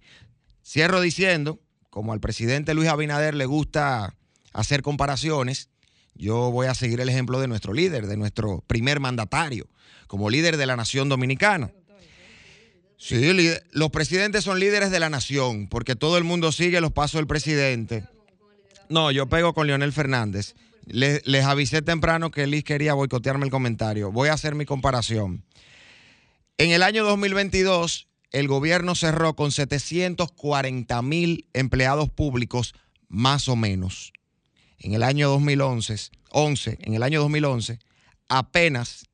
Cierro 0.66 1.02
diciendo, 1.02 1.60
como 1.92 2.14
al 2.14 2.20
presidente 2.20 2.74
Luis 2.74 2.90
Abinader 2.90 3.36
le 3.36 3.46
gusta 3.46 4.16
hacer 4.54 4.82
comparaciones, 4.82 5.70
yo 6.16 6.50
voy 6.50 6.66
a 6.66 6.74
seguir 6.74 7.00
el 7.00 7.10
ejemplo 7.10 7.40
de 7.40 7.48
nuestro 7.48 7.74
líder, 7.74 8.08
de 8.08 8.18
nuestro 8.18 8.64
primer 8.66 9.00
mandatario, 9.00 9.70
como 10.10 10.32
líder 10.32 10.58
de 10.58 10.66
la 10.66 10.76
nación 10.76 11.08
dominicana. 11.08 11.72
Sí, 12.98 13.32
los 13.72 13.92
presidentes 13.92 14.44
son 14.44 14.60
líderes 14.60 14.90
de 14.90 15.00
la 15.00 15.12
nación, 15.12 15.68
porque 15.68 15.96
todo 15.96 16.18
el 16.18 16.24
mundo 16.24 16.52
sigue 16.52 16.82
los 16.82 16.92
pasos 16.92 17.20
del 17.20 17.28
presidente. 17.28 18.06
No, 18.90 19.12
yo 19.12 19.28
pego 19.28 19.54
con 19.54 19.68
Leonel 19.68 19.94
Fernández. 19.94 20.56
Les, 20.88 21.46
avisé 21.46 21.84
temprano 21.84 22.32
que 22.32 22.48
Liz 22.48 22.64
quería 22.64 22.96
boicotearme 22.96 23.46
el 23.46 23.52
comentario. 23.52 24.12
Voy 24.12 24.30
a 24.30 24.34
hacer 24.34 24.56
mi 24.56 24.66
comparación. 24.66 25.44
En 26.58 26.72
el 26.72 26.82
año 26.82 27.04
2022, 27.04 28.08
el 28.32 28.48
gobierno 28.48 28.96
cerró 28.96 29.36
con 29.36 29.52
740 29.52 31.02
mil 31.04 31.46
empleados 31.54 32.10
públicos, 32.10 32.74
más 33.10 33.48
o 33.48 33.56
menos. 33.56 34.12
En 34.80 34.96
el 34.96 35.04
año 35.04 35.30
2011, 35.30 36.10
11, 36.32 36.80
en 36.82 36.96
el 36.96 37.04
año 37.04 37.22
2011, 37.22 37.78
apenas, 38.28 39.09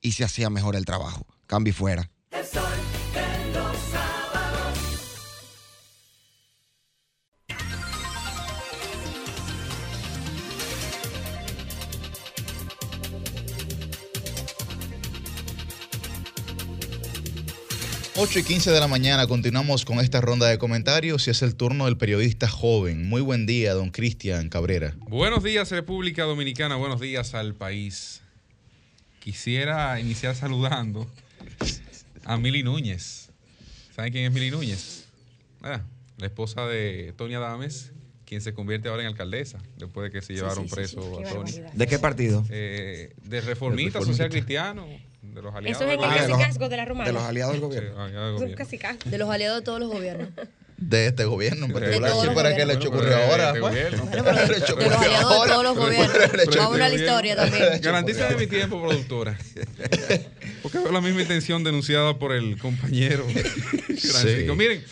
y 0.00 0.12
se 0.12 0.22
hacía 0.24 0.48
mejor 0.50 0.76
el 0.76 0.84
trabajo. 0.84 1.26
Cambio 1.46 1.74
fuera. 1.74 2.08
8 18.20 18.40
y 18.40 18.42
15 18.42 18.72
de 18.72 18.80
la 18.80 18.88
mañana 18.88 19.28
continuamos 19.28 19.84
con 19.84 20.00
esta 20.00 20.20
ronda 20.20 20.48
de 20.48 20.58
comentarios 20.58 21.28
y 21.28 21.30
es 21.30 21.40
el 21.42 21.54
turno 21.54 21.84
del 21.84 21.96
periodista 21.96 22.48
joven. 22.48 23.08
Muy 23.08 23.20
buen 23.20 23.46
día, 23.46 23.74
don 23.74 23.90
Cristian 23.90 24.48
Cabrera. 24.48 24.96
Buenos 25.08 25.44
días, 25.44 25.70
República 25.70 26.24
Dominicana. 26.24 26.74
Buenos 26.74 27.00
días 27.00 27.34
al 27.34 27.54
país. 27.54 28.20
Quisiera 29.20 30.00
iniciar 30.00 30.34
saludando 30.34 31.08
a 32.24 32.36
Mili 32.38 32.64
Núñez. 32.64 33.28
¿Saben 33.94 34.10
quién 34.10 34.24
es 34.24 34.32
Mili 34.32 34.50
Núñez? 34.50 35.04
Ah, 35.62 35.82
la 36.16 36.26
esposa 36.26 36.66
de 36.66 37.14
Tony 37.16 37.34
Adames, 37.34 37.92
quien 38.24 38.40
se 38.40 38.52
convierte 38.52 38.88
ahora 38.88 39.02
en 39.02 39.08
alcaldesa, 39.10 39.60
después 39.76 40.10
de 40.10 40.18
que 40.18 40.26
se 40.26 40.34
llevaron 40.34 40.66
preso 40.66 41.20
a 41.20 41.22
Tony. 41.22 41.52
¿De 41.72 41.86
qué 41.86 42.00
partido? 42.00 42.44
Eh, 42.50 43.14
de 43.22 43.40
reformista, 43.42 44.02
social 44.02 44.28
cristiano 44.28 44.88
de 45.22 45.42
los 45.42 45.54
aliados. 45.54 45.82
Eso 45.82 45.90
es 45.90 45.98
el 45.98 46.00
cacicazgo 46.00 46.68
de 46.68 46.76
la 46.76 46.84
romana. 46.84 47.08
De 47.08 47.12
los 47.12 47.22
aliados 47.22 47.52
del 47.52 47.60
gobierno. 47.60 48.06
De 49.04 49.18
los 49.18 49.30
aliados 49.30 49.58
de 49.60 49.64
todos 49.64 49.80
los 49.80 49.88
gobiernos. 49.88 50.30
De 50.76 51.06
este 51.06 51.24
gobierno 51.24 51.66
en 51.66 51.72
particular. 51.72 52.12
Sí, 52.12 52.28
para 52.34 52.54
que 52.54 52.64
le 52.64 52.74
ocurrió 52.74 53.16
ahora. 53.16 53.52
de 53.52 53.60
los 53.60 54.00
aliados 54.00 55.44
de 55.44 55.48
todos 55.48 55.62
los 55.64 55.76
gobiernos. 55.76 56.56
Vamos 56.56 56.80
a 56.80 56.88
la 56.88 56.94
historia 56.94 57.36
también. 57.36 57.64
Garantiza 57.82 58.28
de 58.28 58.36
mi 58.36 58.46
tiempo, 58.46 58.80
productora. 58.80 59.36
Porque 60.62 60.78
veo 60.78 60.92
la 60.92 61.00
misma 61.00 61.22
intención 61.22 61.64
denunciada 61.64 62.18
por 62.18 62.32
el 62.32 62.58
compañero 62.58 63.24
Francisco. 63.28 64.54
Miren, 64.54 64.84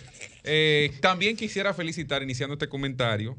eh, 0.43 0.93
también 1.01 1.37
quisiera 1.37 1.75
felicitar, 1.75 2.23
iniciando 2.23 2.55
este 2.55 2.69
comentario, 2.69 3.37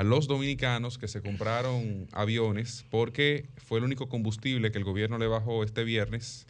a 0.00 0.02
los 0.02 0.26
dominicanos 0.26 0.96
que 0.96 1.08
se 1.08 1.20
compraron 1.20 2.08
aviones 2.12 2.86
porque 2.88 3.50
fue 3.58 3.80
el 3.80 3.84
único 3.84 4.08
combustible 4.08 4.72
que 4.72 4.78
el 4.78 4.84
gobierno 4.84 5.18
le 5.18 5.26
bajó 5.26 5.62
este 5.62 5.84
viernes. 5.84 6.46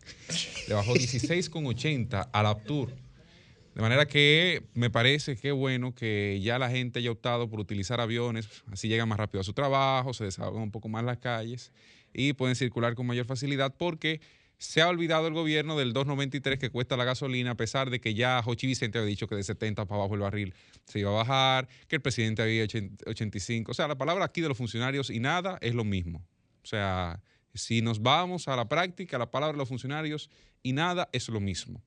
Le 0.69 0.75
bajó 0.75 0.95
16,80 0.95 2.31
al 2.33 2.47
Aptur. 2.47 2.95
De 3.75 3.83
manera 3.83 4.07
que 4.07 4.63
me 4.75 4.89
parece 4.89 5.35
que 5.35 5.51
bueno 5.51 5.97
que 5.97 6.39
ya 6.41 6.61
la 6.61 6.71
gente 6.71 7.01
haya 7.01 7.11
optado 7.11 7.51
por 7.51 7.59
utilizar 7.59 8.01
aviones, 8.01 8.47
así 8.71 8.87
llegan 8.87 9.09
más 9.09 9.19
rápido 9.19 9.41
a 9.41 9.45
su 9.45 9.53
trabajo, 9.53 10.15
se 10.15 10.23
desahogan 10.23 10.63
un 10.63 10.71
poco 10.71 10.89
más 10.89 11.03
las 11.03 11.19
calles 11.19 11.73
y 12.15 12.35
pueden 12.35 12.55
circular 12.55 12.95
con 12.95 13.05
mayor 13.05 13.27
facilidad 13.27 13.75
porque 13.77 14.21
se 14.61 14.83
ha 14.83 14.89
olvidado 14.89 15.27
el 15.27 15.33
gobierno 15.33 15.79
del 15.79 15.95
2.93 15.95 16.59
que 16.59 16.69
cuesta 16.69 16.95
la 16.99 17.05
gasolina, 17.05 17.53
a 17.53 17.57
pesar 17.57 17.89
de 17.89 17.99
que 17.99 18.13
ya 18.13 18.43
Jochi 18.43 18.67
Vicente 18.67 18.99
había 18.99 19.09
dicho 19.09 19.27
que 19.27 19.35
de 19.35 19.43
70 19.43 19.87
para 19.87 20.03
abajo 20.03 20.15
el 20.15 20.21
barril 20.21 20.55
se 20.85 20.99
iba 20.99 21.09
a 21.09 21.15
bajar, 21.15 21.67
que 21.89 21.97
el 21.97 22.03
presidente 22.03 22.43
había 22.43 22.65
hecho 22.65 22.79
85. 23.07 23.71
O 23.71 23.75
sea, 23.75 23.89
la 23.89 23.97
palabra 23.97 24.27
aquí 24.27 24.43
de 24.43 24.49
los 24.49 24.59
funcionarios 24.59 25.09
y 25.09 25.19
nada 25.19 25.57
es 25.63 25.75
lo 25.75 25.83
mismo. 25.85 26.23
O 26.63 26.67
sea, 26.67 27.23
si 27.55 27.81
nos 27.81 28.03
vamos 28.03 28.49
a 28.49 28.57
la 28.57 28.69
práctica, 28.69 29.17
la 29.17 29.31
palabra 29.31 29.55
de 29.55 29.59
los 29.61 29.69
funcionarios 29.69 30.29
y 30.63 30.75
nada 30.75 31.09
es 31.15 31.31
lo 31.31 31.41
mismo. 31.41 31.83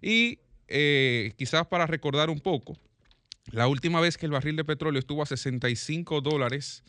Y 0.00 0.38
eh, 0.68 1.32
quizás 1.36 1.66
para 1.66 1.88
recordar 1.88 2.30
un 2.30 2.38
poco, 2.38 2.78
la 3.50 3.66
última 3.66 4.00
vez 4.00 4.16
que 4.16 4.26
el 4.26 4.32
barril 4.32 4.54
de 4.54 4.64
petróleo 4.64 5.00
estuvo 5.00 5.24
a 5.24 5.26
65 5.26 6.20
dólares 6.20 6.84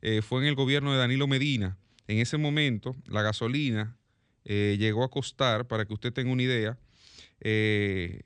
eh, 0.00 0.22
fue 0.22 0.40
en 0.40 0.46
el 0.46 0.54
gobierno 0.54 0.92
de 0.92 0.98
Danilo 0.98 1.26
Medina. 1.26 1.76
En 2.08 2.20
ese 2.20 2.38
momento, 2.38 2.96
la 3.06 3.20
gasolina 3.20 3.98
eh, 4.44 4.76
llegó 4.78 5.04
a 5.04 5.10
costar, 5.10 5.66
para 5.66 5.84
que 5.84 5.92
usted 5.94 6.12
tenga 6.12 6.32
una 6.32 6.42
idea, 6.42 6.76
eh, 7.40 8.22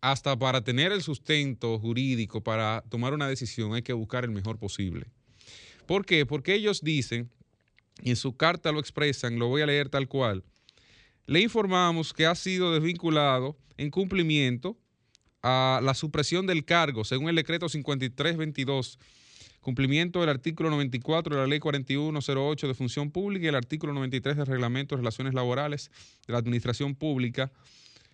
hasta 0.00 0.38
para 0.38 0.62
tener 0.62 0.92
el 0.92 1.02
sustento 1.02 1.78
jurídico 1.78 2.42
para 2.42 2.82
tomar 2.88 3.12
una 3.12 3.28
decisión 3.28 3.74
hay 3.74 3.82
que 3.82 3.92
buscar 3.92 4.24
el 4.24 4.30
mejor 4.30 4.58
posible. 4.58 5.06
¿Por 5.86 6.04
qué? 6.04 6.26
Porque 6.26 6.54
ellos 6.54 6.82
dicen, 6.82 7.30
y 8.02 8.10
en 8.10 8.16
su 8.16 8.36
carta 8.36 8.72
lo 8.72 8.80
expresan, 8.80 9.38
lo 9.38 9.48
voy 9.48 9.62
a 9.62 9.66
leer 9.66 9.88
tal 9.88 10.08
cual, 10.08 10.44
le 11.28 11.40
informamos 11.42 12.12
que 12.14 12.26
ha 12.26 12.34
sido 12.34 12.72
desvinculado 12.72 13.56
en 13.76 13.90
cumplimiento 13.90 14.78
a 15.42 15.78
la 15.84 15.92
supresión 15.92 16.46
del 16.46 16.64
cargo, 16.64 17.04
según 17.04 17.28
el 17.28 17.36
decreto 17.36 17.68
5322, 17.68 18.98
cumplimiento 19.60 20.20
del 20.20 20.30
artículo 20.30 20.70
94 20.70 21.36
de 21.36 21.42
la 21.42 21.46
ley 21.46 21.58
4108 21.60 22.66
de 22.66 22.74
función 22.74 23.10
pública 23.10 23.44
y 23.44 23.48
el 23.48 23.56
artículo 23.56 23.92
93 23.92 24.38
del 24.38 24.46
reglamento 24.46 24.96
de 24.96 25.00
relaciones 25.00 25.34
laborales 25.34 25.90
de 26.26 26.32
la 26.32 26.38
administración 26.38 26.94
pública, 26.94 27.52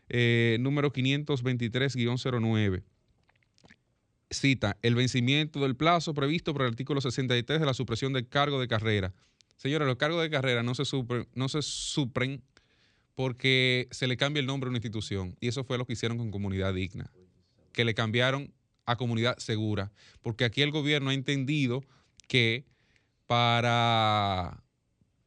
eh, 0.08 0.56
número 0.58 0.92
523-09. 0.92 2.82
Cita, 4.28 4.76
el 4.82 4.96
vencimiento 4.96 5.60
del 5.60 5.76
plazo 5.76 6.14
previsto 6.14 6.52
por 6.52 6.62
el 6.62 6.68
artículo 6.70 7.00
63 7.00 7.60
de 7.60 7.66
la 7.66 7.74
supresión 7.74 8.12
del 8.12 8.26
cargo 8.26 8.60
de 8.60 8.66
carrera. 8.66 9.14
Señores, 9.56 9.86
los 9.86 9.98
cargos 9.98 10.20
de 10.20 10.30
carrera 10.30 10.64
no 10.64 10.74
se, 10.74 10.84
supren, 10.84 11.28
no 11.36 11.48
se 11.48 11.62
supren 11.62 12.42
porque 13.14 13.88
se 13.90 14.06
le 14.06 14.16
cambia 14.16 14.40
el 14.40 14.46
nombre 14.46 14.68
a 14.68 14.70
una 14.70 14.78
institución. 14.78 15.36
Y 15.40 15.48
eso 15.48 15.64
fue 15.64 15.78
lo 15.78 15.86
que 15.86 15.92
hicieron 15.92 16.18
con 16.18 16.30
Comunidad 16.30 16.74
Digna, 16.74 17.10
que 17.72 17.84
le 17.84 17.94
cambiaron 17.94 18.52
a 18.86 18.96
Comunidad 18.96 19.38
Segura, 19.38 19.92
porque 20.20 20.44
aquí 20.44 20.62
el 20.62 20.70
gobierno 20.70 21.10
ha 21.10 21.14
entendido 21.14 21.82
que 22.28 22.66
para, 23.26 24.62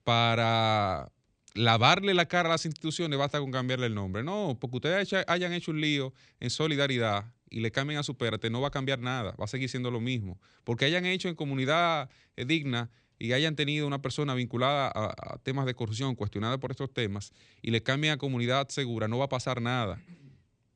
para 0.04 1.12
lavarle 1.54 2.14
la 2.14 2.28
cara 2.28 2.50
a 2.50 2.52
las 2.54 2.66
instituciones 2.66 3.18
basta 3.18 3.40
con 3.40 3.52
cambiarle 3.52 3.88
el 3.88 3.96
nombre. 3.96 4.24
No, 4.24 4.58
porque 4.60 4.78
ustedes 4.78 5.14
hayan 5.28 5.54
hecho 5.54 5.72
un 5.72 5.82
lío 5.82 6.14
en 6.40 6.50
solidaridad 6.50 7.34
y 7.50 7.62
le 7.62 7.72
cambien 7.72 8.00
a 8.00 8.04
su 8.04 8.16
perte, 8.18 8.50
no 8.50 8.62
va 8.62 8.68
a 8.68 8.72
cambiar 8.72 9.00
nada, 9.00 9.34
va 9.40 9.46
a 9.46 9.48
seguir 9.48 9.70
siendo 9.70 9.90
lo 9.90 10.00
mismo. 10.00 10.40
Porque 10.64 10.86
hayan 10.86 11.06
hecho 11.06 11.30
en 11.30 11.36
comunidad 11.36 12.10
digna 12.36 12.92
y 13.20 13.34
hayan 13.34 13.56
tenido 13.56 13.88
una 13.88 14.02
persona 14.02 14.34
vinculada 14.36 14.92
a, 14.94 15.38
temas 15.40 15.66
de 15.66 15.74
corrupción, 15.74 16.16
cuestionada 16.16 16.60
por 16.60 16.72
estos 16.72 16.94
temas, 16.94 17.32
y 17.62 17.72
le 17.72 17.82
cambien 17.82 18.14
a 18.14 18.18
comunidad 18.18 18.70
segura, 18.70 19.08
no 19.08 19.18
va 19.18 19.26
a 19.26 19.30
pasar 19.30 19.62
nada. 19.62 20.02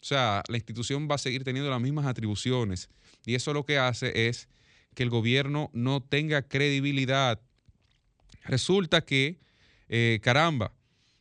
O 0.01 0.05
sea, 0.05 0.43
la 0.47 0.57
institución 0.57 1.07
va 1.09 1.15
a 1.15 1.19
seguir 1.19 1.43
teniendo 1.43 1.69
las 1.69 1.79
mismas 1.81 2.07
atribuciones. 2.07 2.89
Y 3.25 3.35
eso 3.35 3.53
lo 3.53 3.65
que 3.65 3.77
hace 3.77 4.27
es 4.27 4.49
que 4.95 5.03
el 5.03 5.09
gobierno 5.09 5.69
no 5.73 6.01
tenga 6.01 6.41
credibilidad. 6.41 7.39
Resulta 8.45 9.01
que, 9.01 9.39
eh, 9.89 10.19
caramba, 10.23 10.73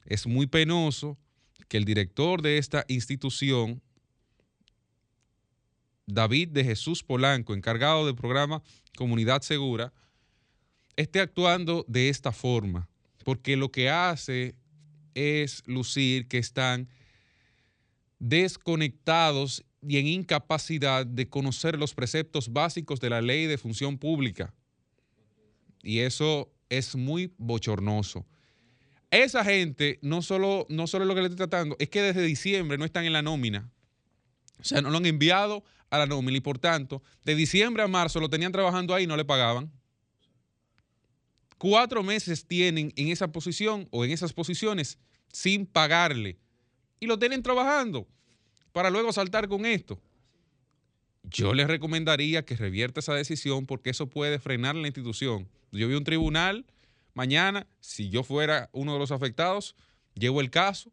es 0.07 0.27
muy 0.27 0.47
penoso 0.47 1.19
que 1.69 1.77
el 1.77 1.85
director 1.85 2.41
de 2.41 2.57
esta 2.57 2.85
institución, 2.89 3.83
David 6.07 6.49
de 6.49 6.65
Jesús 6.65 7.05
Polanco, 7.05 7.55
encargado 7.55 8.07
del 8.07 8.17
programa 8.17 8.63
Comunidad 8.97 9.43
Segura, 9.43 9.93
esté 10.97 11.21
actuando 11.21 11.85
de 11.89 12.09
esta 12.09 12.33
forma, 12.33 12.89
porque 13.25 13.57
lo 13.57 13.71
que 13.71 13.91
hace 13.91 14.55
es 15.15 15.63
lucir 15.67 16.29
que 16.29 16.39
están 16.39 16.89
desconectados 18.19 19.65
y 19.83 19.99
en 19.99 20.07
incapacidad 20.07 21.07
de 21.07 21.29
conocer 21.29 21.79
los 21.79 21.95
preceptos 21.95 22.53
básicos 22.53 23.01
de 23.01 23.11
la 23.11 23.23
ley 23.23 23.47
de 23.47 23.59
función 23.59 23.99
pública. 23.99 24.53
Y 25.83 26.01
eso 26.01 26.53
es 26.69 26.95
muy 26.95 27.33
bochornoso. 27.39 28.27
Esa 29.11 29.45
gente 29.45 29.99
no 30.03 30.23
solo, 30.23 30.67
no 30.69 30.87
solo 30.87 31.05
lo 31.05 31.15
que 31.15 31.23
le 31.23 31.27
estoy 31.27 31.49
tratando, 31.49 31.77
es 31.79 31.89
que 31.89 32.03
desde 32.03 32.23
diciembre 32.23 32.79
no 32.79 32.85
están 32.85 33.05
en 33.05 33.13
la 33.13 33.23
nómina. 33.23 33.71
O 34.61 34.65
sea, 34.65 34.83
no 34.83 34.91
lo 34.91 34.99
han 34.99 35.07
enviado 35.07 35.65
a 35.89 35.99
la 35.99 36.07
nómina 36.07 36.37
y 36.37 36.41
por 36.41 36.59
tanto, 36.59 37.03
de 37.25 37.35
diciembre 37.35 37.83
a 37.83 37.89
marzo 37.89 38.21
lo 38.21 38.29
tenían 38.29 38.53
trabajando 38.53 38.95
ahí 38.95 39.05
y 39.05 39.07
no 39.07 39.17
le 39.17 39.25
pagaban. 39.25 39.73
Cuatro 41.61 42.03
meses 42.03 42.47
tienen 42.47 42.91
en 42.97 43.09
esa 43.09 43.33
posición 43.33 43.87
o 43.91 44.07
en 44.07 44.13
esas 44.13 44.33
posiciones 44.33 44.99
sin 45.31 45.67
pagarle. 45.67 46.39
Y 47.01 47.05
lo 47.05 47.19
tienen 47.19 47.43
trabajando 47.43 48.09
para 48.73 48.89
luego 48.89 49.13
saltar 49.13 49.47
con 49.47 49.67
esto. 49.67 50.01
Yo 51.23 51.53
les 51.53 51.67
recomendaría 51.67 52.47
que 52.47 52.57
revierta 52.57 53.01
esa 53.01 53.13
decisión 53.13 53.67
porque 53.67 53.91
eso 53.91 54.07
puede 54.07 54.39
frenar 54.39 54.75
la 54.75 54.89
institución. 54.89 55.51
Yo 55.71 55.87
vi 55.87 55.97
un 55.97 56.05
tribunal 56.05 56.65
mañana, 57.13 57.67
si 57.81 58.09
yo 58.09 58.23
fuera 58.23 58.71
uno 58.73 58.95
de 58.95 58.99
los 58.99 59.13
afectados, 59.13 59.77
llevo 60.15 60.41
el 60.41 60.49
caso 60.49 60.91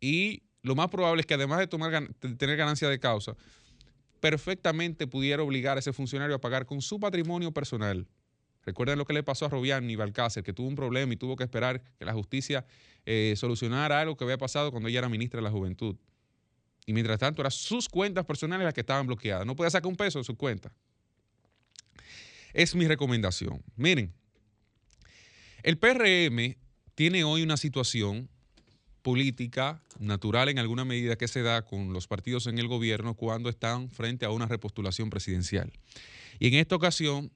y 0.00 0.44
lo 0.62 0.74
más 0.74 0.88
probable 0.88 1.20
es 1.20 1.26
que 1.26 1.34
además 1.34 1.58
de, 1.58 1.66
tomar, 1.66 2.08
de 2.08 2.34
tener 2.36 2.56
ganancia 2.56 2.88
de 2.88 2.98
causa, 2.98 3.36
perfectamente 4.20 5.06
pudiera 5.06 5.42
obligar 5.42 5.76
a 5.76 5.80
ese 5.80 5.92
funcionario 5.92 6.36
a 6.36 6.40
pagar 6.40 6.64
con 6.64 6.80
su 6.80 6.98
patrimonio 6.98 7.52
personal. 7.52 8.08
Recuerden 8.66 8.98
lo 8.98 9.04
que 9.04 9.12
le 9.12 9.22
pasó 9.22 9.46
a 9.46 9.48
Robián 9.48 9.88
y 9.88 9.94
Balcácer, 9.94 10.42
que 10.42 10.52
tuvo 10.52 10.66
un 10.66 10.74
problema 10.74 11.12
y 11.12 11.16
tuvo 11.16 11.36
que 11.36 11.44
esperar 11.44 11.80
que 11.98 12.04
la 12.04 12.12
justicia 12.12 12.66
eh, 13.06 13.34
solucionara 13.36 14.00
algo 14.00 14.16
que 14.16 14.24
había 14.24 14.38
pasado 14.38 14.72
cuando 14.72 14.88
ella 14.88 14.98
era 14.98 15.08
ministra 15.08 15.38
de 15.38 15.44
la 15.44 15.52
Juventud. 15.52 15.96
Y 16.84 16.92
mientras 16.92 17.20
tanto, 17.20 17.42
eran 17.42 17.52
sus 17.52 17.88
cuentas 17.88 18.26
personales 18.26 18.64
las 18.64 18.74
que 18.74 18.80
estaban 18.80 19.06
bloqueadas. 19.06 19.46
No 19.46 19.54
podía 19.54 19.70
sacar 19.70 19.86
un 19.86 19.96
peso 19.96 20.18
de 20.18 20.24
su 20.24 20.36
cuenta. 20.36 20.72
Es 22.52 22.74
mi 22.74 22.88
recomendación. 22.88 23.62
Miren, 23.76 24.12
el 25.62 25.78
PRM 25.78 26.56
tiene 26.96 27.22
hoy 27.22 27.42
una 27.42 27.56
situación 27.56 28.28
política 29.02 29.80
natural 30.00 30.48
en 30.48 30.58
alguna 30.58 30.84
medida 30.84 31.14
que 31.14 31.28
se 31.28 31.42
da 31.42 31.62
con 31.62 31.92
los 31.92 32.08
partidos 32.08 32.48
en 32.48 32.58
el 32.58 32.66
gobierno 32.66 33.14
cuando 33.14 33.48
están 33.48 33.90
frente 33.90 34.26
a 34.26 34.30
una 34.30 34.46
repostulación 34.46 35.08
presidencial. 35.08 35.72
Y 36.40 36.48
en 36.48 36.54
esta 36.54 36.74
ocasión 36.74 37.30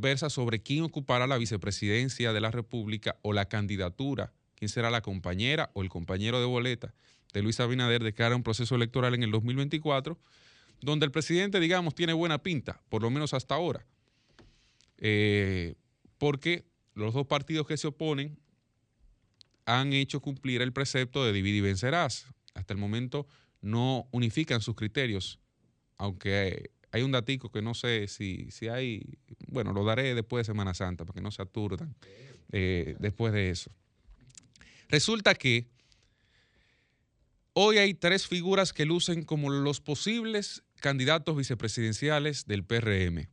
versa 0.00 0.30
sobre 0.30 0.62
quién 0.62 0.82
ocupará 0.82 1.26
la 1.26 1.38
vicepresidencia 1.38 2.32
de 2.32 2.40
la 2.40 2.50
República 2.50 3.16
o 3.22 3.32
la 3.32 3.48
candidatura, 3.48 4.32
quién 4.54 4.68
será 4.68 4.90
la 4.90 5.00
compañera 5.00 5.70
o 5.74 5.82
el 5.82 5.88
compañero 5.88 6.38
de 6.40 6.46
boleta 6.46 6.94
de 7.32 7.42
Luis 7.42 7.60
Abinader 7.60 8.02
de 8.02 8.14
cara 8.14 8.34
a 8.34 8.36
un 8.36 8.42
proceso 8.42 8.74
electoral 8.74 9.14
en 9.14 9.22
el 9.22 9.30
2024, 9.30 10.18
donde 10.80 11.06
el 11.06 11.12
presidente, 11.12 11.60
digamos, 11.60 11.94
tiene 11.94 12.12
buena 12.12 12.42
pinta, 12.42 12.80
por 12.88 13.02
lo 13.02 13.10
menos 13.10 13.34
hasta 13.34 13.54
ahora, 13.54 13.84
eh, 14.98 15.74
porque 16.18 16.64
los 16.94 17.12
dos 17.12 17.26
partidos 17.26 17.66
que 17.66 17.76
se 17.76 17.88
oponen 17.88 18.38
han 19.66 19.92
hecho 19.92 20.20
cumplir 20.20 20.62
el 20.62 20.72
precepto 20.72 21.24
de 21.24 21.32
dividir 21.32 21.56
y 21.56 21.60
vencerás. 21.60 22.26
Hasta 22.54 22.72
el 22.72 22.78
momento 22.78 23.26
no 23.60 24.08
unifican 24.12 24.62
sus 24.62 24.76
criterios, 24.76 25.38
aunque 25.98 26.70
hay 26.92 27.02
un 27.02 27.12
datico 27.12 27.50
que 27.50 27.62
no 27.62 27.74
sé 27.74 28.08
si, 28.08 28.50
si 28.50 28.68
hay, 28.68 29.18
bueno, 29.48 29.72
lo 29.72 29.84
daré 29.84 30.14
después 30.14 30.46
de 30.46 30.52
Semana 30.52 30.74
Santa 30.74 31.04
para 31.04 31.14
que 31.14 31.20
no 31.20 31.30
se 31.30 31.42
aturdan 31.42 31.94
eh, 32.52 32.96
después 32.98 33.32
de 33.32 33.50
eso. 33.50 33.70
Resulta 34.88 35.34
que 35.34 35.68
hoy 37.52 37.78
hay 37.78 37.94
tres 37.94 38.26
figuras 38.26 38.72
que 38.72 38.84
lucen 38.86 39.24
como 39.24 39.50
los 39.50 39.80
posibles 39.80 40.62
candidatos 40.76 41.36
vicepresidenciales 41.36 42.46
del 42.46 42.64
PRM 42.64 43.28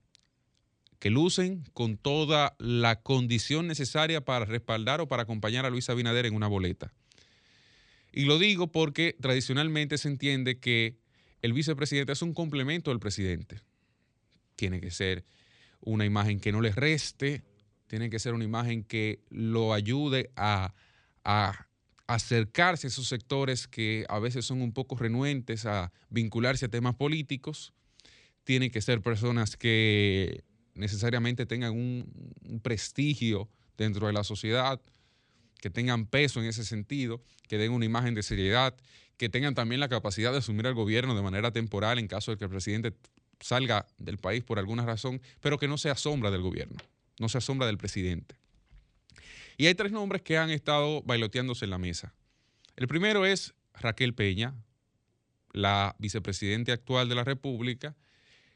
que 1.03 1.09
lucen 1.09 1.65
con 1.73 1.97
toda 1.97 2.55
la 2.59 3.01
condición 3.01 3.67
necesaria 3.67 4.23
para 4.23 4.45
respaldar 4.45 5.01
o 5.01 5.09
para 5.09 5.23
acompañar 5.23 5.65
a 5.65 5.69
Luis 5.69 5.89
Abinader 5.89 6.25
en 6.25 6.33
una 6.33 6.47
boleta. 6.47 6.93
Y 8.13 8.23
lo 8.23 8.39
digo 8.39 8.71
porque 8.71 9.13
tradicionalmente 9.19 9.97
se 9.97 10.07
entiende 10.07 10.59
que 10.59 10.95
el 11.43 11.53
vicepresidente 11.53 12.13
es 12.13 12.21
un 12.21 12.33
complemento 12.33 12.89
del 12.89 12.99
presidente. 12.99 13.59
Tiene 14.55 14.79
que 14.79 14.89
ser 14.89 15.25
una 15.81 16.05
imagen 16.05 16.39
que 16.39 16.53
no 16.53 16.61
le 16.61 16.71
reste, 16.71 17.43
tiene 17.87 18.09
que 18.09 18.17
ser 18.17 18.33
una 18.33 18.45
imagen 18.45 18.83
que 18.83 19.19
lo 19.29 19.73
ayude 19.73 20.31
a, 20.37 20.73
acercarse 22.07 22.87
a 22.87 22.89
esos 22.89 23.07
sectores 23.07 23.67
que 23.67 24.05
a 24.09 24.19
veces 24.19 24.45
son 24.45 24.61
un 24.61 24.71
poco 24.71 24.95
renuentes 24.95 25.65
a 25.65 25.91
vincularse 26.09 26.65
a 26.65 26.69
temas 26.69 26.95
políticos. 26.95 27.73
Tiene 28.45 28.71
que 28.71 28.81
ser 28.81 29.01
personas 29.01 29.57
que 29.57 30.43
necesariamente 30.75 31.45
tengan 31.45 31.73
un, 31.73 32.59
prestigio 32.61 33.49
dentro 33.77 34.07
de 34.07 34.13
la 34.13 34.23
sociedad, 34.23 34.81
que 35.59 35.69
tengan 35.69 36.05
peso 36.05 36.39
en 36.39 36.45
ese 36.45 36.63
sentido, 36.63 37.21
que 37.49 37.57
den 37.57 37.71
una 37.71 37.85
imagen 37.85 38.13
de 38.15 38.23
seriedad, 38.23 38.75
que 39.23 39.29
tengan 39.29 39.55
también 39.55 39.79
la 39.79 39.87
capacidad 39.87 40.33
de 40.33 40.39
asumir 40.39 40.65
el 40.65 40.73
gobierno 40.73 41.15
de 41.15 41.21
manera 41.21 41.53
temporal 41.53 41.97
en 41.97 42.09
caso 42.09 42.31
de 42.31 42.37
que 42.37 42.43
el 42.43 42.49
presidente 42.49 42.91
salga 43.39 43.87
del 43.97 44.17
país 44.17 44.43
por 44.43 44.59
alguna 44.59 44.85
razón, 44.85 45.21
pero 45.39 45.57
que 45.57 45.69
no 45.69 45.77
sea 45.77 45.95
sombra 45.95 46.29
del 46.29 46.41
gobierno, 46.41 46.75
no 47.19 47.29
sea 47.29 47.39
sombra 47.39 47.65
del 47.65 47.77
presidente. 47.77 48.35
Y 49.55 49.67
hay 49.67 49.75
tres 49.75 49.93
nombres 49.93 50.23
que 50.23 50.37
han 50.37 50.49
estado 50.49 51.01
bailoteándose 51.03 51.63
en 51.63 51.71
la 51.71 51.77
mesa. 51.77 52.13
El 52.75 52.89
primero 52.89 53.25
es 53.25 53.53
Raquel 53.75 54.13
Peña, 54.13 54.55
la 55.53 55.95
vicepresidenta 55.99 56.73
actual 56.73 57.07
de 57.07 57.15
la 57.15 57.23
República, 57.23 57.95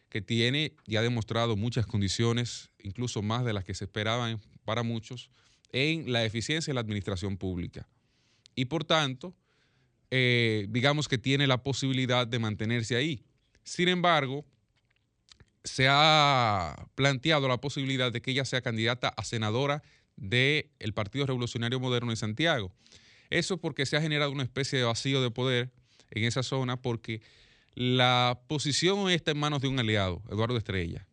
que 0.09 0.21
tiene 0.21 0.73
y 0.85 0.97
ha 0.97 1.01
demostrado 1.01 1.55
muchas 1.55 1.85
condiciones, 1.85 2.71
incluso 2.83 3.21
más 3.21 3.45
de 3.45 3.53
las 3.53 3.63
que 3.63 3.73
se 3.73 3.85
esperaban 3.85 4.41
para 4.65 4.83
muchos, 4.83 5.29
en 5.71 6.11
la 6.11 6.25
eficiencia 6.25 6.71
de 6.71 6.75
la 6.75 6.81
administración 6.81 7.37
pública. 7.37 7.87
Y 8.53 8.65
por 8.65 8.83
tanto, 8.83 9.33
eh, 10.11 10.67
digamos 10.69 11.07
que 11.07 11.17
tiene 11.17 11.47
la 11.47 11.63
posibilidad 11.63 12.27
de 12.27 12.39
mantenerse 12.39 12.95
ahí. 12.95 13.23
Sin 13.63 13.89
embargo, 13.89 14.45
se 15.63 15.87
ha 15.89 16.87
planteado 16.95 17.47
la 17.47 17.59
posibilidad 17.59 18.11
de 18.11 18.21
que 18.21 18.31
ella 18.31 18.45
sea 18.45 18.61
candidata 18.61 19.09
a 19.09 19.23
senadora 19.23 19.83
del 20.15 20.93
Partido 20.93 21.25
Revolucionario 21.25 21.79
Moderno 21.79 22.11
de 22.11 22.15
Santiago. 22.15 22.71
Eso 23.29 23.57
porque 23.57 23.85
se 23.85 23.97
ha 23.97 24.01
generado 24.01 24.31
una 24.31 24.43
especie 24.43 24.79
de 24.79 24.85
vacío 24.85 25.21
de 25.21 25.31
poder 25.31 25.71
en 26.11 26.23
esa 26.23 26.43
zona 26.43 26.81
porque 26.81 27.21
la 27.75 28.39
posición 28.47 29.09
está 29.09 29.31
en 29.31 29.39
manos 29.39 29.61
de 29.61 29.67
un 29.67 29.79
aliado, 29.79 30.23
Eduardo 30.31 30.57
Estrella. 30.57 31.05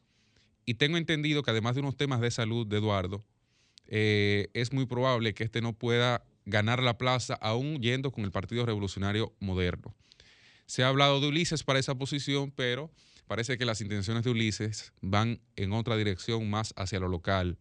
Y 0.65 0.75
tengo 0.75 0.97
entendido 0.97 1.43
que 1.43 1.51
además 1.51 1.75
de 1.75 1.83
unos 1.83 1.97
temas 1.97 2.21
de 2.21 2.31
salud 2.31 2.67
de 2.67 2.79
Eduardo, 2.79 3.25
eh, 3.87 4.49
es 4.55 4.73
muy 4.73 4.87
probable 4.87 5.35
que 5.35 5.45
este 5.45 5.61
no 5.61 5.75
pueda 5.75 6.25
ganar 6.45 6.83
la 6.83 6.99
plaza 6.99 7.35
aún 7.35 7.81
yendo 7.81 8.13
con 8.13 8.25
el 8.25 8.31
Partido 8.31 8.67
Revolucionario 8.67 9.35
Moderno. 9.41 9.95
Se 10.67 10.83
ha 10.83 10.89
hablado 10.89 11.21
de 11.21 11.29
Ulises 11.29 11.63
para 11.63 11.79
esa 11.79 11.95
posición, 11.95 12.51
pero 12.51 12.91
parece 13.27 13.59
que 13.59 13.65
las 13.65 13.81
intenciones 13.81 14.25
de 14.25 14.31
Ulises 14.31 14.93
van 15.01 15.41
en 15.57 15.73
otra 15.73 15.97
dirección, 15.97 16.49
más 16.49 16.73
hacia 16.77 17.01
lo 17.01 17.09
local, 17.09 17.59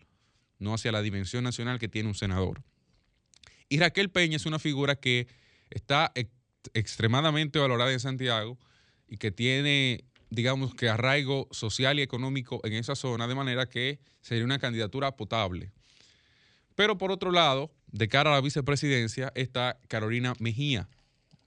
no 0.60 0.74
hacia 0.74 0.92
la 0.92 1.02
dimensión 1.02 1.44
nacional 1.44 1.80
que 1.80 1.88
tiene 1.88 2.10
un 2.10 2.16
senador. 2.16 2.64
Y 3.70 3.80
Raquel 3.80 4.10
Peña 4.10 4.38
es 4.38 4.46
una 4.46 4.60
figura 4.60 4.96
que 4.96 5.28
está 5.70 6.12
extremadamente 6.74 7.60
valorada 7.60 7.92
en 7.92 8.00
Santiago 8.00 8.58
y 9.08 9.18
que 9.18 9.32
tiene, 9.32 10.06
digamos 10.30 10.74
que 10.76 10.90
arraigo 10.90 11.48
social 11.52 12.00
y 12.00 12.02
económico 12.02 12.62
en 12.64 12.74
esa 12.74 12.96
zona, 12.96 13.28
de 13.28 13.36
manera 13.36 13.68
que 13.68 14.00
sería 14.22 14.46
una 14.46 14.60
candidatura 14.60 15.16
potable. 15.16 15.72
Pero 16.76 16.98
por 16.98 17.12
otro 17.12 17.32
lado, 17.32 17.72
de 17.94 18.10
cara 18.10 18.32
a 18.32 18.34
la 18.34 18.42
vicepresidencia 18.42 19.32
está 19.36 19.80
Carolina 19.88 20.34
Mejía. 20.40 20.90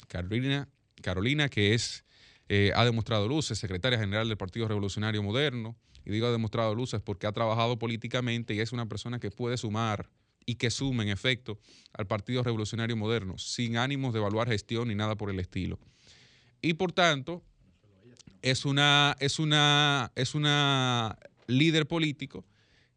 Carolina, 0.08 0.68
Carolina 1.02 1.48
que 1.48 1.74
es, 1.74 2.04
eh, 2.48 2.70
ha 2.76 2.84
demostrado 2.84 3.28
luces, 3.28 3.58
secretaria 3.58 3.98
general 3.98 4.28
del 4.28 4.38
Partido 4.38 4.68
Revolucionario 4.68 5.22
Moderno, 5.22 5.76
y 6.04 6.10
digo 6.12 6.28
ha 6.28 6.30
demostrado 6.30 6.72
luces 6.76 7.02
porque 7.02 7.26
ha 7.26 7.32
trabajado 7.32 7.80
políticamente 7.80 8.54
y 8.54 8.60
es 8.60 8.72
una 8.72 8.86
persona 8.86 9.18
que 9.18 9.32
puede 9.32 9.56
sumar 9.56 10.08
y 10.46 10.54
que 10.54 10.70
sume 10.70 11.02
en 11.02 11.08
efecto 11.08 11.58
al 11.92 12.06
Partido 12.06 12.44
Revolucionario 12.44 12.96
Moderno, 12.96 13.36
sin 13.38 13.76
ánimos 13.76 14.12
de 14.12 14.20
evaluar 14.20 14.48
gestión 14.48 14.86
ni 14.86 14.94
nada 14.94 15.16
por 15.16 15.30
el 15.30 15.40
estilo. 15.40 15.80
Y 16.62 16.74
por 16.74 16.92
tanto, 16.92 17.42
es 18.42 18.64
una, 18.64 19.16
es 19.18 19.40
una, 19.40 20.12
es 20.14 20.36
una 20.36 21.18
líder 21.48 21.88
político 21.88 22.44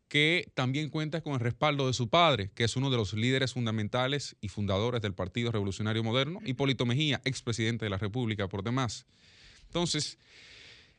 que 0.09 0.51
también 0.55 0.89
cuenta 0.89 1.21
con 1.21 1.33
el 1.33 1.39
respaldo 1.39 1.85
de 1.85 1.93
su 1.93 2.09
padre, 2.09 2.49
que 2.55 2.63
es 2.63 2.75
uno 2.75 2.89
de 2.89 2.97
los 2.97 3.13
líderes 3.13 3.53
fundamentales 3.53 4.35
y 4.41 4.49
fundadores 4.49 5.01
del 5.01 5.13
Partido 5.13 5.51
Revolucionario 5.51 6.03
Moderno, 6.03 6.39
Hipólito 6.43 6.87
Mejía, 6.87 7.21
expresidente 7.25 7.85
de 7.85 7.91
la 7.91 7.99
República 7.99 8.49
por 8.49 8.63
demás. 8.63 9.05
Entonces, 9.67 10.17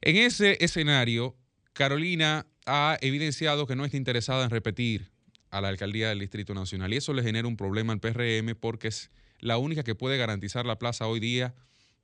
en 0.01 0.17
ese 0.17 0.57
escenario, 0.65 1.37
Carolina 1.73 2.47
ha 2.67 2.99
evidenciado 3.01 3.67
que 3.67 3.75
no 3.75 3.85
está 3.85 3.97
interesada 3.97 4.45
en 4.45 4.51
repetir 4.51 5.11
a 5.51 5.61
la 5.61 5.69
alcaldía 5.69 6.09
del 6.09 6.21
Distrito 6.21 6.55
Nacional 6.55 6.95
y 6.95 6.99
eso 6.99 7.13
le 7.13 7.25
genera 7.25 7.49
un 7.49 7.57
problema 7.57 7.93
al 7.93 7.99
PRM 7.99 8.55
porque 8.55 8.89
es 8.89 9.11
la 9.41 9.59
única 9.59 9.83
que 9.83 9.97
puede 9.97 10.19
garantizar 10.19 10.67
la 10.67 10.79
plaza 10.79 11.09
hoy 11.09 11.19
día 11.19 11.55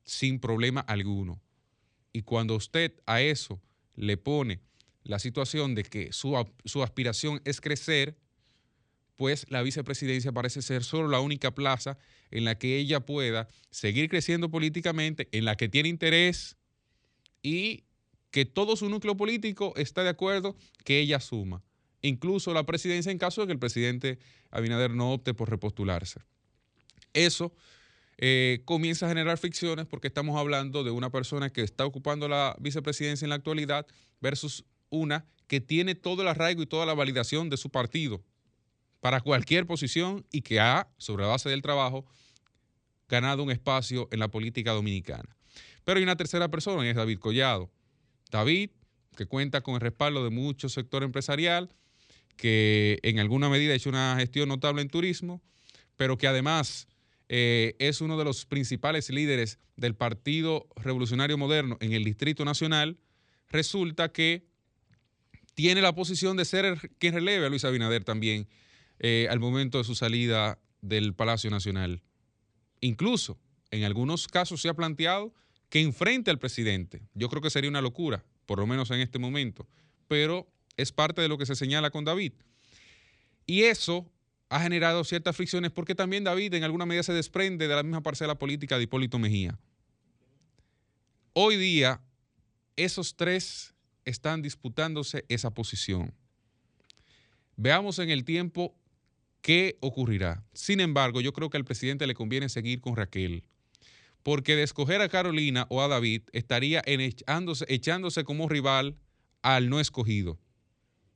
sin 0.02 0.40
problema 0.40 0.80
alguno. 0.80 1.40
Y 2.12 2.22
cuando 2.22 2.56
usted 2.56 2.94
a 3.06 3.20
eso 3.20 3.62
le 3.94 4.16
pone 4.16 4.65
la 5.06 5.18
situación 5.18 5.74
de 5.74 5.84
que 5.84 6.12
su, 6.12 6.34
su, 6.64 6.82
aspiración 6.82 7.40
es 7.44 7.60
crecer, 7.60 8.16
pues 9.16 9.46
la 9.48 9.62
vicepresidencia 9.62 10.32
parece 10.32 10.62
ser 10.62 10.82
solo 10.84 11.08
la 11.08 11.20
única 11.20 11.54
plaza 11.54 11.98
en 12.30 12.44
la 12.44 12.58
que 12.58 12.76
ella 12.76 13.00
pueda 13.00 13.48
seguir 13.70 14.08
creciendo 14.10 14.50
políticamente, 14.50 15.28
en 15.32 15.44
la 15.44 15.56
que 15.56 15.68
tiene 15.68 15.88
interés 15.88 16.56
y 17.42 17.84
que 18.30 18.44
todo 18.44 18.76
su 18.76 18.88
núcleo 18.88 19.16
político 19.16 19.72
está 19.76 20.02
de 20.02 20.10
acuerdo 20.10 20.56
que 20.84 20.98
ella 20.98 21.20
suma. 21.20 21.62
Incluso 22.02 22.52
la 22.52 22.66
presidencia 22.66 23.12
en 23.12 23.18
caso 23.18 23.40
de 23.40 23.46
que 23.46 23.52
el 23.52 23.58
presidente 23.58 24.18
Abinader 24.50 24.90
no 24.90 25.12
opte 25.12 25.34
por 25.34 25.50
repostularse. 25.50 26.20
Eso 27.14 27.54
eh, 28.18 28.62
comienza 28.64 29.06
a 29.06 29.08
generar 29.08 29.38
fricciones 29.38 29.86
porque 29.86 30.08
estamos 30.08 30.36
hablando 30.38 30.84
de 30.84 30.90
una 30.90 31.10
persona 31.10 31.50
que 31.50 31.62
está 31.62 31.86
ocupando 31.86 32.28
la 32.28 32.56
vicepresidencia 32.58 33.24
en 33.24 33.30
la 33.30 33.36
actualidad 33.36 33.86
versus 34.20 34.64
una 34.96 35.26
que 35.46 35.60
tiene 35.60 35.94
todo 35.94 36.22
el 36.22 36.28
arraigo 36.28 36.62
y 36.62 36.66
toda 36.66 36.86
la 36.86 36.94
validación 36.94 37.50
de 37.50 37.56
su 37.56 37.70
partido 37.70 38.24
para 39.00 39.20
cualquier 39.20 39.66
posición 39.66 40.26
y 40.32 40.42
que 40.42 40.58
ha, 40.58 40.88
sobre 40.98 41.22
la 41.22 41.28
base 41.28 41.48
del 41.48 41.62
trabajo, 41.62 42.06
ganado 43.08 43.42
un 43.42 43.50
espacio 43.50 44.08
en 44.10 44.18
la 44.18 44.28
política 44.28 44.72
dominicana. 44.72 45.36
Pero 45.84 45.98
hay 45.98 46.02
una 46.02 46.16
tercera 46.16 46.48
persona 46.48 46.84
y 46.84 46.88
es 46.88 46.96
David 46.96 47.18
Collado. 47.18 47.70
David, 48.30 48.70
que 49.16 49.26
cuenta 49.26 49.60
con 49.60 49.74
el 49.74 49.80
respaldo 49.80 50.24
de 50.24 50.30
mucho 50.30 50.68
sector 50.68 51.04
empresarial, 51.04 51.72
que 52.36 52.98
en 53.02 53.18
alguna 53.18 53.48
medida 53.48 53.72
ha 53.72 53.76
hecho 53.76 53.88
una 53.88 54.16
gestión 54.18 54.48
notable 54.48 54.82
en 54.82 54.88
turismo, 54.88 55.40
pero 55.96 56.18
que 56.18 56.26
además 56.26 56.88
eh, 57.28 57.76
es 57.78 58.00
uno 58.00 58.18
de 58.18 58.24
los 58.24 58.44
principales 58.44 59.10
líderes 59.10 59.58
del 59.76 59.94
Partido 59.94 60.66
Revolucionario 60.76 61.38
Moderno 61.38 61.76
en 61.80 61.92
el 61.92 62.04
Distrito 62.04 62.44
Nacional, 62.44 62.98
resulta 63.48 64.10
que 64.10 64.45
tiene 65.56 65.80
la 65.80 65.94
posición 65.94 66.36
de 66.36 66.44
ser 66.44 66.90
quien 66.98 67.14
releve 67.14 67.46
a 67.46 67.48
Luis 67.48 67.64
Abinader 67.64 68.04
también 68.04 68.46
eh, 68.98 69.26
al 69.30 69.40
momento 69.40 69.78
de 69.78 69.84
su 69.84 69.94
salida 69.94 70.58
del 70.82 71.14
Palacio 71.14 71.50
Nacional. 71.50 72.02
Incluso 72.80 73.40
en 73.70 73.84
algunos 73.84 74.28
casos 74.28 74.60
se 74.60 74.68
ha 74.68 74.74
planteado 74.74 75.34
que 75.70 75.80
enfrente 75.80 76.30
al 76.30 76.38
presidente. 76.38 77.08
Yo 77.14 77.30
creo 77.30 77.40
que 77.40 77.48
sería 77.48 77.70
una 77.70 77.80
locura, 77.80 78.22
por 78.44 78.58
lo 78.58 78.66
menos 78.66 78.90
en 78.90 79.00
este 79.00 79.18
momento, 79.18 79.66
pero 80.08 80.46
es 80.76 80.92
parte 80.92 81.22
de 81.22 81.28
lo 81.28 81.38
que 81.38 81.46
se 81.46 81.56
señala 81.56 81.90
con 81.90 82.04
David. 82.04 82.34
Y 83.46 83.62
eso 83.62 84.12
ha 84.50 84.60
generado 84.60 85.04
ciertas 85.04 85.34
fricciones 85.34 85.70
porque 85.70 85.94
también 85.94 86.22
David 86.22 86.52
en 86.52 86.64
alguna 86.64 86.84
medida 86.84 87.02
se 87.02 87.14
desprende 87.14 87.66
de 87.66 87.74
la 87.74 87.82
misma 87.82 88.02
parcela 88.02 88.38
política 88.38 88.76
de 88.76 88.84
Hipólito 88.84 89.18
Mejía. 89.18 89.58
Hoy 91.32 91.56
día, 91.56 92.02
esos 92.76 93.16
tres 93.16 93.74
están 94.06 94.40
disputándose 94.40 95.26
esa 95.28 95.50
posición. 95.50 96.14
Veamos 97.56 97.98
en 97.98 98.10
el 98.10 98.24
tiempo 98.24 98.74
qué 99.42 99.76
ocurrirá. 99.80 100.44
Sin 100.54 100.80
embargo, 100.80 101.20
yo 101.20 101.32
creo 101.32 101.50
que 101.50 101.56
al 101.56 101.64
presidente 101.64 102.06
le 102.06 102.14
conviene 102.14 102.48
seguir 102.48 102.80
con 102.80 102.96
Raquel, 102.96 103.44
porque 104.22 104.56
de 104.56 104.62
escoger 104.62 105.00
a 105.02 105.08
Carolina 105.08 105.66
o 105.70 105.82
a 105.82 105.88
David 105.88 106.22
estaría 106.32 106.82
echándose, 106.86 108.24
como 108.24 108.48
rival 108.48 108.96
al 109.42 109.68
no 109.68 109.78
escogido. 109.78 110.38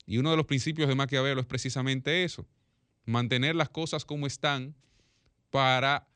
Y 0.06 0.18
uno 0.18 0.30
de 0.30 0.36
los 0.36 0.46
principios 0.46 0.88
de 0.88 0.94
Maquiavelo 0.94 1.40
es 1.40 1.46
precisamente 1.46 2.24
eso, 2.24 2.46
mantener 3.04 3.56
las 3.56 3.68
cosas 3.68 4.04
como 4.04 4.26
están 4.26 4.74
para 5.50 6.06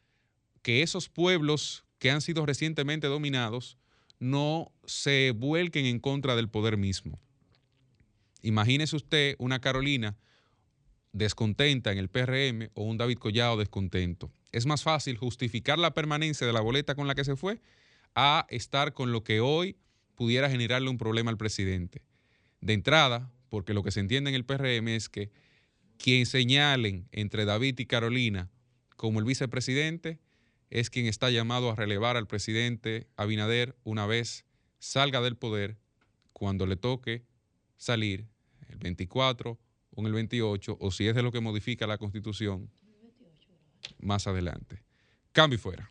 que 0.62 0.82
esos 0.82 1.08
pueblos 1.08 1.84
que 1.98 2.10
han 2.10 2.20
sido 2.20 2.46
recientemente 2.46 3.06
dominados 3.06 3.76
no 4.18 4.72
se 4.84 5.32
vuelquen 5.32 5.86
en 5.86 6.00
contra 6.00 6.36
del 6.36 6.48
poder 6.48 6.76
mismo. 6.76 7.18
Imagínese 8.42 8.96
usted 8.96 9.36
una 9.38 9.60
Carolina 9.60 10.16
descontenta 11.12 11.92
en 11.92 11.98
el 11.98 12.08
PRM 12.08 12.70
o 12.74 12.82
un 12.82 12.98
David 12.98 13.18
Collado 13.18 13.56
descontento. 13.56 14.30
Es 14.52 14.66
más 14.66 14.82
fácil 14.82 15.16
justificar 15.16 15.78
la 15.78 15.94
permanencia 15.94 16.46
de 16.46 16.52
la 16.52 16.60
boleta 16.60 16.94
con 16.94 17.06
la 17.06 17.14
que 17.14 17.24
se 17.24 17.36
fue 17.36 17.60
a 18.14 18.46
estar 18.50 18.92
con 18.92 19.12
lo 19.12 19.24
que 19.24 19.40
hoy 19.40 19.76
pudiera 20.14 20.50
generarle 20.50 20.90
un 20.90 20.98
problema 20.98 21.30
al 21.30 21.36
presidente. 21.36 22.02
De 22.60 22.72
entrada, 22.72 23.32
porque 23.48 23.74
lo 23.74 23.82
que 23.82 23.92
se 23.92 24.00
entiende 24.00 24.30
en 24.30 24.36
el 24.36 24.44
PRM 24.44 24.88
es 24.88 25.08
que 25.08 25.30
quien 25.96 26.26
señalen 26.26 27.08
entre 27.12 27.44
David 27.44 27.78
y 27.78 27.86
Carolina 27.86 28.50
como 28.96 29.20
el 29.20 29.24
vicepresidente 29.24 30.18
es 30.70 30.90
quien 30.90 31.06
está 31.06 31.30
llamado 31.30 31.70
a 31.70 31.76
relevar 31.76 32.16
al 32.16 32.26
presidente 32.26 33.06
Abinader 33.16 33.76
una 33.84 34.06
vez 34.06 34.44
salga 34.78 35.20
del 35.20 35.36
poder 35.36 35.78
cuando 36.32 36.66
le 36.66 36.76
toque 36.76 37.24
salir 37.76 38.26
el 38.68 38.78
24 38.78 39.58
o 39.90 40.00
en 40.00 40.06
el 40.06 40.12
28 40.12 40.76
o 40.80 40.90
si 40.90 41.06
es 41.06 41.14
de 41.14 41.22
lo 41.22 41.32
que 41.32 41.40
modifica 41.40 41.86
la 41.86 41.98
constitución 41.98 42.70
más 43.98 44.26
adelante. 44.26 44.82
Cambio 45.32 45.58
fuera. 45.58 45.90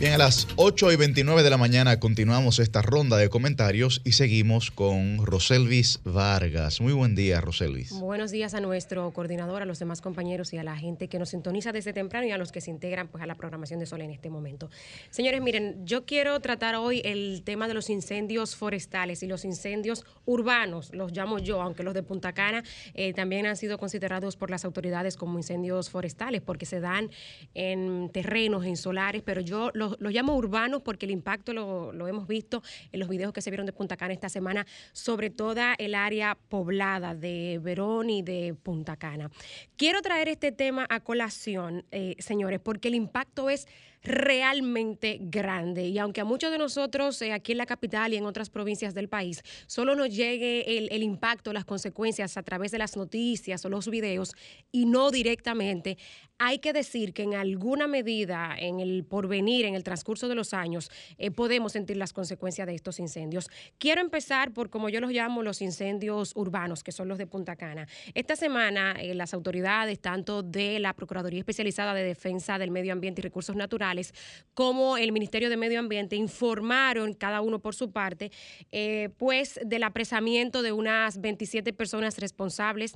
Bien, 0.00 0.12
a 0.12 0.18
las 0.18 0.46
8 0.54 0.92
y 0.92 0.96
29 0.96 1.42
de 1.42 1.50
la 1.50 1.56
mañana 1.56 1.98
continuamos 1.98 2.60
esta 2.60 2.82
ronda 2.82 3.16
de 3.16 3.28
comentarios 3.28 4.00
y 4.04 4.12
seguimos 4.12 4.70
con 4.70 5.26
Roselvis 5.26 5.98
Vargas. 6.04 6.80
Muy 6.80 6.92
buen 6.92 7.16
día, 7.16 7.40
Roselvis. 7.40 7.90
Buenos 7.98 8.30
días 8.30 8.54
a 8.54 8.60
nuestro 8.60 9.10
coordinador, 9.10 9.60
a 9.60 9.64
los 9.64 9.80
demás 9.80 10.00
compañeros 10.00 10.52
y 10.52 10.58
a 10.58 10.62
la 10.62 10.76
gente 10.76 11.08
que 11.08 11.18
nos 11.18 11.30
sintoniza 11.30 11.72
desde 11.72 11.92
temprano 11.92 12.28
y 12.28 12.30
a 12.30 12.38
los 12.38 12.52
que 12.52 12.60
se 12.60 12.70
integran 12.70 13.08
pues, 13.08 13.24
a 13.24 13.26
la 13.26 13.34
programación 13.34 13.80
de 13.80 13.86
Sol 13.86 14.00
en 14.00 14.12
este 14.12 14.30
momento. 14.30 14.70
Señores, 15.10 15.42
miren, 15.42 15.84
yo 15.84 16.06
quiero 16.06 16.38
tratar 16.38 16.76
hoy 16.76 17.02
el 17.04 17.42
tema 17.44 17.66
de 17.66 17.74
los 17.74 17.90
incendios 17.90 18.54
forestales 18.54 19.24
y 19.24 19.26
los 19.26 19.44
incendios 19.44 20.06
urbanos, 20.26 20.94
los 20.94 21.10
llamo 21.10 21.40
yo, 21.40 21.60
aunque 21.60 21.82
los 21.82 21.94
de 21.94 22.04
Punta 22.04 22.34
Cana 22.34 22.62
eh, 22.94 23.14
también 23.14 23.46
han 23.46 23.56
sido 23.56 23.78
considerados 23.78 24.36
por 24.36 24.48
las 24.48 24.64
autoridades 24.64 25.16
como 25.16 25.40
incendios 25.40 25.90
forestales 25.90 26.40
porque 26.40 26.66
se 26.66 26.78
dan 26.78 27.10
en 27.54 28.10
terrenos, 28.12 28.64
en 28.64 28.76
solares, 28.76 29.22
pero 29.24 29.40
yo 29.40 29.72
los 29.74 29.87
los, 29.98 30.12
llamo 30.12 30.34
urbanos 30.34 30.82
porque 30.82 31.06
el 31.06 31.12
impacto 31.12 31.52
lo, 31.52 32.08
hemos 32.08 32.26
visto 32.26 32.62
en 32.92 33.00
los 33.00 33.08
videos 33.08 33.32
que 33.32 33.42
se 33.42 33.50
vieron 33.50 33.66
de 33.66 33.72
Punta 33.72 33.96
Cana 33.96 34.12
esta 34.12 34.28
semana, 34.28 34.66
sobre 34.92 35.30
toda 35.30 35.74
el 35.78 35.94
área 35.94 36.36
poblada 36.48 37.14
de 37.14 37.60
Verón 37.62 38.10
y 38.10 38.22
de 38.22 38.54
Punta 38.62 38.96
Cana. 38.96 39.30
Quiero 39.76 40.02
traer 40.02 40.28
este 40.28 40.52
tema 40.52 40.86
a 40.88 41.00
colación, 41.00 41.84
eh, 41.90 42.16
señores, 42.18 42.60
porque 42.60 42.88
el 42.88 42.94
impacto 42.94 43.50
es 43.50 43.66
realmente 44.02 45.18
grande. 45.20 45.86
Y 45.88 45.98
aunque 45.98 46.20
a 46.20 46.24
muchos 46.24 46.50
de 46.50 46.58
nosotros 46.58 47.20
eh, 47.22 47.32
aquí 47.32 47.52
en 47.52 47.58
la 47.58 47.66
capital 47.66 48.12
y 48.12 48.16
en 48.16 48.26
otras 48.26 48.50
provincias 48.50 48.94
del 48.94 49.08
país 49.08 49.42
solo 49.66 49.94
nos 49.94 50.14
llegue 50.14 50.78
el, 50.78 51.02
impacto, 51.02 51.52
las 51.52 51.64
consecuencias 51.64 52.36
a 52.36 52.42
través 52.42 52.70
de 52.70 52.78
las 52.78 52.96
noticias 52.96 53.64
o 53.64 53.68
los 53.68 53.88
videos 53.88 54.34
y 54.72 54.86
no 54.86 55.10
directamente, 55.10 55.98
hay 56.38 56.60
que 56.60 56.72
decir 56.72 57.12
que 57.12 57.24
en 57.24 57.34
alguna 57.34 57.88
medida, 57.88 58.54
en 58.56 58.78
el 58.78 59.04
porvenir, 59.04 59.64
en 59.64 59.74
el 59.74 59.82
transcurso 59.82 60.28
de 60.28 60.36
los 60.36 60.54
años, 60.54 60.90
eh, 61.18 61.32
podemos 61.32 61.72
sentir 61.72 61.96
las 61.96 62.12
consecuencias 62.12 62.66
de 62.66 62.74
estos 62.74 63.00
incendios. 63.00 63.50
Quiero 63.78 64.00
empezar 64.00 64.52
por, 64.52 64.70
como 64.70 64.88
yo 64.88 65.00
los 65.00 65.10
llamo, 65.10 65.42
los 65.42 65.60
incendios 65.62 66.32
urbanos, 66.36 66.84
que 66.84 66.92
son 66.92 67.08
los 67.08 67.18
de 67.18 67.26
Punta 67.26 67.56
Cana. 67.56 67.88
Esta 68.14 68.36
semana, 68.36 68.92
eh, 69.00 69.14
las 69.14 69.34
autoridades, 69.34 69.98
tanto 69.98 70.44
de 70.44 70.78
la 70.78 70.94
Procuraduría 70.94 71.40
Especializada 71.40 71.92
de 71.92 72.04
Defensa 72.04 72.58
del 72.58 72.70
Medio 72.70 72.92
Ambiente 72.92 73.20
y 73.20 73.24
Recursos 73.24 73.56
Naturales, 73.56 73.87
como 74.54 74.96
el 74.96 75.12
Ministerio 75.12 75.50
de 75.50 75.56
Medio 75.56 75.78
Ambiente, 75.78 76.16
informaron, 76.16 77.14
cada 77.14 77.40
uno 77.40 77.60
por 77.60 77.74
su 77.74 77.92
parte, 77.92 78.32
eh, 78.72 79.10
pues 79.16 79.60
del 79.64 79.84
apresamiento 79.84 80.62
de 80.62 80.72
unas 80.72 81.20
27 81.20 81.72
personas 81.72 82.18
responsables, 82.18 82.94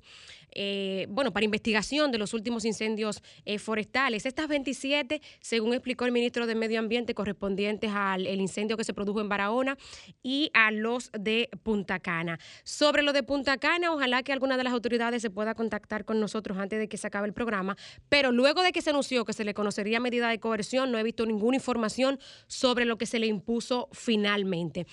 bueno, 1.08 1.32
para 1.32 1.44
investigación 1.44 2.12
de 2.12 2.18
los 2.18 2.34
últimos 2.34 2.64
incendios 2.64 3.22
eh, 3.44 3.58
forestales. 3.58 4.26
Estas 4.26 4.48
27, 4.48 5.20
según 5.40 5.74
explicó 5.74 6.04
el 6.04 6.12
ministro 6.12 6.46
de 6.46 6.54
Medio 6.54 6.78
Ambiente, 6.78 7.14
correspondientes 7.14 7.90
al 7.94 8.26
incendio 8.26 8.76
que 8.76 8.84
se 8.84 8.94
produjo 8.94 9.20
en 9.20 9.28
Barahona 9.28 9.78
y 10.22 10.50
a 10.54 10.70
los 10.70 11.10
de 11.18 11.48
Punta 11.62 12.00
Cana. 12.00 12.38
Sobre 12.64 13.02
lo 13.02 13.12
de 13.12 13.22
Punta 13.22 13.58
Cana, 13.58 13.92
ojalá 13.92 14.22
que 14.22 14.32
alguna 14.32 14.56
de 14.56 14.64
las 14.64 14.72
autoridades 14.72 15.22
se 15.22 15.30
pueda 15.30 15.54
contactar 15.54 16.04
con 16.04 16.20
nosotros 16.20 16.58
antes 16.58 16.78
de 16.78 16.88
que 16.88 16.96
se 16.96 17.06
acabe 17.06 17.26
el 17.26 17.32
programa, 17.32 17.76
pero 18.08 18.32
luego 18.32 18.62
de 18.62 18.72
que 18.72 18.82
se 18.82 18.90
anunció 18.90 19.24
que 19.24 19.32
se 19.32 19.44
le 19.44 19.54
conocería 19.54 20.00
medida 20.00 20.28
de 20.28 20.40
coerción, 20.40 20.81
no 20.86 20.98
he 20.98 21.02
visto 21.02 21.26
ninguna 21.26 21.56
información 21.56 22.18
sobre 22.46 22.84
lo 22.84 22.98
que 22.98 23.06
se 23.06 23.18
le 23.18 23.26
impuso 23.26 23.88
finalmente. 23.92 24.86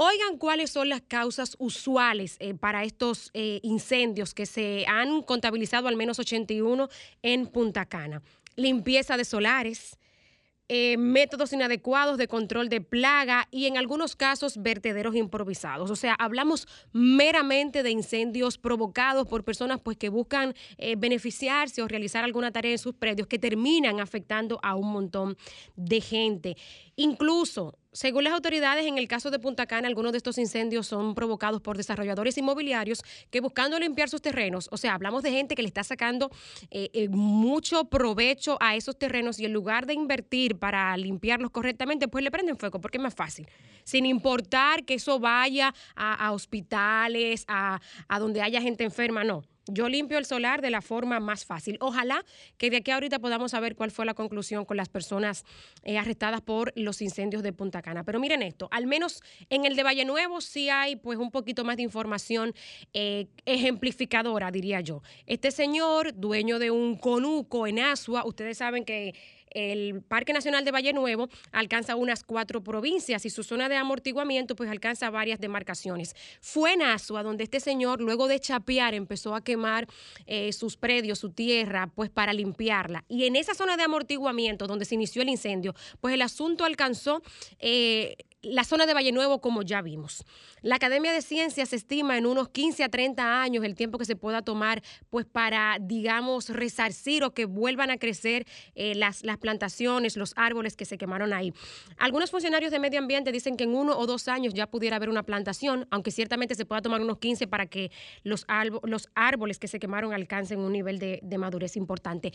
Oigan 0.00 0.38
cuáles 0.38 0.70
son 0.70 0.88
las 0.88 1.02
causas 1.02 1.56
usuales 1.58 2.36
eh, 2.38 2.54
para 2.54 2.84
estos 2.84 3.30
eh, 3.34 3.58
incendios 3.64 4.32
que 4.32 4.46
se 4.46 4.84
han 4.86 5.22
contabilizado 5.22 5.88
al 5.88 5.96
menos 5.96 6.20
81 6.20 6.88
en 7.22 7.46
Punta 7.48 7.84
Cana. 7.84 8.22
Limpieza 8.54 9.16
de 9.16 9.24
solares, 9.24 9.98
eh, 10.68 10.96
métodos 10.98 11.52
inadecuados 11.52 12.18
de 12.18 12.28
control 12.28 12.68
de 12.68 12.80
plaga 12.80 13.48
y 13.50 13.66
en 13.66 13.76
algunos 13.76 14.16
casos 14.16 14.62
vertederos 14.62 15.14
improvisados. 15.14 15.90
O 15.90 15.96
sea, 15.96 16.14
hablamos 16.14 16.66
meramente 16.92 17.82
de 17.82 17.90
incendios 17.90 18.58
provocados 18.58 19.26
por 19.26 19.44
personas 19.44 19.80
pues, 19.80 19.96
que 19.96 20.08
buscan 20.08 20.54
beneficiarse 20.98 21.82
o 21.82 21.88
realizar 21.88 22.24
alguna 22.24 22.50
tarea 22.50 22.72
en 22.72 22.78
sus 22.78 22.94
predios 22.94 23.28
que 23.28 23.38
terminan 23.38 24.00
afectando 24.00 24.58
a 24.62 24.74
un 24.74 24.92
montón 24.92 25.36
de 25.76 26.00
gente. 26.00 26.56
Incluso 26.96 27.78
según 27.92 28.24
las 28.24 28.32
autoridades, 28.32 28.86
en 28.86 28.98
el 28.98 29.08
caso 29.08 29.30
de 29.30 29.38
Punta 29.38 29.66
Cana, 29.66 29.88
algunos 29.88 30.12
de 30.12 30.18
estos 30.18 30.38
incendios 30.38 30.86
son 30.86 31.14
provocados 31.14 31.60
por 31.60 31.76
desarrolladores 31.76 32.36
inmobiliarios 32.36 33.02
que 33.30 33.40
buscando 33.40 33.78
limpiar 33.78 34.08
sus 34.08 34.20
terrenos, 34.20 34.68
o 34.70 34.76
sea, 34.76 34.94
hablamos 34.94 35.22
de 35.22 35.30
gente 35.30 35.54
que 35.54 35.62
le 35.62 35.68
está 35.68 35.84
sacando 35.84 36.30
eh, 36.70 36.90
eh, 36.92 37.08
mucho 37.08 37.86
provecho 37.86 38.58
a 38.60 38.76
esos 38.76 38.98
terrenos 38.98 39.38
y 39.40 39.46
en 39.46 39.52
lugar 39.52 39.86
de 39.86 39.94
invertir 39.94 40.58
para 40.58 40.96
limpiarlos 40.96 41.50
correctamente, 41.50 42.08
pues 42.08 42.22
le 42.22 42.30
prenden 42.30 42.56
fuego 42.56 42.80
porque 42.80 42.98
es 42.98 43.02
más 43.02 43.14
fácil. 43.14 43.48
Sin 43.84 44.06
importar 44.06 44.84
que 44.84 44.94
eso 44.94 45.18
vaya 45.18 45.74
a, 45.96 46.32
hospitales, 46.32 47.44
a, 47.48 47.80
a 48.08 48.18
donde 48.18 48.42
haya 48.42 48.60
gente 48.60 48.84
enferma, 48.84 49.24
no 49.24 49.44
Yo 49.68 49.88
limpio 49.88 50.18
el 50.18 50.24
solar 50.24 50.62
de 50.62 50.70
la 50.70 50.82
forma 50.82 51.20
más 51.20 51.44
fácil. 51.44 51.76
Ojalá 51.80 52.24
que 52.56 52.70
de 52.70 52.78
aquí 52.78 52.90
a 52.90 52.94
ahorita 52.98 53.18
podamos 53.18 53.52
saber 53.52 53.76
cuál 53.76 53.90
fue 53.90 54.04
la 54.04 54.14
conclusión 54.14 54.64
con 54.64 54.76
las 54.76 54.88
personas 54.88 55.44
eh, 55.84 55.98
arrestadas 55.98 56.40
por 56.40 56.72
los 56.74 57.00
incendios 57.00 57.42
de 57.42 57.52
Punta 57.52 57.80
Cana. 57.80 58.02
Pero 58.02 58.18
miren 58.18 58.42
esto, 58.42 58.68
al 58.72 58.86
menos 58.86 59.22
en 59.50 59.64
el 59.64 59.76
de 59.76 59.82
Valle 59.82 60.04
Nuevo 60.04 60.40
sí 60.40 60.68
hay 60.68 60.96
pues 60.96 61.18
un 61.18 61.30
poquito 61.30 61.64
más 61.64 61.76
de 61.76 61.82
información 61.82 62.54
eh, 62.92 63.28
ejemplificadora, 63.44 64.50
diría 64.50 64.80
yo. 64.80 65.02
Este 65.26 65.50
señor, 65.50 66.12
dueño 66.14 66.58
de 66.58 66.70
un 66.70 66.96
conuco 66.96 67.66
en 67.66 67.78
Asua, 67.78 68.24
ustedes 68.26 68.58
saben 68.58 68.84
que 68.84 69.14
el 69.50 70.02
Parque 70.02 70.32
Nacional 70.32 70.64
de 70.64 70.70
Valle 70.70 70.92
Nuevo 70.92 71.28
alcanza 71.52 71.96
unas 71.96 72.24
cuatro 72.24 72.62
provincias 72.62 73.24
y 73.24 73.30
su 73.30 73.42
zona 73.42 73.68
de 73.68 73.76
amortiguamiento 73.76 74.56
pues 74.56 74.70
alcanza 74.70 75.10
varias 75.10 75.40
demarcaciones. 75.40 76.14
Fue 76.40 76.72
en 76.74 76.82
Asua 76.82 77.22
donde 77.22 77.44
este 77.44 77.60
señor 77.60 78.00
luego 78.00 78.28
de 78.28 78.40
chapear 78.40 78.94
empezó 78.94 79.34
a 79.34 79.42
quemar 79.42 79.86
eh, 80.26 80.52
sus 80.52 80.76
predios, 80.76 81.18
su 81.18 81.30
tierra, 81.30 81.90
pues 81.94 82.10
para 82.10 82.32
limpiarla. 82.32 83.04
Y 83.08 83.24
en 83.24 83.36
esa 83.36 83.54
zona 83.54 83.76
de 83.76 83.84
amortiguamiento 83.84 84.66
donde 84.66 84.84
se 84.84 84.94
inició 84.94 85.22
el 85.22 85.28
incendio, 85.28 85.74
pues 86.00 86.14
el 86.14 86.22
asunto 86.22 86.64
alcanzó... 86.64 87.22
Eh, 87.58 88.16
la 88.42 88.64
zona 88.64 88.86
de 88.86 88.94
Valle 88.94 89.12
Nuevo, 89.12 89.40
como 89.40 89.62
ya 89.62 89.82
vimos. 89.82 90.24
La 90.62 90.76
Academia 90.76 91.12
de 91.12 91.22
Ciencias 91.22 91.72
estima 91.72 92.16
en 92.16 92.26
unos 92.26 92.48
15 92.50 92.84
a 92.84 92.88
30 92.88 93.42
años 93.42 93.64
el 93.64 93.74
tiempo 93.74 93.98
que 93.98 94.04
se 94.04 94.16
pueda 94.16 94.42
tomar, 94.42 94.82
pues 95.10 95.26
para, 95.26 95.78
digamos, 95.80 96.48
resarcir 96.48 97.24
o 97.24 97.34
que 97.34 97.46
vuelvan 97.46 97.90
a 97.90 97.98
crecer 97.98 98.46
eh, 98.74 98.94
las, 98.94 99.24
las 99.24 99.37
plantaciones, 99.38 100.16
los 100.16 100.32
árboles 100.36 100.76
que 100.76 100.84
se 100.84 100.98
quemaron 100.98 101.32
ahí. 101.32 101.52
Algunos 101.98 102.30
funcionarios 102.30 102.70
de 102.70 102.78
medio 102.78 102.98
ambiente 102.98 103.32
dicen 103.32 103.56
que 103.56 103.64
en 103.64 103.74
uno 103.74 103.96
o 103.98 104.06
dos 104.06 104.28
años 104.28 104.54
ya 104.54 104.66
pudiera 104.66 104.96
haber 104.96 105.08
una 105.08 105.22
plantación, 105.22 105.86
aunque 105.90 106.10
ciertamente 106.10 106.54
se 106.54 106.64
pueda 106.64 106.82
tomar 106.82 107.00
unos 107.00 107.18
15 107.18 107.46
para 107.46 107.66
que 107.66 107.90
los, 108.22 108.46
los 108.82 109.08
árboles 109.14 109.58
que 109.58 109.68
se 109.68 109.78
quemaron 109.78 110.12
alcancen 110.12 110.60
un 110.60 110.72
nivel 110.72 110.98
de, 110.98 111.20
de 111.22 111.38
madurez 111.38 111.76
importante. 111.76 112.32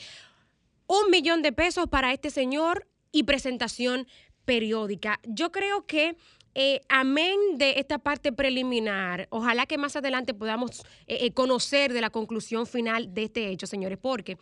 Un 0.87 1.09
millón 1.11 1.41
de 1.41 1.51
pesos 1.51 1.87
para 1.87 2.13
este 2.13 2.29
señor 2.29 2.87
y 3.11 3.23
presentación 3.23 4.07
periódica. 4.45 5.19
Yo 5.23 5.51
creo 5.51 5.85
que 5.85 6.17
eh, 6.55 6.81
amén 6.87 7.35
de 7.55 7.79
esta 7.79 7.97
parte 7.97 8.31
preliminar, 8.31 9.27
ojalá 9.31 9.65
que 9.65 9.79
más 9.79 9.95
adelante 9.95 10.35
podamos 10.35 10.81
eh, 11.07 11.17
eh, 11.21 11.31
conocer 11.31 11.91
de 11.93 12.01
la 12.01 12.11
conclusión 12.11 12.67
final 12.67 13.11
de 13.11 13.23
este 13.23 13.49
hecho, 13.49 13.65
señores, 13.65 13.97
porque, 13.99 14.37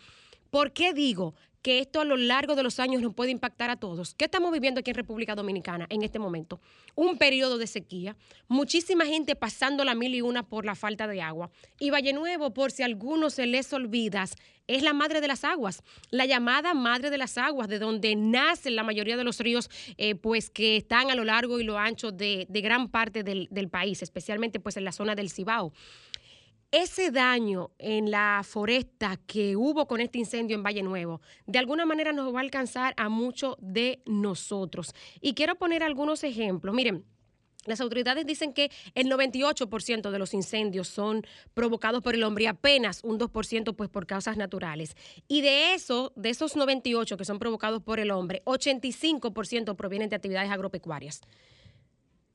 ¿por 0.49 0.73
qué 0.73 0.93
digo 0.93 1.35
que 1.61 1.79
esto 1.79 2.01
a 2.01 2.05
lo 2.05 2.17
largo 2.17 2.55
de 2.55 2.63
los 2.63 2.79
años 2.79 3.01
nos 3.01 3.13
puede 3.13 3.31
impactar 3.31 3.69
a 3.69 3.75
todos. 3.75 4.15
¿Qué 4.15 4.25
estamos 4.25 4.51
viviendo 4.51 4.79
aquí 4.79 4.91
en 4.91 4.95
República 4.95 5.35
Dominicana 5.35 5.85
en 5.89 6.03
este 6.03 6.19
momento? 6.19 6.59
Un 6.95 7.17
periodo 7.17 7.57
de 7.57 7.67
sequía, 7.67 8.15
muchísima 8.47 9.05
gente 9.05 9.35
pasando 9.35 9.83
la 9.83 9.95
mil 9.95 10.15
y 10.15 10.21
una 10.21 10.43
por 10.43 10.65
la 10.65 10.75
falta 10.75 11.07
de 11.07 11.21
agua. 11.21 11.51
Y 11.79 11.89
Valle 11.91 12.13
Nuevo, 12.13 12.53
por 12.53 12.71
si 12.71 12.83
a 12.83 12.85
algunos 12.85 13.35
se 13.35 13.45
les 13.45 13.71
olvida, 13.73 14.25
es 14.67 14.83
la 14.83 14.93
madre 14.93 15.21
de 15.21 15.27
las 15.27 15.43
aguas, 15.43 15.83
la 16.11 16.25
llamada 16.25 16.73
madre 16.73 17.09
de 17.09 17.17
las 17.17 17.37
aguas, 17.37 17.67
de 17.67 17.79
donde 17.79 18.15
nacen 18.15 18.75
la 18.75 18.83
mayoría 18.83 19.17
de 19.17 19.23
los 19.23 19.39
ríos, 19.39 19.69
eh, 19.97 20.15
pues 20.15 20.49
que 20.49 20.77
están 20.77 21.11
a 21.11 21.15
lo 21.15 21.23
largo 21.23 21.59
y 21.59 21.63
lo 21.63 21.77
ancho 21.77 22.11
de, 22.11 22.47
gran 22.49 22.89
parte 22.89 23.23
del, 23.23 23.47
del 23.51 23.69
país, 23.69 24.01
especialmente 24.01 24.59
pues 24.59 24.77
en 24.77 24.85
la 24.85 24.91
zona 24.91 25.15
del 25.15 25.29
Cibao 25.29 25.73
ese 26.71 27.11
daño 27.11 27.71
en 27.77 28.11
la 28.11 28.41
foresta 28.43 29.17
que 29.27 29.55
hubo 29.55 29.87
con 29.87 29.99
este 29.99 30.17
incendio 30.17 30.55
en 30.55 30.63
Valle 30.63 30.83
Nuevo, 30.83 31.21
de 31.45 31.59
alguna 31.59 31.85
manera 31.85 32.13
nos 32.13 32.33
va 32.33 32.39
a 32.39 32.43
alcanzar 32.43 32.93
a 32.97 33.09
muchos 33.09 33.55
de 33.59 34.01
nosotros. 34.05 34.93
Y 35.19 35.33
quiero 35.33 35.55
poner 35.55 35.83
algunos 35.83 36.23
ejemplos. 36.23 36.73
Miren, 36.73 37.05
las 37.65 37.79
autoridades 37.79 38.25
dicen 38.25 38.53
que 38.53 38.71
el 38.95 39.07
98% 39.07 40.09
de 40.09 40.19
los 40.19 40.33
incendios 40.33 40.87
son 40.87 41.25
provocados 41.53 42.01
por 42.01 42.15
el 42.15 42.23
hombre 42.23 42.45
y 42.45 42.47
apenas 42.47 43.03
un 43.03 43.19
2% 43.19 43.75
pues 43.75 43.89
por 43.89 44.07
causas 44.07 44.35
naturales. 44.35 44.95
Y 45.27 45.41
de 45.41 45.75
eso, 45.75 46.11
de 46.15 46.31
esos 46.31 46.55
98 46.55 47.17
que 47.17 47.25
son 47.25 47.37
provocados 47.37 47.83
por 47.83 47.99
el 47.99 48.09
hombre, 48.09 48.41
85% 48.45 49.75
provienen 49.75 50.09
de 50.09 50.15
actividades 50.15 50.49
agropecuarias. 50.49 51.21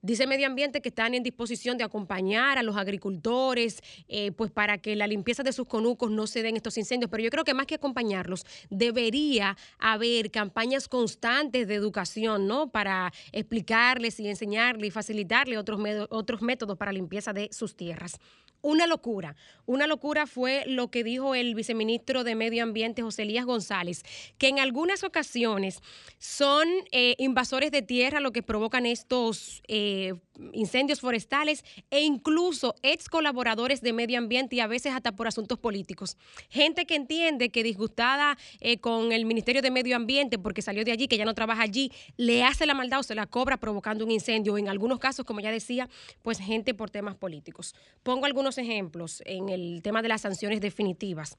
Dice 0.07 0.29
Medio 0.29 0.47
Ambiente 0.47 0.81
que 0.81 0.91
están 0.91 1.15
en 1.15 1.25
disposición 1.25 1.77
de 1.79 1.83
acompañar 1.83 2.59
a 2.59 2.63
los 2.63 2.77
agricultores, 2.77 3.83
eh, 4.07 4.31
pues 4.31 4.53
para 4.53 4.79
que 4.79 4.95
la 4.95 5.09
limpieza 5.09 5.43
de 5.43 5.53
sus 5.53 5.67
conucos 5.67 6.13
no 6.13 6.29
se 6.29 6.45
den 6.45 6.55
estos 6.55 6.79
incendios. 6.79 7.11
Pero 7.11 7.25
yo 7.25 7.31
creo 7.31 7.43
que 7.43 7.55
más 7.55 7.67
que 7.67 7.75
acompañarlos, 7.75 8.47
debería 8.71 9.57
haber 9.81 10.31
campañas 10.31 10.87
constantes 10.87 11.67
de 11.67 11.75
educación, 11.75 12.47
¿no? 12.47 12.71
Para 12.71 13.13
explicarles 13.33 14.21
y 14.21 14.29
enseñarles 14.29 14.87
y 14.87 14.91
facilitarles 14.93 15.59
otros, 15.59 15.81
otros 16.11 16.41
métodos 16.41 16.79
para 16.79 16.93
limpieza 16.93 17.33
de 17.33 17.49
sus 17.51 17.75
tierras 17.75 18.21
una 18.67 18.89
locura. 18.89 19.37
Una 19.65 19.87
locura 19.87 20.27
fue 20.27 20.65
lo 20.67 20.91
que 20.91 21.05
dijo 21.05 21.37
el 21.37 21.55
viceministro 21.55 22.25
de 22.25 22.35
Medio 22.35 22.65
Ambiente, 22.65 23.03
José 23.03 23.23
Elías 23.23 23.47
González, 23.47 24.03
que 24.39 24.49
en 24.49 24.59
algunas 24.59 25.05
ocasiones 25.05 25.81
son 26.19 26.69
eh, 26.91 27.15
invasores 27.19 27.71
de 27.71 27.83
tierra 27.83 28.19
lo 28.19 28.33
que 28.33 28.43
provocan 28.43 28.85
estos 28.85 29.63
eh, 29.69 30.15
incendios 30.53 31.01
forestales 31.01 31.65
e 31.91 32.03
incluso 32.03 32.75
ex 32.83 33.09
colaboradores 33.09 33.81
de 33.81 33.93
medio 33.93 34.19
ambiente 34.19 34.57
y 34.57 34.61
a 34.61 34.67
veces 34.67 34.93
hasta 34.93 35.13
por 35.13 35.27
asuntos 35.27 35.59
políticos. 35.59 36.17
Gente 36.49 36.87
que 36.87 36.95
entiende 36.95 37.51
que 37.51 37.63
disgustada 37.63 38.39
eh, 38.61 38.79
con 38.79 39.13
el 39.13 39.25
Ministerio 39.25 39.63
de 39.63 39.71
Medio 39.71 39.97
Ambiente 39.97 40.39
porque 40.39 40.63
salió 40.63 40.85
de 40.85 40.93
allí, 40.93 41.09
que 41.09 41.17
ya 41.17 41.25
no 41.25 41.35
trabaja 41.35 41.63
allí, 41.63 41.91
le 42.17 42.45
hace 42.45 42.67
la 42.67 42.75
maldad 42.75 43.01
o 43.01 43.03
se 43.03 43.15
la 43.15 43.27
cobra 43.27 43.57
provocando 43.57 44.05
un 44.05 44.11
incendio. 44.11 44.59
En 44.59 44.69
algunos 44.69 44.99
casos, 44.99 45.25
como 45.25 45.41
ya 45.41 45.51
decía, 45.51 45.89
pues 46.23 46.39
gente 46.39 46.75
por 46.75 46.91
temas 46.91 47.17
políticos. 47.17 47.75
Pongo 48.03 48.27
algunos 48.27 48.59
ejemplos 48.59 49.23
en 49.27 49.49
el 49.49 49.81
tema 49.83 50.03
de 50.03 50.09
las 50.09 50.23
sanciones 50.23 50.61
definitivas. 50.61 51.39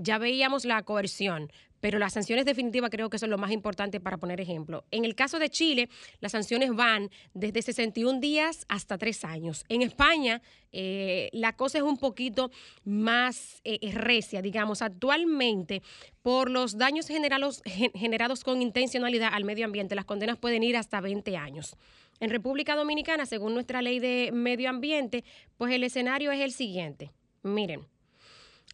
Ya 0.00 0.18
veíamos 0.18 0.64
la 0.64 0.84
coerción, 0.84 1.50
pero 1.80 1.98
las 1.98 2.12
sanciones 2.12 2.44
definitivas 2.44 2.90
creo 2.90 3.10
que 3.10 3.18
son 3.18 3.30
lo 3.30 3.38
más 3.38 3.50
importante 3.50 4.00
para 4.00 4.16
poner 4.16 4.40
ejemplo. 4.40 4.84
En 4.90 5.04
el 5.04 5.14
caso 5.14 5.38
de 5.38 5.50
Chile, 5.50 5.88
las 6.20 6.32
sanciones 6.32 6.74
van 6.74 7.10
desde 7.34 7.62
61 7.62 8.20
días 8.20 8.64
hasta 8.68 8.98
3 8.98 9.24
años. 9.24 9.64
En 9.68 9.82
España, 9.82 10.42
eh, 10.72 11.28
la 11.32 11.54
cosa 11.54 11.78
es 11.78 11.84
un 11.84 11.96
poquito 11.96 12.50
más 12.84 13.60
eh, 13.64 13.78
recia, 13.92 14.42
digamos. 14.42 14.82
Actualmente, 14.82 15.82
por 16.22 16.50
los 16.50 16.76
daños 16.76 17.06
generados, 17.08 17.62
generados 17.94 18.44
con 18.44 18.62
intencionalidad 18.62 19.30
al 19.32 19.44
medio 19.44 19.64
ambiente, 19.64 19.94
las 19.94 20.04
condenas 20.04 20.38
pueden 20.38 20.62
ir 20.62 20.76
hasta 20.76 21.00
20 21.00 21.36
años. 21.36 21.76
En 22.20 22.30
República 22.30 22.74
Dominicana, 22.74 23.26
según 23.26 23.54
nuestra 23.54 23.80
ley 23.80 24.00
de 24.00 24.30
medio 24.32 24.68
ambiente, 24.68 25.24
pues 25.56 25.72
el 25.72 25.84
escenario 25.84 26.32
es 26.32 26.40
el 26.40 26.52
siguiente. 26.52 27.12
Miren. 27.42 27.86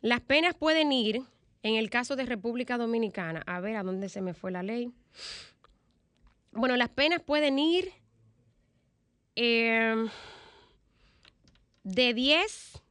Las 0.01 0.20
penas 0.20 0.55
pueden 0.55 0.93
ir, 0.93 1.22
en 1.65 1.77
el 1.77 1.89
caso 1.89 2.15
de 2.15 2.27
República 2.27 2.77
Dominicana, 2.77 3.43
a 3.47 3.59
ver 3.59 3.77
a 3.77 3.82
dónde 3.82 4.11
se 4.11 4.20
me 4.20 4.35
fue 4.35 4.53
la 4.53 4.62
ley. 4.62 4.93
Bueno, 6.53 6.77
las 6.77 6.91
penas 6.91 7.23
pueden 7.23 7.59
ir 7.59 7.91
em, 9.35 10.11
de 11.82 12.12
10, 12.12 12.82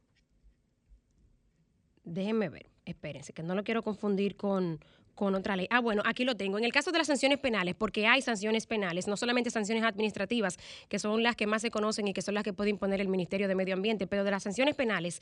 déjenme 2.02 2.48
ver, 2.48 2.66
espérense, 2.84 3.32
que 3.32 3.44
no 3.44 3.54
lo 3.54 3.62
quiero 3.62 3.84
confundir 3.84 4.36
con, 4.36 4.80
con 5.14 5.34
otra 5.34 5.56
ley. 5.56 5.66
Ah, 5.70 5.80
bueno, 5.80 6.02
aquí 6.04 6.24
lo 6.24 6.36
tengo. 6.36 6.58
En 6.58 6.64
el 6.64 6.72
caso 6.72 6.92
de 6.92 6.98
las 6.98 7.06
sanciones 7.06 7.38
penales, 7.38 7.74
porque 7.74 8.06
hay 8.06 8.22
sanciones 8.22 8.66
penales, 8.66 9.06
no 9.06 9.16
solamente 9.16 9.50
sanciones 9.50 9.84
administrativas, 9.84 10.58
que 10.88 10.98
son 10.98 11.22
las 11.22 11.36
que 11.36 11.46
más 11.46 11.62
se 11.62 11.70
conocen 11.70 12.08
y 12.08 12.12
que 12.12 12.22
son 12.22 12.34
las 12.34 12.44
que 12.44 12.52
puede 12.52 12.70
imponer 12.70 13.00
el 13.00 13.08
Ministerio 13.08 13.48
de 13.48 13.54
Medio 13.54 13.74
Ambiente, 13.74 14.06
pero 14.06 14.24
de 14.24 14.30
las 14.30 14.42
sanciones 14.42 14.74
penales, 14.74 15.20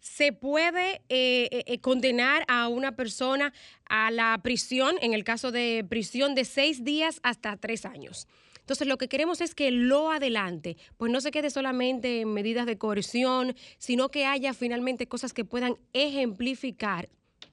se 0.00 0.32
puede 0.32 1.02
eh, 1.08 1.48
eh, 1.50 1.64
eh, 1.66 1.78
condenar 1.80 2.44
a 2.48 2.68
una 2.68 2.96
persona 2.96 3.52
a 3.88 4.10
la 4.10 4.38
prisión, 4.42 4.96
en 5.00 5.14
el 5.14 5.24
caso 5.24 5.52
de 5.52 5.84
prisión 5.88 6.34
de 6.34 6.44
seis 6.44 6.84
días 6.84 7.20
hasta 7.22 7.56
tres 7.56 7.84
años. 7.84 8.26
Entonces, 8.60 8.88
lo 8.88 8.98
que 8.98 9.08
queremos 9.08 9.40
es 9.40 9.54
que 9.54 9.70
lo 9.70 10.10
adelante, 10.10 10.76
pues 10.96 11.12
no 11.12 11.20
se 11.20 11.30
quede 11.30 11.50
solamente 11.50 12.22
en 12.22 12.34
medidas 12.34 12.66
de 12.66 12.78
coerción, 12.78 13.54
sino 13.78 14.08
que 14.08 14.26
haya 14.26 14.54
finalmente 14.54 15.06
cosas 15.06 15.32
que 15.32 15.44
puedan 15.44 15.76
ejemplificar 15.92 17.08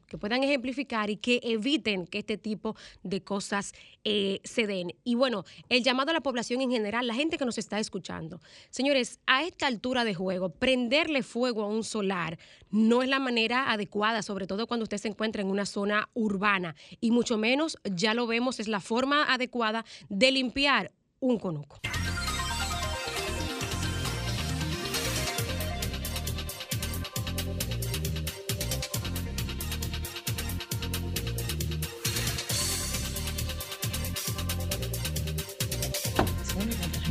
que 0.08 0.18
puedan 0.18 0.44
ejemplificar 0.44 1.10
y 1.10 1.18
que 1.18 1.40
eviten 1.44 2.08
que 2.08 2.20
este 2.20 2.38
tipo 2.38 2.76
de 3.04 3.22
cosas 3.22 3.74
eh, 4.04 4.40
se 4.44 4.68
den. 4.68 4.94
Y 5.04 5.16
bueno, 5.16 5.46
el 5.70 5.84
llamado 5.84 6.12
a 6.12 6.14
la 6.14 6.22
población 6.22 6.62
en 6.62 6.72
general, 6.72 7.08
la 7.08 7.14
gente 7.14 7.38
que 7.38 7.46
nos 7.46 7.58
está 7.58 7.80
escuchando. 7.80 8.40
Señores, 8.70 9.20
a 9.26 9.44
esta 9.44 9.68
altura 9.68 10.04
de 10.04 10.14
juego, 10.14 10.50
prenderle 10.50 11.24
fuego 11.24 11.64
a 11.64 11.68
un 11.68 11.84
solar 11.84 12.38
no 12.70 13.04
es 13.04 13.10
la 13.10 13.20
manera 13.20 13.72
adecuada, 13.72 14.22
sobre 14.22 14.48
todo 14.48 14.68
cuando 14.68 14.84
usted 14.84 14.98
se 14.98 15.08
encuentra 15.08 15.42
en 15.42 15.50
una 15.50 15.66
zona 15.66 16.10
urbana. 16.14 16.76
Y 17.00 17.12
mucho 17.12 17.38
menos, 17.38 17.78
ya 17.84 18.14
lo 18.14 18.28
vemos, 18.28 18.60
es 18.60 18.68
la 18.68 18.80
forma 18.80 19.32
adecuada 19.32 19.86
de 20.10 20.32
limpiar 20.32 20.92
un 21.20 21.38
conuco. 21.38 21.80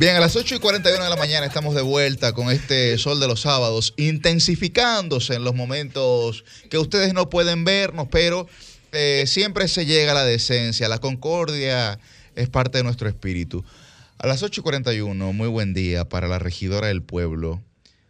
Bien, 0.03 0.17
a 0.17 0.19
las 0.19 0.35
8 0.35 0.55
y 0.55 0.59
41 0.59 1.01
de 1.01 1.09
la 1.09 1.15
mañana 1.15 1.45
estamos 1.45 1.75
de 1.75 1.81
vuelta 1.81 2.33
con 2.33 2.51
este 2.51 2.97
sol 2.97 3.21
de 3.21 3.27
los 3.29 3.39
sábados, 3.39 3.93
intensificándose 3.95 5.35
en 5.35 5.45
los 5.45 5.55
momentos 5.55 6.43
que 6.69 6.77
ustedes 6.77 7.13
no 7.13 7.29
pueden 7.29 7.63
vernos, 7.63 8.09
pero 8.11 8.45
eh, 8.91 9.23
siempre 9.27 9.69
se 9.69 9.85
llega 9.85 10.11
a 10.11 10.15
la 10.15 10.25
decencia, 10.25 10.89
la 10.89 10.97
concordia 10.97 11.99
es 12.35 12.49
parte 12.49 12.79
de 12.79 12.83
nuestro 12.83 13.07
espíritu. 13.07 13.63
A 14.17 14.27
las 14.27 14.43
8 14.43 14.59
y 14.59 14.63
41, 14.65 15.31
muy 15.31 15.47
buen 15.47 15.73
día 15.73 16.03
para 16.03 16.27
la 16.27 16.37
regidora 16.37 16.87
del 16.87 17.01
pueblo, 17.01 17.61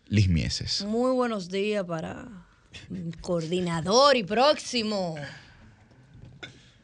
Liz 0.07 0.29
Mieses. 0.29 0.83
Muy 0.85 1.11
buenos 1.11 1.49
días 1.49 1.85
para 1.85 2.27
coordinador 3.21 4.17
y 4.17 4.23
próximo 4.23 5.15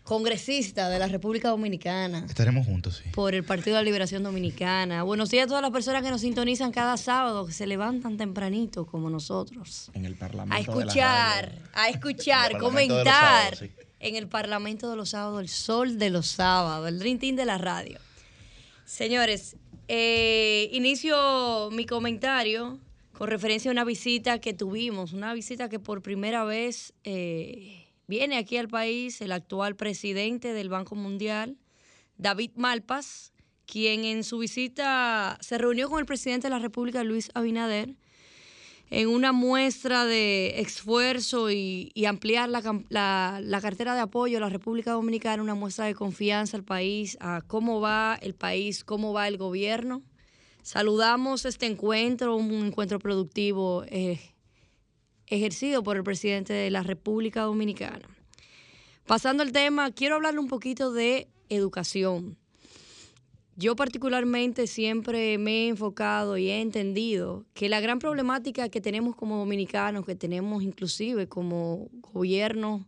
congresista 0.10 0.90
de 0.90 0.98
la 0.98 1.07
República 1.07 1.49
Dominicana 1.49 2.26
Estaremos 2.27 2.65
juntos, 2.65 3.03
sí. 3.03 3.11
por 3.11 3.36
el 3.36 3.44
Partido 3.44 3.76
de 3.76 3.84
la 3.84 3.86
Liberación 3.86 4.23
Dominicana. 4.23 5.03
Buenos 5.03 5.30
días 5.30 5.44
a 5.44 5.48
todas 5.48 5.61
las 5.61 5.69
personas 5.69 6.02
que 6.02 6.10
nos 6.10 6.22
sintonizan 6.22 6.72
cada 6.72 6.98
sábado, 6.98 7.45
que 7.45 7.53
se 7.53 7.68
levantan 7.68 8.18
tempranito 8.18 8.88
como 8.88 9.11
nosotros. 9.11 9.91
En 9.94 10.06
el 10.06 10.15
Parlamento. 10.15 10.56
A 10.56 10.57
de 10.57 10.65
la 10.65 10.81
escuchar, 10.81 11.45
radio. 11.45 11.69
a 11.73 11.90
escuchar, 11.90 12.53
de 12.53 12.57
comentar 12.57 13.56
sábados, 13.56 13.64
en 13.99 14.15
el 14.15 14.27
Parlamento 14.27 14.90
de 14.90 14.95
los 14.95 15.10
Sábados, 15.10 15.41
el 15.41 15.48
sol 15.48 15.99
de 15.99 16.10
los 16.10 16.26
sábados, 16.26 16.88
el 16.88 16.98
Dream 16.98 17.19
Team 17.19 17.36
de 17.36 17.45
la 17.45 17.60
radio. 17.60 17.99
Señores, 18.86 19.57
eh, 19.88 20.72
inicio 20.73 21.69
mi 21.72 21.86
comentario 21.86 22.80
con 23.14 23.27
referencia 23.30 23.69
a 23.69 23.73
una 23.73 23.84
visita 23.84 24.40
que 24.40 24.56
tuvimos, 24.56 25.14
una 25.14 25.36
visita 25.36 25.69
que 25.69 25.77
por 25.77 26.02
primera 26.02 26.45
vez 26.45 26.94
eh, 27.03 27.78
viene 28.10 28.38
aquí 28.38 28.57
al 28.57 28.68
país 28.68 29.22
el 29.22 29.31
actual 29.31 29.76
presidente 29.76 30.52
del 30.52 30.68
Banco 30.68 30.95
Mundial, 30.95 31.57
David 32.18 32.49
Malpas, 32.56 33.31
quien 33.68 34.03
en 34.03 34.23
su 34.23 34.40
visita 34.40 35.38
se 35.41 35.60
reunió 35.60 35.90
con 35.90 35.99
el 35.99 36.07
presidente 36.07 36.48
de 36.48 36.49
la 36.49 36.57
República, 36.57 37.03
Luis 37.03 37.30
Abinader, 37.36 37.95
en 38.90 39.10
una 39.10 39.31
muestra 39.31 40.06
de 40.06 40.60
esfuerzo 40.60 41.52
y, 41.52 41.94
ampliar 42.07 42.49
la 42.49 43.60
cartera 43.61 43.94
de 43.94 44.02
apoyo 44.02 44.40
a 44.40 44.41
la 44.41 44.49
República 44.49 44.94
Dominicana, 44.94 45.44
una 45.44 45.53
muestra 45.53 45.86
de 45.86 45.94
confianza 45.94 46.57
al 46.57 46.64
país, 46.64 47.15
a 47.22 47.44
cómo 47.45 47.80
va 47.80 48.18
el 48.23 48.34
país, 48.34 48.84
cómo 48.84 49.14
va 49.14 49.27
el 49.27 49.38
gobierno. 49.38 50.02
Saludamos 50.64 51.45
este 51.45 51.68
encuentro, 51.68 52.36
un 52.36 52.65
encuentro 52.65 52.98
productivo 52.98 53.84
eh, 53.88 54.19
ejercido 55.30 55.84
por 55.84 55.97
el 55.97 56.03
presidente 56.03 56.53
de 56.53 56.72
la 56.72 56.84
República 56.84 57.43
Dominicana. 57.43 58.07
Pasando 59.06 59.43
al 59.43 59.51
tema, 59.51 59.91
quiero 59.91 60.15
hablarle 60.15 60.39
un 60.39 60.47
poquito 60.47 60.91
de 60.91 61.27
educación. 61.49 62.38
Yo 63.56 63.76
particularmente 63.76 64.68
siempre 64.68 65.38
me 65.38 65.65
he 65.65 65.68
enfocado 65.68 66.38
y 66.38 66.49
he 66.49 66.61
entendido 66.61 67.45
que 67.53 67.68
la 67.68 67.81
gran 67.81 67.99
problemática 67.99 68.69
que 68.69 68.80
tenemos 68.80 69.15
como 69.15 69.38
dominicanos, 69.38 70.06
que 70.06 70.15
tenemos 70.15 70.64
inclusive 70.64 71.27
como 71.27 71.89
gobierno 72.14 72.88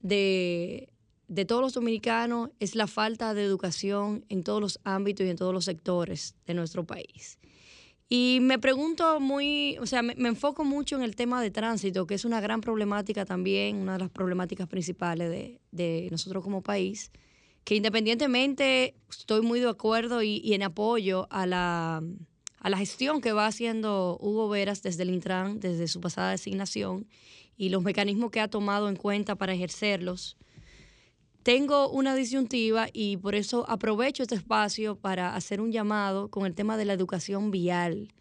de, 0.00 0.88
de 1.28 1.44
todos 1.44 1.60
los 1.60 1.74
dominicanos, 1.74 2.50
es 2.58 2.74
la 2.74 2.86
falta 2.86 3.34
de 3.34 3.44
educación 3.44 4.24
en 4.30 4.44
todos 4.44 4.60
los 4.62 4.80
ámbitos 4.84 5.26
y 5.26 5.28
en 5.28 5.36
todos 5.36 5.52
los 5.52 5.66
sectores 5.66 6.36
de 6.46 6.54
nuestro 6.54 6.86
país. 6.86 7.38
Y 8.08 8.38
me 8.40 8.58
pregunto 8.58 9.18
muy, 9.18 9.76
o 9.78 9.86
sea, 9.86 10.00
me, 10.02 10.14
me 10.14 10.28
enfoco 10.28 10.64
mucho 10.64 10.94
en 10.96 11.02
el 11.02 11.16
tema 11.16 11.42
de 11.42 11.50
tránsito, 11.50 12.06
que 12.06 12.14
es 12.14 12.24
una 12.24 12.40
gran 12.40 12.60
problemática 12.60 13.24
también, 13.24 13.76
una 13.76 13.94
de 13.94 13.98
las 13.98 14.10
problemáticas 14.10 14.68
principales 14.68 15.28
de, 15.28 15.60
de 15.72 16.08
nosotros 16.12 16.44
como 16.44 16.62
país, 16.62 17.10
que 17.64 17.74
independientemente 17.74 18.94
estoy 19.10 19.42
muy 19.42 19.58
de 19.58 19.68
acuerdo 19.68 20.22
y, 20.22 20.40
y 20.44 20.54
en 20.54 20.62
apoyo 20.62 21.26
a 21.30 21.46
la, 21.46 22.00
a 22.60 22.70
la 22.70 22.78
gestión 22.78 23.20
que 23.20 23.32
va 23.32 23.48
haciendo 23.48 24.18
Hugo 24.20 24.48
Veras 24.48 24.82
desde 24.82 25.02
el 25.02 25.10
Intran, 25.10 25.58
desde 25.58 25.88
su 25.88 26.00
pasada 26.00 26.30
designación, 26.30 27.08
y 27.56 27.70
los 27.70 27.82
mecanismos 27.82 28.30
que 28.30 28.40
ha 28.40 28.48
tomado 28.48 28.88
en 28.88 28.94
cuenta 28.94 29.34
para 29.34 29.52
ejercerlos, 29.52 30.36
tengo 31.46 31.88
una 31.90 32.16
disyuntiva 32.16 32.88
y 32.92 33.18
por 33.18 33.36
eso 33.36 33.70
aprovecho 33.70 34.24
este 34.24 34.34
espacio 34.34 34.96
para 34.96 35.36
hacer 35.36 35.60
un 35.60 35.70
llamado 35.70 36.28
con 36.28 36.44
el 36.44 36.56
tema 36.56 36.76
de 36.76 36.84
la 36.84 36.92
educación 36.92 37.52
vial, 37.52 38.12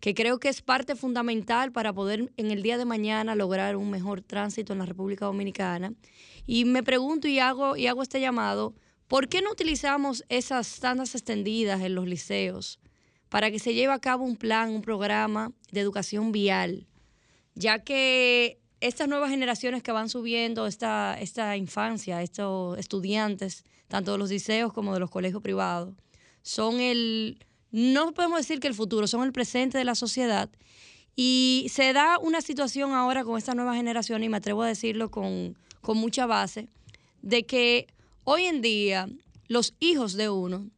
que 0.00 0.14
creo 0.14 0.40
que 0.40 0.48
es 0.48 0.62
parte 0.62 0.96
fundamental 0.96 1.70
para 1.70 1.92
poder 1.92 2.32
en 2.36 2.50
el 2.50 2.64
día 2.64 2.76
de 2.76 2.84
mañana 2.84 3.36
lograr 3.36 3.76
un 3.76 3.88
mejor 3.88 4.20
tránsito 4.20 4.72
en 4.72 4.80
la 4.80 4.86
República 4.86 5.26
Dominicana. 5.26 5.92
Y 6.44 6.64
me 6.64 6.82
pregunto 6.82 7.28
y 7.28 7.38
hago, 7.38 7.76
y 7.76 7.86
hago 7.86 8.02
este 8.02 8.20
llamado, 8.20 8.74
¿por 9.06 9.28
qué 9.28 9.42
no 9.42 9.52
utilizamos 9.52 10.24
esas 10.28 10.80
tandas 10.80 11.14
extendidas 11.14 11.80
en 11.82 11.94
los 11.94 12.08
liceos 12.08 12.80
para 13.28 13.52
que 13.52 13.60
se 13.60 13.74
lleve 13.74 13.92
a 13.92 14.00
cabo 14.00 14.24
un 14.24 14.36
plan, 14.36 14.70
un 14.70 14.82
programa 14.82 15.52
de 15.70 15.82
educación 15.82 16.32
vial? 16.32 16.88
ya 17.56 17.82
que 17.82 18.60
estas 18.86 19.08
nuevas 19.08 19.30
generaciones 19.30 19.82
que 19.82 19.92
van 19.92 20.08
subiendo, 20.08 20.66
esta, 20.66 21.16
esta 21.20 21.56
infancia, 21.56 22.22
estos 22.22 22.78
estudiantes, 22.78 23.64
tanto 23.88 24.12
de 24.12 24.18
los 24.18 24.30
liceos 24.30 24.72
como 24.72 24.94
de 24.94 25.00
los 25.00 25.10
colegios 25.10 25.42
privados, 25.42 25.94
son 26.42 26.80
el, 26.80 27.44
no 27.70 28.12
podemos 28.12 28.38
decir 28.38 28.60
que 28.60 28.68
el 28.68 28.74
futuro, 28.74 29.06
son 29.06 29.24
el 29.24 29.32
presente 29.32 29.78
de 29.78 29.84
la 29.84 29.94
sociedad. 29.94 30.48
Y 31.16 31.66
se 31.70 31.92
da 31.92 32.18
una 32.18 32.40
situación 32.40 32.92
ahora 32.92 33.24
con 33.24 33.38
esta 33.38 33.54
nueva 33.54 33.74
generación, 33.74 34.22
y 34.22 34.28
me 34.28 34.36
atrevo 34.36 34.62
a 34.62 34.68
decirlo 34.68 35.10
con, 35.10 35.56
con 35.80 35.96
mucha 35.96 36.26
base, 36.26 36.68
de 37.22 37.44
que 37.44 37.88
hoy 38.24 38.44
en 38.44 38.60
día 38.60 39.08
los 39.48 39.74
hijos 39.80 40.12
de 40.12 40.28
uno, 40.30 40.70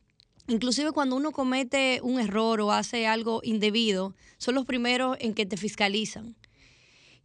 inclusive 0.46 0.92
cuando 0.92 1.16
uno 1.16 1.32
comete 1.32 2.00
un 2.02 2.20
error 2.20 2.60
o 2.60 2.72
hace 2.72 3.06
algo 3.06 3.40
indebido, 3.42 4.14
son 4.38 4.54
los 4.54 4.64
primeros 4.64 5.16
en 5.20 5.34
que 5.34 5.44
te 5.44 5.56
fiscalizan. 5.56 6.37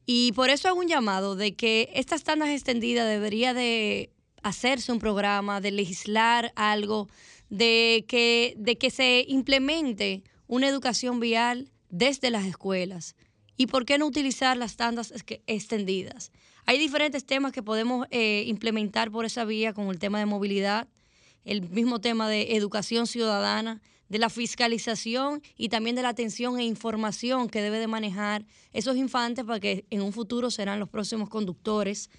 Y 0.06 0.34
por 0.34 0.50
eso 0.50 0.68
hago 0.68 0.80
un 0.80 0.88
llamado 0.88 1.36
de 1.36 1.56
que 1.56 1.90
estas 1.94 2.24
tandas 2.24 2.50
extendidas 2.50 3.08
debería 3.08 3.54
de 3.54 4.12
hacerse 4.42 4.92
un 4.92 5.00
programa, 5.00 5.62
de 5.62 5.72
legislar 5.72 6.52
algo, 6.56 7.08
de 7.50 8.06
que, 8.08 8.56
de 8.58 8.78
que 8.78 8.92
se 8.92 9.26
implemente 9.28 10.24
una 10.48 10.68
educación 10.68 11.20
vial 11.20 11.72
desde 11.90 12.30
las 12.30 12.46
escuelas. 12.46 13.16
¿Y 13.56 13.68
por 13.68 13.86
qué 13.86 13.98
no 13.98 14.08
utilizar 14.08 14.58
las 14.58 14.76
tandas 14.76 15.14
extendidas? 15.48 16.32
Hay 16.66 16.78
diferentes 16.78 17.26
temas 17.26 17.52
que 17.52 17.62
podemos 17.62 18.08
eh, 18.10 18.44
implementar 18.48 19.12
por 19.12 19.26
esa 19.26 19.46
vía, 19.46 19.74
como 19.74 19.92
el 19.92 20.00
tema 20.00 20.20
de 20.20 20.26
movilidad, 20.26 20.88
el 21.46 21.70
mismo 21.70 22.00
tema 22.00 22.30
de 22.30 22.56
educación 22.56 23.06
ciudadana, 23.06 23.82
de 24.14 24.19
la 24.19 24.30
fiscalización 24.30 25.41
y 25.57 25.69
también 25.69 25.95
de 25.95 26.03
la 26.03 26.10
atención 26.10 26.60
e 26.60 26.64
información 26.64 27.49
que 27.49 27.64
debe 27.64 27.80
de 27.80 27.88
manejar 27.88 28.45
esos 28.72 28.95
infantes 28.95 29.44
para 29.44 29.60
que 29.60 29.85
en 29.90 30.03
un 30.03 30.14
futuro 30.14 30.52
serán 30.52 30.80
los 30.80 30.88
próximos 30.88 31.30
conductores 31.30 32.11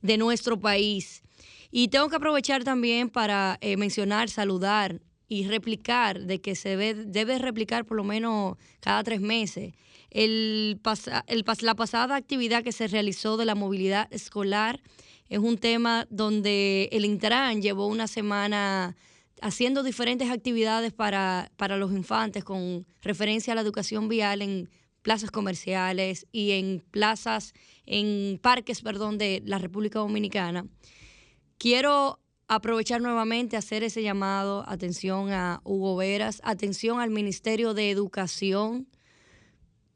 de 0.00 0.16
nuestro 0.16 0.60
país. 0.60 1.24
Y 1.72 1.88
tengo 1.88 2.08
que 2.08 2.14
aprovechar 2.14 2.62
también 2.62 3.10
para 3.10 3.58
eh, 3.62 3.76
mencionar, 3.76 4.30
saludar 4.30 5.00
y 5.26 5.48
replicar 5.48 6.20
de 6.20 6.40
que 6.40 6.54
se 6.54 6.76
debe, 6.76 7.38
replicar 7.40 7.84
por 7.84 7.96
lo 7.96 8.04
menos 8.04 8.56
cada 8.78 9.02
tres 9.02 9.20
meses 9.20 9.74
el 10.10 10.80
el 11.26 11.44
la 11.62 11.74
pasada 11.74 12.14
actividad 12.14 12.62
que 12.62 12.70
se 12.70 12.86
realizó 12.86 13.36
de 13.36 13.44
la 13.44 13.56
movilidad 13.56 14.06
escolar 14.12 14.80
es 15.28 15.40
un 15.40 15.58
tema 15.58 16.06
donde 16.10 16.88
el 16.92 17.04
Intran 17.04 17.60
llevó 17.60 17.88
una 17.88 18.06
semana 18.06 18.96
haciendo 19.42 19.82
diferentes 19.82 20.30
actividades 20.30 20.92
para, 20.92 21.50
para 21.56 21.76
los 21.76 21.92
infantes 21.92 22.44
con 22.44 22.86
referencia 23.02 23.52
a 23.52 23.56
la 23.56 23.62
educación 23.62 24.08
vial 24.08 24.42
en 24.42 24.70
plazas 25.02 25.30
comerciales 25.30 26.26
y 26.32 26.52
en 26.52 26.84
plazas, 26.90 27.54
en 27.86 28.38
parques, 28.38 28.82
perdón, 28.82 29.18
de 29.18 29.42
la 29.44 29.58
República 29.58 29.98
Dominicana. 29.98 30.66
Quiero 31.58 32.20
aprovechar 32.48 33.00
nuevamente 33.00 33.56
hacer 33.56 33.82
ese 33.82 34.02
llamado, 34.02 34.64
atención 34.68 35.30
a 35.32 35.60
Hugo 35.64 35.96
Veras, 35.96 36.40
atención 36.44 37.00
al 37.00 37.10
Ministerio 37.10 37.74
de 37.74 37.90
Educación 37.90 38.88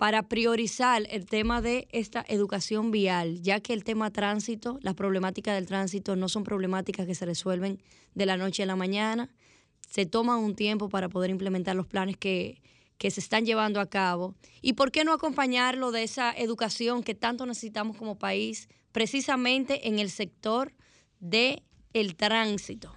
para 0.05 0.25
priorizar 0.25 1.05
el 1.09 1.25
tema 1.25 1.63
de 1.63 1.89
esta 1.91 2.23
educación 2.29 2.91
vial, 2.91 3.41
ya 3.41 3.61
que 3.61 3.73
el 3.73 3.85
tema 3.85 4.11
tránsito, 4.11 4.79
las 4.83 4.93
problemáticas 4.93 5.55
del 5.55 5.65
tránsito 5.65 6.15
no 6.15 6.29
son 6.29 6.45
problemáticas 6.45 7.07
que 7.07 7.15
se 7.15 7.25
resuelven 7.25 7.83
de 8.15 8.27
la 8.27 8.37
noche 8.37 8.63
a 8.63 8.67
la 8.67 8.77
mañana, 8.77 9.31
se 9.89 10.05
toman 10.05 10.41
un 10.41 10.57
tiempo 10.57 10.91
para 10.91 11.09
poder 11.09 11.31
implementar 11.31 11.75
los 11.75 11.87
planes 11.87 12.19
que, 12.19 12.61
que 12.99 13.11
se 13.11 13.21
están 13.21 13.47
llevando 13.47 13.81
a 13.81 13.89
cabo. 13.89 14.35
¿Y 14.61 14.75
por 14.75 14.93
qué 14.93 15.05
no 15.05 15.15
acompañarlo 15.15 15.91
de 15.91 16.03
esa 16.03 16.35
educación 16.37 17.03
que 17.03 17.15
tanto 17.15 17.47
necesitamos 17.47 17.97
como 17.97 18.19
país, 18.19 18.69
precisamente 18.93 19.89
en 19.89 19.99
el 19.99 20.11
sector 20.11 20.75
de 21.19 21.63
el 21.95 22.15
tránsito? 22.15 22.95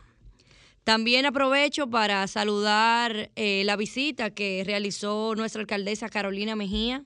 También 0.87 1.25
aprovecho 1.25 1.89
para 1.89 2.25
saludar 2.27 3.29
eh, 3.35 3.63
la 3.65 3.75
visita 3.75 4.29
que 4.29 4.63
realizó 4.65 5.35
nuestra 5.35 5.59
alcaldesa 5.59 6.07
Carolina 6.07 6.55
Mejía, 6.55 7.03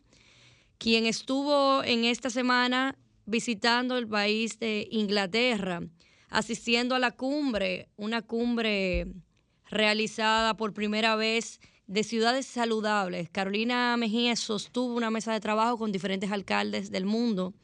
quien 0.77 1.07
estuvo 1.07 1.83
en 1.83 2.05
esta 2.05 2.29
semana 2.29 2.95
visitando 3.25 3.97
el 3.97 4.07
país 4.07 4.59
de 4.59 4.87
Inglaterra, 4.91 5.81
asistiendo 6.29 6.93
a 6.93 6.99
la 6.99 7.09
cumbre, 7.09 7.89
una 7.95 8.21
cumbre 8.21 9.07
realizada 9.65 10.55
por 10.55 10.75
primera 10.75 11.15
vez 11.15 11.59
de 11.87 12.03
ciudades 12.03 12.45
saludables. 12.45 13.31
Carolina 13.31 13.97
Mejía 13.97 14.35
sostuvo 14.35 14.93
una 14.93 15.09
mesa 15.09 15.33
de 15.33 15.39
trabajo 15.39 15.79
con 15.79 15.91
diferentes 15.91 16.31
alcaldes 16.31 16.91
del 16.91 17.05
mundo, 17.05 17.55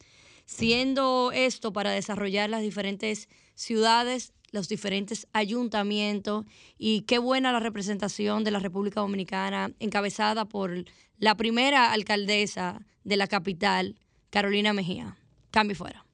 siendo 0.48 1.32
esto 1.32 1.72
para 1.72 1.92
desarrollar 1.92 2.50
las 2.50 2.64
diferentes 2.64 3.30
ciudades, 3.54 4.34
los 4.52 4.70
diferentes 4.70 5.28
ayuntamientos 5.34 6.46
y 6.78 7.02
qué 7.02 7.20
buena 7.20 7.52
la 7.52 7.60
representación 7.60 8.44
de 8.44 8.52
la 8.52 8.60
República 8.60 9.02
Dominicana 9.02 9.72
encabezada 9.80 10.46
por 10.46 10.86
la 11.18 11.36
primera 11.36 11.92
alcaldesa 11.92 12.82
de 13.04 13.18
la 13.18 13.28
capital, 13.28 13.96
Carolina 14.30 14.74
Mejía. 14.74 15.18
Cambio 15.52 15.76
fuera. 15.76 16.06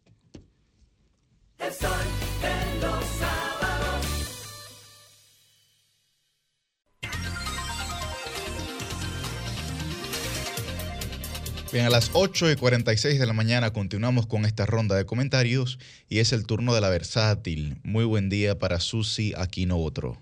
Bien, 11.73 11.87
a 11.87 11.89
las 11.89 12.11
8 12.13 12.51
y 12.51 12.55
46 12.55 13.19
de 13.19 13.25
la 13.25 13.33
mañana 13.33 13.73
continuamos 13.73 14.27
con 14.27 14.45
esta 14.45 14.67
ronda 14.67 14.95
de 14.95 15.07
comentarios 15.07 15.79
y 16.07 16.19
es 16.19 16.31
el 16.31 16.45
turno 16.45 16.75
de 16.75 16.81
la 16.81 16.89
versátil. 16.91 17.77
Muy 17.83 18.05
buen 18.05 18.29
día 18.29 18.59
para 18.59 18.79
Susi 18.79 19.33
Aquino 19.35 19.79
Otro. 19.79 20.21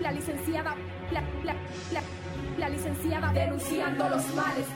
La 0.00 0.10
licenciada, 0.10 0.74
la, 1.12 1.20
la, 1.44 1.54
la, 1.92 2.02
la 2.58 2.68
licenciada 2.68 3.32
denunciando 3.32 4.08
los 4.08 4.34
males. 4.34 4.66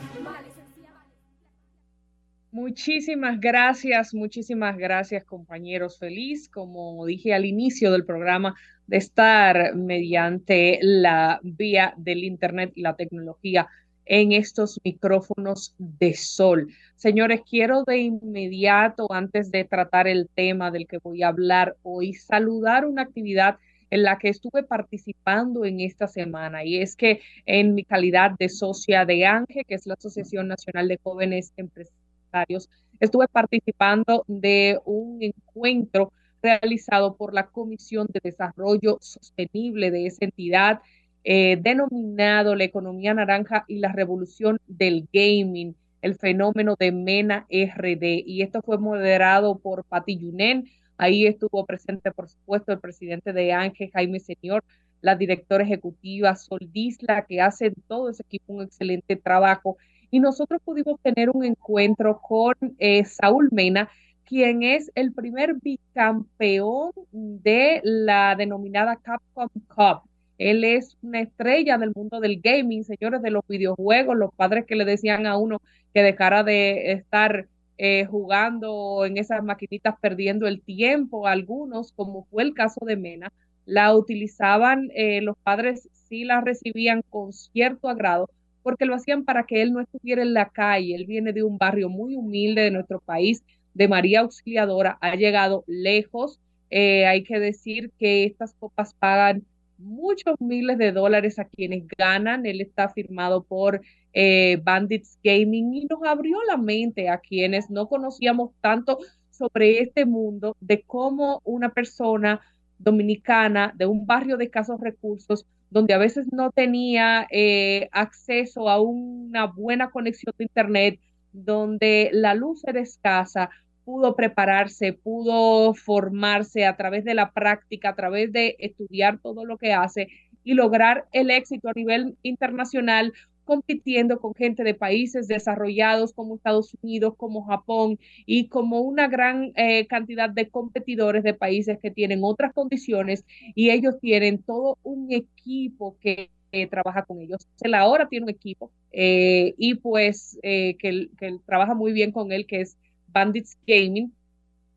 Muchísimas 2.52 3.40
gracias, 3.40 4.14
muchísimas 4.14 4.78
gracias 4.78 5.24
compañeros. 5.24 5.98
Feliz, 5.98 6.48
como 6.48 7.04
dije 7.04 7.34
al 7.34 7.44
inicio 7.46 7.90
del 7.90 8.04
programa, 8.04 8.54
de 8.86 8.98
estar 8.98 9.74
mediante 9.74 10.78
la 10.80 11.40
vía 11.42 11.94
del 11.96 12.22
Internet 12.22 12.70
y 12.76 12.82
la 12.82 12.94
tecnología 12.94 13.66
en 14.06 14.32
estos 14.32 14.80
micrófonos 14.84 15.74
de 15.78 16.14
sol. 16.14 16.72
Señores, 16.94 17.42
quiero 17.48 17.84
de 17.84 17.98
inmediato, 17.98 19.12
antes 19.12 19.50
de 19.50 19.64
tratar 19.64 20.06
el 20.06 20.28
tema 20.34 20.70
del 20.70 20.86
que 20.86 20.98
voy 20.98 21.22
a 21.22 21.28
hablar 21.28 21.76
hoy, 21.82 22.14
saludar 22.14 22.86
una 22.86 23.02
actividad 23.02 23.58
en 23.90 24.02
la 24.02 24.18
que 24.18 24.28
estuve 24.28 24.62
participando 24.62 25.64
en 25.64 25.80
esta 25.80 26.08
semana 26.08 26.64
y 26.64 26.78
es 26.78 26.96
que 26.96 27.20
en 27.44 27.74
mi 27.74 27.84
calidad 27.84 28.32
de 28.38 28.48
socia 28.48 29.04
de 29.04 29.26
ANGE, 29.26 29.64
que 29.64 29.74
es 29.74 29.86
la 29.86 29.94
Asociación 29.94 30.48
Nacional 30.48 30.88
de 30.88 30.98
Jóvenes 31.02 31.52
Empresarios, 31.56 32.68
estuve 33.00 33.28
participando 33.28 34.24
de 34.26 34.78
un 34.84 35.22
encuentro 35.22 36.12
realizado 36.42 37.16
por 37.16 37.34
la 37.34 37.46
Comisión 37.46 38.08
de 38.12 38.20
Desarrollo 38.22 38.98
Sostenible 39.00 39.90
de 39.90 40.06
esa 40.06 40.24
entidad 40.24 40.80
eh, 41.28 41.58
denominado 41.60 42.54
la 42.54 42.62
economía 42.62 43.12
naranja 43.12 43.64
y 43.66 43.80
la 43.80 43.90
revolución 43.90 44.60
del 44.68 45.08
gaming, 45.12 45.74
el 46.00 46.14
fenómeno 46.14 46.76
de 46.78 46.92
MENA 46.92 47.48
RD. 47.50 48.22
Y 48.24 48.42
esto 48.42 48.62
fue 48.62 48.78
moderado 48.78 49.58
por 49.58 49.82
Pati 49.82 50.16
Yunen. 50.18 50.70
Ahí 50.96 51.26
estuvo 51.26 51.66
presente, 51.66 52.12
por 52.12 52.28
supuesto, 52.28 52.70
el 52.70 52.78
presidente 52.78 53.32
de 53.32 53.52
Ángel, 53.52 53.90
Jaime 53.92 54.20
Señor, 54.20 54.62
la 55.00 55.16
directora 55.16 55.64
ejecutiva 55.64 56.36
Sol 56.36 56.60
Disla, 56.72 57.26
que 57.26 57.40
hace 57.40 57.72
todo 57.88 58.08
ese 58.08 58.22
equipo 58.22 58.52
un 58.52 58.62
excelente 58.62 59.16
trabajo. 59.16 59.78
Y 60.12 60.20
nosotros 60.20 60.62
pudimos 60.64 61.00
tener 61.02 61.30
un 61.30 61.44
encuentro 61.44 62.20
con 62.20 62.54
eh, 62.78 63.04
Saúl 63.04 63.48
Mena, 63.50 63.90
quien 64.24 64.62
es 64.62 64.92
el 64.94 65.12
primer 65.12 65.54
bicampeón 65.54 66.92
de 67.10 67.80
la 67.82 68.36
denominada 68.36 68.94
Capcom 68.94 69.48
Cup. 69.74 70.08
Él 70.38 70.64
es 70.64 70.96
una 71.02 71.20
estrella 71.20 71.78
del 71.78 71.92
mundo 71.94 72.20
del 72.20 72.40
gaming, 72.40 72.84
señores, 72.84 73.22
de 73.22 73.30
los 73.30 73.46
videojuegos, 73.48 74.16
los 74.16 74.34
padres 74.34 74.66
que 74.66 74.76
le 74.76 74.84
decían 74.84 75.26
a 75.26 75.36
uno 75.36 75.62
que 75.94 76.02
dejara 76.02 76.42
de 76.42 76.92
estar 76.92 77.46
eh, 77.78 78.06
jugando 78.06 79.04
en 79.04 79.18
esas 79.18 79.42
maquinitas 79.42 79.94
perdiendo 80.00 80.46
el 80.46 80.62
tiempo, 80.62 81.26
algunos, 81.26 81.92
como 81.92 82.24
fue 82.24 82.42
el 82.42 82.54
caso 82.54 82.84
de 82.84 82.96
Mena, 82.96 83.32
la 83.66 83.94
utilizaban, 83.94 84.90
eh, 84.94 85.20
los 85.20 85.36
padres 85.42 85.88
sí 86.08 86.24
la 86.24 86.40
recibían 86.40 87.02
con 87.10 87.32
cierto 87.32 87.88
agrado, 87.88 88.30
porque 88.62 88.86
lo 88.86 88.94
hacían 88.94 89.24
para 89.24 89.44
que 89.44 89.62
él 89.62 89.72
no 89.72 89.80
estuviera 89.80 90.22
en 90.22 90.34
la 90.34 90.48
calle. 90.48 90.94
Él 90.94 91.06
viene 91.06 91.32
de 91.32 91.42
un 91.42 91.58
barrio 91.58 91.88
muy 91.88 92.16
humilde 92.16 92.62
de 92.62 92.70
nuestro 92.70 93.00
país, 93.00 93.42
de 93.74 93.88
María 93.88 94.20
Auxiliadora, 94.20 94.98
ha 95.00 95.14
llegado 95.16 95.64
lejos. 95.66 96.40
Eh, 96.70 97.06
hay 97.06 97.22
que 97.24 97.38
decir 97.38 97.90
que 97.98 98.24
estas 98.24 98.54
copas 98.54 98.94
pagan 98.94 99.44
muchos 99.78 100.40
miles 100.40 100.78
de 100.78 100.92
dólares 100.92 101.38
a 101.38 101.44
quienes 101.44 101.84
ganan. 101.96 102.46
Él 102.46 102.60
está 102.60 102.88
firmado 102.88 103.44
por 103.44 103.80
eh, 104.12 104.58
Bandits 104.62 105.18
Gaming 105.22 105.74
y 105.74 105.86
nos 105.86 106.02
abrió 106.04 106.42
la 106.44 106.56
mente 106.56 107.08
a 107.08 107.18
quienes 107.18 107.70
no 107.70 107.88
conocíamos 107.88 108.52
tanto 108.60 108.98
sobre 109.30 109.80
este 109.80 110.06
mundo 110.06 110.56
de 110.60 110.82
cómo 110.82 111.42
una 111.44 111.70
persona 111.70 112.40
dominicana 112.78 113.72
de 113.76 113.86
un 113.86 114.06
barrio 114.06 114.36
de 114.36 114.44
escasos 114.44 114.80
recursos, 114.80 115.46
donde 115.70 115.94
a 115.94 115.98
veces 115.98 116.32
no 116.32 116.50
tenía 116.50 117.26
eh, 117.30 117.88
acceso 117.92 118.68
a 118.68 118.80
una 118.80 119.46
buena 119.46 119.90
conexión 119.90 120.34
de 120.38 120.44
Internet, 120.44 121.00
donde 121.32 122.10
la 122.12 122.34
luz 122.34 122.64
era 122.64 122.80
escasa, 122.80 123.50
pudo 123.86 124.16
prepararse, 124.16 124.92
pudo 124.92 125.72
formarse 125.72 126.66
a 126.66 126.76
través 126.76 127.04
de 127.04 127.14
la 127.14 127.30
práctica, 127.30 127.90
a 127.90 127.94
través 127.94 128.32
de 128.32 128.56
estudiar 128.58 129.20
todo 129.20 129.44
lo 129.44 129.58
que 129.58 129.72
hace 129.72 130.08
y 130.42 130.54
lograr 130.54 131.06
el 131.12 131.30
éxito 131.30 131.68
a 131.68 131.72
nivel 131.72 132.16
internacional 132.22 133.12
compitiendo 133.44 134.18
con 134.20 134.34
gente 134.34 134.64
de 134.64 134.74
países 134.74 135.28
desarrollados 135.28 136.12
como 136.12 136.34
Estados 136.34 136.74
Unidos, 136.82 137.14
como 137.16 137.44
Japón 137.44 138.00
y 138.26 138.48
como 138.48 138.80
una 138.80 139.06
gran 139.06 139.52
eh, 139.54 139.86
cantidad 139.86 140.28
de 140.28 140.48
competidores 140.48 141.22
de 141.22 141.34
países 141.34 141.78
que 141.80 141.92
tienen 141.92 142.24
otras 142.24 142.52
condiciones 142.52 143.24
y 143.54 143.70
ellos 143.70 144.00
tienen 144.00 144.42
todo 144.42 144.78
un 144.82 145.12
equipo 145.12 145.96
que 146.00 146.28
trabaja 146.70 147.04
con 147.04 147.20
ellos. 147.20 147.46
Él 147.60 147.74
ahora 147.74 148.08
tiene 148.08 148.24
un 148.24 148.30
equipo 148.30 148.72
eh, 148.90 149.54
y 149.58 149.74
pues 149.74 150.38
eh, 150.42 150.76
que, 150.78 151.10
que 151.18 151.38
trabaja 151.44 151.74
muy 151.74 151.92
bien 151.92 152.12
con 152.12 152.32
él, 152.32 152.46
que 152.46 152.62
es 152.62 152.78
Bandits 153.08 153.56
Gaming, 153.66 154.12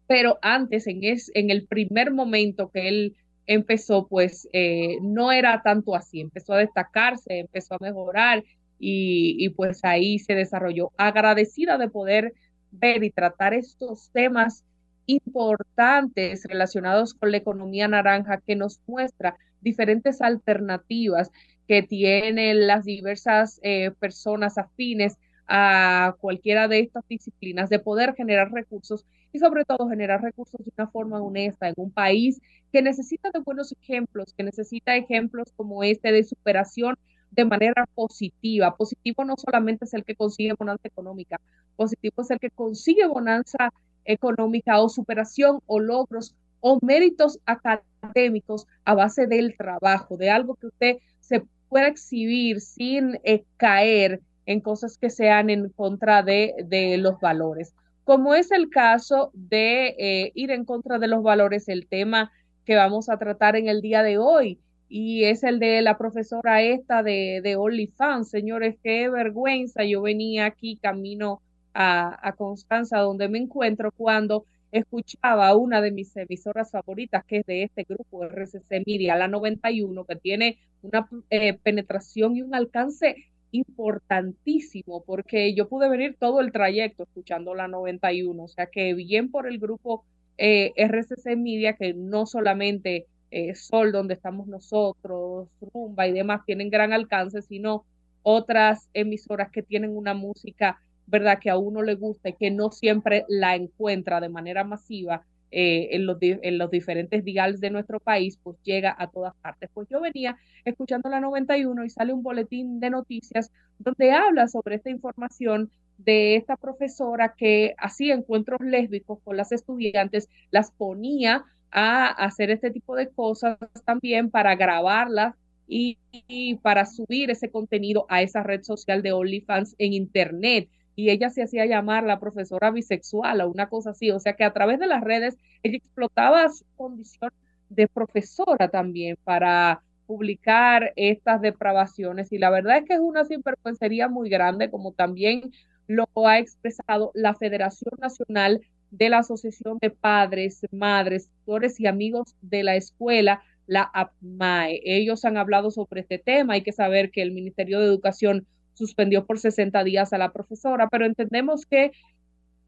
pero 0.08 0.40
antes, 0.42 0.88
en, 0.88 1.04
es, 1.04 1.32
en 1.36 1.50
el 1.50 1.68
primer 1.68 2.12
momento 2.12 2.70
que 2.70 2.88
él 2.88 3.16
empezó, 3.46 4.08
pues 4.08 4.48
eh, 4.54 4.98
no 5.02 5.32
era 5.32 5.62
tanto 5.64 5.96
así, 5.96 6.22
empezó 6.22 6.54
a 6.54 6.60
destacarse, 6.60 7.40
empezó 7.40 7.76
a 7.76 7.80
mejorar 7.82 8.44
y, 8.80 9.36
y, 9.38 9.50
pues 9.50 9.84
ahí 9.84 10.20
se 10.20 10.36
desarrolló. 10.36 10.92
Agradecida 10.98 11.78
de 11.78 11.90
poder 11.90 12.34
ver 12.72 13.04
y 13.04 13.12
tratar 13.12 13.54
estos 13.54 14.10
temas 14.12 14.64
importantes 15.06 16.44
relacionados 16.46 17.14
con 17.14 17.32
la 17.32 17.38
economía 17.38 17.88
naranja 17.88 18.42
que 18.46 18.56
nos 18.56 18.80
muestra 18.86 19.36
diferentes 19.62 20.22
alternativas 20.22 21.32
que 21.68 21.84
tienen 21.84 22.68
las 22.68 22.86
diversas 22.86 23.60
eh, 23.64 23.92
personas 24.00 24.58
afines 24.58 25.18
a 25.50 26.16
cualquiera 26.22 26.68
de 26.68 26.80
estas 26.80 27.08
disciplinas, 27.08 27.70
de 27.70 27.80
poder 27.80 28.14
generar 28.16 28.52
recursos 28.52 29.06
y 29.34 29.40
sobre 29.40 29.66
todo 29.66 29.90
generar 29.90 30.22
recursos 30.22 30.64
de 30.64 30.72
una 30.78 30.88
forma 30.88 31.22
honesta 31.22 31.68
en 31.68 31.74
un 31.78 31.92
país 31.92 32.40
que 32.72 32.82
necesita 32.82 33.32
de 33.32 33.40
buenos 33.40 33.74
ejemplos, 33.82 34.34
que 34.38 34.44
necesita 34.44 34.96
ejemplos 34.96 35.52
como 35.56 35.84
este 35.84 36.12
de 36.12 36.24
superación 36.24 36.96
de 37.32 37.46
manera 37.46 37.88
positiva. 37.96 38.76
Positivo 38.76 39.26
no 39.26 39.36
solamente 39.38 39.86
es 39.86 39.94
el 39.94 40.04
que 40.04 40.16
consigue 40.16 40.54
bonanza 40.54 40.88
económica, 40.88 41.40
positivo 41.76 42.22
es 42.22 42.30
el 42.30 42.40
que 42.40 42.52
consigue 42.52 43.08
bonanza 43.08 43.74
económica 44.06 44.80
o 44.80 44.90
superación 44.90 45.62
o 45.66 45.80
logros 45.80 46.36
o 46.62 46.80
méritos 46.82 47.40
académicos 47.46 48.68
a 48.86 48.94
base 48.94 49.28
del 49.28 49.56
trabajo, 49.58 50.18
de 50.18 50.30
algo 50.30 50.56
que 50.56 50.68
usted 50.68 50.98
se 51.20 51.44
pueda 51.70 51.88
exhibir 51.88 52.62
sin 52.62 53.20
eh, 53.24 53.46
caer 53.58 54.22
en 54.50 54.62
cosas 54.62 54.98
que 54.98 55.12
sean 55.12 55.52
en 55.52 55.70
contra 55.70 56.24
de, 56.24 56.98
los 56.98 57.20
valores. 57.20 57.76
Como 58.04 58.34
es 58.34 58.52
el 58.52 58.72
caso 58.72 59.30
de 59.36 59.96
eh, 60.00 60.32
ir 60.34 60.50
en 60.50 60.66
contra 60.66 60.98
de 60.98 61.08
los 61.08 61.22
valores, 61.22 61.70
el 61.70 61.86
tema 61.86 62.32
que 62.66 62.76
vamos 62.76 63.10
a 63.10 63.20
tratar 63.20 63.56
en 63.56 63.68
el 63.68 63.80
día 63.82 64.02
de 64.02 64.18
hoy, 64.18 64.60
y 64.88 65.26
es 65.26 65.44
el 65.44 65.60
de 65.60 65.84
la 65.84 66.00
profesora 66.00 66.64
esta 66.64 67.04
de, 67.04 67.42
de 67.44 67.58
OnlyFans. 67.58 68.32
Señores, 68.32 68.76
qué 68.84 69.08
vergüenza. 69.08 69.84
Yo 69.84 70.02
venía 70.02 70.48
aquí 70.48 70.78
camino 70.78 71.44
a, 71.76 72.18
a 72.28 72.32
Constanza, 72.32 72.98
donde 72.98 73.30
me 73.30 73.38
encuentro, 73.38 73.92
cuando 73.92 74.46
escuchaba 74.72 75.56
una 75.56 75.80
de 75.80 75.92
mis 75.92 76.18
emisoras 76.18 76.72
favoritas, 76.72 77.24
que 77.24 77.38
es 77.38 77.46
de 77.46 77.62
este 77.66 77.86
grupo, 77.88 78.24
RCC 78.24 78.82
Media, 78.84 79.16
la 79.16 79.28
91, 79.28 80.06
que 80.06 80.16
tiene 80.16 80.58
una 80.82 81.08
eh, 81.30 81.54
penetración 81.54 82.36
y 82.36 82.42
un 82.42 82.56
alcance 82.56 83.30
importantísimo 83.52 85.04
porque 85.04 85.54
yo 85.54 85.68
pude 85.68 85.90
venir 85.90 86.16
todo 86.20 86.42
el 86.42 86.52
trayecto 86.52 87.04
escuchando 87.04 87.56
la 87.56 87.68
91, 87.68 88.44
o 88.44 88.48
sea 88.48 88.68
que 88.68 88.94
bien 88.94 89.32
por 89.32 89.48
el 89.48 89.60
grupo 89.60 90.04
eh, 90.38 90.74
RCC 90.78 91.36
Media 91.36 91.74
que 91.74 91.94
no 91.94 92.26
solamente 92.26 93.08
eh, 93.32 93.56
Sol, 93.56 93.92
donde 93.92 94.16
estamos 94.16 94.48
nosotros, 94.48 95.50
Rumba 95.62 96.08
y 96.08 96.14
demás, 96.14 96.42
tienen 96.46 96.70
gran 96.70 96.94
alcance, 96.94 97.42
sino 97.42 97.86
otras 98.24 98.90
emisoras 98.94 99.52
que 99.52 99.64
tienen 99.64 99.96
una 99.96 100.14
música, 100.14 100.82
¿verdad?, 101.08 101.40
que 101.40 101.50
a 101.50 101.58
uno 101.58 101.82
le 101.82 101.96
gusta 101.96 102.30
y 102.30 102.34
que 102.34 102.52
no 102.52 102.72
siempre 102.72 103.26
la 103.28 103.56
encuentra 103.56 104.20
de 104.20 104.30
manera 104.30 104.64
masiva 104.64 105.24
eh, 105.52 105.90
en, 105.92 106.06
los, 106.06 106.18
en 106.22 106.58
los 106.58 106.70
diferentes 106.72 107.24
dials 107.24 107.60
de 107.60 107.70
nuestro 107.70 108.00
país, 108.00 108.38
pues 108.44 108.58
llega 108.64 108.96
a 108.98 109.08
todas 109.08 109.36
partes. 109.42 109.70
Pues 109.74 109.88
yo 109.90 110.00
venía 110.00 110.38
escuchando 110.66 111.10
la 111.10 111.20
91 111.20 111.86
y 111.86 111.90
sale 111.90 112.14
un 112.14 112.24
boletín 112.24 112.80
de 112.80 112.90
noticias 112.90 113.52
donde 113.80 114.12
habla 114.12 114.48
sobre 114.48 114.76
esta 114.76 114.90
información 114.90 115.72
de 115.98 116.36
esta 116.36 116.56
profesora 116.56 117.34
que 117.38 117.76
hacía 117.78 118.14
encuentros 118.14 118.62
lésbicos 118.62 119.20
con 119.24 119.38
las 119.38 119.52
estudiantes, 119.52 120.30
las 120.50 120.72
ponía 120.72 121.44
a 121.72 122.08
hacer 122.08 122.52
este 122.52 122.72
tipo 122.72 122.96
de 122.96 123.10
cosas 123.10 123.58
también 123.86 124.30
para 124.30 124.56
grabarlas 124.56 125.36
y, 125.68 125.98
y, 126.12 126.56
para 126.56 126.86
subir 126.86 127.30
ese 127.30 127.52
contenido 127.52 128.06
a 128.10 128.22
esa 128.24 128.42
red 128.42 128.64
social 128.64 129.04
de 129.04 129.12
OnlyFans 129.12 129.76
en 129.78 129.94
Internet. 129.94 130.70
Y 131.00 131.12
ella 131.12 131.30
se 131.30 131.44
hacía 131.44 131.66
llamar 131.66 132.04
la 132.04 132.20
profesora 132.20 132.72
bisexual 132.72 133.40
o 133.40 133.50
una 133.50 133.70
cosa 133.70 133.92
así. 133.92 134.12
O 134.12 134.20
sea 134.20 134.34
que 134.34 134.44
a 134.44 134.52
través 134.52 134.80
de 134.80 134.88
las 134.88 135.02
redes 135.02 135.38
ella 135.64 135.78
explotaba 135.78 136.50
su 136.50 136.66
condición 136.76 137.32
de 137.70 137.88
profesora 137.88 138.68
también 138.68 139.18
para 139.24 139.82
publicar 140.08 140.92
estas 140.98 141.40
depravaciones. 141.40 142.34
Y 142.34 142.38
la 142.38 142.50
verdad 142.50 142.80
es 142.80 142.84
que 142.84 142.96
es 142.96 143.00
una 143.00 143.24
sinvergüencería 143.24 144.10
muy 144.10 144.30
grande, 144.30 144.70
como 144.70 144.92
también 144.92 145.54
lo 145.88 146.06
ha 146.28 146.38
expresado 146.38 147.12
la 147.14 147.34
Federación 147.34 147.94
Nacional 147.98 148.60
de 148.92 149.08
la 149.08 149.20
Asociación 149.20 149.78
de 149.80 149.92
Padres, 149.92 150.66
Madres, 150.70 151.30
Tutores 151.30 151.80
y 151.80 151.88
Amigos 151.88 152.36
de 152.42 152.64
la 152.64 152.76
Escuela, 152.76 153.42
la 153.68 153.90
APMAE. 153.94 154.82
Ellos 154.84 155.24
han 155.24 155.38
hablado 155.38 155.72
sobre 155.72 156.02
este 156.02 156.18
tema. 156.18 156.56
Hay 156.56 156.64
que 156.64 156.74
saber 156.74 157.10
que 157.10 157.22
el 157.22 157.32
Ministerio 157.32 157.80
de 157.80 157.86
Educación 157.86 158.46
suspendió 158.80 159.26
por 159.26 159.40
60 159.40 159.84
días 159.84 160.14
a 160.14 160.18
la 160.18 160.32
profesora, 160.32 160.88
pero 160.90 161.06
entendemos 161.06 161.66
que 161.66 161.92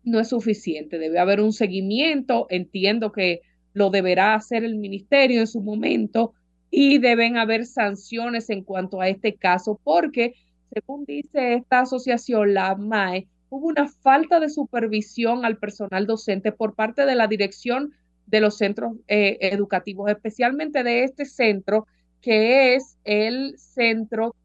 no 0.03 0.19
es 0.19 0.29
suficiente. 0.29 0.99
Debe 0.99 1.19
haber 1.19 1.41
un 1.41 1.53
seguimiento. 1.53 2.47
Entiendo 2.49 3.11
que 3.11 3.41
lo 3.73 3.89
deberá 3.89 4.35
hacer 4.35 4.63
el 4.63 4.75
ministerio 4.75 5.39
en 5.39 5.47
su 5.47 5.61
momento 5.61 6.33
y 6.69 6.99
deben 6.99 7.38
haber 7.38 7.65
sanciones 7.65 8.49
en 8.49 8.63
cuanto 8.63 9.01
a 9.01 9.07
este 9.07 9.35
caso, 9.35 9.79
porque 9.83 10.35
según 10.73 11.05
dice 11.05 11.55
esta 11.55 11.81
asociación, 11.81 12.53
la 12.53 12.69
APMAE, 12.69 13.27
hubo 13.49 13.67
una 13.67 13.88
falta 13.88 14.39
de 14.39 14.49
supervisión 14.49 15.45
al 15.45 15.57
personal 15.57 16.05
docente 16.07 16.51
por 16.51 16.75
parte 16.75 17.05
de 17.05 17.15
la 17.15 17.27
dirección 17.27 17.93
de 18.25 18.39
los 18.39 18.57
centros 18.57 18.93
eh, 19.07 19.38
educativos, 19.41 20.09
especialmente 20.09 20.83
de 20.83 21.03
este 21.03 21.25
centro, 21.25 21.88
que 22.21 22.75
es 22.75 22.97
el 23.03 23.57
centro 23.57 24.35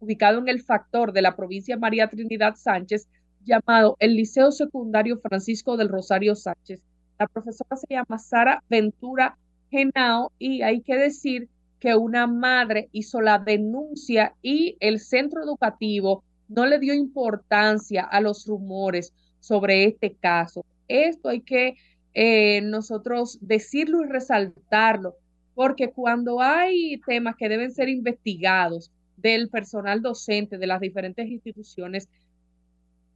ubicado 0.00 0.38
en 0.38 0.48
el 0.48 0.62
factor 0.62 1.12
de 1.12 1.22
la 1.22 1.36
provincia 1.36 1.76
María 1.76 2.08
Trinidad 2.08 2.56
Sánchez, 2.56 3.08
llamado 3.44 3.96
el 4.00 4.16
Liceo 4.16 4.50
Secundario 4.50 5.18
Francisco 5.18 5.76
del 5.76 5.88
Rosario 5.88 6.34
Sánchez. 6.34 6.80
La 7.18 7.26
profesora 7.26 7.76
se 7.76 7.86
llama 7.94 8.18
Sara 8.18 8.62
Ventura 8.68 9.36
Genao 9.70 10.32
y 10.38 10.62
hay 10.62 10.80
que 10.80 10.96
decir 10.96 11.48
que 11.78 11.94
una 11.94 12.26
madre 12.26 12.88
hizo 12.92 13.20
la 13.20 13.38
denuncia 13.38 14.34
y 14.42 14.76
el 14.80 15.00
centro 15.00 15.42
educativo 15.42 16.24
no 16.48 16.66
le 16.66 16.78
dio 16.78 16.94
importancia 16.94 18.02
a 18.02 18.20
los 18.20 18.46
rumores 18.46 19.12
sobre 19.38 19.84
este 19.84 20.14
caso. 20.14 20.64
Esto 20.88 21.28
hay 21.28 21.40
que 21.40 21.76
eh, 22.12 22.60
nosotros 22.62 23.38
decirlo 23.40 24.02
y 24.02 24.08
resaltarlo, 24.08 25.14
porque 25.54 25.90
cuando 25.90 26.40
hay 26.40 27.00
temas 27.06 27.36
que 27.36 27.48
deben 27.48 27.70
ser 27.70 27.88
investigados 27.88 28.90
del 29.20 29.48
personal 29.48 30.02
docente 30.02 30.58
de 30.58 30.66
las 30.66 30.80
diferentes 30.80 31.28
instituciones, 31.28 32.08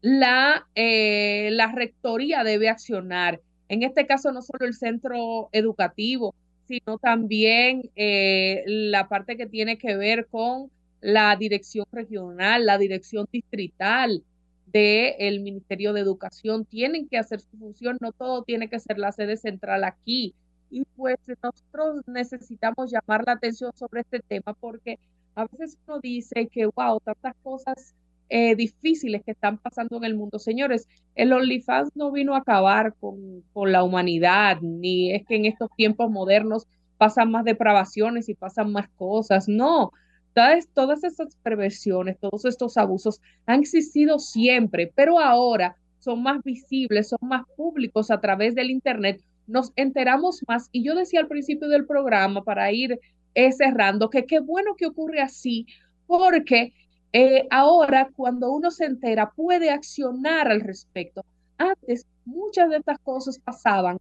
la, 0.00 0.66
eh, 0.74 1.48
la 1.52 1.72
rectoría 1.72 2.44
debe 2.44 2.68
accionar. 2.68 3.40
En 3.68 3.82
este 3.82 4.06
caso, 4.06 4.32
no 4.32 4.42
solo 4.42 4.66
el 4.66 4.74
centro 4.74 5.48
educativo, 5.52 6.34
sino 6.66 6.98
también 6.98 7.90
eh, 7.96 8.62
la 8.66 9.08
parte 9.08 9.36
que 9.36 9.46
tiene 9.46 9.78
que 9.78 9.96
ver 9.96 10.26
con 10.26 10.70
la 11.00 11.36
dirección 11.36 11.86
regional, 11.92 12.64
la 12.66 12.78
dirección 12.78 13.26
distrital 13.30 14.22
del 14.66 15.40
Ministerio 15.40 15.92
de 15.92 16.00
Educación. 16.00 16.64
Tienen 16.64 17.08
que 17.08 17.18
hacer 17.18 17.40
su 17.40 17.56
función, 17.58 17.98
no 18.00 18.12
todo 18.12 18.42
tiene 18.42 18.68
que 18.68 18.80
ser 18.80 18.98
la 18.98 19.12
sede 19.12 19.36
central 19.36 19.84
aquí. 19.84 20.34
Y 20.70 20.84
pues 20.96 21.16
nosotros 21.42 22.02
necesitamos 22.06 22.90
llamar 22.90 23.24
la 23.26 23.32
atención 23.32 23.72
sobre 23.76 24.00
este 24.00 24.20
tema 24.20 24.54
porque 24.54 24.98
a 25.34 25.46
veces 25.46 25.78
uno 25.86 26.00
dice 26.00 26.48
que, 26.48 26.66
wow, 26.66 27.00
tantas 27.00 27.34
cosas 27.42 27.94
eh, 28.28 28.54
difíciles 28.56 29.22
que 29.24 29.32
están 29.32 29.58
pasando 29.58 29.96
en 29.96 30.04
el 30.04 30.14
mundo. 30.14 30.38
Señores, 30.38 30.88
el 31.14 31.32
OnlyFans 31.32 31.90
no 31.94 32.10
vino 32.10 32.34
a 32.34 32.38
acabar 32.38 32.94
con, 33.00 33.42
con 33.52 33.72
la 33.72 33.82
humanidad, 33.82 34.60
ni 34.60 35.12
es 35.12 35.26
que 35.26 35.36
en 35.36 35.44
estos 35.44 35.70
tiempos 35.76 36.10
modernos 36.10 36.66
pasan 36.96 37.30
más 37.30 37.44
depravaciones 37.44 38.28
y 38.28 38.34
pasan 38.34 38.72
más 38.72 38.88
cosas. 38.96 39.48
No, 39.48 39.92
Todas, 40.34 40.68
todas 40.74 41.04
estas 41.04 41.36
perversiones, 41.36 42.18
todos 42.18 42.44
estos 42.44 42.76
abusos 42.76 43.20
han 43.46 43.60
existido 43.60 44.18
siempre, 44.18 44.92
pero 44.92 45.20
ahora 45.20 45.76
son 46.00 46.24
más 46.24 46.42
visibles, 46.42 47.08
son 47.08 47.20
más 47.22 47.44
públicos 47.56 48.10
a 48.10 48.20
través 48.20 48.56
del 48.56 48.70
Internet. 48.70 49.22
Nos 49.46 49.72
enteramos 49.76 50.40
más. 50.48 50.68
Y 50.72 50.82
yo 50.82 50.96
decía 50.96 51.20
al 51.20 51.28
principio 51.28 51.68
del 51.68 51.86
programa, 51.86 52.42
para 52.42 52.72
ir 52.72 52.98
eh, 53.34 53.52
cerrando, 53.52 54.10
que 54.10 54.26
qué 54.26 54.40
bueno 54.40 54.74
que 54.76 54.86
ocurre 54.86 55.20
así, 55.20 55.66
porque 56.06 56.72
eh, 57.12 57.46
ahora 57.50 58.08
cuando 58.14 58.52
uno 58.52 58.70
se 58.70 58.84
entera 58.84 59.30
puede 59.30 59.70
accionar 59.70 60.48
al 60.48 60.60
respecto. 60.60 61.24
Antes 61.58 62.06
muchas 62.24 62.70
de 62.70 62.78
estas 62.78 62.98
cosas 62.98 63.38
pasaban 63.38 63.98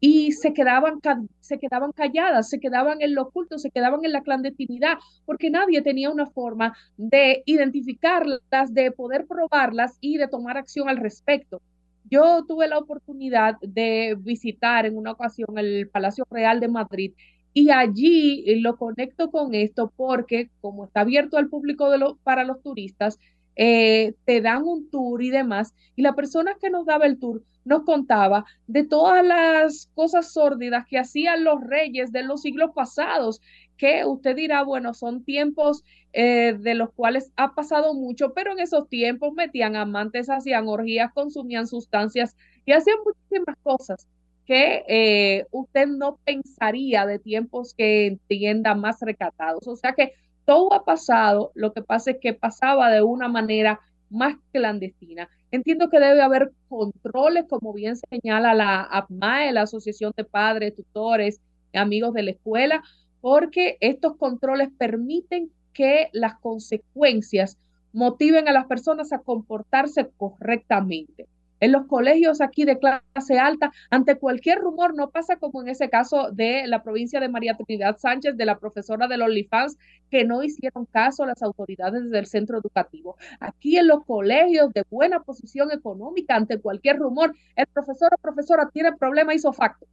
y 0.00 0.32
se 0.32 0.52
quedaban, 0.52 1.00
se 1.40 1.58
quedaban 1.58 1.92
calladas, 1.92 2.50
se 2.50 2.60
quedaban 2.60 3.00
en 3.00 3.14
lo 3.14 3.22
oculto, 3.22 3.58
se 3.58 3.70
quedaban 3.70 4.04
en 4.04 4.12
la 4.12 4.22
clandestinidad, 4.22 4.98
porque 5.24 5.50
nadie 5.50 5.80
tenía 5.82 6.10
una 6.10 6.26
forma 6.26 6.76
de 6.96 7.42
identificarlas, 7.46 8.40
de 8.72 8.90
poder 8.90 9.26
probarlas 9.26 9.96
y 10.00 10.18
de 10.18 10.28
tomar 10.28 10.56
acción 10.58 10.88
al 10.88 10.98
respecto. 10.98 11.62
Yo 12.10 12.44
tuve 12.46 12.68
la 12.68 12.78
oportunidad 12.78 13.56
de 13.60 14.16
visitar 14.18 14.86
en 14.86 14.96
una 14.96 15.12
ocasión 15.12 15.58
el 15.58 15.88
Palacio 15.88 16.26
Real 16.30 16.60
de 16.60 16.68
Madrid 16.68 17.12
y 17.56 17.70
allí 17.70 18.44
lo 18.60 18.76
conecto 18.76 19.30
con 19.30 19.54
esto 19.54 19.90
porque 19.96 20.50
como 20.60 20.84
está 20.84 21.00
abierto 21.00 21.38
al 21.38 21.48
público 21.48 21.88
para 22.22 22.44
los 22.44 22.60
turistas, 22.62 23.18
eh, 23.56 24.12
te 24.26 24.42
dan 24.42 24.64
un 24.64 24.90
tour 24.90 25.22
y 25.22 25.30
demás, 25.30 25.72
y 25.96 26.02
la 26.02 26.14
persona 26.14 26.58
que 26.60 26.68
nos 26.68 26.84
daba 26.84 27.06
el 27.06 27.18
tour 27.18 27.42
nos 27.64 27.84
contaba 27.84 28.44
de 28.66 28.84
todas 28.84 29.24
las 29.24 29.90
cosas 29.94 30.34
sórdidas 30.34 30.84
que 30.86 30.98
hacían 30.98 31.44
los 31.44 31.62
reyes 31.62 32.12
de 32.12 32.24
los 32.24 32.42
siglos 32.42 32.72
pasados, 32.74 33.40
que 33.78 34.04
usted 34.04 34.36
dirá, 34.36 34.62
bueno, 34.62 34.92
son 34.92 35.24
tiempos 35.24 35.82
eh, 36.12 36.58
de 36.60 36.74
los 36.74 36.92
cuales 36.92 37.32
ha 37.36 37.54
pasado 37.54 37.94
mucho, 37.94 38.34
pero 38.34 38.52
en 38.52 38.60
esos 38.60 38.86
tiempos 38.90 39.32
metían 39.32 39.76
amantes, 39.76 40.28
hacían 40.28 40.68
orgías, 40.68 41.10
consumían 41.14 41.66
sustancias 41.66 42.36
y 42.66 42.72
hacían 42.72 42.98
muchísimas 43.02 43.56
cosas 43.62 44.06
que 44.46 44.84
eh, 44.86 45.46
usted 45.50 45.88
no 45.88 46.18
pensaría 46.24 47.04
de 47.04 47.18
tiempos 47.18 47.74
que 47.74 48.06
entienda 48.06 48.74
más 48.74 49.00
recatados. 49.00 49.66
O 49.66 49.76
sea 49.76 49.92
que 49.92 50.12
todo 50.44 50.72
ha 50.72 50.84
pasado, 50.84 51.50
lo 51.54 51.72
que 51.72 51.82
pasa 51.82 52.12
es 52.12 52.18
que 52.20 52.32
pasaba 52.32 52.90
de 52.90 53.02
una 53.02 53.28
manera 53.28 53.80
más 54.08 54.36
clandestina. 54.52 55.28
Entiendo 55.50 55.90
que 55.90 55.98
debe 55.98 56.22
haber 56.22 56.52
controles, 56.68 57.44
como 57.48 57.72
bien 57.72 57.96
señala 57.96 58.54
la 58.54 58.82
APMAE, 58.82 59.52
la 59.52 59.62
Asociación 59.62 60.12
de 60.16 60.24
Padres, 60.24 60.76
Tutores, 60.76 61.40
Amigos 61.74 62.14
de 62.14 62.22
la 62.22 62.30
Escuela, 62.30 62.82
porque 63.20 63.76
estos 63.80 64.16
controles 64.16 64.68
permiten 64.78 65.50
que 65.72 66.08
las 66.12 66.38
consecuencias 66.38 67.58
motiven 67.92 68.48
a 68.48 68.52
las 68.52 68.66
personas 68.66 69.12
a 69.12 69.18
comportarse 69.18 70.08
correctamente 70.16 71.26
en 71.60 71.72
los 71.72 71.86
colegios 71.86 72.40
aquí 72.40 72.64
de 72.64 72.78
clase 72.78 73.38
alta, 73.38 73.72
ante 73.90 74.16
cualquier 74.16 74.58
rumor, 74.58 74.94
no 74.94 75.10
pasa 75.10 75.36
como 75.36 75.62
en 75.62 75.68
ese 75.68 75.88
caso 75.88 76.30
de 76.30 76.66
la 76.66 76.82
provincia 76.82 77.20
de 77.20 77.28
María 77.28 77.56
Trinidad 77.56 77.98
Sánchez, 77.98 78.36
de 78.36 78.44
la 78.44 78.58
profesora 78.58 79.08
de 79.08 79.16
los 79.16 79.28
OnlyFans, 79.28 79.78
que 80.10 80.24
no 80.24 80.42
hicieron 80.42 80.86
caso 80.86 81.24
a 81.24 81.28
las 81.28 81.42
autoridades 81.42 82.10
del 82.10 82.26
centro 82.26 82.58
educativo. 82.58 83.16
Aquí 83.40 83.78
en 83.78 83.88
los 83.88 84.04
colegios 84.04 84.72
de 84.72 84.84
buena 84.90 85.20
posición 85.20 85.70
económica, 85.72 86.36
ante 86.36 86.60
cualquier 86.60 86.98
rumor, 86.98 87.34
el 87.56 87.66
profesor 87.66 88.10
o 88.14 88.18
profesora 88.18 88.68
tiene 88.72 88.92
problema 88.92 89.34
hizo 89.34 89.52
facto. 89.52 89.86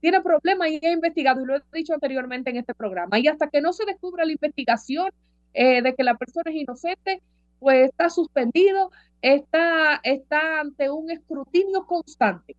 Tiene 0.00 0.20
problema 0.20 0.68
y 0.68 0.84
ha 0.84 0.92
investigado, 0.92 1.40
y 1.40 1.46
lo 1.46 1.56
he 1.56 1.62
dicho 1.72 1.94
anteriormente 1.94 2.50
en 2.50 2.56
este 2.56 2.74
programa. 2.74 3.18
Y 3.18 3.28
hasta 3.28 3.48
que 3.48 3.62
no 3.62 3.72
se 3.72 3.86
descubra 3.86 4.26
la 4.26 4.32
investigación 4.32 5.10
eh, 5.54 5.80
de 5.80 5.94
que 5.94 6.04
la 6.04 6.16
persona 6.16 6.50
es 6.50 6.56
inocente, 6.56 7.22
pues 7.58 7.88
está 7.88 8.10
suspendido, 8.10 8.90
está, 9.24 10.00
está 10.02 10.60
ante 10.60 10.90
un 10.90 11.10
escrutinio 11.10 11.86
constante. 11.86 12.56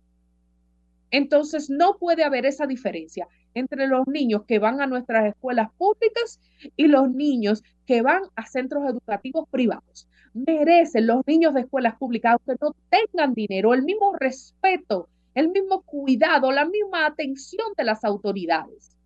Entonces 1.12 1.70
no 1.70 1.96
puede 1.96 2.24
haber 2.24 2.44
esa 2.44 2.66
diferencia 2.66 3.28
entre 3.54 3.86
los 3.86 4.04
niños 4.08 4.42
que 4.46 4.58
van 4.58 4.80
a 4.80 4.88
nuestras 4.88 5.26
escuelas 5.26 5.70
públicas 5.78 6.40
y 6.76 6.88
los 6.88 7.08
niños 7.08 7.62
que 7.86 8.02
van 8.02 8.22
a 8.34 8.46
centros 8.46 8.84
educativos 8.90 9.48
privados. 9.48 10.08
Merecen 10.34 11.06
los 11.06 11.24
niños 11.28 11.54
de 11.54 11.60
escuelas 11.60 11.96
públicas, 11.96 12.32
aunque 12.32 12.60
no 12.60 12.74
tengan 12.90 13.32
dinero, 13.32 13.72
el 13.72 13.84
mismo 13.84 14.16
respeto, 14.16 15.08
el 15.34 15.50
mismo 15.50 15.82
cuidado, 15.82 16.50
la 16.50 16.64
misma 16.64 17.06
atención 17.06 17.68
de 17.76 17.84
las 17.84 18.04
autoridades. 18.04 18.96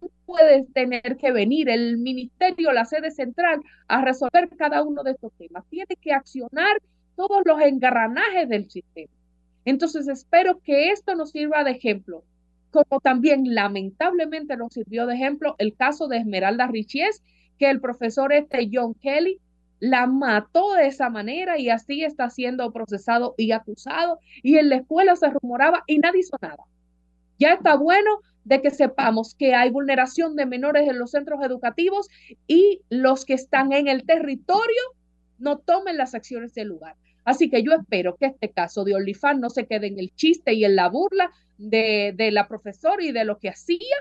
No 0.00 0.08
puede 0.24 0.64
tener 0.72 1.18
que 1.18 1.32
venir 1.32 1.68
el 1.68 1.98
ministerio, 1.98 2.72
la 2.72 2.86
sede 2.86 3.10
central, 3.10 3.60
a 3.88 4.02
resolver 4.02 4.48
cada 4.56 4.82
uno 4.82 5.02
de 5.02 5.10
estos 5.10 5.32
temas. 5.34 5.66
Tiene 5.68 5.94
que 6.00 6.14
accionar 6.14 6.80
todos 7.20 7.42
los 7.44 7.60
engranajes 7.60 8.48
del 8.48 8.70
sistema. 8.70 9.12
Entonces 9.66 10.08
espero 10.08 10.58
que 10.60 10.90
esto 10.90 11.14
nos 11.14 11.32
sirva 11.32 11.64
de 11.64 11.72
ejemplo, 11.72 12.24
como 12.70 12.98
también 13.00 13.54
lamentablemente 13.54 14.56
nos 14.56 14.72
sirvió 14.72 15.06
de 15.06 15.16
ejemplo 15.16 15.54
el 15.58 15.76
caso 15.76 16.08
de 16.08 16.16
Esmeralda 16.16 16.66
Richies, 16.66 17.22
que 17.58 17.68
el 17.68 17.78
profesor 17.78 18.32
este 18.32 18.70
John 18.72 18.94
Kelly 18.94 19.38
la 19.80 20.06
mató 20.06 20.72
de 20.72 20.86
esa 20.86 21.10
manera 21.10 21.58
y 21.58 21.68
así 21.68 22.04
está 22.04 22.30
siendo 22.30 22.72
procesado 22.72 23.34
y 23.36 23.52
acusado 23.52 24.18
y 24.42 24.56
en 24.56 24.70
la 24.70 24.76
escuela 24.76 25.14
se 25.14 25.28
rumoraba 25.28 25.84
y 25.86 25.98
nadie 25.98 26.20
hizo 26.20 26.38
nada. 26.40 26.64
Ya 27.38 27.52
está 27.52 27.76
bueno 27.76 28.20
de 28.44 28.62
que 28.62 28.70
sepamos 28.70 29.34
que 29.34 29.54
hay 29.54 29.68
vulneración 29.68 30.36
de 30.36 30.46
menores 30.46 30.88
en 30.88 30.98
los 30.98 31.10
centros 31.10 31.44
educativos 31.44 32.08
y 32.46 32.80
los 32.88 33.26
que 33.26 33.34
están 33.34 33.74
en 33.74 33.88
el 33.88 34.06
territorio 34.06 34.80
no 35.38 35.58
tomen 35.58 35.98
las 35.98 36.14
acciones 36.14 36.54
del 36.54 36.68
lugar. 36.68 36.94
Así 37.24 37.50
que 37.50 37.62
yo 37.62 37.72
espero 37.72 38.16
que 38.16 38.26
este 38.26 38.50
caso 38.50 38.84
de 38.84 38.94
Olifán 38.94 39.40
no 39.40 39.50
se 39.50 39.66
quede 39.66 39.88
en 39.88 39.98
el 39.98 40.14
chiste 40.14 40.54
y 40.54 40.64
en 40.64 40.76
la 40.76 40.88
burla 40.88 41.30
de, 41.58 42.14
de 42.16 42.30
la 42.30 42.48
profesora 42.48 43.02
y 43.02 43.12
de 43.12 43.24
lo 43.24 43.38
que 43.38 43.50
hacía 43.50 43.96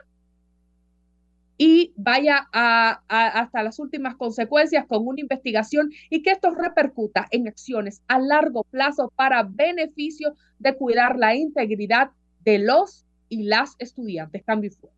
y 1.62 1.94
vaya 1.98 2.48
a, 2.54 3.02
hasta 3.10 3.62
las 3.62 3.80
últimas 3.80 4.16
consecuencias 4.16 4.86
con 4.88 5.06
una 5.06 5.20
investigación 5.20 5.92
y 6.10 6.24
que 6.24 6.32
esto 6.32 6.52
repercuta 6.52 7.28
en 7.32 7.50
acciones 7.50 8.02
a 8.08 8.18
largo 8.18 8.64
plazo 8.64 9.12
para 9.14 9.44
beneficio 9.44 10.36
de 10.58 10.74
cuidar 10.76 11.18
la 11.18 11.36
integridad 11.36 12.12
de 12.46 12.60
los 12.60 13.06
y 13.28 13.44
las 13.44 13.76
estudiantes. 13.78 14.42
Cambio 14.46 14.72
fuera. 14.72 14.96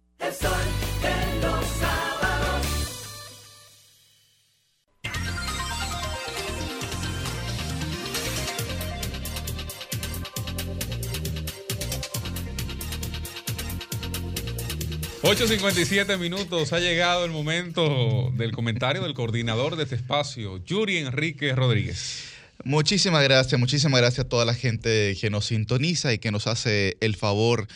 8.57 15.23 16.17
minutos, 16.17 16.73
ha 16.73 16.79
llegado 16.79 17.25
el 17.25 17.31
momento 17.31 18.31
del 18.35 18.51
comentario 18.51 19.03
del 19.03 19.13
coordinador 19.13 19.75
de 19.75 19.83
este 19.83 19.95
espacio, 19.95 20.57
Yuri 20.65 20.97
Enrique 20.97 21.53
Rodríguez. 21.53 22.23
Muchísimas 22.63 23.23
gracias, 23.23 23.59
muchísimas 23.59 24.01
gracias 24.01 24.25
a 24.25 24.29
toda 24.29 24.45
la 24.45 24.55
gente 24.55 25.15
que 25.21 25.29
nos 25.29 25.45
sintoniza 25.45 26.11
y 26.11 26.17
que 26.17 26.31
nos 26.31 26.47
hace 26.47 26.97
el 27.01 27.15
favor 27.15 27.67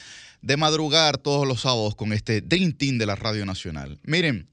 de 0.42 0.58
madrugar 0.58 1.20
todos 1.20 1.48
los 1.48 1.62
sábados 1.62 1.94
con 1.94 2.14
este 2.14 2.42
Dream 2.42 2.74
Team 2.74 2.98
de 2.98 3.06
la 3.06 3.16
Radio 3.16 3.46
Nacional. 3.46 4.00
Miren, 4.02 4.48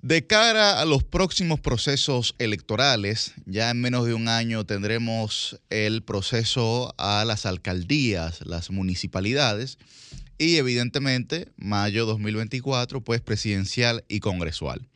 de 0.00 0.26
cara 0.26 0.80
a 0.80 0.86
los 0.86 1.04
próximos 1.04 1.60
procesos 1.60 2.34
electorales, 2.38 3.34
ya 3.44 3.68
en 3.68 3.82
menos 3.82 4.06
de 4.06 4.14
un 4.14 4.28
año 4.28 4.64
tendremos 4.64 5.60
el 5.68 6.02
proceso 6.02 6.94
a 6.96 7.26
las 7.26 7.44
alcaldías, 7.44 8.40
las 8.46 8.70
municipalidades 8.70 9.76
y 10.38 10.56
evidentemente 10.56 11.48
mayo 11.56 12.06
2024, 12.06 13.02
pues 13.02 13.20
presidencial 13.20 14.04
y 14.08 14.20
congresual. 14.20 14.86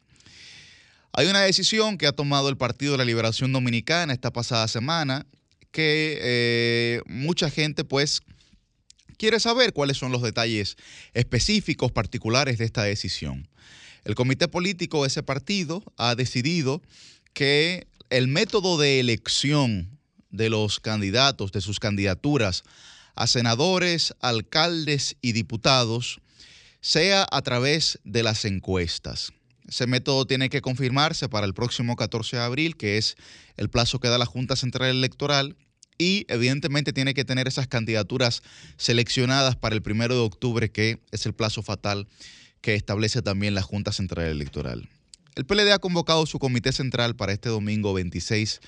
Hay 1.12 1.26
una 1.26 1.40
decisión 1.40 1.98
que 1.98 2.06
ha 2.06 2.12
tomado 2.12 2.48
el 2.48 2.56
Partido 2.56 2.92
de 2.92 2.98
la 2.98 3.04
Liberación 3.04 3.52
Dominicana 3.52 4.12
esta 4.12 4.32
pasada 4.32 4.66
semana 4.68 5.26
que 5.70 6.18
eh, 6.22 7.02
mucha 7.06 7.50
gente 7.50 7.84
pues 7.84 8.22
quiere 9.18 9.40
saber 9.40 9.72
cuáles 9.72 9.98
son 9.98 10.12
los 10.12 10.22
detalles 10.22 10.76
específicos 11.12 11.92
particulares 11.92 12.58
de 12.58 12.64
esta 12.64 12.84
decisión. 12.84 13.48
El 14.04 14.14
comité 14.14 14.48
político 14.48 15.02
de 15.02 15.08
ese 15.08 15.22
partido 15.22 15.82
ha 15.96 16.14
decidido 16.14 16.82
que 17.34 17.86
el 18.10 18.28
método 18.28 18.78
de 18.78 19.00
elección 19.00 19.98
de 20.30 20.50
los 20.50 20.80
candidatos, 20.80 21.52
de 21.52 21.60
sus 21.60 21.78
candidaturas 21.78 22.64
a 23.14 23.26
senadores, 23.26 24.14
alcaldes 24.20 25.16
y 25.20 25.32
diputados 25.32 26.20
sea 26.80 27.26
a 27.30 27.42
través 27.42 28.00
de 28.04 28.22
las 28.22 28.44
encuestas. 28.44 29.32
Ese 29.68 29.86
método 29.86 30.26
tiene 30.26 30.50
que 30.50 30.60
confirmarse 30.60 31.28
para 31.28 31.46
el 31.46 31.54
próximo 31.54 31.96
14 31.96 32.36
de 32.36 32.42
abril, 32.42 32.76
que 32.76 32.98
es 32.98 33.16
el 33.56 33.70
plazo 33.70 34.00
que 34.00 34.08
da 34.08 34.18
la 34.18 34.26
Junta 34.26 34.56
Central 34.56 34.90
Electoral, 34.90 35.56
y 35.98 36.26
evidentemente 36.28 36.92
tiene 36.92 37.14
que 37.14 37.24
tener 37.24 37.46
esas 37.46 37.68
candidaturas 37.68 38.42
seleccionadas 38.76 39.56
para 39.56 39.76
el 39.76 39.82
1 39.84 40.08
de 40.08 40.14
octubre, 40.16 40.70
que 40.70 41.00
es 41.12 41.26
el 41.26 41.34
plazo 41.34 41.62
fatal 41.62 42.08
que 42.60 42.74
establece 42.74 43.22
también 43.22 43.54
la 43.54 43.62
Junta 43.62 43.92
Central 43.92 44.26
Electoral. 44.26 44.88
El 45.34 45.46
PLD 45.46 45.72
ha 45.72 45.78
convocado 45.78 46.26
su 46.26 46.38
comité 46.38 46.72
central 46.72 47.16
para 47.16 47.32
este 47.32 47.48
domingo 47.48 47.94
26 47.94 48.60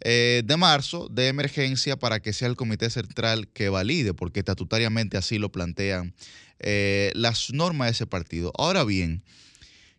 eh, 0.00 0.42
de 0.44 0.56
marzo 0.56 1.08
de 1.10 1.28
emergencia 1.28 1.96
para 1.96 2.20
que 2.20 2.32
sea 2.32 2.48
el 2.48 2.56
comité 2.56 2.90
central 2.90 3.48
que 3.48 3.68
valide, 3.68 4.14
porque 4.14 4.40
estatutariamente 4.40 5.16
así 5.16 5.38
lo 5.38 5.50
plantean 5.50 6.14
eh, 6.58 7.12
las 7.14 7.52
normas 7.52 7.88
de 7.88 7.92
ese 7.92 8.06
partido. 8.06 8.52
Ahora 8.58 8.84
bien, 8.84 9.22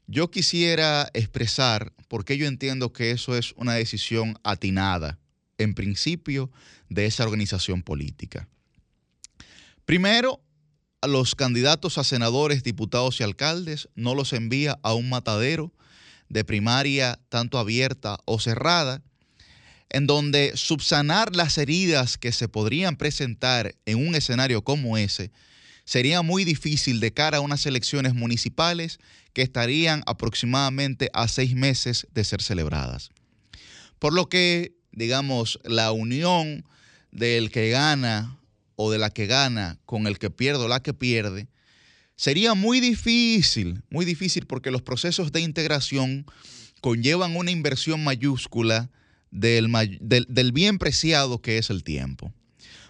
yo 0.07 0.32
quisiera 0.32 1.10
expresar 1.14 1.94
por 2.07 2.26
qué 2.26 2.38
yo 2.38 2.48
entiendo 2.48 2.94
que 2.94 3.11
eso 3.11 3.36
es 3.36 3.53
una 3.57 3.74
decisión 3.74 4.40
atinada, 4.44 5.19
en 5.57 5.74
principio, 5.74 6.52
de 6.90 7.06
esa 7.06 7.24
organización 7.24 7.84
política. 7.84 8.48
Primero, 9.86 10.41
a 11.02 11.07
los 11.07 11.36
candidatos 11.36 11.98
a 11.98 12.03
senadores, 12.03 12.64
diputados 12.64 13.19
y 13.19 13.24
alcaldes 13.24 13.90
no 13.95 14.15
los 14.15 14.34
envía 14.34 14.80
a 14.84 14.94
un 14.94 15.10
matadero 15.10 15.74
de 16.30 16.44
primaria 16.44 17.19
tanto 17.30 17.60
abierta 17.60 18.18
o 18.26 18.40
cerrada, 18.40 19.02
en 19.90 20.08
donde 20.08 20.56
subsanar 20.56 21.36
las 21.36 21.58
heridas 21.58 22.18
que 22.18 22.32
se 22.32 22.48
podrían 22.48 22.98
presentar 22.98 23.76
en 23.86 24.08
un 24.08 24.16
escenario 24.16 24.64
como 24.64 24.98
ese 24.98 25.32
sería 25.86 26.22
muy 26.22 26.44
difícil 26.44 27.00
de 27.00 27.14
cara 27.14 27.38
a 27.38 27.42
unas 27.42 27.66
elecciones 27.66 28.14
municipales 28.14 29.00
que 29.32 29.42
estarían 29.42 30.04
aproximadamente 30.06 31.10
a 31.14 31.30
seis 31.30 31.56
meses 31.56 32.08
de 32.14 32.26
ser 32.26 32.42
celebradas. 32.42 33.10
Por 33.98 34.14
lo 34.14 34.28
que, 34.28 34.76
digamos, 34.92 35.60
la 35.64 35.94
unión 35.94 36.66
del 37.12 37.52
que 37.52 37.70
gana 37.70 38.38
o 38.76 38.92
de 38.92 38.98
la 38.98 39.12
que 39.12 39.28
gana 39.28 39.80
con 39.86 40.08
el 40.08 40.20
que 40.20 40.30
pierde 40.30 40.66
o 40.66 40.68
la 40.68 40.84
que 40.84 40.94
pierde, 40.94 41.48
sería 42.18 42.54
muy 42.54 42.82
difícil, 42.82 43.82
muy 43.90 44.04
difícil 44.04 44.46
porque 44.46 44.72
los 44.72 44.82
procesos 44.82 45.32
de 45.32 45.40
integración 45.40 46.26
conllevan 46.82 47.38
una 47.38 47.52
inversión 47.52 48.04
mayúscula 48.04 48.90
del, 49.40 50.52
bien 50.52 50.78
preciado 50.78 51.42
que 51.42 51.58
es 51.58 51.70
el 51.70 51.84
tiempo. 51.84 52.34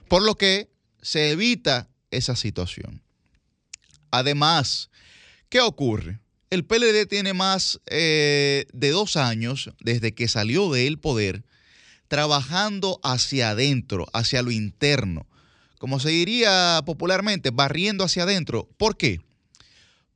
Por 0.07 0.23
lo 0.23 0.35
que 0.35 0.69
se 1.01 1.31
evita 1.31 1.89
esa 2.11 2.35
situación. 2.35 3.01
Además, 4.11 4.89
¿qué 5.49 5.61
ocurre? 5.61 6.19
El 6.49 6.63
PLD 6.63 7.05
tiene 7.07 7.33
más 7.33 7.81
eh, 7.87 8.65
de 8.71 8.91
dos 8.91 9.17
años 9.17 9.71
desde 9.81 10.13
que 10.13 10.27
salió 10.27 10.71
del 10.71 10.97
poder 10.97 11.43
trabajando 12.07 13.01
hacia 13.03 13.49
adentro, 13.49 14.07
hacia 14.13 14.41
lo 14.41 14.51
interno, 14.51 15.27
como 15.77 15.99
se 15.99 16.09
diría 16.09 16.81
popularmente, 16.85 17.51
barriendo 17.51 18.03
hacia 18.03 18.23
adentro. 18.23 18.69
¿Por 18.77 18.97
qué? 18.97 19.19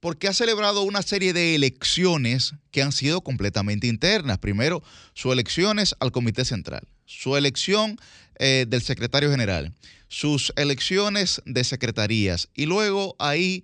Porque 0.01 0.27
ha 0.27 0.33
celebrado 0.33 0.81
una 0.81 1.03
serie 1.03 1.31
de 1.31 1.55
elecciones 1.55 2.55
que 2.71 2.81
han 2.81 2.91
sido 2.91 3.21
completamente 3.21 3.87
internas. 3.87 4.39
Primero, 4.39 4.83
sus 5.13 5.31
elecciones 5.31 5.95
al 5.99 6.11
Comité 6.11 6.43
Central, 6.43 6.87
su 7.05 7.37
elección 7.37 7.97
eh, 8.39 8.65
del 8.67 8.81
secretario 8.81 9.29
general, 9.31 9.73
sus 10.09 10.51
elecciones 10.57 11.41
de 11.45 11.63
secretarías 11.63 12.49
y 12.53 12.65
luego 12.65 13.15
ahí 13.19 13.63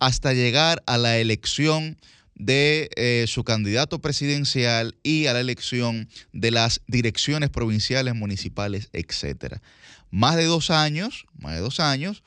hasta 0.00 0.34
llegar 0.34 0.82
a 0.86 0.98
la 0.98 1.18
elección 1.18 1.96
de 2.34 2.90
eh, 2.96 3.24
su 3.28 3.44
candidato 3.44 4.00
presidencial 4.00 4.96
y 5.02 5.26
a 5.26 5.32
la 5.32 5.40
elección 5.40 6.08
de 6.32 6.50
las 6.50 6.82
direcciones 6.86 7.48
provinciales, 7.48 8.14
municipales, 8.14 8.90
etcétera. 8.92 9.62
Más 10.10 10.36
de 10.36 10.44
dos 10.44 10.70
años, 10.70 11.26
más 11.38 11.54
de 11.54 11.60
dos 11.60 11.80
años, 11.80 12.22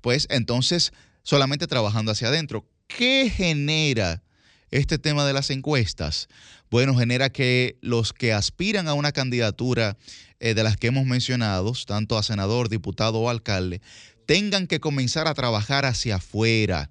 pues 0.00 0.26
entonces 0.30 0.92
solamente 1.22 1.66
trabajando 1.66 2.10
hacia 2.10 2.28
adentro. 2.28 2.66
¿Qué 2.96 3.30
genera 3.34 4.22
este 4.70 4.98
tema 4.98 5.24
de 5.24 5.32
las 5.32 5.50
encuestas? 5.50 6.28
Bueno, 6.70 6.96
genera 6.96 7.30
que 7.30 7.78
los 7.80 8.12
que 8.12 8.32
aspiran 8.32 8.88
a 8.88 8.94
una 8.94 9.12
candidatura 9.12 9.96
eh, 10.40 10.54
de 10.54 10.62
las 10.62 10.76
que 10.76 10.88
hemos 10.88 11.06
mencionado, 11.06 11.72
tanto 11.86 12.18
a 12.18 12.22
senador, 12.22 12.68
diputado 12.68 13.18
o 13.18 13.30
alcalde, 13.30 13.80
tengan 14.26 14.66
que 14.66 14.80
comenzar 14.80 15.28
a 15.28 15.34
trabajar 15.34 15.84
hacia 15.84 16.16
afuera. 16.16 16.90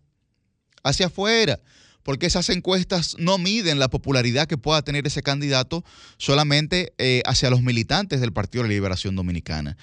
hacia 0.84 1.08
afuera, 1.08 1.60
porque 2.04 2.26
esas 2.26 2.50
encuestas 2.50 3.16
no 3.20 3.38
miden 3.38 3.78
la 3.78 3.90
popularidad 3.90 4.48
que 4.48 4.58
pueda 4.58 4.82
tener 4.82 5.06
ese 5.06 5.22
candidato 5.22 5.84
solamente 6.18 6.94
eh, 6.98 7.22
hacia 7.26 7.52
los 7.52 7.62
militantes 7.62 8.22
del 8.22 8.34
Partido 8.34 8.64
de 8.64 8.70
la 8.70 8.74
Liberación 8.74 9.16
Dominicana, 9.16 9.78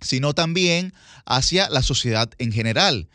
sino 0.00 0.32
también 0.32 0.94
hacia 1.26 1.68
la 1.68 1.82
sociedad 1.82 2.30
en 2.38 2.52
general. 2.52 3.08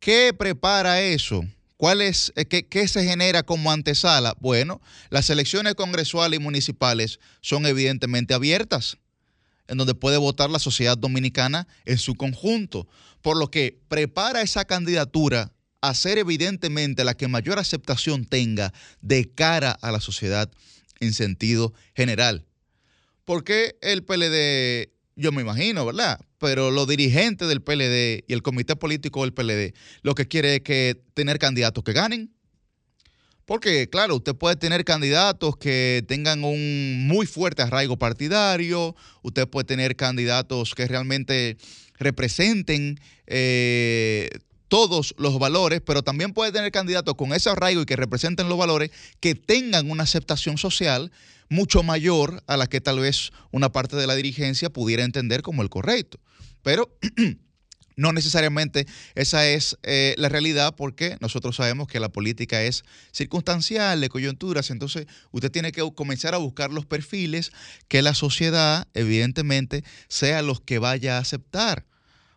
¿Qué 0.00 0.32
prepara 0.32 1.02
eso? 1.02 1.44
¿Cuál 1.76 2.00
es, 2.00 2.32
eh, 2.34 2.46
qué, 2.46 2.66
qué, 2.66 2.88
se 2.88 3.04
genera 3.04 3.42
como 3.42 3.70
antesala? 3.70 4.34
Bueno, 4.40 4.80
las 5.10 5.28
elecciones 5.28 5.74
congresuales 5.74 6.40
y 6.40 6.42
municipales 6.42 7.20
son 7.42 7.66
evidentemente 7.66 8.32
abiertas, 8.32 8.96
en 9.68 9.76
donde 9.76 9.94
puede 9.94 10.16
votar 10.16 10.48
la 10.48 10.58
sociedad 10.58 10.96
dominicana 10.96 11.68
en 11.84 11.98
su 11.98 12.14
conjunto, 12.14 12.88
por 13.20 13.36
lo 13.36 13.50
que 13.50 13.78
prepara 13.88 14.40
esa 14.40 14.64
candidatura 14.64 15.52
a 15.82 15.94
ser 15.94 16.16
evidentemente 16.16 17.04
la 17.04 17.14
que 17.14 17.28
mayor 17.28 17.58
aceptación 17.58 18.24
tenga 18.24 18.72
de 19.02 19.30
cara 19.30 19.70
a 19.70 19.92
la 19.92 20.00
sociedad 20.00 20.50
en 21.00 21.12
sentido 21.12 21.74
general. 21.94 22.46
Porque 23.26 23.76
el 23.82 24.02
PLD, 24.04 24.92
yo 25.16 25.30
me 25.32 25.42
imagino, 25.42 25.84
¿verdad? 25.84 26.20
Pero 26.40 26.70
los 26.70 26.88
dirigentes 26.88 27.48
del 27.48 27.60
PLD 27.60 28.24
y 28.26 28.32
el 28.32 28.42
comité 28.42 28.74
político 28.74 29.22
del 29.22 29.34
PLD 29.34 29.74
lo 30.02 30.14
que 30.14 30.26
quiere 30.26 30.56
es 30.56 30.60
que 30.62 31.00
tener 31.14 31.38
candidatos 31.38 31.84
que 31.84 31.92
ganen. 31.92 32.34
Porque, 33.44 33.90
claro, 33.90 34.16
usted 34.16 34.34
puede 34.34 34.56
tener 34.56 34.84
candidatos 34.84 35.56
que 35.56 36.04
tengan 36.08 36.44
un 36.44 37.06
muy 37.06 37.26
fuerte 37.26 37.62
arraigo 37.62 37.98
partidario, 37.98 38.96
usted 39.22 39.48
puede 39.48 39.64
tener 39.64 39.96
candidatos 39.96 40.74
que 40.74 40.86
realmente 40.86 41.58
representen 41.98 42.98
eh, 43.26 44.30
todos 44.68 45.14
los 45.18 45.38
valores, 45.38 45.82
pero 45.84 46.02
también 46.02 46.32
puede 46.32 46.52
tener 46.52 46.70
candidatos 46.70 47.16
con 47.16 47.32
ese 47.34 47.50
arraigo 47.50 47.82
y 47.82 47.86
que 47.86 47.96
representen 47.96 48.48
los 48.48 48.56
valores 48.56 48.92
que 49.18 49.34
tengan 49.34 49.90
una 49.90 50.04
aceptación 50.04 50.56
social 50.56 51.10
mucho 51.50 51.82
mayor 51.82 52.42
a 52.46 52.56
la 52.56 52.66
que 52.68 52.80
tal 52.80 53.00
vez 53.00 53.32
una 53.50 53.72
parte 53.72 53.96
de 53.96 54.06
la 54.06 54.14
dirigencia 54.14 54.70
pudiera 54.70 55.04
entender 55.04 55.42
como 55.42 55.62
el 55.62 55.68
correcto. 55.68 56.20
Pero 56.62 56.96
no 58.00 58.12
necesariamente 58.12 58.86
esa 59.14 59.46
es 59.46 59.78
eh, 59.82 60.14
la 60.16 60.30
realidad 60.30 60.74
porque 60.74 61.16
nosotros 61.20 61.56
sabemos 61.56 61.86
que 61.86 62.00
la 62.00 62.08
política 62.08 62.62
es 62.62 62.82
circunstancial, 63.12 64.00
de 64.00 64.08
coyunturas, 64.08 64.70
entonces 64.70 65.06
usted 65.32 65.50
tiene 65.50 65.70
que 65.70 65.82
comenzar 65.94 66.34
a 66.34 66.38
buscar 66.38 66.70
los 66.70 66.86
perfiles 66.86 67.52
que 67.88 68.00
la 68.00 68.14
sociedad 68.14 68.88
evidentemente 68.94 69.84
sea 70.08 70.40
los 70.42 70.60
que 70.60 70.78
vaya 70.78 71.16
a 71.16 71.20
aceptar. 71.20 71.86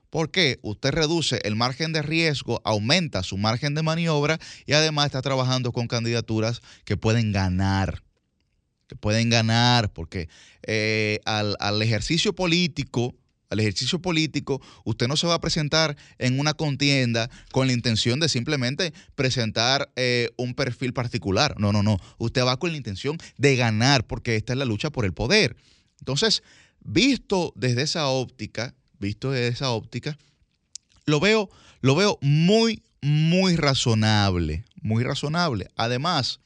Porque 0.10 0.60
usted 0.62 0.91
reduce 0.91 1.40
el 1.44 1.56
margen 1.56 1.91
de 1.91 2.04
riesgo, 2.04 2.62
aumenta 2.66 3.24
su 3.24 3.36
margen 3.38 3.74
de 3.74 3.82
maniobra 3.82 4.38
y 4.68 4.74
además 4.74 5.08
está 5.08 5.24
trabajando 5.24 5.72
con 5.72 5.88
candidaturas 5.88 6.62
que 6.86 6.98
pueden 6.98 7.32
ganar. 7.32 8.04
Que 8.88 8.95
pueden 8.95 9.32
ganar, 9.32 9.91
porque 9.91 10.30
eh, 10.68 11.20
al, 11.26 11.56
al 11.60 11.82
ejercicio 11.82 12.36
político, 12.36 13.16
al 13.53 13.59
ejercicio 13.59 14.01
político, 14.01 14.61
usted 14.84 15.07
no 15.07 15.15
se 15.15 15.27
va 15.27 15.35
a 15.35 15.41
presentar 15.41 15.95
en 16.17 16.39
una 16.39 16.53
contienda 16.53 17.30
con 17.51 17.67
la 17.67 17.73
intención 17.73 18.19
de 18.19 18.30
simplemente 18.30 18.93
presentar 19.15 19.91
eh, 19.95 20.31
un 20.38 20.53
perfil 20.55 20.93
particular. 20.93 21.55
No, 21.59 21.71
no, 21.71 21.84
no. 21.84 21.99
Usted 22.17 22.43
va 22.43 22.57
con 22.57 22.71
la 22.71 22.77
intención 22.77 23.17
de 23.38 23.55
ganar, 23.55 24.05
porque 24.05 24.35
esta 24.35 24.53
es 24.53 24.59
la 24.59 24.65
lucha 24.65 24.89
por 24.89 25.05
el 25.05 25.13
poder. 25.13 25.55
Entonces, 25.99 26.43
visto 26.81 27.53
desde 27.55 27.84
esa 27.84 28.07
óptica, 28.07 28.73
visto 28.99 29.31
desde 29.31 29.49
esa 29.49 29.69
óptica, 29.69 30.17
lo 31.05 31.19
veo, 31.19 31.49
lo 31.81 31.95
veo 31.95 32.17
muy, 32.21 32.84
muy 33.01 33.55
razonable, 33.55 34.65
muy 34.81 35.03
razonable. 35.03 35.69
Además, 35.75 36.39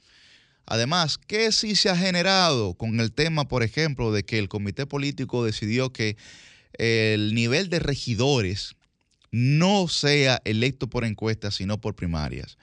además, 0.66 1.18
¿qué 1.18 1.52
sí 1.52 1.76
se 1.76 1.90
ha 1.90 1.98
generado 1.98 2.74
con 2.74 3.00
el 3.00 3.12
tema, 3.12 3.48
por 3.48 3.64
ejemplo, 3.64 4.12
de 4.12 4.24
que 4.24 4.40
el 4.40 4.50
comité 4.50 4.86
político 4.86 5.46
decidió 5.46 5.94
que 5.94 6.18
el 6.78 7.34
nivel 7.34 7.70
de 7.70 7.80
regidores 7.80 8.76
no 9.32 9.88
sea 9.88 10.42
electo 10.46 10.90
por 10.90 11.06
encuestas, 11.06 11.56
sino 11.56 11.80
por 11.80 11.96
primarias? 11.96 12.58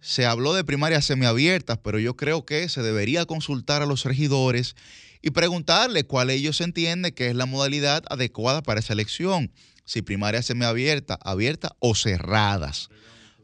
Se 0.00 0.26
habló 0.26 0.54
de 0.54 0.64
primarias 0.64 1.04
semiabiertas, 1.04 1.78
pero 1.78 1.98
yo 1.98 2.16
creo 2.16 2.44
que 2.44 2.68
se 2.68 2.82
debería 2.82 3.26
consultar 3.26 3.82
a 3.82 3.86
los 3.86 4.04
regidores 4.04 4.76
y 5.22 5.30
preguntarle 5.30 6.04
cuál 6.04 6.30
ellos 6.30 6.60
entienden 6.60 7.12
que 7.12 7.28
es 7.28 7.34
la 7.34 7.46
modalidad 7.46 8.04
adecuada 8.08 8.62
para 8.62 8.80
esa 8.80 8.92
elección. 8.92 9.50
Si 9.84 10.02
primarias 10.02 10.46
semiabiertas, 10.46 11.18
abiertas 11.22 11.72
o 11.80 11.94
cerradas. 11.94 12.90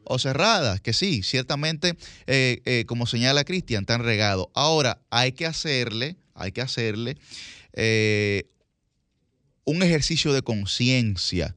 O 0.04 0.18
cerradas, 0.18 0.80
que 0.80 0.92
sí, 0.92 1.22
ciertamente, 1.22 1.96
eh, 2.26 2.60
eh, 2.64 2.84
como 2.86 3.06
señala 3.06 3.44
Cristian, 3.44 3.82
están 3.82 4.02
regados. 4.04 4.46
Ahora, 4.54 5.00
hay 5.10 5.32
que 5.32 5.46
hacerle, 5.46 6.16
hay 6.34 6.52
que 6.52 6.60
hacerle 6.60 7.16
eh, 7.72 8.44
un 9.64 9.82
ejercicio 9.82 10.32
de 10.32 10.42
conciencia 10.42 11.56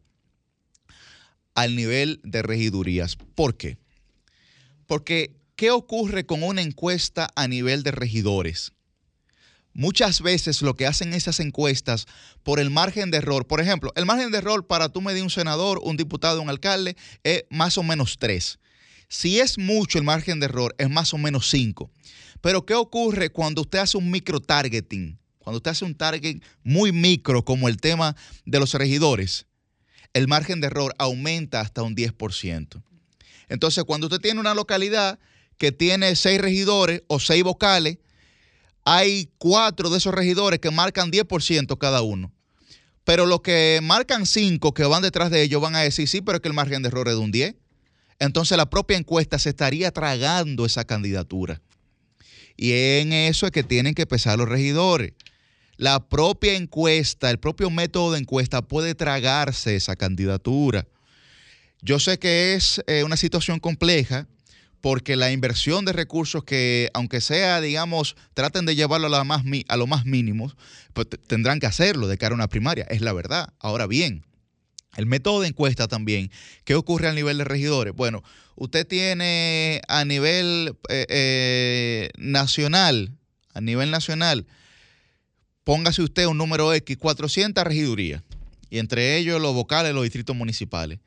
al 1.54 1.76
nivel 1.76 2.20
de 2.24 2.42
regidurías. 2.42 3.16
¿Por 3.16 3.58
qué? 3.58 3.78
Porque, 4.88 5.36
¿qué 5.56 5.72
ocurre 5.72 6.26
con 6.26 6.44
una 6.44 6.62
encuesta 6.62 7.30
a 7.36 7.48
nivel 7.48 7.84
de 7.84 7.92
regidores? 7.92 8.74
Muchas 9.74 10.22
veces 10.22 10.62
lo 10.62 10.76
que 10.76 10.88
hacen 10.88 11.14
esas 11.14 11.42
encuestas 11.42 12.06
por 12.44 12.60
el 12.60 12.70
margen 12.70 13.12
de 13.12 13.18
error, 13.18 13.46
por 13.46 13.60
ejemplo, 13.60 13.92
el 13.96 14.06
margen 14.06 14.32
de 14.32 14.38
error 14.38 14.68
para 14.68 14.88
tú 14.88 15.02
medir 15.02 15.24
un 15.24 15.30
senador, 15.30 15.82
un 15.84 15.98
diputado, 15.98 16.42
un 16.42 16.50
alcalde, 16.50 16.96
es 17.24 17.44
más 17.50 17.78
o 17.78 17.84
menos 17.84 18.18
tres. 18.18 18.60
Si 19.10 19.40
es 19.40 19.58
mucho 19.58 19.98
el 19.98 20.06
margen 20.06 20.40
de 20.40 20.46
error, 20.46 20.74
es 20.78 20.90
más 20.90 21.14
o 21.14 21.18
menos 21.18 21.50
cinco. 21.50 21.92
Pero 22.42 22.66
¿qué 22.66 22.74
ocurre 22.74 23.30
cuando 23.30 23.62
usted 23.62 23.80
hace 23.80 23.98
un 23.98 24.10
micro 24.12 24.40
targeting? 24.40 25.20
Cuando 25.46 25.58
usted 25.58 25.72
hace 25.72 25.86
un 25.86 25.94
target 25.94 26.42
muy 26.64 26.92
micro, 26.92 27.46
como 27.46 27.70
el 27.70 27.78
tema 27.78 28.16
de 28.46 28.60
los 28.60 28.74
regidores, 28.74 29.46
el 30.14 30.28
margen 30.28 30.60
de 30.60 30.66
error 30.66 30.96
aumenta 30.98 31.62
hasta 31.62 31.84
un 31.84 31.96
10%. 31.96 32.82
Entonces, 33.48 33.84
cuando 33.84 34.08
usted 34.08 34.20
tiene 34.20 34.40
una 34.40 34.56
localidad 34.56 35.20
que 35.60 35.72
tiene 35.72 36.16
seis 36.16 36.42
regidores 36.42 37.04
o 37.06 37.20
seis 37.20 37.44
vocales, 37.44 38.00
hay 38.86 39.30
cuatro 39.38 39.92
de 39.92 40.00
esos 40.00 40.16
regidores 40.16 40.60
que 40.60 40.72
marcan 40.72 41.12
10% 41.12 41.78
cada 41.78 42.02
uno. 42.02 42.34
Pero 43.04 43.28
los 43.28 43.42
que 43.42 43.82
marcan 43.84 44.26
cinco 44.26 44.74
que 44.74 44.86
van 44.86 45.04
detrás 45.04 45.30
de 45.30 45.44
ellos 45.44 45.62
van 45.62 45.76
a 45.76 45.82
decir, 45.82 46.08
sí, 46.08 46.22
pero 46.22 46.38
es 46.38 46.42
que 46.42 46.48
el 46.48 46.56
margen 46.56 46.82
de 46.82 46.88
error 46.88 47.08
es 47.08 47.14
de 47.14 47.20
un 47.20 47.30
10. 47.30 47.54
Entonces 48.18 48.58
la 48.58 48.68
propia 48.68 48.98
encuesta 48.98 49.38
se 49.38 49.50
estaría 49.50 49.92
tragando 49.92 50.66
esa 50.66 50.86
candidatura. 50.86 51.62
Y 52.58 52.72
en 52.72 53.14
eso 53.14 53.46
es 53.46 53.52
que 53.52 53.62
tienen 53.62 53.94
que 53.94 54.08
pesar 54.08 54.40
los 54.40 54.50
regidores. 54.50 55.14
La 55.78 56.08
propia 56.08 56.56
encuesta, 56.56 57.30
el 57.30 57.40
propio 57.40 57.70
método 57.70 58.14
de 58.14 58.20
encuesta 58.20 58.62
puede 58.62 58.96
tragarse 58.96 59.76
esa 59.76 59.96
candidatura. 59.96 60.88
Yo 61.82 62.00
sé 62.00 62.18
que 62.18 62.54
es 62.54 62.82
eh, 62.88 63.04
una 63.04 63.18
situación 63.18 63.60
compleja, 63.60 64.28
porque 64.86 65.16
la 65.16 65.32
inversión 65.32 65.84
de 65.84 65.94
recursos 65.94 66.44
que, 66.44 66.90
aunque 66.94 67.20
sea, 67.20 67.60
digamos, 67.60 68.16
traten 68.36 68.68
de 68.68 68.76
llevarlo 68.76 69.08
a, 69.08 69.10
lo 69.10 69.26
más, 69.26 69.44
a 69.68 69.78
lo 69.78 69.88
más 69.88 70.06
mínimo, 70.06 70.54
pues 70.94 71.08
tendrán 71.28 71.60
que 71.60 71.66
hacerlo 71.66 72.08
de 72.08 72.18
cara 72.20 72.34
a 72.34 72.36
una 72.36 72.48
primaria, 72.48 72.86
es 72.90 73.02
la 73.02 73.12
verdad. 73.12 73.52
Ahora 73.60 73.88
bien, 73.88 74.24
el 74.96 75.08
método 75.08 75.42
de 75.42 75.48
encuesta 75.48 75.88
también, 75.88 76.32
¿qué 76.64 76.76
ocurre 76.76 77.08
a 77.08 77.14
nivel 77.14 77.40
de 77.40 77.44
regidores? 77.46 77.96
Bueno, 77.96 78.24
usted 78.56 78.88
tiene 78.88 79.82
a 79.88 80.06
nivel 80.06 80.78
eh, 80.90 81.06
eh, 81.10 82.10
nacional, 82.18 83.18
a 83.54 83.62
nivel 83.62 83.90
nacional, 83.92 84.46
póngase 85.66 86.02
usted 86.02 86.28
un 86.28 86.38
número 86.38 86.74
X, 86.74 86.96
400 86.98 87.62
regidurías, 87.66 88.24
y 88.70 88.78
entre 88.80 89.18
ellos 89.18 89.42
los 89.42 89.54
vocales, 89.54 89.94
los 89.94 90.04
distritos 90.04 90.34
municipales. 90.34 91.00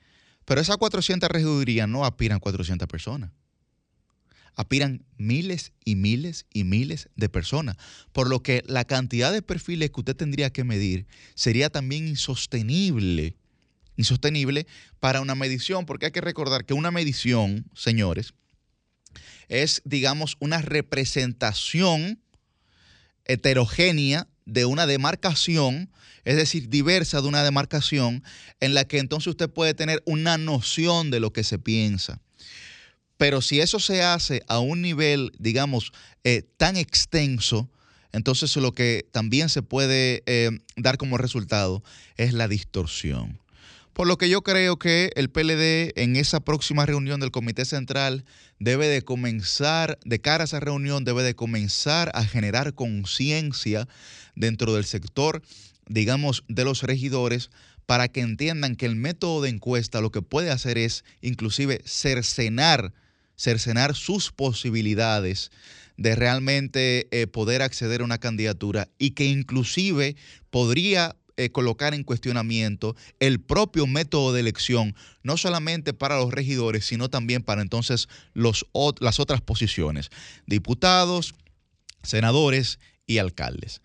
Pero 0.44 0.60
esas 0.60 0.76
400 0.76 1.30
regidurías 1.30 1.88
no 1.88 2.04
aspiran 2.04 2.40
400 2.40 2.86
personas 2.86 3.30
aspiran 4.58 5.04
miles 5.18 5.70
y 5.84 5.94
miles 5.94 6.44
y 6.52 6.64
miles 6.64 7.08
de 7.14 7.28
personas, 7.28 7.76
por 8.10 8.28
lo 8.28 8.42
que 8.42 8.64
la 8.66 8.84
cantidad 8.84 9.32
de 9.32 9.40
perfiles 9.40 9.90
que 9.90 10.00
usted 10.00 10.16
tendría 10.16 10.50
que 10.50 10.64
medir 10.64 11.06
sería 11.36 11.70
también 11.70 12.08
insostenible, 12.08 13.36
insostenible 13.96 14.66
para 14.98 15.20
una 15.20 15.36
medición, 15.36 15.86
porque 15.86 16.06
hay 16.06 16.12
que 16.12 16.20
recordar 16.20 16.64
que 16.64 16.74
una 16.74 16.90
medición, 16.90 17.66
señores, 17.72 18.34
es, 19.46 19.80
digamos, 19.84 20.36
una 20.40 20.60
representación 20.60 22.20
heterogénea 23.26 24.26
de 24.48 24.64
una 24.64 24.86
demarcación, 24.86 25.90
es 26.24 26.36
decir, 26.36 26.68
diversa 26.68 27.20
de 27.20 27.28
una 27.28 27.44
demarcación, 27.44 28.24
en 28.60 28.74
la 28.74 28.84
que 28.86 28.98
entonces 28.98 29.28
usted 29.28 29.50
puede 29.50 29.74
tener 29.74 30.02
una 30.06 30.38
noción 30.38 31.10
de 31.10 31.20
lo 31.20 31.32
que 31.32 31.44
se 31.44 31.58
piensa. 31.58 32.20
Pero 33.18 33.42
si 33.42 33.60
eso 33.60 33.78
se 33.78 34.02
hace 34.02 34.42
a 34.48 34.58
un 34.58 34.80
nivel, 34.80 35.32
digamos, 35.38 35.92
eh, 36.24 36.42
tan 36.56 36.76
extenso, 36.76 37.68
entonces 38.12 38.56
lo 38.56 38.72
que 38.72 39.06
también 39.12 39.48
se 39.48 39.62
puede 39.62 40.22
eh, 40.26 40.50
dar 40.76 40.96
como 40.96 41.18
resultado 41.18 41.82
es 42.16 42.32
la 42.32 42.48
distorsión. 42.48 43.38
Por 43.98 44.06
lo 44.06 44.16
que 44.16 44.28
yo 44.28 44.42
creo 44.42 44.78
que 44.78 45.10
el 45.16 45.28
PLD 45.28 46.00
en 46.00 46.14
esa 46.14 46.38
próxima 46.38 46.86
reunión 46.86 47.18
del 47.18 47.32
Comité 47.32 47.64
Central 47.64 48.24
debe 48.60 48.86
de 48.86 49.02
comenzar, 49.02 49.98
de 50.04 50.20
cara 50.20 50.44
a 50.44 50.46
esa 50.46 50.60
reunión, 50.60 51.02
debe 51.02 51.24
de 51.24 51.34
comenzar 51.34 52.12
a 52.14 52.24
generar 52.24 52.74
conciencia 52.74 53.88
dentro 54.36 54.72
del 54.72 54.84
sector, 54.84 55.42
digamos, 55.88 56.44
de 56.46 56.62
los 56.62 56.84
regidores 56.84 57.50
para 57.86 58.06
que 58.06 58.20
entiendan 58.20 58.76
que 58.76 58.86
el 58.86 58.94
método 58.94 59.42
de 59.42 59.48
encuesta 59.48 60.00
lo 60.00 60.12
que 60.12 60.22
puede 60.22 60.52
hacer 60.52 60.78
es 60.78 61.04
inclusive 61.20 61.82
cercenar, 61.84 62.94
cercenar 63.34 63.96
sus 63.96 64.30
posibilidades 64.30 65.50
de 65.96 66.14
realmente 66.14 67.08
eh, 67.10 67.26
poder 67.26 67.62
acceder 67.62 68.02
a 68.02 68.04
una 68.04 68.18
candidatura 68.18 68.88
y 68.96 69.10
que 69.10 69.24
inclusive 69.24 70.14
podría 70.50 71.16
eh, 71.38 71.50
colocar 71.50 71.94
en 71.94 72.02
cuestionamiento 72.02 72.96
el 73.20 73.40
propio 73.40 73.86
método 73.86 74.32
de 74.32 74.40
elección, 74.40 74.96
no 75.22 75.36
solamente 75.36 75.94
para 75.94 76.16
los 76.16 76.32
regidores, 76.32 76.84
sino 76.84 77.10
también 77.10 77.44
para 77.44 77.62
entonces 77.62 78.08
los, 78.34 78.66
las 78.98 79.20
otras 79.20 79.40
posiciones, 79.40 80.10
diputados, 80.48 81.36
senadores 82.02 82.80
y 83.06 83.18
alcaldes. 83.18 83.82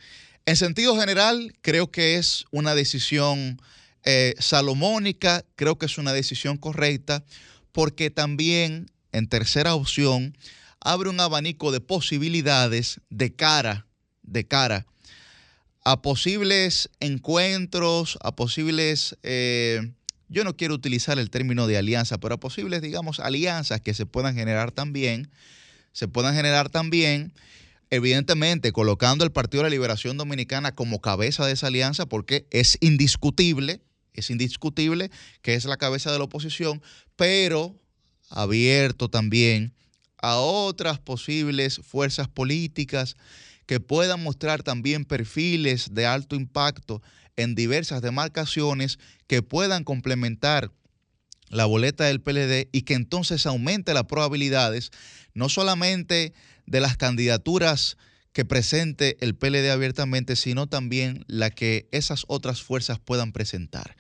En 0.48 0.56
sentido 0.56 1.00
general, 1.00 1.54
creo 1.62 1.92
que 1.92 2.16
es 2.16 2.46
una 2.50 2.74
decisión 2.74 3.62
eh, 4.04 4.34
salomónica, 4.40 5.46
creo 5.56 5.78
que 5.78 5.86
es 5.86 6.00
una 6.00 6.12
decisión 6.12 6.58
correcta, 6.58 7.24
porque 7.72 8.10
también, 8.10 8.90
en 9.12 9.28
tercera 9.28 9.76
opción, 9.76 10.36
abre 10.80 11.08
un 11.08 11.20
abanico 11.20 11.72
de 11.72 11.82
posibilidades 11.82 13.00
de 13.12 13.36
cara, 13.36 13.86
de 14.24 14.48
cara 14.48 14.88
a 15.84 16.02
posibles 16.02 16.90
encuentros, 17.00 18.18
a 18.22 18.36
posibles, 18.36 19.18
eh, 19.24 19.92
yo 20.30 20.44
no 20.44 20.56
quiero 20.56 20.74
utilizar 20.74 21.20
el 21.20 21.30
término 21.30 21.68
de 21.68 21.78
alianza, 21.78 22.20
pero 22.20 22.36
a 22.36 22.40
posibles, 22.40 22.82
digamos, 22.82 23.20
alianzas 23.20 23.82
que 23.82 23.94
se 23.94 24.06
puedan 24.06 24.36
generar 24.36 24.72
también, 24.72 25.30
se 25.92 26.08
puedan 26.08 26.36
generar 26.36 26.70
también, 26.70 27.34
evidentemente 27.90 28.72
colocando 28.72 29.26
el 29.26 29.32
Partido 29.32 29.64
de 29.64 29.70
la 29.70 29.74
Liberación 29.76 30.18
Dominicana 30.18 30.74
como 30.74 31.02
cabeza 31.02 31.46
de 31.46 31.54
esa 31.54 31.68
alianza, 31.68 32.06
porque 32.06 32.48
es 32.50 32.78
indiscutible, 32.80 33.82
es 34.14 34.30
indiscutible 34.30 35.12
que 35.42 35.56
es 35.56 35.66
la 35.66 35.78
cabeza 35.78 36.12
de 36.12 36.18
la 36.18 36.24
oposición, 36.24 36.82
pero 37.16 37.76
abierto 38.30 39.10
también 39.10 39.74
a 40.18 40.38
otras 40.38 41.00
posibles 41.00 41.82
fuerzas 41.84 42.30
políticas 42.30 43.18
que 43.66 43.80
puedan 43.80 44.22
mostrar 44.24 44.64
también 44.64 45.06
perfiles 45.06 45.94
de 45.94 46.06
alto 46.06 46.36
impacto 46.36 47.02
en 47.36 47.56
diversas 47.56 48.02
demarcaciones 48.02 49.00
que 49.28 49.42
puedan 49.42 49.84
complementar 49.84 50.72
la 51.50 51.66
boleta 51.66 52.06
del 52.06 52.22
PLD 52.22 52.70
y 52.72 52.82
que 52.82 52.96
entonces 52.96 53.46
aumente 53.46 53.94
las 53.94 54.06
probabilidades 54.06 54.92
no 55.34 55.50
solamente 55.50 56.34
de 56.66 56.80
las 56.80 56.98
candidaturas 56.98 57.98
que 58.34 58.46
presente 58.46 59.18
el 59.22 59.36
PLD 59.36 59.70
abiertamente, 59.70 60.36
sino 60.36 60.68
también 60.68 61.24
la 61.28 61.52
que 61.52 61.88
esas 61.92 62.26
otras 62.28 62.64
fuerzas 62.64 63.00
puedan 63.00 63.32
presentar. 63.32 63.96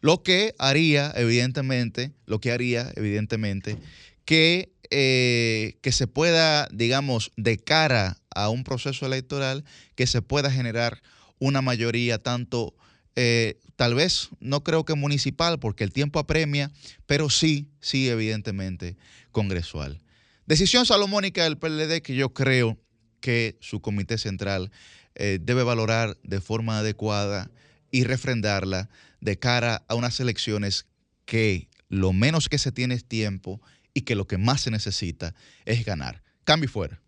Lo 0.00 0.22
que 0.22 0.54
haría, 0.58 1.12
evidentemente, 1.16 2.12
lo 2.26 2.40
que 2.40 2.52
haría, 2.52 2.92
evidentemente, 2.96 3.78
que, 4.24 4.72
eh, 4.90 5.78
que 5.82 5.92
se 5.92 6.06
pueda, 6.06 6.68
digamos, 6.72 7.32
de 7.36 7.58
cara 7.58 8.19
a 8.44 8.50
un 8.50 8.64
proceso 8.64 9.06
electoral, 9.06 9.64
que 9.94 10.06
se 10.06 10.22
pueda 10.22 10.50
generar 10.50 11.02
una 11.38 11.62
mayoría 11.62 12.18
tanto, 12.18 12.74
eh, 13.16 13.58
tal 13.76 13.94
vez, 13.94 14.28
no 14.40 14.62
creo 14.62 14.84
que 14.84 14.94
municipal, 14.94 15.58
porque 15.58 15.84
el 15.84 15.92
tiempo 15.92 16.18
apremia, 16.18 16.70
pero 17.06 17.30
sí, 17.30 17.68
sí, 17.80 18.08
evidentemente, 18.08 18.96
congresual. 19.32 20.00
Decisión 20.46 20.86
salomónica 20.86 21.44
del 21.44 21.58
PLD 21.58 22.02
que 22.02 22.14
yo 22.14 22.32
creo 22.34 22.78
que 23.20 23.56
su 23.60 23.80
comité 23.80 24.18
central 24.18 24.70
eh, 25.14 25.38
debe 25.40 25.62
valorar 25.62 26.16
de 26.22 26.40
forma 26.40 26.78
adecuada 26.78 27.50
y 27.90 28.04
refrendarla 28.04 28.88
de 29.20 29.38
cara 29.38 29.84
a 29.88 29.94
unas 29.94 30.18
elecciones 30.20 30.86
que 31.24 31.68
lo 31.88 32.12
menos 32.12 32.48
que 32.48 32.58
se 32.58 32.72
tiene 32.72 32.94
es 32.94 33.04
tiempo 33.04 33.60
y 33.94 34.02
que 34.02 34.14
lo 34.14 34.26
que 34.26 34.38
más 34.38 34.62
se 34.62 34.70
necesita 34.70 35.34
es 35.64 35.84
ganar. 35.84 36.22
Cambio 36.44 36.68
fuera. 36.68 37.00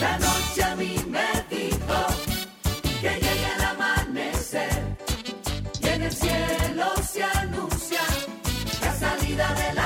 La 0.00 0.18
noche 0.18 0.62
a 0.62 0.74
mí 0.76 0.96
me 1.08 1.28
dijo 1.50 1.98
que 3.02 3.10
llegue 3.10 3.54
el 3.56 3.64
amanecer 3.64 4.96
y 5.82 5.88
en 5.88 6.02
el 6.02 6.12
cielo 6.12 6.86
se 7.12 7.22
anuncia 7.22 8.00
la 8.82 8.94
salida 8.94 9.54
del 9.54 9.78
astro 9.78 9.79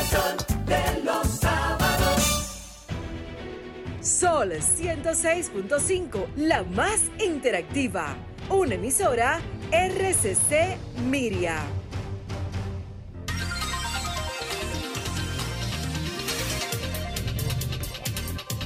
el 0.00 0.06
sol 0.06 0.36
de 0.66 1.04
los 1.04 1.26
sábados. 1.26 2.22
Sol 4.00 4.52
106.5, 4.52 6.26
la 6.36 6.62
más 6.62 7.00
interactiva. 7.22 8.16
Una 8.48 8.74
emisora 8.76 9.40
RCC 9.70 10.78
Miria. 11.08 11.62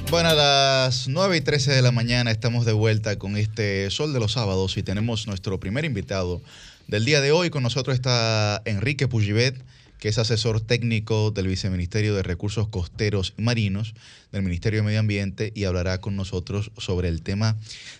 Bueno, 0.09 0.29
a 0.29 0.33
las 0.33 1.07
9 1.07 1.37
y 1.37 1.41
13 1.41 1.73
de 1.73 1.81
la 1.81 1.91
mañana 1.91 2.31
estamos 2.31 2.65
de 2.65 2.71
vuelta 2.71 3.17
con 3.17 3.35
este 3.35 3.89
Sol 3.89 4.13
de 4.13 4.19
los 4.19 4.33
Sábados 4.33 4.77
y 4.77 4.83
tenemos 4.83 5.27
nuestro 5.27 5.59
primer 5.59 5.83
invitado 5.83 6.41
del 6.87 7.03
día 7.03 7.19
de 7.21 7.31
hoy. 7.31 7.49
Con 7.49 7.63
nosotros 7.63 7.95
está 7.95 8.61
Enrique 8.65 9.07
Pujibet, 9.07 9.55
que 9.99 10.09
es 10.09 10.17
asesor 10.17 10.61
técnico 10.61 11.31
del 11.31 11.47
Viceministerio 11.47 12.15
de 12.15 12.23
Recursos 12.23 12.67
Costeros 12.67 13.33
y 13.37 13.41
Marinos 13.41 13.93
del 14.31 14.43
Ministerio 14.43 14.79
de 14.79 14.85
Medio 14.85 14.99
Ambiente 14.99 15.51
y 15.55 15.63
hablará 15.65 16.01
con 16.01 16.15
nosotros 16.15 16.71
sobre 16.77 17.07
el 17.07 17.21
tema 17.21 17.57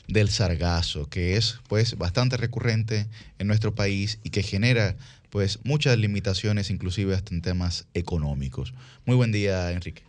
del 0.08 0.30
sargazo, 0.30 1.10
que 1.10 1.38
es 1.38 1.60
pues 1.68 1.98
bastante 1.98 2.38
recurrente 2.38 3.08
en 3.40 3.48
nuestro 3.48 3.76
país 3.76 4.20
y 4.24 4.30
que 4.30 4.44
genera 4.44 4.96
pues 5.30 5.60
muchas 5.64 5.98
limitaciones, 5.98 6.70
inclusive 6.70 7.14
hasta 7.14 7.34
en 7.34 7.42
temas 7.42 7.88
económicos. 7.94 8.74
Muy 9.06 9.16
buen 9.16 9.32
día, 9.32 9.72
Enrique. 9.72 10.04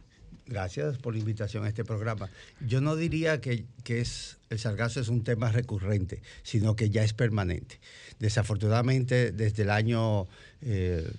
Gracias 0.47 0.99
por 0.99 1.15
la 1.15 1.19
invitación 1.19 1.65
a 1.65 1.69
este 1.69 1.85
programa. 1.85 2.31
Yo 2.65 2.81
no 2.81 2.95
diría 2.95 3.41
que, 3.41 3.65
que 3.83 4.01
es, 4.01 4.37
el 4.49 4.61
sargazo 4.61 5.01
es 5.01 5.09
un 5.09 5.25
tema 5.25 5.51
recurrente, 5.51 6.23
sino 6.45 6.77
que 6.77 6.91
ya 6.91 7.03
es 7.03 7.13
permanente. 7.13 7.81
Desafortunadamente, 8.21 9.33
desde 9.33 9.65
el 9.65 9.71
año 9.71 10.29
eh, 10.63 11.11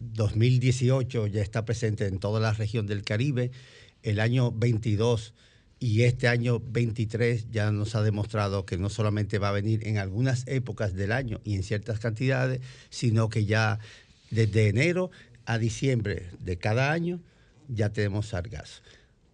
2018 0.00 1.26
ya 1.26 1.42
está 1.42 1.64
presente 1.64 2.06
en 2.06 2.18
toda 2.18 2.40
la 2.40 2.52
región 2.52 2.86
del 2.86 3.02
Caribe. 3.02 3.50
El 4.02 4.20
año 4.20 4.52
22 4.52 5.34
y 5.78 6.02
este 6.02 6.28
año 6.28 6.60
23 6.60 7.50
ya 7.50 7.70
nos 7.70 7.94
ha 7.94 8.02
demostrado 8.02 8.64
que 8.64 8.78
no 8.78 8.88
solamente 8.88 9.38
va 9.38 9.50
a 9.50 9.52
venir 9.52 9.86
en 9.86 9.98
algunas 9.98 10.46
épocas 10.46 10.94
del 10.94 11.12
año 11.12 11.40
y 11.44 11.54
en 11.54 11.62
ciertas 11.62 11.98
cantidades, 11.98 12.60
sino 12.88 13.28
que 13.28 13.44
ya 13.44 13.78
desde 14.30 14.68
enero 14.68 15.10
a 15.44 15.58
diciembre 15.58 16.26
de 16.40 16.56
cada 16.56 16.92
año 16.92 17.20
ya 17.68 17.90
tenemos 17.90 18.28
sargazo. 18.28 18.82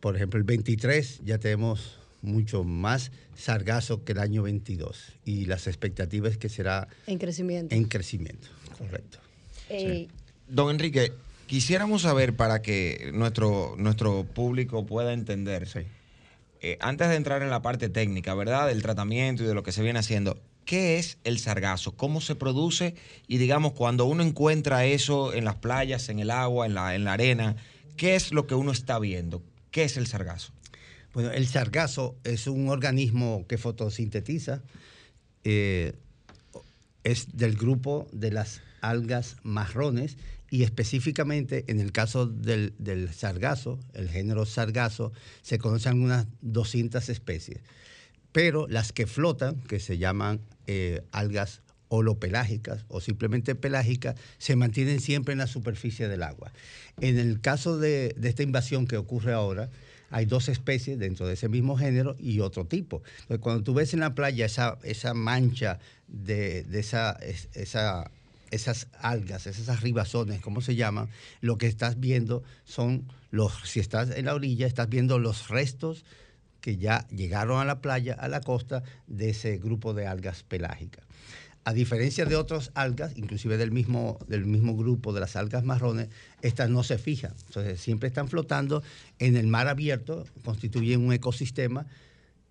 Por 0.00 0.16
ejemplo, 0.16 0.38
el 0.38 0.44
23 0.44 1.20
ya 1.24 1.38
tenemos 1.38 1.98
mucho 2.22 2.64
más 2.64 3.12
sargazo 3.36 4.04
que 4.04 4.12
el 4.12 4.18
año 4.18 4.42
22 4.42 5.12
y 5.24 5.44
las 5.46 5.66
expectativas 5.66 6.32
es 6.32 6.38
que 6.38 6.48
será 6.48 6.88
En 7.06 7.18
crecimiento. 7.18 7.74
en 7.74 7.84
crecimiento, 7.84 8.48
correcto. 8.78 9.18
Eh, 9.68 10.08
Don 10.52 10.68
Enrique, 10.68 11.14
quisiéramos 11.46 12.02
saber 12.02 12.36
para 12.36 12.60
que 12.60 13.10
nuestro, 13.14 13.74
nuestro 13.78 14.24
público 14.24 14.84
pueda 14.84 15.14
entender, 15.14 15.66
eh, 16.60 16.76
antes 16.82 17.08
de 17.08 17.16
entrar 17.16 17.40
en 17.40 17.48
la 17.48 17.62
parte 17.62 17.88
técnica, 17.88 18.34
¿verdad? 18.34 18.66
Del 18.66 18.82
tratamiento 18.82 19.44
y 19.44 19.46
de 19.46 19.54
lo 19.54 19.62
que 19.62 19.72
se 19.72 19.82
viene 19.82 19.98
haciendo, 19.98 20.38
¿qué 20.66 20.98
es 20.98 21.16
el 21.24 21.38
sargazo? 21.38 21.96
¿Cómo 21.96 22.20
se 22.20 22.34
produce? 22.34 22.96
Y 23.26 23.38
digamos, 23.38 23.72
cuando 23.72 24.04
uno 24.04 24.22
encuentra 24.22 24.84
eso 24.84 25.32
en 25.32 25.46
las 25.46 25.54
playas, 25.54 26.10
en 26.10 26.18
el 26.18 26.30
agua, 26.30 26.66
en 26.66 26.74
la, 26.74 26.94
en 26.94 27.04
la 27.04 27.14
arena, 27.14 27.56
¿qué 27.96 28.14
es 28.14 28.30
lo 28.30 28.46
que 28.46 28.54
uno 28.54 28.72
está 28.72 28.98
viendo? 28.98 29.42
¿Qué 29.70 29.84
es 29.84 29.96
el 29.96 30.06
sargazo? 30.06 30.52
Bueno, 31.14 31.30
el 31.30 31.46
sargazo 31.46 32.14
es 32.24 32.46
un 32.46 32.68
organismo 32.68 33.46
que 33.48 33.56
fotosintetiza, 33.56 34.60
eh, 35.44 35.94
es 37.04 37.38
del 37.38 37.56
grupo 37.56 38.06
de 38.12 38.32
las 38.32 38.60
algas 38.82 39.36
marrones 39.44 40.18
y 40.52 40.64
específicamente 40.64 41.64
en 41.68 41.80
el 41.80 41.92
caso 41.92 42.26
del, 42.26 42.74
del 42.78 43.10
sargazo, 43.14 43.80
el 43.94 44.10
género 44.10 44.44
sargazo, 44.44 45.10
se 45.40 45.56
conocen 45.58 46.02
unas 46.02 46.26
200 46.42 47.08
especies. 47.08 47.60
Pero 48.32 48.66
las 48.68 48.92
que 48.92 49.06
flotan, 49.06 49.56
que 49.62 49.80
se 49.80 49.96
llaman 49.96 50.40
eh, 50.66 51.00
algas 51.10 51.62
holopelágicas 51.88 52.84
o 52.88 53.00
simplemente 53.00 53.54
pelágicas, 53.54 54.16
se 54.36 54.54
mantienen 54.54 55.00
siempre 55.00 55.32
en 55.32 55.38
la 55.38 55.46
superficie 55.46 56.06
del 56.06 56.22
agua. 56.22 56.52
En 57.00 57.18
el 57.18 57.40
caso 57.40 57.78
de, 57.78 58.14
de 58.18 58.28
esta 58.28 58.42
invasión 58.42 58.86
que 58.86 58.98
ocurre 58.98 59.32
ahora, 59.32 59.70
hay 60.10 60.26
dos 60.26 60.50
especies 60.50 60.98
dentro 60.98 61.26
de 61.26 61.32
ese 61.32 61.48
mismo 61.48 61.78
género 61.78 62.14
y 62.18 62.40
otro 62.40 62.66
tipo. 62.66 63.02
Entonces, 63.22 63.38
cuando 63.38 63.62
tú 63.64 63.72
ves 63.72 63.94
en 63.94 64.00
la 64.00 64.14
playa 64.14 64.44
esa, 64.44 64.78
esa 64.84 65.14
mancha 65.14 65.78
de, 66.08 66.64
de 66.64 66.80
esa, 66.80 67.12
es- 67.22 67.48
esa, 67.54 68.10
esas 68.52 68.88
algas, 69.00 69.46
esas 69.46 69.80
ribazones, 69.80 70.40
¿cómo 70.40 70.60
se 70.60 70.76
llaman? 70.76 71.08
Lo 71.40 71.58
que 71.58 71.66
estás 71.66 71.98
viendo 71.98 72.44
son 72.64 73.08
los, 73.30 73.52
si 73.64 73.80
estás 73.80 74.10
en 74.10 74.26
la 74.26 74.34
orilla, 74.34 74.66
estás 74.66 74.88
viendo 74.88 75.18
los 75.18 75.48
restos 75.48 76.04
que 76.60 76.76
ya 76.76 77.08
llegaron 77.08 77.60
a 77.60 77.64
la 77.64 77.80
playa, 77.80 78.14
a 78.14 78.28
la 78.28 78.40
costa, 78.40 78.84
de 79.08 79.30
ese 79.30 79.58
grupo 79.58 79.94
de 79.94 80.06
algas 80.06 80.44
pelágicas. 80.44 81.04
A 81.64 81.72
diferencia 81.72 82.24
de 82.24 82.36
otras 82.36 82.72
algas, 82.74 83.16
inclusive 83.16 83.56
del 83.56 83.72
mismo, 83.72 84.18
del 84.28 84.46
mismo 84.46 84.76
grupo 84.76 85.12
de 85.12 85.20
las 85.20 85.34
algas 85.36 85.64
marrones, 85.64 86.08
estas 86.42 86.68
no 86.68 86.82
se 86.82 86.98
fijan. 86.98 87.32
Entonces 87.46 87.80
siempre 87.80 88.08
están 88.08 88.28
flotando 88.28 88.82
en 89.18 89.36
el 89.36 89.46
mar 89.46 89.68
abierto, 89.68 90.24
constituyen 90.44 91.00
un 91.00 91.12
ecosistema 91.12 91.86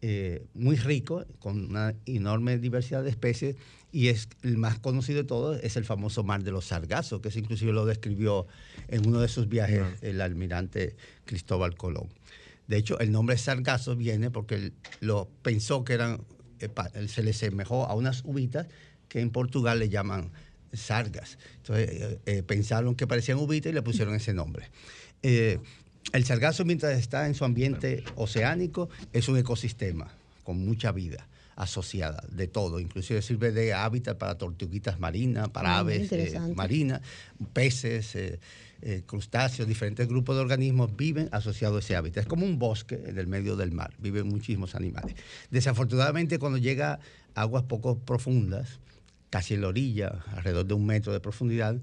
eh, 0.02 0.45
muy 0.56 0.78
rico, 0.78 1.26
con 1.40 1.69
una 1.69 1.94
enorme 2.06 2.57
diversidad 2.57 3.03
de 3.03 3.11
especies, 3.11 3.56
y 3.91 4.07
es 4.07 4.30
el 4.43 4.57
más 4.57 4.80
conocido 4.80 5.22
de 5.22 5.27
todos, 5.27 5.59
es 5.63 5.76
el 5.76 5.85
famoso 5.85 6.23
mar 6.23 6.43
de 6.43 6.51
los 6.51 6.65
sargazos, 6.65 7.22
que 7.22 7.30
eso 7.30 7.39
inclusive 7.39 7.73
lo 7.73 7.85
describió 7.85 8.47
en 8.88 9.07
uno 9.07 9.19
de 9.19 9.27
sus 9.27 9.49
viajes 9.49 9.84
el 10.01 10.22
almirante 10.22 10.95
Cristóbal 11.26 11.76
Colón. 11.76 12.09
De 12.68 12.77
hecho, 12.77 12.99
el 12.99 13.11
nombre 13.11 13.38
sargazo 13.38 13.95
viene 13.95 14.31
porque 14.31 14.55
él 14.55 14.73
lo 15.01 15.27
pensó 15.41 15.84
que 15.84 15.93
eran, 15.93 16.22
eh, 16.59 16.69
se 17.07 17.23
le 17.23 17.34
semejó 17.34 17.85
a 17.85 17.95
unas 17.95 18.23
uvitas 18.23 18.68
que 19.09 19.19
en 19.19 19.30
Portugal 19.30 19.80
le 19.80 19.89
llaman 19.89 20.31
sargas. 20.73 21.38
Entonces 21.57 21.89
eh, 21.89 22.19
eh, 22.26 22.43
pensaron 22.43 22.95
que 22.95 23.07
parecían 23.07 23.39
uvitas 23.39 23.72
y 23.72 23.73
le 23.73 23.81
pusieron 23.81 24.15
ese 24.15 24.34
nombre. 24.34 24.69
Eh, 25.23 25.59
el 26.13 26.23
sargazo, 26.23 26.65
mientras 26.65 26.97
está 26.97 27.27
en 27.27 27.35
su 27.35 27.45
ambiente 27.45 28.03
oceánico, 28.15 28.89
es 29.13 29.27
un 29.27 29.38
ecosistema 29.38 30.11
con 30.43 30.65
mucha 30.65 30.91
vida 30.91 31.27
asociada 31.62 32.24
de 32.32 32.48
todo, 32.48 32.80
inclusive 32.80 33.22
sirve 33.22 33.52
de 33.52 33.72
hábitat 33.74 34.18
para 34.18 34.36
tortuguitas 34.36 35.00
marinas, 35.00 35.50
para 35.50 35.76
Ah, 35.76 35.80
aves 35.80 36.12
eh, 36.12 36.40
marinas, 36.56 37.02
peces, 37.54 38.16
eh, 38.16 38.40
eh, 38.82 39.04
crustáceos, 39.06 39.68
diferentes 39.68 40.08
grupos 40.08 40.36
de 40.36 40.42
organismos 40.42 40.96
viven 40.96 41.30
asociados 41.32 41.78
a 41.78 41.80
ese 41.86 41.96
hábitat. 41.96 42.24
Es 42.24 42.28
como 42.28 42.48
un 42.48 42.58
bosque 42.58 43.00
en 43.06 43.20
el 43.20 43.28
medio 43.28 43.56
del 43.56 43.72
mar, 43.72 43.94
viven 44.00 44.28
muchísimos 44.28 44.74
animales. 44.74 45.16
Desafortunadamente, 45.52 46.40
cuando 46.40 46.58
llega 46.58 47.00
a 47.36 47.42
aguas 47.42 47.64
poco 47.64 48.00
profundas, 48.00 48.80
casi 49.30 49.54
en 49.54 49.62
la 49.62 49.68
orilla, 49.68 50.24
alrededor 50.36 50.66
de 50.66 50.74
un 50.74 50.88
metro 50.88 51.14
de 51.14 51.20
profundidad, 51.20 51.80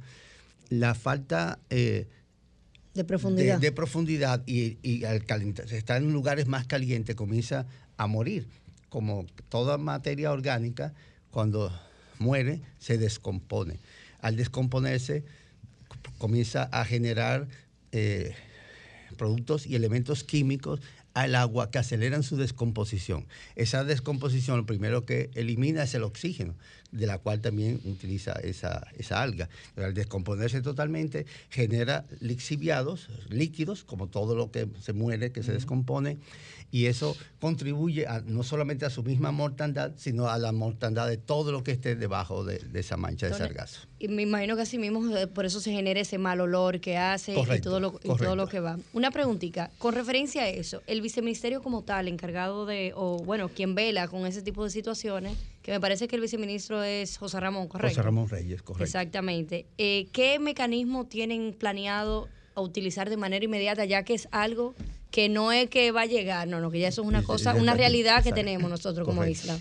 la 0.71 0.95
falta 0.97 1.61
De 1.69 3.05
profundidad. 3.07 3.61
de, 3.61 3.67
de 3.67 3.73
profundidad 3.73 4.43
y, 4.45 4.79
y 4.83 5.05
al 5.05 5.25
calentar, 5.25 5.73
estar 5.73 6.03
en 6.03 6.13
lugares 6.13 6.49
más 6.49 6.67
calientes 6.67 7.15
comienza 7.15 7.65
a 7.97 8.09
morir. 8.09 8.49
Como 8.89 9.27
toda 9.49 9.79
materia 9.79 10.33
orgánica, 10.33 10.95
cuando 11.31 11.73
muere, 12.19 12.61
se 12.79 12.99
descompone. 12.99 13.79
Al 14.21 14.37
descomponerse, 14.37 15.25
comienza 16.19 16.65
a 16.65 16.85
generar 16.85 17.49
eh, 17.93 18.35
productos 19.17 19.67
y 19.67 19.75
elementos 19.75 20.25
químicos 20.25 20.81
al 21.15 21.35
agua 21.35 21.71
que 21.71 21.79
aceleran 21.79 22.23
su 22.23 22.37
descomposición. 22.37 23.27
Esa 23.57 23.83
descomposición 23.83 24.57
lo 24.57 24.67
primero 24.67 25.05
que 25.05 25.31
elimina 25.35 25.83
es 25.83 25.95
el 25.95 26.05
oxígeno, 26.05 26.55
de 26.93 27.07
la 27.07 27.19
cual 27.19 27.41
también 27.41 27.81
utiliza 27.85 28.33
esa, 28.35 28.87
esa 28.97 29.21
alga. 29.21 29.49
Pero 29.75 29.89
al 29.89 29.95
descomponerse 29.95 30.63
totalmente 30.63 31.27
genera 31.51 32.05
lixiviados, 32.21 33.09
líquidos, 33.31 33.83
como 33.83 34.07
todo 34.07 34.37
lo 34.37 34.53
que 34.53 34.69
se 34.81 34.93
muere, 34.93 35.33
que 35.33 35.43
se 35.43 35.53
descompone, 35.53 36.19
y 36.71 36.87
eso 36.87 37.17
contribuye 37.41 38.07
a- 38.07 38.21
no 38.21 38.43
solamente 38.43 38.85
a 38.85 38.91
su 38.91 39.03
misma 39.03 39.33
mortandad, 39.33 39.93
sino 39.97 40.29
a 40.29 40.37
la 40.39 40.53
mortandad 40.53 41.09
de 41.09 41.17
todo 41.17 41.51
lo 41.53 41.63
que 41.63 41.71
esté 41.71 41.97
debajo 41.97 42.45
de, 42.45 42.59
de 42.59 42.81
esa 42.81 42.97
mancha 42.97 43.27
de 43.27 43.33
sargazo. 43.35 43.81
Y 43.99 44.09
me 44.09 44.23
imagino 44.23 44.55
que 44.57 44.63
así 44.63 44.77
mismo 44.79 45.17
eh, 45.17 45.27
por 45.27 45.47
eso 45.47 45.61
se 45.61 45.73
genera 45.73 46.01
ese 46.01 46.19
mal 46.19 46.41
olor 46.41 46.81
que 46.81 46.97
hace 46.99 47.33
y 47.33 47.61
todo, 47.61 47.81
lo, 47.81 47.99
y 48.03 48.09
todo 48.09 48.37
lo 48.37 48.49
que 48.49 48.61
va. 48.61 48.79
Una 48.93 49.11
preguntita, 49.11 49.71
con 49.79 49.95
referencia 49.95 50.43
a 50.43 50.49
eso, 50.49 50.83
el 50.87 51.01
viceministerio 51.01 51.63
como 51.63 51.83
tal, 51.85 52.07
encargado 52.09 52.67
de, 52.67 52.93
o 52.95 53.17
bueno, 53.25 53.49
quien 53.49 53.75
vela 53.75 54.09
con 54.09 54.27
ese 54.27 54.43
tipo 54.43 54.63
de 54.65 54.71
situaciones, 54.71 55.37
que 55.63 55.73
me 55.73 55.81
parece 55.81 56.07
que 56.09 56.17
el 56.17 56.23
viceministro 56.23 56.83
es 56.83 57.17
José 57.19 57.41
Ramón, 57.41 57.69
¿correcto? 57.69 57.95
José 57.95 58.03
Ramón 58.03 58.29
Reyes, 58.29 58.63
correcto. 58.63 58.85
Exactamente. 58.85 59.67
Eh, 59.79 60.09
¿Qué 60.13 60.39
mecanismo 60.39 61.07
tienen 61.07 61.55
planeado 61.59 62.29
a 62.55 62.61
utilizar 62.61 63.09
de 63.09 63.17
manera 63.17 63.45
inmediata, 63.45 63.85
ya 63.85 64.03
que 64.03 64.15
es 64.15 64.29
algo 64.33 64.75
que 65.11 65.29
no 65.29 65.53
es 65.53 65.71
que 65.71 65.91
va 65.91 66.03
a 66.03 66.07
llegar, 66.07 66.47
no, 66.49 66.61
no, 66.61 66.71
que 66.71 66.81
ya 66.81 66.89
eso 66.89 67.03
es 67.03 67.09
una 67.09 67.23
cosa, 67.23 67.55
una 67.55 67.75
realidad 67.75 68.23
que 68.23 68.33
tenemos 68.33 68.71
nosotros 68.71 69.07
como 69.07 69.21
Correcto. 69.21 69.43
isla? 69.43 69.61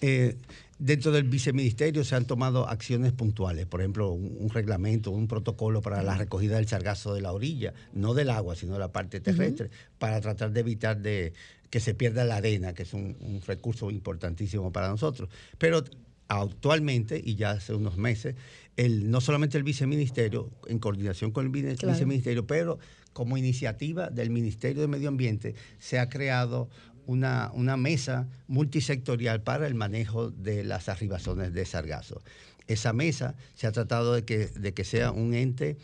Eh, 0.00 0.36
dentro 0.78 1.12
del 1.12 1.24
viceministerio 1.24 2.04
se 2.04 2.14
han 2.14 2.24
tomado 2.24 2.68
acciones 2.68 3.12
puntuales, 3.12 3.66
por 3.66 3.80
ejemplo, 3.80 4.10
un, 4.12 4.36
un 4.38 4.48
reglamento, 4.50 5.10
un 5.10 5.28
protocolo 5.28 5.82
para 5.82 6.02
la 6.02 6.16
recogida 6.16 6.56
del 6.56 6.66
sargazo 6.68 7.14
de 7.14 7.20
la 7.20 7.32
orilla, 7.32 7.74
no 7.92 8.14
del 8.14 8.30
agua, 8.30 8.56
sino 8.56 8.74
de 8.74 8.78
la 8.78 8.92
parte 8.92 9.20
terrestre, 9.20 9.70
para 9.98 10.20
tratar 10.20 10.52
de 10.52 10.60
evitar 10.60 10.98
de 10.98 11.32
que 11.68 11.80
se 11.80 11.94
pierda 11.94 12.24
la 12.24 12.36
arena, 12.36 12.72
que 12.72 12.84
es 12.84 12.94
un, 12.94 13.16
un 13.20 13.42
recurso 13.46 13.90
importantísimo 13.90 14.72
para 14.72 14.88
nosotros. 14.88 15.28
Pero 15.58 15.84
actualmente, 16.28 17.20
y 17.22 17.34
ya 17.34 17.50
hace 17.52 17.74
unos 17.74 17.96
meses, 17.96 18.36
el, 18.76 19.10
no 19.10 19.20
solamente 19.20 19.58
el 19.58 19.64
viceministerio, 19.64 20.48
en 20.66 20.78
coordinación 20.78 21.32
con 21.32 21.44
el 21.44 21.76
Claro. 21.76 21.92
viceministerio, 21.92 22.46
pero 22.46 22.78
como 23.12 23.36
iniciativa 23.36 24.10
del 24.10 24.30
Ministerio 24.30 24.82
de 24.82 24.88
Medio 24.88 25.08
Ambiente, 25.08 25.54
se 25.78 25.98
ha 25.98 26.08
creado 26.08 26.68
una, 27.06 27.50
una 27.54 27.76
mesa 27.76 28.28
multisectorial 28.46 29.42
para 29.42 29.66
el 29.66 29.74
manejo 29.74 30.30
de 30.30 30.64
las 30.64 30.88
arribazones 30.88 31.52
de 31.52 31.64
sargazo. 31.64 32.22
Esa 32.66 32.92
mesa 32.92 33.34
se 33.54 33.66
ha 33.66 33.72
tratado 33.72 34.14
de 34.14 34.24
que, 34.24 34.46
de 34.46 34.74
que 34.74 34.84
sea 34.84 35.10
un 35.10 35.34
ente 35.34 35.76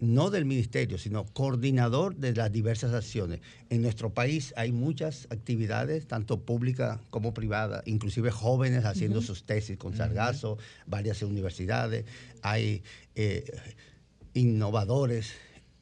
no 0.00 0.30
del 0.30 0.44
ministerio, 0.44 0.98
sino 0.98 1.26
coordinador 1.26 2.14
de 2.16 2.32
las 2.32 2.52
diversas 2.52 2.94
acciones. 2.94 3.40
En 3.68 3.82
nuestro 3.82 4.14
país 4.14 4.54
hay 4.56 4.70
muchas 4.70 5.26
actividades, 5.30 6.06
tanto 6.06 6.40
públicas 6.40 7.00
como 7.10 7.34
privadas, 7.34 7.82
inclusive 7.86 8.30
jóvenes 8.30 8.84
haciendo 8.84 9.22
sus 9.22 9.44
tesis 9.44 9.76
con 9.76 9.96
sargazo, 9.96 10.58
varias 10.86 11.22
universidades, 11.22 12.04
hay 12.42 12.82
eh, 13.16 13.44
innovadores 14.34 15.32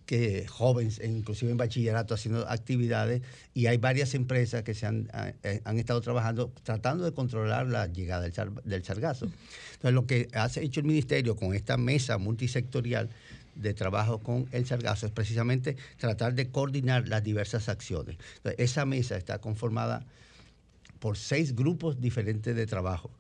que 0.07 0.47
jóvenes, 0.47 1.01
e 1.01 1.07
inclusive 1.09 1.51
en 1.51 1.59
bachillerato, 1.59 2.15
haciendo 2.15 2.49
actividades, 2.49 3.23
y 3.55 3.67
hay 3.67 3.77
varias 3.77 4.15
empresas 4.15 4.63
que 4.63 4.73
se 4.73 4.87
han, 4.87 5.09
eh, 5.43 5.61
han 5.65 5.79
estado 5.79 6.01
trabajando 6.01 6.53
tratando 6.63 7.05
de 7.05 7.13
controlar 7.13 7.67
la 7.67 7.89
llegada 7.89 8.23
del, 8.23 8.33
sar- 8.33 8.63
del 8.63 8.85
sargazo. 8.85 9.27
Entonces, 9.75 9.93
lo 9.93 10.07
que 10.07 10.29
ha 10.33 10.49
hecho 10.57 10.81
el 10.81 10.87
ministerio 10.87 11.35
con 11.37 11.55
esta 11.55 11.77
mesa 11.77 12.19
multisectorial 12.19 13.11
de 13.57 13.75
trabajo 13.75 14.19
con 14.21 14.47
el 14.53 14.65
sargazo 14.67 15.07
es 15.07 15.13
precisamente 15.13 15.77
tratar 15.99 16.35
de 16.35 16.51
coordinar 16.51 17.09
las 17.09 17.25
diversas 17.25 17.69
acciones. 17.69 18.17
Entonces, 18.37 18.61
esa 18.61 18.85
mesa 18.87 19.17
está 19.17 19.39
conformada 19.39 20.05
por 21.01 21.17
seis 21.19 21.55
grupos 21.55 22.01
diferentes 22.01 22.55
de 22.55 22.67
trabajo. 22.67 23.11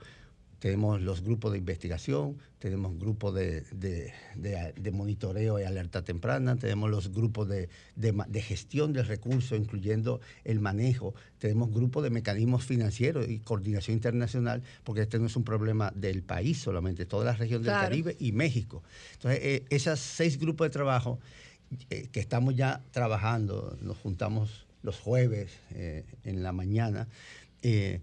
Tenemos 0.58 1.02
los 1.02 1.22
grupos 1.22 1.52
de 1.52 1.58
investigación, 1.58 2.38
tenemos 2.58 2.98
grupos 2.98 3.34
de, 3.34 3.60
de- 3.72 4.12
de- 4.34 4.72
de 4.74 4.90
monitoreo 4.90 5.60
y 5.60 5.64
alerta 5.64 6.02
temprana, 6.02 6.56
tenemos 6.56 6.90
los 6.90 7.12
grupos 7.12 7.46
de, 7.48 7.68
de 7.94 8.12
ma- 8.12 8.26
de 8.26 8.40
gestión 8.40 8.92
del 8.94 9.06
recurso, 9.06 9.54
incluyendo 9.54 10.20
el 10.44 10.58
manejo, 10.60 11.14
tenemos 11.38 11.70
grupos 11.70 12.02
de 12.04 12.10
mecanismos 12.10 12.64
financieros 12.64 13.28
y 13.28 13.38
coordinación 13.40 13.94
internacional, 13.96 14.62
porque 14.82 15.02
este 15.02 15.18
no 15.18 15.26
es 15.26 15.36
un 15.36 15.44
problema 15.44 15.92
del 15.94 16.22
país 16.22 16.58
solamente, 16.58 17.04
toda 17.04 17.26
la 17.26 17.32
región 17.34 17.62
del 17.62 17.72
Claro. 17.72 17.88
Caribe 17.88 18.16
y 18.18 18.32
México. 18.32 18.82
Entonces, 19.12 19.40
eh, 19.42 19.64
esos 19.68 20.00
seis 20.00 20.38
grupos 20.38 20.66
de 20.66 20.70
trabajo 20.70 21.20
eh, 21.90 22.08
que 22.10 22.20
estamos 22.20 22.56
ya 22.56 22.82
trabajando, 22.92 23.76
nos 23.82 23.98
juntamos 23.98 24.66
los 24.82 24.98
jueves 24.98 25.50
eh, 25.72 26.04
en 26.24 26.42
la 26.42 26.52
mañana, 26.52 27.08
eh, 27.62 28.00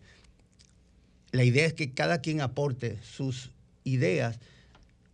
la 1.34 1.44
idea 1.44 1.66
es 1.66 1.74
que 1.74 1.92
cada 1.94 2.22
quien 2.22 2.40
aporte 2.40 2.98
sus 3.04 3.52
ideas 3.84 4.40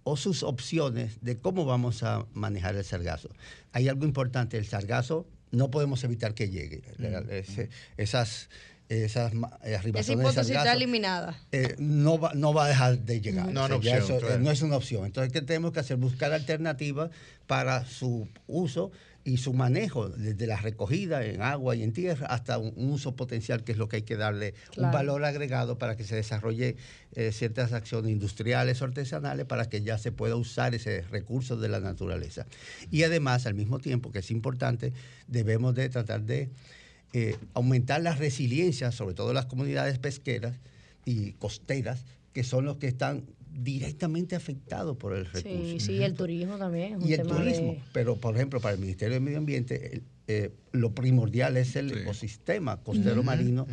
o 0.04 0.16
sus 0.18 0.44
opciones 0.44 1.18
de 1.22 1.38
cómo 1.40 1.66
vamos 1.66 2.04
a 2.04 2.26
manejar 2.34 2.76
el 2.76 2.84
sargazo. 2.86 3.30
Hay 3.72 3.88
algo 3.90 4.06
importante, 4.06 4.58
el 4.58 4.66
sargazo 4.68 5.26
no 5.52 5.72
podemos 5.72 6.04
evitar 6.04 6.34
que 6.36 6.50
llegue. 6.50 6.84
Ese- 7.32 7.70
esas 7.98 8.50
esas 8.90 9.34
eh, 9.34 9.38
Esa 9.64 9.80
arribaciones 9.80 10.08
de 10.08 10.14
hipótesis 10.14 10.56
está 10.56 10.74
eliminada. 10.74 11.38
eh, 11.52 11.76
no, 11.78 12.20
va, 12.20 12.34
no 12.34 12.54
va 12.56 12.66
a 12.66 12.68
dejar 12.70 12.98
de 13.00 13.22
llegar. 13.22 13.46
No, 13.54 13.66
O 13.66 13.68
sea, 13.68 13.76
no 13.78 13.82
ya 13.84 13.98
opción, 14.00 14.04
eso, 14.04 14.18
eh, 14.18 14.28
claro. 14.28 14.42
no 14.44 14.50
es 14.52 14.62
una 14.64 14.76
opción. 14.78 15.06
Entonces, 15.06 15.32
¿qué 15.32 15.42
tenemos 15.44 15.72
que 15.74 15.80
hacer? 15.80 15.98
Buscar 15.98 16.34
alternativas 16.34 17.12
para 17.46 17.86
su 17.86 18.28
uso 18.48 18.92
y 19.30 19.38
su 19.38 19.54
manejo, 19.54 20.10
desde 20.10 20.48
la 20.48 20.58
recogida 20.58 21.24
en 21.24 21.44
agua 21.44 21.76
y 21.76 21.84
en 21.84 21.94
tierra 21.94 22.26
hasta 22.28 22.58
un, 22.58 22.74
uso 22.76 23.16
potencial, 23.16 23.64
que 23.64 23.74
es 23.74 23.78
lo 23.78 23.88
que 23.88 23.98
hay 23.98 24.02
que 24.02 24.18
darle 24.18 24.56
un 24.76 24.92
valor 24.92 25.24
agregado 25.24 25.78
para 25.78 25.96
que 25.96 26.04
se 26.04 26.16
desarrolle 26.16 26.78
eh, 27.14 27.32
ciertas 27.32 27.74
acciones 27.74 28.12
industriales 28.12 28.82
o 28.82 28.86
artesanales 28.86 29.46
para 29.46 29.70
que 29.70 29.82
ya 29.82 30.00
se 30.00 30.12
pueda 30.12 30.36
usar 30.36 30.74
ese 30.74 31.04
recurso 31.04 31.58
de 31.58 31.70
la 31.70 31.80
naturaleza. 31.80 32.48
Y 32.90 33.04
además, 33.04 33.46
al 33.46 33.54
mismo 33.54 33.78
tiempo, 33.78 34.12
que 34.12 34.20
es 34.20 34.32
importante, 34.32 34.94
debemos 35.28 35.76
de 35.76 35.90
tratar 35.90 36.24
de 36.24 36.50
eh, 37.14 37.38
aumentar 37.54 38.02
la 38.02 38.16
resiliencia, 38.16 38.92
sobre 38.92 39.14
todo 39.14 39.32
las 39.32 39.46
comunidades 39.46 40.00
pesqueras 40.00 40.56
y 41.06 41.34
costeras, 41.34 42.04
que 42.34 42.44
son 42.44 42.66
los 42.66 42.78
que 42.78 42.88
están 42.88 43.26
directamente 43.52 44.36
afectados 44.36 44.98
por 44.98 45.14
el 45.16 45.26
recurso. 45.26 45.72
Sí, 45.72 45.80
sí, 45.80 46.02
el 46.04 46.14
turismo 46.14 46.58
también. 46.58 46.94
es 46.96 47.02
un 47.04 47.10
Y 47.10 47.14
el 47.14 47.18
tema 47.24 47.38
turismo, 47.38 47.74
de- 47.74 47.82
pero 47.92 48.18
por 48.18 48.36
ejemplo, 48.36 48.60
para 48.62 48.76
el 48.76 48.80
Ministerio 48.82 49.16
de 49.16 49.20
Medio 49.20 49.38
Ambiente, 49.40 49.96
el- 49.96 50.04
eh, 50.28 50.52
lo 50.72 50.94
primordial 50.94 51.58
es 51.58 51.76
el 51.76 51.92
ecosistema 51.92 52.78
costero 52.84 53.24
marino, 53.24 53.66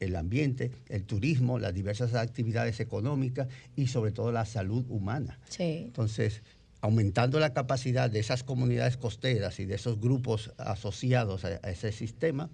el 0.00 0.16
ambiente, 0.16 0.72
el 0.88 1.04
turismo, 1.04 1.58
las 1.60 1.72
diversas 1.74 2.14
actividades 2.14 2.80
económicas 2.80 3.46
y 3.76 3.86
sobre 3.86 4.10
todo 4.10 4.32
la 4.32 4.44
salud 4.44 4.84
humana. 4.88 5.38
Sí. 5.48 5.84
Entonces, 5.86 6.42
aumentando 6.80 7.38
la 7.38 7.52
capacidad 7.54 8.10
de 8.10 8.18
esas 8.18 8.42
comunidades 8.42 8.96
costeras 8.96 9.60
y 9.60 9.64
de 9.64 9.76
esos 9.76 10.00
grupos 10.00 10.52
asociados 10.58 11.44
a, 11.44 11.60
a 11.62 11.70
ese 11.70 11.92
sistema, 11.92 12.50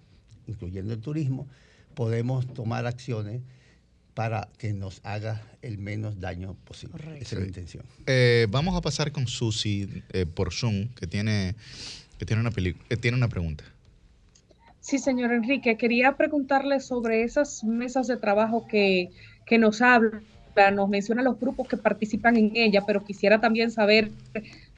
incluyendo 0.47 0.93
el 0.93 1.01
turismo, 1.01 1.49
podemos 1.95 2.53
tomar 2.53 2.85
acciones 2.87 3.41
para 4.19 4.49
que 4.59 4.73
nos 4.73 5.01
haga 5.05 5.41
el 5.63 5.79
menos 5.79 6.19
daño 6.19 6.57
posible. 6.65 6.99
Esa 7.21 7.37
es 7.37 7.41
la 7.41 7.47
intención. 7.47 7.85
Eh, 8.05 8.49
vamos 8.51 8.77
a 8.77 8.81
pasar 8.81 9.13
con 9.13 9.29
Susi 9.29 10.03
eh, 10.13 10.27
por 10.27 10.53
Zoom, 10.53 10.89
que 10.89 11.07
tiene, 11.07 11.55
que 12.19 12.27
tiene 12.27 12.43
una, 12.43 12.51
eh, 12.57 12.97
tiene 12.97 13.17
una 13.17 13.29
pregunta. 13.29 13.63
Sí, 14.81 14.99
señor 14.99 15.31
Enrique, 15.31 15.77
quería 15.77 16.17
preguntarle 16.17 16.81
sobre 16.81 17.23
esas 17.23 17.63
mesas 17.63 18.09
de 18.09 18.17
trabajo 18.17 18.67
que, 18.67 19.11
que 19.47 19.57
nos 19.57 19.83
habla, 19.83 20.21
nos 20.73 20.89
menciona 20.89 21.23
los 21.23 21.39
grupos 21.39 21.69
que 21.69 21.77
participan 21.77 22.37
en 22.37 22.51
ella, 22.57 22.83
pero 22.85 23.05
quisiera 23.05 23.41
también 23.41 23.71
saber 23.71 24.11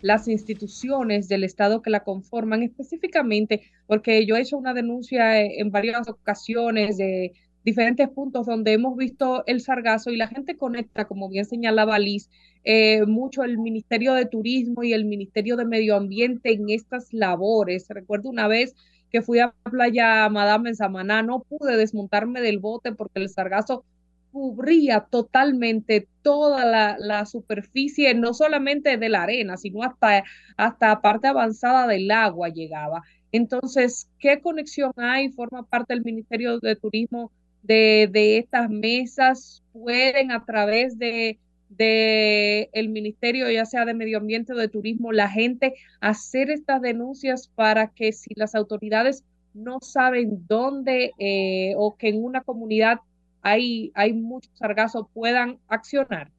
las 0.03 0.29
instituciones 0.29 1.29
del 1.29 1.45
Estado 1.45 1.81
que 1.81 1.89
la 1.89 2.01
conforman 2.01 2.63
específicamente, 2.63 3.63
porque 3.87 4.27
yo 4.27 4.37
he 4.37 4.43
hecho 4.43 4.59
una 4.59 4.75
denuncia 4.75 5.41
eh, 5.41 5.61
en 5.61 5.71
varias 5.71 6.07
ocasiones 6.09 6.99
de 6.99 7.33
diferentes 7.65 8.09
puntos 8.09 8.47
donde 8.47 8.73
hemos 8.73 8.97
visto 8.97 9.45
el 9.47 9.61
sargazo 9.61 10.11
y 10.11 10.17
la 10.17 10.29
gente 10.29 10.57
conecta, 10.57 11.07
como 11.07 11.29
bien 11.29 11.45
señalaba 11.45 11.99
Liz, 11.99 12.31
eh, 12.65 13.05
mucho 13.07 13.43
el 13.43 13.59
Ministerio 13.59 14.15
de 14.15 14.27
Turismo 14.27 14.83
y 14.83 14.93
el 14.93 15.05
Ministerio 15.05 15.57
de 15.57 15.65
Medio 15.65 15.97
Ambiente 15.97 16.53
en 16.53 16.71
estas 16.71 17.13
labores. 17.13 17.87
Recuerdo 17.89 18.31
una 18.31 18.49
vez 18.49 18.75
que 19.11 19.23
fui 19.23 19.41
a 19.41 19.55
Playa 19.71 20.29
Madame 20.29 20.71
en 20.71 20.77
Samaná, 20.77 21.23
no 21.23 21.41
pude 21.41 21.77
desmontarme 21.77 22.41
del 22.41 22.59
bote 22.59 22.93
porque 22.93 23.21
el 23.21 23.29
sargazo 23.29 23.85
cubría 24.33 25.01
totalmente 25.11 26.07
toda 26.23 26.65
la, 26.65 26.97
la 26.99 27.27
superficie, 27.27 28.15
no 28.15 28.33
solamente 28.33 28.97
de 28.97 29.09
la 29.09 29.25
arena, 29.25 29.57
sino 29.57 29.83
hasta, 29.83 30.23
hasta 30.57 31.01
parte 31.01 31.27
avanzada 31.29 31.89
del 31.89 32.11
agua 32.11 32.49
llegaba. 32.49 33.03
Entonces, 33.33 34.09
¿qué 34.19 34.41
conexión 34.41 34.93
hay? 34.97 35.31
¿Forma 35.31 35.65
parte 35.65 35.95
del 35.95 36.05
Ministerio 36.05 36.61
de 36.61 36.77
Turismo 36.77 37.33
de, 37.63 38.09
de 38.11 38.39
estas 38.39 38.71
mesas? 38.71 39.63
¿Pueden 39.73 40.33
a 40.33 40.45
través 40.45 40.99
de, 40.99 41.39
de 41.69 42.69
el 42.73 42.89
Ministerio, 42.89 43.51
ya 43.51 43.65
sea 43.65 43.85
de 43.85 43.95
Medio 43.95 44.19
Ambiente 44.19 44.53
o 44.53 44.57
de 44.57 44.69
Turismo, 44.69 45.13
la 45.13 45.29
gente 45.29 45.75
hacer 46.01 46.51
estas 46.51 46.83
denuncias 46.83 47.49
para 47.55 47.89
que 47.89 48.13
si 48.13 48.35
las 48.35 48.55
autoridades 48.55 49.25
no 49.55 49.79
saben 49.81 50.45
dónde 50.47 51.13
eh, 51.19 51.75
o 51.77 51.97
que 51.97 52.09
en 52.09 52.23
una 52.23 52.43
comunidad 52.43 53.01
hay, 53.43 53.91
hay 53.95 54.13
mucho 54.13 54.51
sargazo 54.55 55.09
puedan 55.13 55.59
accionar? 55.69 56.31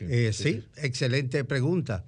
Eh, 0.00 0.32
sí, 0.32 0.64
excelente 0.76 1.44
pregunta. 1.44 2.04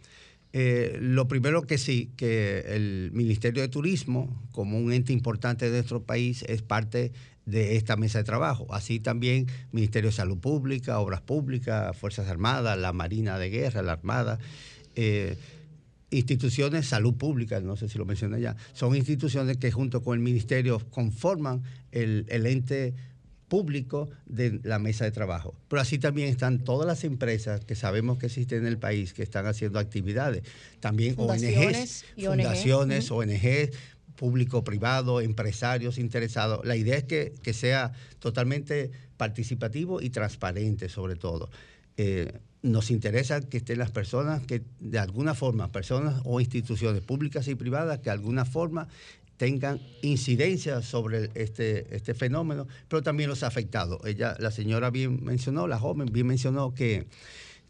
Eh, 0.59 0.97
lo 1.03 1.29
primero 1.29 1.67
que 1.67 1.77
sí, 1.77 2.13
que 2.17 2.61
el 2.69 3.11
Ministerio 3.13 3.61
de 3.61 3.69
Turismo, 3.69 4.43
como 4.53 4.79
un 4.79 4.91
ente 4.91 5.13
importante 5.13 5.67
de 5.67 5.73
nuestro 5.73 6.05
país, 6.05 6.47
es 6.49 6.63
parte 6.63 7.13
de 7.45 7.77
esta 7.77 7.97
mesa 7.97 8.21
de 8.21 8.25
trabajo. 8.25 8.67
Así 8.73 8.99
también 8.99 9.49
Ministerio 9.71 10.09
de 10.09 10.17
Salud 10.17 10.39
Pública, 10.39 10.99
Obras 10.99 11.21
Públicas, 11.21 11.95
Fuerzas 11.95 12.27
Armadas, 12.29 12.79
la 12.79 12.95
Marina 12.95 13.39
de 13.39 13.51
Guerra, 13.51 13.83
la 13.83 13.93
Armada. 13.93 14.39
eh, 14.95 15.37
instituciones, 16.09 16.87
salud 16.87 17.17
pública, 17.17 17.61
no 17.61 17.77
sé 17.77 17.91
si 17.91 17.99
lo 17.99 18.07
mencioné 18.07 18.41
ya, 18.41 18.57
son 18.73 18.97
instituciones 18.97 19.59
que 19.59 19.71
junto 19.71 20.03
con 20.03 20.17
el 20.17 20.23
ministerio 20.23 20.79
conforman 20.89 21.65
el, 21.91 22.25
el 22.29 22.47
ente 22.47 22.95
público 23.49 24.09
de 24.27 24.61
la 24.63 24.79
mesa 24.79 25.05
de 25.05 25.13
trabajo. 25.13 25.55
Pero 25.69 25.83
así 25.83 25.99
también 25.99 26.29
están 26.29 26.65
todas 26.65 26.87
las 26.87 27.05
empresas 27.05 27.65
que 27.65 27.75
sabemos 27.75 28.19
que 28.19 28.27
existen 28.27 28.61
en 28.61 28.67
el 28.67 28.79
país 28.79 29.13
que 29.13 29.23
están 29.23 29.47
haciendo 29.47 29.79
actividades. 29.79 30.43
También 30.81 31.15
Fundaciones 31.15 32.05
ONGs, 32.05 32.05
y 32.17 32.27
ONG. 32.27 32.37
fundaciones, 32.37 33.11
ONGs, 33.11 33.71
público, 34.17 34.65
privado, 34.65 35.21
empresarios 35.21 35.99
interesados. 35.99 36.65
La 36.65 36.77
idea 36.77 36.97
es 36.97 37.05
que, 37.05 37.35
que 37.43 37.53
sea 37.53 37.93
totalmente 38.19 38.91
participativo 39.17 40.01
y 40.01 40.11
transparente 40.11 40.89
sobre 40.89 41.17
todo. 41.17 41.51
Eh, 41.97 42.33
nos 42.63 42.91
interesa 42.91 43.41
que 43.41 43.59
estén 43.59 43.79
las 43.79 43.91
personas 43.91 44.43
que 44.45 44.63
de 44.81 44.99
alguna 44.99 45.35
forma, 45.35 45.71
personas 45.71 46.21
o 46.25 46.41
instituciones 46.41 47.01
públicas 47.03 47.47
y 47.49 47.55
privadas 47.55 47.99
que 47.99 48.05
de 48.05 48.11
alguna 48.11 48.45
forma 48.45 48.89
tengan 49.37 49.81
incidencia 50.03 50.83
sobre 50.83 51.31
este, 51.35 51.95
este 51.95 52.15
fenómeno, 52.15 52.67
pero 52.89 53.03
también 53.03 53.29
los 53.29 53.43
afectados. 53.43 54.01
Ella, 54.07 54.37
la 54.39 54.51
señora 54.51 54.91
bien 54.91 55.23
mencionó, 55.25 55.67
la 55.69 55.79
joven 55.79 56.09
bien 56.11 56.27
mencionó 56.27 56.75
que, 56.75 57.07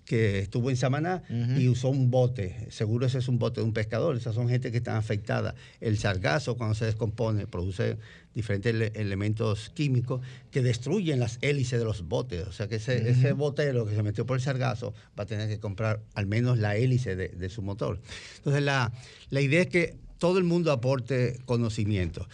que 0.04 0.38
estuvo 0.38 0.70
en 0.70 0.76
Samaná 0.76 1.24
y 1.58 1.66
usó 1.68 1.88
un 1.88 2.10
bote. 2.12 2.68
Seguro 2.70 3.06
ese 3.06 3.18
es 3.18 3.26
un 3.26 3.40
bote 3.40 3.60
de 3.60 3.66
un 3.66 3.72
pescador. 3.72 4.16
Esas 4.16 4.36
son 4.36 4.48
gente 4.48 4.70
que 4.70 4.76
están 4.78 4.96
afectadas. 4.96 5.54
El 5.80 5.98
sargazo, 5.98 6.56
cuando 6.56 6.76
se 6.76 6.84
descompone, 6.84 7.48
produce 7.48 7.98
diferentes 8.32 8.72
ele- 8.72 8.92
elementos 8.94 9.70
químicos 9.70 10.20
que 10.52 10.62
destruyen 10.62 11.18
las 11.18 11.38
hélices 11.40 11.80
de 11.80 11.84
los 11.84 12.06
botes. 12.06 12.46
O 12.46 12.52
sea 12.52 12.68
que 12.68 12.76
ese, 12.76 12.98
Ujú. 13.00 13.08
ese 13.08 13.32
botero 13.32 13.84
que 13.86 13.96
se 13.96 14.02
metió 14.04 14.24
por 14.24 14.36
el 14.36 14.42
sargazo 14.42 14.94
va 15.18 15.24
a 15.24 15.26
tener 15.26 15.48
que 15.48 15.58
comprar 15.58 16.00
al 16.14 16.26
menos 16.26 16.58
la 16.58 16.76
hélice 16.76 17.16
de, 17.16 17.28
de 17.30 17.48
su 17.48 17.62
motor. 17.62 17.98
Entonces 18.36 18.62
la, 18.62 18.92
la 19.30 19.40
idea 19.40 19.62
es 19.62 19.66
que 19.68 19.96
todo 20.18 20.38
el 20.38 20.44
mundo 20.44 20.72
aporte 20.72 21.38
conocimiento. 21.44 22.26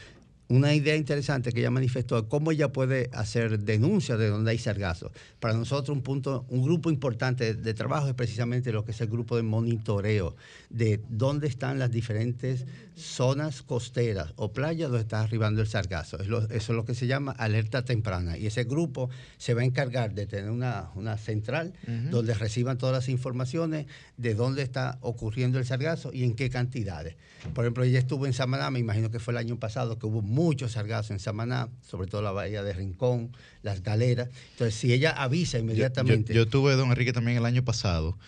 Una 0.52 0.74
idea 0.74 0.96
interesante 0.96 1.50
que 1.50 1.60
ella 1.60 1.70
manifestó 1.70 2.18
es 2.18 2.24
cómo 2.24 2.52
ella 2.52 2.68
puede 2.74 3.08
hacer 3.14 3.60
denuncia 3.60 4.18
de 4.18 4.28
donde 4.28 4.50
hay 4.50 4.58
sargazo. 4.58 5.10
Para 5.40 5.54
nosotros 5.54 5.96
un 5.96 6.02
punto, 6.02 6.44
un 6.50 6.62
grupo 6.62 6.90
importante 6.90 7.54
de, 7.54 7.72
trabajo 7.72 8.08
es 8.08 8.12
precisamente 8.12 8.70
lo 8.70 8.84
que 8.84 8.90
es 8.90 9.00
el 9.00 9.08
grupo 9.08 9.34
de 9.34 9.44
monitoreo 9.44 10.36
de 10.68 11.00
dónde 11.08 11.46
están 11.46 11.78
las 11.78 11.90
diferentes 11.90 12.66
zonas 12.94 13.62
costeras 13.62 14.34
o 14.36 14.52
playas 14.52 14.90
donde 14.90 15.04
está 15.04 15.22
arribando 15.22 15.62
el 15.62 15.68
sargazo. 15.68 16.18
Eso 16.20 16.46
es 16.50 16.68
lo 16.68 16.84
que 16.84 16.94
se 16.94 17.06
llama 17.06 17.32
alerta 17.32 17.86
temprana. 17.86 18.36
Y 18.36 18.46
ese 18.46 18.64
grupo 18.64 19.08
se 19.38 19.54
va 19.54 19.62
a 19.62 19.64
encargar 19.64 20.12
de 20.12 20.26
tener 20.26 20.50
una, 20.50 20.90
una 20.96 21.16
central 21.16 21.72
donde 22.10 22.34
reciban 22.34 22.76
todas 22.76 22.94
las 22.94 23.08
informaciones 23.08 23.86
de 24.18 24.34
dónde 24.34 24.60
está 24.60 24.98
ocurriendo 25.00 25.58
el 25.58 25.64
sargazo 25.64 26.12
y 26.12 26.24
en 26.24 26.34
qué 26.34 26.50
cantidades. 26.50 27.16
Por 27.54 27.64
ejemplo, 27.64 27.84
ella 27.84 27.98
estuvo 27.98 28.26
en 28.26 28.34
Samaná, 28.34 28.70
me 28.70 28.80
imagino 28.80 29.10
que 29.10 29.18
fue 29.18 29.32
el 29.32 29.38
año 29.38 29.58
pasado, 29.58 29.98
que 29.98 30.06
hubo 30.06 30.20
mucho 30.42 30.68
sargazo 30.68 31.12
en 31.12 31.20
Samaná, 31.20 31.68
sobre 31.88 32.08
todo 32.08 32.22
la 32.22 32.32
bahía 32.32 32.62
de 32.62 32.72
Rincón, 32.72 33.30
las 33.62 33.82
galeras. 33.82 34.28
Entonces, 34.52 34.74
si 34.74 34.92
ella 34.92 35.10
avisa 35.10 35.58
Yo, 35.58 35.64
inmediatamente... 35.64 36.34
yo 36.34 36.46
tuve 36.46 36.74
don 36.74 36.90
Enrique 36.90 37.12
también 37.12 37.38
el 37.38 37.46
año 37.46 37.64
pasado 37.64 38.18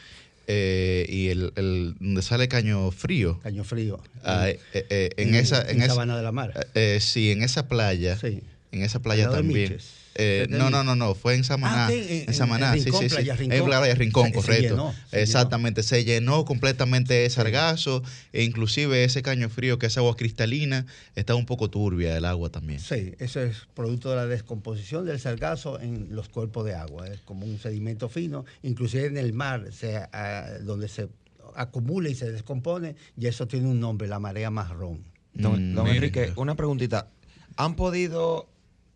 eh, 0.47 1.07
y 1.09 1.29
el, 1.29 1.53
el- 1.57 1.95
donde 1.99 2.23
sale 2.23 2.49
Caño 2.49 2.91
Frío. 2.91 3.41
Caño 3.43 3.65
Frío. 3.65 4.01
Ah, 4.23 4.49
eh, 4.49 4.61
eh, 4.75 4.87
eh, 4.91 5.11
en, 5.17 5.29
En- 5.31 5.35
esa, 5.37 5.63
en 5.63 5.77
en 5.77 5.83
esa- 5.83 5.95
Sabana 5.95 6.17
de 6.17 6.23
la 6.23 6.33
Mar. 6.33 6.69
sí, 7.01 7.31
en 7.31 7.43
esa 7.43 7.67
playa. 7.69 8.19
En 8.23 8.83
esa 8.83 9.01
playa 9.01 9.31
también. 9.31 9.73
Miches. 9.73 10.04
Eh, 10.17 10.47
no, 10.49 10.71
no, 10.71 10.85
no, 10.85 10.95
no, 10.95 11.15
fue 11.15 11.35
en 11.35 11.43
Samaná. 11.45 11.89
Ah, 11.89 11.93
en, 11.93 12.33
Samaná, 12.35 12.69
en 12.75 12.79
sí, 12.79 12.85
Rincón, 12.85 13.03
sí, 13.03 13.09
sí. 13.09 13.15
Playa 13.17 13.37
En. 13.41 13.65
Playa 13.65 13.95
Rincón, 13.95 14.27
Se- 14.27 14.31
se 14.31 14.37
correcto. 14.37 14.69
llenó, 14.77 14.95
se 15.11 15.23
Exactamente, 15.23 15.83
se 15.83 16.05
llenó 16.05 16.45
completamente 16.45 17.25
ese 17.25 17.37
sargazo 17.37 18.03
e 18.33 18.45
inclusive 18.45 19.03
ese 19.05 19.23
caño 19.23 19.49
frío 19.49 19.79
que 19.79 19.87
es 19.87 19.99
agua 19.99 20.15
cristalina, 20.17 20.87
está 21.17 21.35
un 21.35 21.47
poco 21.47 21.69
turbia 21.69 22.17
el 22.17 22.25
agua 22.25 22.51
también. 22.51 22.79
Sí, 22.79 23.15
eso 23.19 23.41
es 23.41 23.67
producto 23.75 24.11
de 24.11 24.17
la 24.17 24.27
descomposición 24.27 25.05
del 25.05 25.19
sargazo 25.19 25.81
en 25.81 26.09
los 26.15 26.29
cuerpos 26.29 26.65
de 26.65 26.75
agua. 26.75 27.09
Es 27.09 27.21
como 27.21 27.45
un 27.47 27.59
sedimento 27.59 28.09
fino, 28.09 28.45
inclusive 28.63 29.07
en 29.07 29.17
el 29.17 29.33
mar, 29.33 29.73
se, 29.73 29.97
ah, 29.97 30.47
donde 30.63 30.89
se 30.89 31.09
acumula 31.57 32.09
y 32.09 32.15
se 32.15 32.31
descompone, 32.31 32.95
y 33.17 33.27
eso 33.27 33.47
tiene 33.47 33.67
un 33.69 33.81
nombre, 33.81 34.09
la 34.09 34.19
marea 34.19 34.51
marrón. 34.51 35.05
Don, 35.35 35.73
Mm, 35.73 35.75
don 35.75 35.89
Enrique, 35.89 36.33
una 36.37 36.55
preguntita. 36.55 37.09
¿Han 37.57 37.75
podido 37.77 38.49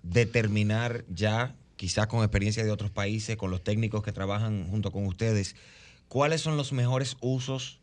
determinar 0.03 1.05
ya, 1.09 1.55
quizás 1.77 2.07
con 2.07 2.21
experiencia 2.21 2.65
de 2.65 2.71
otros 2.71 2.91
países, 2.91 3.37
con 3.37 3.51
los 3.51 3.63
técnicos 3.63 4.03
que 4.03 4.13
trabajan 4.13 4.67
junto 4.69 4.91
con 4.93 5.07
ustedes, 5.07 5.57
cuáles 6.09 6.41
son 6.41 6.57
los 6.57 6.73
mejores 6.73 7.17
usos 7.21 7.81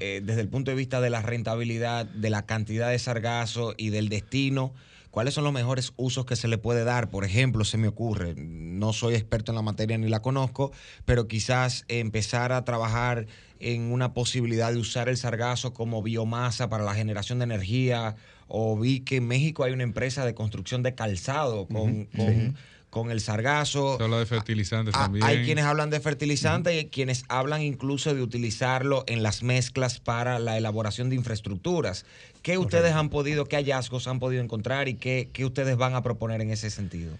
eh, 0.00 0.20
desde 0.22 0.40
el 0.40 0.48
punto 0.48 0.70
de 0.70 0.76
vista 0.76 1.00
de 1.00 1.10
la 1.10 1.22
rentabilidad, 1.22 2.06
de 2.06 2.30
la 2.30 2.46
cantidad 2.46 2.90
de 2.90 2.98
sargazo 2.98 3.74
y 3.76 3.90
del 3.90 4.08
destino? 4.08 4.74
¿Cuáles 5.10 5.34
son 5.34 5.44
los 5.44 5.52
mejores 5.52 5.92
usos 5.96 6.26
que 6.26 6.34
se 6.34 6.48
le 6.48 6.58
puede 6.58 6.82
dar? 6.82 7.08
Por 7.08 7.24
ejemplo, 7.24 7.64
se 7.64 7.78
me 7.78 7.86
ocurre, 7.86 8.34
no 8.36 8.92
soy 8.92 9.14
experto 9.14 9.52
en 9.52 9.56
la 9.56 9.62
materia 9.62 9.96
ni 9.96 10.08
la 10.08 10.20
conozco, 10.20 10.72
pero 11.04 11.28
quizás 11.28 11.84
empezar 11.86 12.50
a 12.50 12.64
trabajar 12.64 13.26
en 13.60 13.92
una 13.92 14.12
posibilidad 14.12 14.72
de 14.72 14.78
usar 14.78 15.08
el 15.08 15.16
sargazo 15.16 15.72
como 15.72 16.02
biomasa 16.02 16.68
para 16.68 16.82
la 16.82 16.94
generación 16.94 17.38
de 17.38 17.44
energía. 17.44 18.16
O 18.56 18.78
vi 18.78 19.00
que 19.00 19.16
en 19.16 19.26
México 19.26 19.64
hay 19.64 19.72
una 19.72 19.82
empresa 19.82 20.24
de 20.24 20.32
construcción 20.34 20.84
de 20.84 20.94
calzado 20.94 21.66
con, 21.66 22.04
con- 22.06 22.26
Sí. 22.28 22.52
con 22.88 23.10
el 23.10 23.20
sargazo. 23.20 23.96
Se 23.98 24.04
habla 24.04 24.20
de 24.20 24.26
fertilizantes 24.26 24.94
Ah, 24.96 25.06
también. 25.06 25.24
Hay 25.24 25.44
quienes 25.44 25.64
hablan 25.64 25.90
de 25.90 25.98
fertilizante 25.98 26.78
y 26.78 26.84
quienes 26.86 27.24
hablan 27.28 27.60
incluso 27.62 28.14
de 28.14 28.22
utilizarlo 28.22 29.02
en 29.08 29.24
las 29.24 29.42
mezclas 29.42 29.98
para 29.98 30.38
la 30.38 30.56
elaboración 30.56 31.10
de 31.10 31.16
infraestructuras. 31.16 32.06
¿Qué 32.42 32.56
ustedes 32.56 32.92
han 32.92 33.08
podido, 33.08 33.46
qué 33.46 33.56
hallazgos 33.56 34.06
han 34.06 34.20
podido 34.20 34.40
encontrar 34.44 34.86
y 34.88 34.94
qué, 34.94 35.28
qué 35.32 35.44
ustedes 35.44 35.76
van 35.76 35.96
a 35.96 36.02
proponer 36.04 36.40
en 36.40 36.50
ese 36.52 36.70
sentido? 36.70 37.12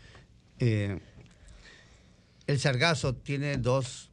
Eh, 0.60 1.00
el 2.46 2.60
sargazo 2.60 3.14
tiene 3.14 3.56
dos 3.56 4.10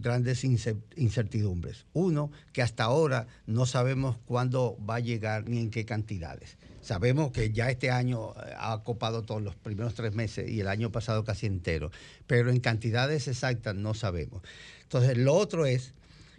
grandes 0.00 0.44
ince- 0.44 0.76
incertidumbres. 0.96 1.86
Uno, 1.92 2.30
que 2.52 2.62
hasta 2.62 2.84
ahora 2.84 3.26
no 3.46 3.66
sabemos 3.66 4.16
cuándo 4.26 4.76
va 4.88 4.96
a 4.96 5.00
llegar 5.00 5.48
ni 5.48 5.58
en 5.58 5.70
qué 5.70 5.84
cantidades. 5.84 6.56
Sabemos 6.80 7.32
que 7.32 7.52
ya 7.52 7.70
este 7.70 7.90
año 7.90 8.30
eh, 8.30 8.54
ha 8.56 8.82
copado 8.82 9.22
todos 9.22 9.42
los 9.42 9.54
primeros 9.56 9.94
tres 9.94 10.14
meses 10.14 10.48
y 10.48 10.60
el 10.60 10.68
año 10.68 10.90
pasado 10.90 11.24
casi 11.24 11.46
entero, 11.46 11.90
pero 12.26 12.50
en 12.50 12.60
cantidades 12.60 13.28
exactas 13.28 13.74
no 13.74 13.94
sabemos. 13.94 14.42
Entonces, 14.84 15.18
lo 15.18 15.34
otro 15.34 15.66
es, 15.66 15.92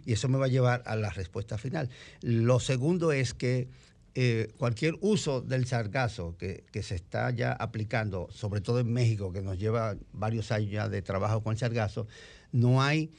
y 0.06 0.14
eso 0.14 0.28
me 0.28 0.38
va 0.38 0.46
a 0.46 0.48
llevar 0.48 0.82
a 0.86 0.96
la 0.96 1.10
respuesta 1.10 1.58
final, 1.58 1.88
lo 2.22 2.58
segundo 2.58 3.12
es 3.12 3.34
que 3.34 3.68
eh, 4.16 4.50
cualquier 4.56 4.96
uso 5.02 5.40
del 5.40 5.66
sargazo 5.66 6.36
que, 6.36 6.64
que 6.72 6.82
se 6.82 6.96
está 6.96 7.30
ya 7.30 7.52
aplicando, 7.52 8.28
sobre 8.32 8.60
todo 8.60 8.80
en 8.80 8.92
México, 8.92 9.32
que 9.32 9.42
nos 9.42 9.56
lleva 9.56 9.94
varios 10.12 10.50
años 10.50 10.70
ya 10.72 10.88
de 10.88 11.00
trabajo 11.00 11.44
con 11.44 11.52
el 11.52 11.58
sargazo, 11.58 12.08
no 12.50 12.82
hay 12.82 13.10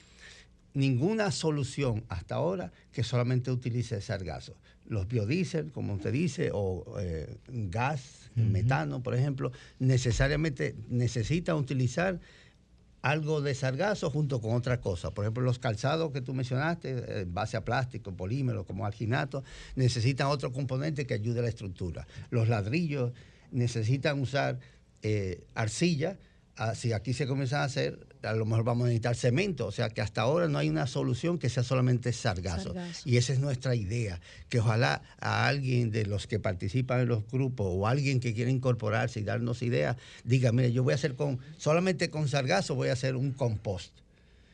ninguna 0.74 1.32
solución 1.32 2.04
hasta 2.10 2.36
ahora 2.36 2.72
que 2.92 3.04
solamente 3.04 3.52
utilice 3.52 4.02
sargazo. 4.02 4.56
Los 4.86 5.08
biodiesel, 5.08 5.72
como 5.72 5.94
usted 5.94 6.12
dice, 6.12 6.52
o 6.54 6.98
eh, 7.00 7.38
gas, 7.48 8.30
metano, 8.36 9.04
por 9.04 9.16
ejemplo, 9.16 9.52
necesariamente 9.80 10.76
necesitan 10.90 11.56
utilizar 11.56 12.20
algo 13.02 13.42
de 13.42 13.56
sargazo 13.56 14.10
junto 14.10 14.42
con 14.42 14.54
otra 14.54 14.80
cosa. 14.80 15.12
Por 15.12 15.26
ejemplo, 15.26 15.44
los 15.44 15.60
calzados 15.60 16.12
que 16.12 16.22
tú 16.22 16.34
mencionaste, 16.34 16.90
eh, 16.90 17.22
en 17.22 17.34
base 17.34 17.58
a 17.58 17.66
plástico, 17.66 18.16
polímero, 18.16 18.66
como 18.66 18.86
alginato, 18.86 19.44
necesitan 19.76 20.28
otro 20.28 20.52
componente 20.52 21.06
que 21.06 21.16
ayude 21.16 21.40
a 21.40 21.44
la 21.44 21.50
estructura. 21.50 22.08
Los 22.30 22.48
ladrillos 22.48 23.14
necesitan 23.52 24.20
usar 24.20 24.60
eh, 25.02 25.46
arcilla. 25.56 26.18
Ah, 26.58 26.76
si 26.76 26.94
aquí 26.94 27.14
se 27.14 27.28
comienza 27.28 27.62
a 27.62 27.64
hacer, 27.64 28.00
a 28.24 28.34
lo 28.34 28.46
mejor 28.46 28.64
vamos 28.64 28.86
a 28.86 28.88
necesitar 28.88 29.16
cemento. 29.16 29.68
O 29.68 29.72
sea 29.72 29.90
que 29.90 30.02
hasta 30.02 30.22
ahora 30.22 30.48
no 30.48 30.58
hay 30.58 30.70
una 30.70 30.88
solución 30.88 31.38
que 31.38 31.50
sea 31.50 31.64
solamente 31.64 32.14
sargazo. 32.14 32.74
Sargazo. 32.74 33.10
Y 33.10 33.18
esa 33.18 33.34
es 33.34 33.40
nuestra 33.40 33.76
idea, 33.76 34.20
que 34.50 34.60
ojalá 34.60 35.02
a 35.20 35.48
alguien 35.48 35.92
de 35.92 36.06
los 36.06 36.28
que 36.28 36.40
participan 36.40 37.02
en 37.02 37.08
los 37.08 37.28
grupos 37.30 37.68
o 37.70 37.88
alguien 37.88 38.20
que 38.20 38.34
quiera 38.34 38.52
incorporarse 38.52 39.20
y 39.20 39.24
darnos 39.24 39.62
ideas, 39.62 39.98
diga, 40.24 40.52
mire, 40.52 40.72
yo 40.72 40.84
voy 40.84 40.94
a 40.94 40.96
hacer 40.96 41.16
con, 41.16 41.40
solamente 41.58 42.10
con 42.10 42.28
sargazo 42.28 42.76
voy 42.76 42.90
a 42.90 42.94
hacer 42.94 43.16
un 43.16 43.32
compost. 43.32 44.01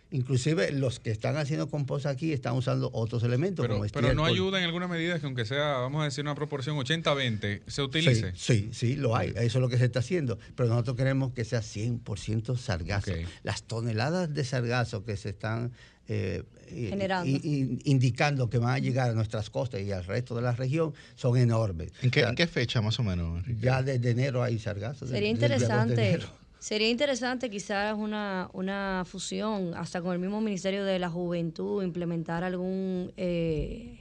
Inclusive 0.10 0.72
los 0.72 1.00
que 1.00 1.12
están 1.12 1.36
haciendo 1.38 1.70
compost 1.70 2.06
aquí 2.06 2.32
están 2.32 2.54
usando 2.54 2.90
otros 2.94 3.24
elementos 3.24 3.64
Pero, 3.64 3.76
como 3.76 3.90
pero 3.90 4.14
no 4.14 4.26
ayuda 4.26 4.60
en 4.60 4.66
alguna 4.66 4.88
medida 4.88 5.20
que 5.20 5.26
aunque 5.26 5.46
sea, 5.46 5.80
vamos 5.80 6.02
a 6.02 6.06
decir, 6.06 6.24
una 6.24 6.36
proporción 6.36 6.78
80-20, 6.78 7.64
se 7.68 7.82
utilice. 7.82 8.32
Sí, 8.36 8.38
sí, 8.38 8.70
sí, 8.72 8.96
lo 8.96 9.16
hay. 9.16 9.30
Eso 9.30 9.44
es 9.44 9.56
lo 9.56 9.68
que 9.68 9.78
se 9.78 9.86
está 9.86 10.00
haciendo. 10.00 10.40
Pero 10.56 10.70
nosotros 10.70 10.96
queremos 10.96 11.34
que 11.34 11.44
sea 11.44 11.60
100% 11.60 12.58
sargazo. 12.58 13.12
Las 13.44 13.64
toneladas 13.64 14.34
de 14.34 14.44
sargazo 14.46 15.04
que 15.04 15.18
se 15.18 15.30
están 15.30 15.74
eh, 16.08 16.44
Generando. 16.70 17.30
indicando 17.30 18.50
que 18.50 18.58
van 18.58 18.76
a 18.76 18.80
llegar 18.80 19.10
a 19.10 19.14
nuestras 19.14 19.50
costas 19.50 19.82
y 19.82 19.92
al 19.92 20.06
resto 20.06 20.36
de 20.36 20.42
la 20.42 20.54
región 20.54 20.94
son 21.16 21.38
enormes. 21.38 21.92
¿En 22.02 22.12
qué, 22.12 22.22
O 22.22 22.24
sea, 22.24 22.30
en 22.30 22.36
qué 22.36 22.48
fecha 22.48 22.82
más 22.82 23.00
o 23.00 23.04
menos? 23.04 23.40
Enrique? 23.40 23.66
Ya 23.66 23.84
desde 23.84 24.12
enero 24.12 24.42
hay 24.42 24.58
sargazo. 24.58 25.06
Sería 25.06 25.34
desde 25.34 25.46
el 25.46 25.52
2 25.52 25.60
de 25.60 25.66
interesante, 25.66 26.10
enero. 26.10 26.30
Sería 26.60 26.90
interesante 26.90 27.50
quizás 27.50 27.96
una, 27.98 28.50
una 28.54 29.04
fusión, 29.06 29.74
hasta 29.76 30.02
con 30.02 30.14
el 30.14 30.20
mismo 30.20 30.42
Ministerio 30.42 30.84
de 30.84 31.00
la 31.00 31.10
Juventud, 31.10 31.84
implementar 31.84 32.44
algún 32.44 33.12
eh, 33.18 34.00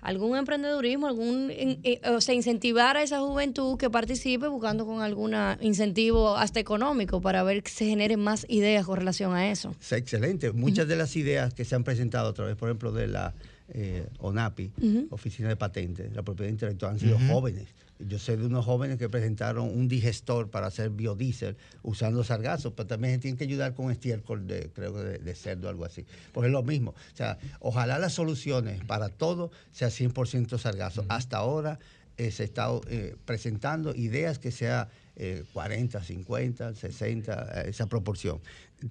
algún 0.00 0.36
emprendedurismo, 0.36 1.06
algún 1.06 1.50
eh, 1.50 2.00
o 2.04 2.20
sea, 2.20 2.34
incentivar 2.34 2.96
a 2.96 3.02
esa 3.02 3.20
juventud 3.20 3.76
que 3.76 3.90
participe 3.90 4.46
buscando 4.46 4.86
con 4.86 5.02
algún 5.02 5.34
incentivo 5.60 6.36
hasta 6.36 6.60
económico 6.60 7.20
para 7.20 7.42
ver 7.42 7.62
que 7.62 7.70
se 7.70 7.86
generen 7.86 8.20
más 8.20 8.46
ideas 8.48 8.86
con 8.86 8.96
relación 8.96 9.34
a 9.34 9.50
eso. 9.50 9.74
Excelente. 9.90 10.52
Muchas 10.52 10.88
de 10.88 10.96
las 10.96 11.16
ideas 11.16 11.52
que 11.52 11.64
se 11.64 11.74
han 11.74 11.84
presentado 11.84 12.28
a 12.28 12.32
través, 12.34 12.56
por 12.56 12.68
ejemplo, 12.68 12.92
de 12.92 13.08
la 13.08 13.34
eh, 13.68 14.06
ONAPI. 14.18 14.72
Oficina 15.10 15.48
de 15.48 15.56
Patentes, 15.56 16.12
la 16.14 16.22
propiedad 16.22 16.50
intelectual, 16.50 16.92
han 16.92 16.98
sido 16.98 17.18
jóvenes. 17.28 17.66
Yo 17.98 18.18
sé 18.20 18.36
de 18.36 18.46
unos 18.46 18.64
jóvenes 18.64 18.96
que 18.96 19.08
presentaron 19.08 19.68
un 19.68 19.88
digestor 19.88 20.50
para 20.50 20.68
hacer 20.68 20.90
biodiesel 20.90 21.56
usando 21.82 22.22
sargazo, 22.22 22.72
pero 22.74 22.86
también 22.86 23.14
se 23.14 23.18
tienen 23.20 23.36
que 23.38 23.44
ayudar 23.44 23.74
con 23.74 23.90
estiércol 23.90 24.46
de, 24.46 24.70
creo 24.72 24.92
de, 24.92 25.18
de 25.18 25.34
cerdo 25.34 25.66
o 25.66 25.70
algo 25.70 25.84
así. 25.84 26.04
Porque 26.32 26.46
es 26.46 26.52
lo 26.52 26.62
mismo. 26.62 26.90
O 26.92 27.16
sea, 27.16 27.38
ojalá 27.58 27.98
las 27.98 28.12
soluciones 28.12 28.84
para 28.84 29.08
todo 29.08 29.50
sea 29.72 29.88
100% 29.88 30.58
sargazo. 30.58 31.04
Hasta 31.08 31.38
ahora 31.38 31.80
eh, 32.18 32.30
se 32.30 32.44
está 32.44 32.68
eh, 32.88 33.16
presentando 33.24 33.94
ideas 33.94 34.38
que 34.38 34.52
sea 34.52 34.88
eh, 35.16 35.44
40, 35.52 36.02
50, 36.02 36.74
60, 36.74 37.62
eh, 37.62 37.70
esa 37.70 37.86
proporción. 37.86 38.40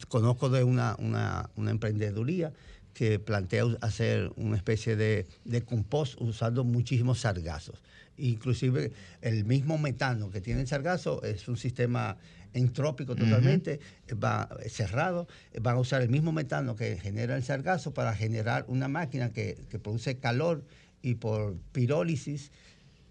Conozco 0.09 0.49
de 0.49 0.63
una, 0.63 0.97
una, 0.99 1.49
una 1.55 1.71
emprendeduría 1.71 2.51
que 2.98 3.19
plantea 3.19 3.64
hacer 3.82 4.32
una 4.38 4.57
especie 4.57 4.95
de, 4.95 5.28
de 5.45 5.61
compost 5.61 6.19
usando 6.19 6.64
muchísimos 6.64 7.19
sargazos. 7.19 7.84
Inclusive 8.18 8.91
el 9.22 9.45
mismo 9.45 9.78
metano 9.78 10.32
que 10.32 10.41
tiene 10.41 10.61
el 10.61 10.68
sargazo 10.68 11.22
es 11.22 11.48
un 11.48 11.57
sistema 11.57 12.18
entrópico 12.56 13.15
totalmente, 13.15 13.80
va 14.11 14.49
cerrado, 14.68 15.28
van 15.61 15.76
a 15.76 15.80
usar 15.80 16.02
el 16.02 16.10
mismo 16.10 16.32
metano 16.32 16.76
que 16.76 16.98
genera 16.98 17.36
el 17.36 17.44
sargazo 17.44 17.94
para 17.94 18.15
generar 18.15 18.65
una 18.68 18.88
máquina 18.88 19.30
que, 19.32 19.60
que 19.69 19.78
produce 19.78 20.18
calor 20.18 20.64
y 21.03 21.14
por 21.14 21.56
pirólisis 21.74 22.52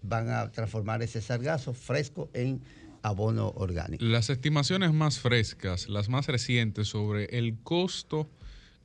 van 0.01 0.29
a 0.29 0.51
transformar 0.51 1.01
ese 1.01 1.21
sargazo 1.21 1.73
fresco 1.73 2.29
en 2.33 2.59
abono 3.03 3.53
orgánico. 3.55 4.03
Las 4.03 4.29
estimaciones 4.29 4.91
más 4.91 5.19
frescas, 5.19 5.87
las 5.87 6.09
más 6.09 6.27
recientes 6.27 6.89
sobre 6.89 7.37
el 7.37 7.57
costo 7.63 8.29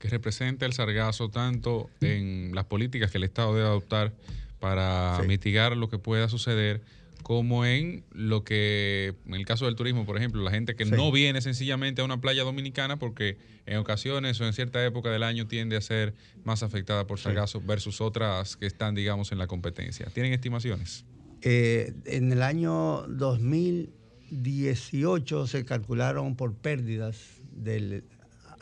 que 0.03 0.09
representa 0.09 0.67
el 0.67 0.73
sargazo, 0.73 1.29
tanto 1.31 1.89
en 2.01 2.51
las 2.57 2.65
políticas 2.65 3.13
que 3.13 3.19
el 3.19 3.25
Estado 3.25 3.55
debe 3.55 3.69
adoptar 3.69 4.13
para 4.59 5.19
Sí. 5.21 5.29
mitigar 5.29 5.77
lo 5.77 5.89
que 5.89 5.99
pueda 5.99 6.29
suceder, 6.29 6.81
como 7.23 7.65
en 7.65 8.03
lo 8.11 8.43
que, 8.43 9.15
en 9.27 9.35
el 9.35 9.47
caso 9.47 9.67
del 9.67 9.77
turismo, 9.77 10.05
por 10.05 10.17
ejemplo, 10.19 10.43
la 10.43 10.51
gente 10.51 10.75
que 10.75 10.87
Sí. 10.87 10.91
no 10.91 11.13
viene 11.13 11.41
sencillamente 11.41 12.03
a 12.03 12.05
una 12.05 12.21
playa 12.21 12.43
dominicana 12.43 12.99
porque 12.99 13.39
en 13.65 13.77
ocasiones 13.77 14.41
o 14.41 14.45
en 14.47 14.53
cierta 14.55 14.85
época 14.85 15.09
del 15.13 15.23
año 15.23 15.47
tiende 15.47 15.77
a 15.77 15.81
ser 15.81 16.15
más 16.43 16.65
afectada 16.65 17.07
por 17.07 17.21
sargazo 17.21 17.61
versus 17.61 18.01
otras 18.01 18.57
que 18.57 18.67
están, 18.67 18.97
digamos, 18.97 19.31
en 19.31 19.39
la 19.39 19.47
competencia. 19.47 20.07
¿Tienen 20.13 20.33
estimaciones? 20.33 21.05
Eh, 21.43 21.93
en 22.07 22.33
el 22.33 22.43
año 22.43 23.05
2018 23.07 25.47
se 25.47 25.65
calcularon 25.65 26.35
por 26.35 26.57
pérdidas 26.57 27.41
de 27.53 28.03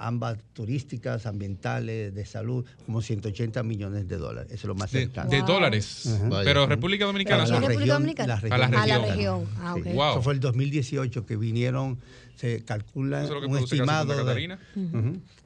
ambas 0.03 0.39
turísticas, 0.55 1.27
ambientales, 1.27 2.15
de 2.15 2.25
salud, 2.25 2.65
como 2.87 3.03
180 3.03 3.63
millones 3.63 4.09
de 4.09 4.17
dólares. 4.17 4.51
Eso 4.51 4.63
es 4.63 4.69
lo 4.69 4.75
más 4.75 4.91
De, 4.91 5.01
cercano. 5.01 5.29
de 5.31 5.43
dólares. 5.43 6.09
Pero 6.43 6.67
República 6.67 7.05
Dominicana 7.05 7.43
A 7.43 7.47
son- 7.47 7.55
la 7.57 7.61
República 7.61 7.81
región, 7.81 7.97
Dominicana? 8.03 8.27
la 8.29 8.35
A 8.35 8.41
región. 8.41 8.61
la 8.61 8.83
A 8.83 8.87
la 8.87 8.99
región. 9.07 9.45
Ah, 9.59 9.75
ok. 9.75 9.85
Sí. 9.85 9.93
Wow. 9.93 10.11
Eso 10.13 10.23
fue 10.23 10.33
el 10.33 10.41
2018 10.41 11.27
que 11.27 11.37
vinieron, 11.37 11.99
se 12.37 12.65
calcula 12.65 13.25
¿Eso 13.25 13.27
es 13.27 13.35
lo 13.35 13.41
que 13.43 13.47
un 13.47 13.59
estimado, 13.59 14.15
Santa 14.17 14.35
de, 14.35 14.59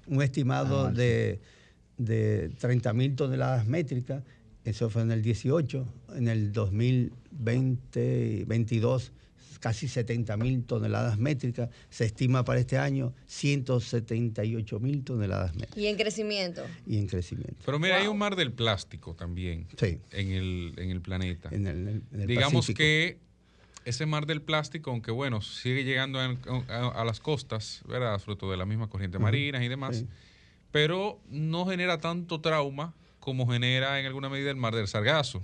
un 0.07 0.23
estimado 0.23 0.87
Ah, 0.87 0.91
sí. 0.91 0.97
de, 0.97 1.41
de 1.99 2.49
30 2.59 2.93
mil 2.93 3.17
toneladas 3.17 3.67
métricas. 3.67 4.23
Eso 4.65 4.89
fue 4.89 5.03
en 5.03 5.11
el 5.11 5.21
18. 5.23 5.85
En 6.17 6.29
el 6.29 6.53
2020, 6.53 8.45
22, 8.47 9.13
casi 9.65 9.89
70 9.89 10.37
mil 10.37 10.63
toneladas 10.65 11.17
métricas. 11.19 11.71
Se 11.89 12.05
estima 12.05 12.45
para 12.45 12.61
este 12.61 12.77
año 12.77 13.15
178 13.27 14.79
mil 14.79 15.03
toneladas 15.05 15.55
métricas 15.55 15.79
Y 15.79 15.87
en 15.87 15.97
crecimiento. 15.97 16.63
y 16.87 16.99
en 16.99 17.07
crecimiento. 17.07 17.57
Pero 17.65 17.79
mira, 17.79 17.97
hay 17.97 18.07
un 18.07 18.19
mar 18.19 18.37
del 18.37 18.53
plástico 18.53 19.15
también 19.15 19.67
Sí. 19.79 19.99
en, 20.11 20.33
el, 20.33 20.75
en 20.77 20.91
el 20.91 21.01
planeta. 21.01 21.49
En 21.51 21.67
el, 21.67 22.03
en 22.13 22.21
el 22.21 22.27
Digamos 22.27 22.67
Pacífico. 22.67 22.77
que 22.77 23.17
ese 23.87 24.05
mar 24.05 24.27
del 24.27 24.43
plástico, 24.43 24.91
aunque 24.91 25.11
bueno, 25.11 25.41
sigue 25.41 25.83
llegando 25.83 26.19
a, 26.21 26.37
a- 26.69 27.01
a 27.01 27.05
las 27.07 27.21
costas, 27.21 27.81
¿verdad? 27.89 28.19
Fruto 28.19 28.51
de 28.51 28.59
las 28.59 28.67
mismas 28.67 28.89
corrientes 28.89 29.17
Ujú. 29.19 29.25
marinas 29.25 29.63
y 29.63 29.69
demás, 29.69 29.97
Sí. 29.97 30.07
pero 30.73 31.19
no 31.31 31.65
genera 31.65 31.97
tanto 31.99 32.39
trauma 32.43 32.93
como 33.19 33.51
genera 33.51 33.99
en 33.99 34.05
alguna 34.05 34.29
medida 34.29 34.51
el 34.51 34.57
mar 34.57 34.75
del 34.75 34.89
Sargazo. 34.89 35.41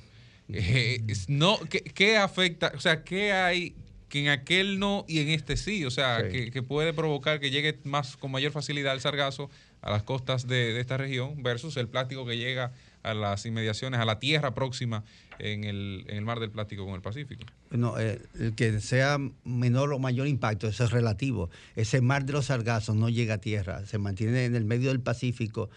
Eh, 0.53 1.01
no, 1.29 1.59
¿qué, 1.71 1.81
qué 1.81 2.19
afecta? 2.19 2.71
O 2.77 2.81
sea, 2.81 3.03
¿qué 3.03 3.33
hay 3.33 3.75
que 4.11 4.21
en 4.21 4.29
aquel 4.29 4.79
no 4.79 5.07
y 5.09 5.21
en 5.21 5.29
este 5.29 5.57
sí? 5.57 5.87
O 5.87 5.91
sea, 5.91 6.21
Sí. 6.21 6.29
que, 6.31 6.51
que 6.51 6.63
puede 6.63 6.93
provocar 6.93 7.41
que 7.41 7.51
llegue 7.51 7.79
más 7.85 8.17
con 8.19 8.31
mayor 8.31 8.53
facilidad 8.53 8.93
el 8.93 9.01
Sargazo 9.01 9.49
a 9.81 9.91
las 9.91 10.03
costas 10.03 10.47
de, 10.47 10.75
de 10.75 10.81
esta 10.81 10.99
región 10.99 11.43
versus 11.43 11.79
el 11.79 11.89
plástico 11.89 12.27
que 12.27 12.37
llega 12.37 12.73
a 13.03 13.15
las 13.15 13.47
inmediaciones, 13.47 13.99
a 13.99 14.05
la 14.05 14.19
tierra 14.19 14.53
próxima 14.55 15.05
en 15.39 15.65
el, 15.65 16.05
en 16.09 16.17
el 16.19 16.25
mar 16.25 16.39
del 16.39 16.51
plástico 16.51 16.85
con 16.85 16.95
el 16.95 17.01
Pacífico. 17.01 17.45
No, 17.71 17.99
eh, 17.99 18.21
el 18.39 18.55
que 18.55 18.79
sea 18.83 19.17
menor 19.45 19.91
o 19.95 19.99
mayor 19.99 20.27
impacto, 20.27 20.69
eso 20.69 20.85
es 20.85 20.91
relativo. 20.91 21.49
Ese 21.77 22.03
mar 22.03 22.27
de 22.27 22.35
los 22.35 22.47
sargazos 22.47 22.95
no 22.97 23.09
llega 23.09 23.35
a 23.35 23.39
tierra, 23.39 23.87
se 23.87 23.97
mantiene 23.97 24.45
en 24.45 24.55
el 24.55 24.67
medio 24.67 24.91
del 24.91 25.01
Pacífico 25.01 25.71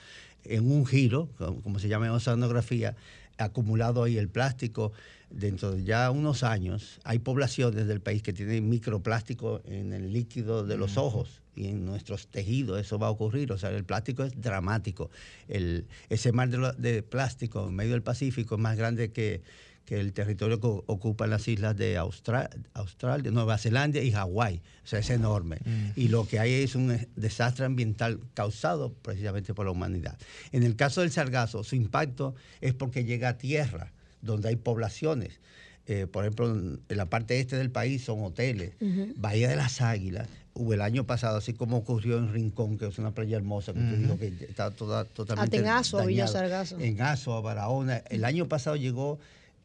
en 0.44 0.70
un 0.70 0.86
giro, 0.86 1.30
como, 1.38 1.62
como 1.62 1.80
se 1.80 1.88
llama 1.88 2.08
en 2.08 2.12
oceanografía, 2.12 2.98
acumulado 3.38 4.04
ahí 4.04 4.18
el 4.18 4.28
plástico. 4.28 4.92
Dentro 5.36 5.72
de 5.72 5.84
ya 5.84 6.12
unos 6.12 6.44
años 6.44 7.00
hay 7.04 7.18
poblaciones 7.18 7.88
del 7.88 8.02
país 8.02 8.22
que 8.22 8.34
tienen 8.34 8.70
microplástico 8.70 9.62
en 9.66 9.92
el 9.92 10.14
líquido 10.14 10.64
de 10.64 10.78
los 10.78 10.96
ojos 10.98 11.42
y 11.56 11.68
en 11.70 11.86
nuestros 11.86 12.28
tejidos. 12.28 12.80
Eso 12.80 13.00
va 13.00 13.08
a 13.08 13.10
ocurrir. 13.10 13.52
O 13.52 13.58
sea, 13.58 13.72
el 13.72 13.84
plástico 13.84 14.24
es 14.24 14.40
dramático. 14.40 15.10
El, 15.48 15.88
ese 16.10 16.32
mar 16.32 16.50
de, 16.50 16.58
lo- 16.58 16.74
de 16.74 17.02
plástico 17.02 17.68
en 17.68 17.76
medio 17.76 17.94
del 17.94 18.04
Pacífico 18.04 18.56
es 18.56 18.62
más 18.62 18.78
grande 18.78 19.12
que, 19.12 19.42
que 19.86 20.00
el 20.00 20.14
territorio 20.14 20.60
que 20.62 20.68
ocupan 20.68 21.32
las 21.32 21.48
islas 21.48 21.76
de 21.76 21.98
Austra- 21.98 22.50
Australia, 22.76 23.32
Nueva 23.32 23.58
Zelanda 23.58 24.00
y 24.02 24.12
Hawái. 24.12 24.62
O 24.84 24.88
sea, 24.88 25.00
es 25.00 25.10
enorme. 25.10 25.58
Y 25.96 26.10
lo 26.10 26.28
que 26.28 26.38
hay 26.38 26.52
es 26.54 26.76
un 26.76 26.96
desastre 27.16 27.66
ambiental 27.66 28.20
causado 28.36 28.94
precisamente 28.94 29.56
por 29.56 29.66
la 29.66 29.72
humanidad. 29.72 30.16
En 30.52 30.62
el 30.62 30.76
caso 30.76 31.02
del 31.02 31.10
sargazo, 31.12 31.64
su 31.64 31.76
impacto 31.76 32.36
es 32.62 32.76
porque 32.76 33.04
llega 33.04 33.30
a 33.30 33.38
tierra, 33.40 33.92
donde 34.24 34.50
hay 34.50 34.56
poblaciones. 34.56 35.40
Eh, 35.86 36.08
por 36.08 36.24
ejemplo, 36.24 36.50
en 36.50 36.80
la 36.88 37.06
parte 37.08 37.40
este 37.40 37.58
del 37.58 37.70
país 37.70 38.04
son 38.04 38.24
hoteles. 38.24 38.72
Bahía 39.18 39.50
de 39.50 39.58
las 39.58 39.82
Águilas, 39.82 40.30
hubo 40.54 40.74
el 40.74 40.82
año 40.82 41.06
pasado, 41.06 41.38
así 41.38 41.54
como 41.54 41.78
ocurrió 41.78 42.18
en 42.18 42.32
Rincón, 42.32 42.78
que 42.78 42.88
es 42.88 42.98
una 42.98 43.12
playa 43.12 43.36
hermosa, 43.36 43.74
que 43.74 43.80
te 43.80 43.86
Ujú. 43.94 43.96
digo 43.98 44.18
que 44.18 44.28
está 44.46 44.72
toda, 44.72 45.04
totalmente 45.04 45.58
Hasta 45.58 45.70
en 45.70 45.78
Azua, 45.78 46.06
Villa. 46.06 46.28
Sargazo. 46.28 46.80
En 46.80 47.02
Azua, 47.02 47.42
Barahona. 47.42 47.98
El 48.10 48.24
año 48.24 48.48
pasado 48.48 48.78
llegó 48.78 49.20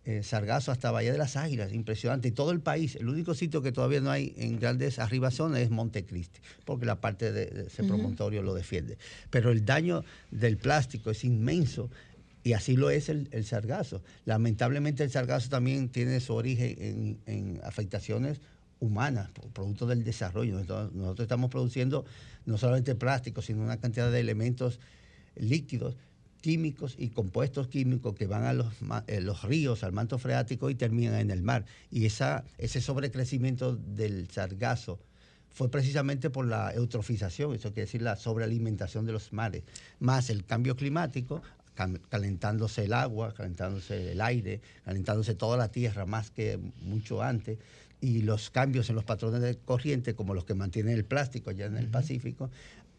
eh, 0.05 0.23
Sargazo 0.25 0.73
hasta 0.73 0.91
Bahía 0.91 1.13
de 1.13 1.19
las 1.19 1.37
Águilas, 1.37 1.73
impresionante. 1.73 2.29
Y 2.29 2.31
todo 2.33 2.51
el 2.51 2.61
país, 2.61 2.97
el 2.97 3.09
único 3.09 3.35
sitio 3.35 3.63
que 3.63 3.71
todavía 3.71 4.01
no 4.01 4.11
hay 4.11 4.35
en 4.39 4.59
grandes 4.59 4.99
arribaciones 4.99 5.63
es 5.63 5.71
Montecristi, 5.71 6.41
porque 6.65 6.85
la 6.87 6.97
parte 7.01 7.31
de, 7.31 7.47
de 7.47 7.67
ese 7.67 7.85
promontorio 7.85 8.43
lo 8.43 8.55
defiende. 8.55 8.99
Pero 9.31 9.53
el 9.53 9.65
daño 9.65 10.05
del 10.33 10.57
plástico 10.57 11.11
es 11.13 11.23
inmenso. 11.25 11.91
Y 12.45 12.53
así 12.53 12.77
lo 12.77 12.91
es 12.91 13.09
el, 13.09 13.29
el 13.33 13.45
sargazo. 13.45 14.03
Lamentablemente 14.25 15.03
el 15.05 15.11
sargazo 15.11 15.49
también 15.49 15.89
tiene 15.89 16.21
su 16.21 16.35
origen 16.35 16.77
en, 16.79 17.19
en 17.27 17.61
afectaciones 17.65 18.41
humanas, 18.81 19.31
pro- 19.31 19.49
producto 19.49 19.87
del 19.87 20.05
desarrollo. 20.05 20.55
Nosotros, 20.55 20.93
nosotros 20.95 21.25
estamos 21.25 21.51
produciendo 21.51 22.05
no 22.47 22.57
solamente 22.57 22.95
plástico, 22.95 23.43
sino 23.43 23.63
una 23.63 23.79
cantidad 23.79 24.11
de 24.11 24.21
elementos 24.21 24.79
líquidos, 25.37 25.97
químicos 26.41 26.95
y 26.97 27.09
compuestos 27.09 27.67
químicos 27.67 28.15
que 28.15 28.29
van 28.29 28.45
a 28.45 28.53
los, 28.53 28.73
eh, 29.09 29.21
los 29.21 29.43
ríos, 29.43 29.83
al 29.83 29.93
manto 29.93 30.19
freático 30.19 30.71
y 30.71 30.77
terminan 30.77 31.17
en 31.17 31.33
el 31.33 31.43
mar. 31.43 31.65
Y 31.91 32.07
esa, 32.07 32.45
ese 32.59 32.81
sobrecrecimiento 32.81 33.75
del 33.75 34.31
sargazo 34.31 35.01
fue 35.51 35.69
precisamente 35.69 36.31
por 36.31 36.47
la 36.47 36.73
eutrofización, 36.73 37.55
eso 37.57 37.71
quiere 37.73 37.87
decir 37.87 38.03
la 38.03 38.15
sobrealimentación 38.15 39.05
de 39.07 39.13
los 39.13 39.33
mares, 39.33 39.65
más 39.99 40.31
el 40.31 40.45
cambio 40.45 40.77
climático, 40.77 41.43
calentándose 42.09 42.85
el 42.85 42.93
agua, 42.93 43.35
calentándose 43.35 44.13
el 44.13 44.21
aire, 44.21 44.61
calentándose 44.85 45.35
toda 45.35 45.57
la 45.57 45.69
tierra 45.69 46.07
más 46.07 46.31
que 46.31 46.59
mucho 46.83 47.23
antes, 47.23 47.59
y 48.01 48.23
los 48.23 48.51
cambios 48.51 48.89
en 48.91 48.97
los 48.97 49.05
patrones 49.05 49.41
de 49.41 49.57
corriente, 49.57 50.15
como 50.15 50.35
los 50.35 50.45
que 50.45 50.55
mantienen 50.55 50.95
el 50.95 51.05
plástico 51.05 51.51
allá 51.51 51.67
en 51.67 51.77
el 51.77 51.89
Pacífico, 51.89 52.51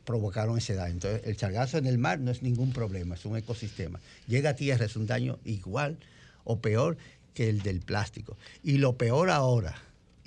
provocaron 0.06 0.58
ese 0.58 0.76
daño. 0.76 0.94
Entonces, 0.94 1.22
el 1.26 1.38
sargazo 1.38 1.78
en 1.78 1.86
el 1.86 1.98
mar 1.98 2.20
no 2.20 2.32
es 2.32 2.42
ningún 2.42 2.74
problema, 2.74 3.16
es 3.16 3.26
un 3.26 3.38
ecosistema. 3.38 4.00
Llega 4.28 4.52
a 4.52 4.56
tierra, 4.56 4.86
es 4.86 4.96
un 4.96 5.06
daño 5.06 5.40
igual 5.46 5.98
o 6.44 6.60
peor 6.60 6.98
que 7.34 7.50
el 7.50 7.62
del 7.62 7.82
plástico. 7.82 8.38
Y 8.64 8.78
lo 8.78 8.98
peor 8.98 9.30
ahora, 9.30 9.76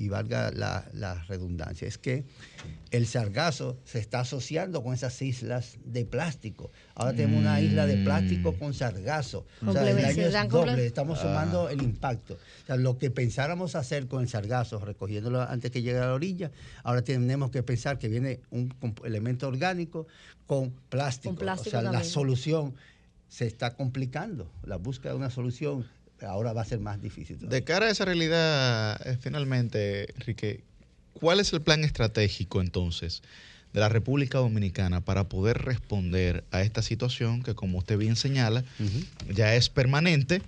y 0.03 0.09
valga 0.09 0.51
la, 0.51 0.89
la 0.95 1.15
redundancia, 1.29 1.87
es 1.87 1.97
que 1.97 2.25
el 2.91 3.07
sargazo 3.07 3.79
se 3.85 4.01
está 4.01 4.19
asociando 4.19 4.83
con 4.83 4.95
esas 4.95 5.23
islas 5.23 5.79
de 5.85 6.05
plástico. 6.05 6.73
Ahora 6.97 7.13
tenemos 7.15 7.41
una 7.41 7.61
isla 7.61 7.87
de 7.87 8.03
plástico 8.03 8.53
con 8.59 8.75
sargazo. 8.75 9.47
O 9.65 9.73
sea, 9.73 9.89
el 9.89 9.99
es 9.99 10.49
doble, 10.49 10.85
estamos 10.85 11.21
Ah. 11.21 11.23
sumando 11.23 11.69
el 11.69 11.83
impacto. 11.83 12.35
O 12.35 12.67
sea, 12.67 12.75
lo 12.75 12.99
que 12.99 13.13
pensáramos 13.13 13.77
hacer 13.77 14.09
con 14.09 14.23
el 14.23 14.29
sargazo, 14.29 14.81
recogiéndolo 14.85 15.41
antes 15.41 15.71
que 15.71 15.83
llegue 15.83 15.99
a 15.99 16.07
la 16.07 16.15
orilla, 16.15 16.51
ahora 16.83 17.03
tenemos 17.03 17.53
que 17.53 17.63
pensar 17.63 18.01
que 18.01 18.09
viene 18.09 18.41
un 18.51 18.75
elemento 19.05 19.47
orgánico 19.47 20.09
con 20.47 20.73
plástico. 20.89 21.37
Con 21.37 21.45
plástico 21.45 21.79
o 21.79 21.81
sea, 21.81 21.93
la 21.93 22.03
solución 22.03 22.75
se 23.29 23.47
está 23.47 23.77
complicando. 23.77 24.51
La 24.65 24.79
búsqueda 24.79 25.13
de 25.13 25.19
una 25.19 25.31
solución 25.31 25.87
ahora 26.25 26.53
va 26.53 26.63
a 26.63 26.65
ser 26.65 26.81
más 26.81 27.01
difícil. 27.01 27.37
todavía. 27.37 27.59
De 27.59 27.65
cara 27.65 27.87
a 27.87 27.91
esa 27.91 28.05
realidad, 28.05 29.01
eh, 29.07 29.19
finalmente, 29.21 30.13
Enrique, 30.15 30.63
¿cuál 31.13 31.41
es 31.41 31.53
el 31.53 31.61
plan 31.61 31.85
estratégico 31.85 32.61
entonces 32.61 33.23
de 33.73 33.81
la 33.81 33.89
República 33.89 34.39
Dominicana 34.39 35.01
para 35.01 35.29
poder 35.29 35.59
responder 35.59 36.45
a 36.51 36.63
esta 36.63 36.83
situación 36.83 37.43
que, 37.43 37.55
como 37.55 37.79
usted 37.79 37.97
bien 37.99 38.17
señala, 38.17 38.65
ya 39.33 39.55
es 39.55 39.71
permanente 39.71 40.43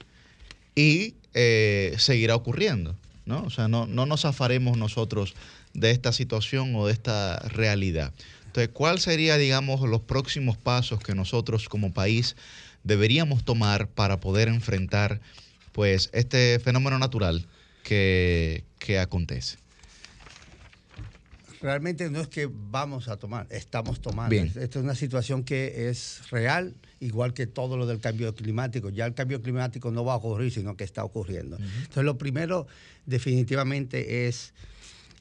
y 0.75 1.15
eh, 1.33 1.94
seguirá 1.99 2.35
ocurriendo? 2.35 2.97
¿no? 3.27 3.43
O 3.44 3.51
sea, 3.51 3.69
no, 3.69 3.86
no 3.86 4.07
nos 4.07 4.23
zafaremos 4.23 4.77
nosotros 4.77 5.35
de 5.73 5.91
esta 5.91 6.12
situación 6.12 6.75
o 6.77 6.86
de 6.86 6.93
esta 6.93 7.39
realidad. 7.49 8.12
Entonces, 8.47 8.70
¿cuál 8.73 9.01
sería, 9.01 9.36
digamos, 9.36 9.81
los 9.81 10.03
próximos 10.03 10.57
pasos 10.57 11.01
que 11.01 11.15
nosotros 11.15 11.69
como 11.69 11.93
país 11.93 12.36
deberíamos 12.85 13.44
tomar 13.44 13.89
para 13.89 14.20
poder 14.20 14.49
enfrentar 14.49 15.20
pues 15.75 16.09
este 16.12 16.61
fenómeno 16.61 16.99
natural 16.99 17.44
que, 17.83 18.65
que 18.78 19.01
acontece? 19.01 19.59
Realmente 21.61 22.09
no 22.11 22.20
es 22.20 22.28
que 22.28 22.49
vamos 22.53 23.09
a 23.09 23.17
tomar, 23.17 23.47
estamos 23.51 24.01
tomando. 24.01 24.31
Bien. 24.31 24.47
Esta 24.47 24.78
es 24.78 24.85
una 24.85 24.94
situación 24.94 25.43
que 25.43 25.89
es 25.89 26.31
real, 26.31 26.75
igual 27.01 27.35
que 27.35 27.47
todo 27.47 27.77
lo 27.77 27.86
del 27.86 28.01
cambio 28.01 28.35
climático. 28.35 28.91
Ya 28.91 29.05
el 29.07 29.15
cambio 29.15 29.43
climático 29.43 29.91
no 29.91 30.05
va 30.05 30.12
a 30.12 30.17
ocurrir, 30.17 30.53
sino 30.53 30.77
que 30.77 30.85
está 30.85 31.03
ocurriendo. 31.03 31.57
Entonces, 31.57 32.05
lo 32.05 32.19
primero 32.19 32.69
definitivamente 33.07 34.28
es 34.28 34.53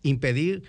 impedir 0.04 0.64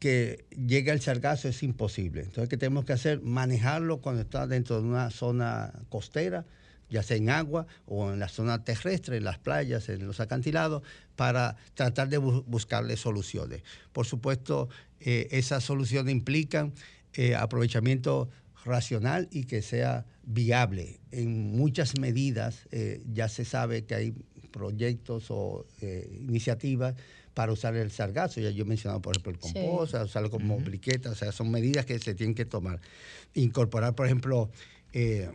que 0.00 0.46
llegue 0.66 0.90
el 0.90 1.00
sargazo, 1.00 1.46
es 1.46 1.62
imposible. 1.62 2.22
Entonces, 2.22 2.48
¿qué 2.48 2.56
tenemos 2.56 2.84
que 2.84 2.94
hacer? 2.94 3.20
Manejarlo 3.20 3.98
cuando 3.98 4.22
está 4.22 4.48
dentro 4.48 4.80
de 4.80 4.88
una 4.88 5.10
zona 5.10 5.74
costera, 5.90 6.44
ya 6.92 7.02
sea 7.02 7.16
en 7.16 7.30
agua 7.30 7.66
o 7.86 8.12
en 8.12 8.18
la 8.20 8.28
zona 8.28 8.62
terrestre, 8.64 9.16
en 9.16 9.24
las 9.24 9.38
playas, 9.38 9.88
en 9.88 10.06
los 10.06 10.20
acantilados, 10.20 10.82
para 11.16 11.56
tratar 11.74 12.08
de 12.08 12.20
bu- 12.20 12.44
buscarle 12.46 12.96
soluciones. 12.96 13.62
Por 13.92 14.06
supuesto, 14.06 14.68
eh, 15.00 15.26
esas 15.32 15.64
soluciones 15.64 16.12
implican 16.12 16.72
eh, 17.14 17.34
aprovechamiento 17.34 18.28
racional 18.64 19.28
y 19.32 19.44
que 19.44 19.60
sea 19.62 20.06
viable. 20.22 21.00
En 21.10 21.56
muchas 21.56 21.96
medidas 21.98 22.68
eh, 22.70 23.02
ya 23.12 23.28
se 23.28 23.44
sabe 23.44 23.84
que 23.84 23.94
hay 23.96 24.14
proyectos 24.52 25.26
o 25.30 25.66
eh, 25.80 26.08
iniciativas 26.20 26.94
para 27.34 27.50
usar 27.52 27.74
el 27.74 27.90
sargazo. 27.90 28.40
Ya 28.40 28.50
yo 28.50 28.62
he 28.64 28.66
mencionado, 28.66 29.00
por 29.02 29.14
ejemplo, 29.16 29.32
el 29.32 29.38
Sí. 29.38 29.54
compost, 29.54 29.94
usarlo 29.94 30.30
como 30.30 30.60
briqueta, 30.60 31.10
o 31.10 31.14
sea, 31.14 31.32
son 31.32 31.50
medidas 31.50 31.86
que 31.86 31.98
se 31.98 32.14
tienen 32.14 32.34
que 32.34 32.44
tomar. 32.44 32.80
Incorporar, 33.34 33.94
por 33.94 34.06
ejemplo, 34.06 34.50
eh, 34.92 35.30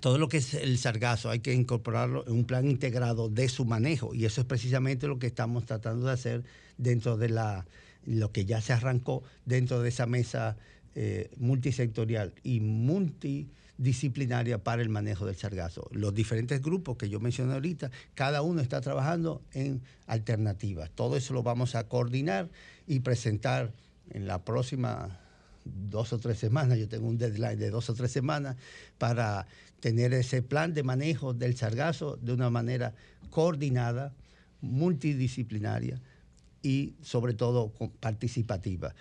todo 0.00 0.18
lo 0.18 0.28
que 0.28 0.36
es 0.36 0.54
el 0.54 0.78
sargazo 0.78 1.30
hay 1.30 1.40
que 1.40 1.52
incorporarlo 1.52 2.24
en 2.26 2.34
un 2.34 2.44
plan 2.44 2.70
integrado 2.70 3.28
de 3.28 3.48
su 3.48 3.64
manejo 3.64 4.14
y 4.14 4.24
eso 4.24 4.40
es 4.40 4.46
precisamente 4.46 5.08
lo 5.08 5.18
que 5.18 5.26
estamos 5.26 5.66
tratando 5.66 6.06
de 6.06 6.12
hacer 6.12 6.44
dentro 6.78 7.16
de 7.16 7.28
la 7.28 7.66
lo 8.06 8.32
que 8.32 8.44
ya 8.44 8.60
se 8.60 8.72
arrancó 8.72 9.22
dentro 9.44 9.82
de 9.82 9.88
esa 9.88 10.06
mesa 10.06 10.56
eh, 10.94 11.30
multisectorial 11.36 12.34
y 12.42 12.60
multidisciplinaria 12.60 14.62
para 14.62 14.82
el 14.82 14.88
manejo 14.88 15.26
del 15.26 15.36
sargazo. 15.36 15.88
Los 15.92 16.14
diferentes 16.14 16.62
grupos 16.62 16.96
que 16.96 17.08
yo 17.08 17.20
mencioné 17.20 17.52
ahorita, 17.52 17.90
cada 18.14 18.42
uno 18.42 18.62
está 18.62 18.80
trabajando 18.80 19.42
en 19.52 19.82
alternativas. 20.06 20.90
Todo 20.90 21.16
eso 21.16 21.34
lo 21.34 21.42
vamos 21.42 21.74
a 21.74 21.88
coordinar 21.88 22.48
y 22.86 23.00
presentar 23.00 23.72
en 24.10 24.26
la 24.26 24.44
próxima 24.44 25.20
dos 25.64 26.12
o 26.12 26.18
tres 26.18 26.38
semanas, 26.38 26.78
yo 26.78 26.88
tengo 26.88 27.06
un 27.06 27.18
deadline 27.18 27.58
de 27.58 27.70
dos 27.70 27.90
o 27.90 27.94
tres 27.94 28.10
semanas 28.10 28.56
para 28.98 29.46
tener 29.80 30.12
ese 30.12 30.42
plan 30.42 30.74
de 30.74 30.82
manejo 30.82 31.32
del 31.34 31.56
sargazo 31.56 32.16
de 32.20 32.32
una 32.32 32.50
manera 32.50 32.94
coordinada, 33.30 34.12
multidisciplinaria, 34.60 36.00
y 36.62 36.94
sobre 37.02 37.32
todo 37.34 37.72
participativa. 38.00 38.94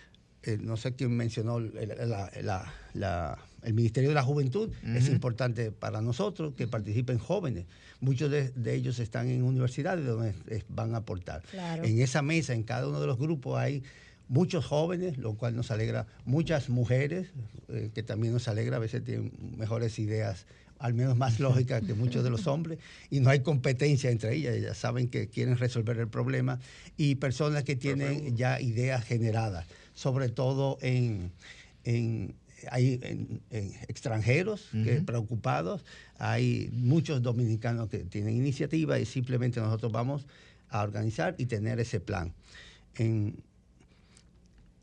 Eh, 0.44 0.58
no 0.62 0.78
sé 0.78 0.94
quién 0.96 1.12
mencionó 1.18 1.58
el, 1.58 1.74
la- 2.10 2.32
la- 2.42 2.74
la- 2.94 3.38
el 3.64 3.74
Ministerio 3.74 4.10
de 4.12 4.16
la 4.16 4.24
Juventud. 4.24 4.72
Es 4.96 5.10
importante 5.10 5.70
para 5.74 6.00
nosotros 6.02 6.54
que 6.56 6.66
participen 6.68 7.18
jóvenes. 7.18 7.66
Muchos 8.00 8.32
de, 8.32 8.52
de 8.52 8.74
ellos 8.76 9.00
están 9.00 9.28
en 9.28 9.44
universidades 9.44 10.06
donde 10.06 10.34
van 10.70 10.94
a 10.94 11.00
aportar. 11.00 11.42
Claro. 11.52 11.84
En 11.84 12.00
esa 12.00 12.22
mesa, 12.22 12.54
en 12.54 12.64
cada 12.64 12.88
uno 12.88 13.02
de 13.02 13.08
los 13.08 13.18
grupos, 13.18 13.58
hay 13.60 13.84
muchos 14.30 14.66
jóvenes, 14.66 15.18
lo 15.18 15.34
cual 15.34 15.58
nos 15.58 15.72
alegra, 15.72 16.08
muchas 16.24 16.70
mujeres, 16.70 17.32
eh, 17.68 17.90
que 17.94 18.02
también 18.04 18.32
nos 18.32 18.48
alegra, 18.48 18.78
a 18.78 18.80
veces 18.80 19.04
tienen 19.04 19.34
mejores 19.58 20.00
ideas, 20.00 20.46
al 20.80 20.94
menos 20.94 21.16
más 21.18 21.40
lógicas 21.42 21.84
que 21.84 21.94
muchos 21.94 22.24
de 22.24 22.30
los 22.30 22.48
hombres, 22.48 22.80
y 23.10 23.20
no 23.20 23.30
hay 23.30 23.42
competencia 23.42 24.10
entre 24.10 24.34
ellas, 24.36 24.56
ellas 24.56 24.78
saben 24.78 25.10
que 25.10 25.28
quieren 25.28 25.58
resolver 25.58 25.98
el 26.00 26.08
problema, 26.08 26.60
y 26.98 27.16
personas 27.16 27.64
que 27.64 27.76
tienen 27.76 28.36
ya 28.36 28.60
ideas 28.62 29.04
generadas, 29.06 29.68
sobre 29.94 30.30
todo 30.30 30.78
en, 30.82 31.32
en- 31.84 32.34
hay 32.72 33.00
en- 33.04 33.40
en 33.52 33.72
extranjeros 33.88 34.68
que 34.84 35.02
preocupados, 35.02 35.86
hay 36.18 36.70
muchos 36.74 37.22
dominicanos 37.22 37.88
que 37.90 38.00
tienen 38.00 38.36
iniciativa 38.36 39.00
y 39.00 39.06
simplemente 39.06 39.62
nosotros 39.62 39.92
vamos 39.94 40.26
a 40.70 40.82
organizar 40.84 41.36
y 41.38 41.46
tener 41.46 41.80
ese 41.80 42.02
plan. 42.02 42.34
En, 42.96 43.36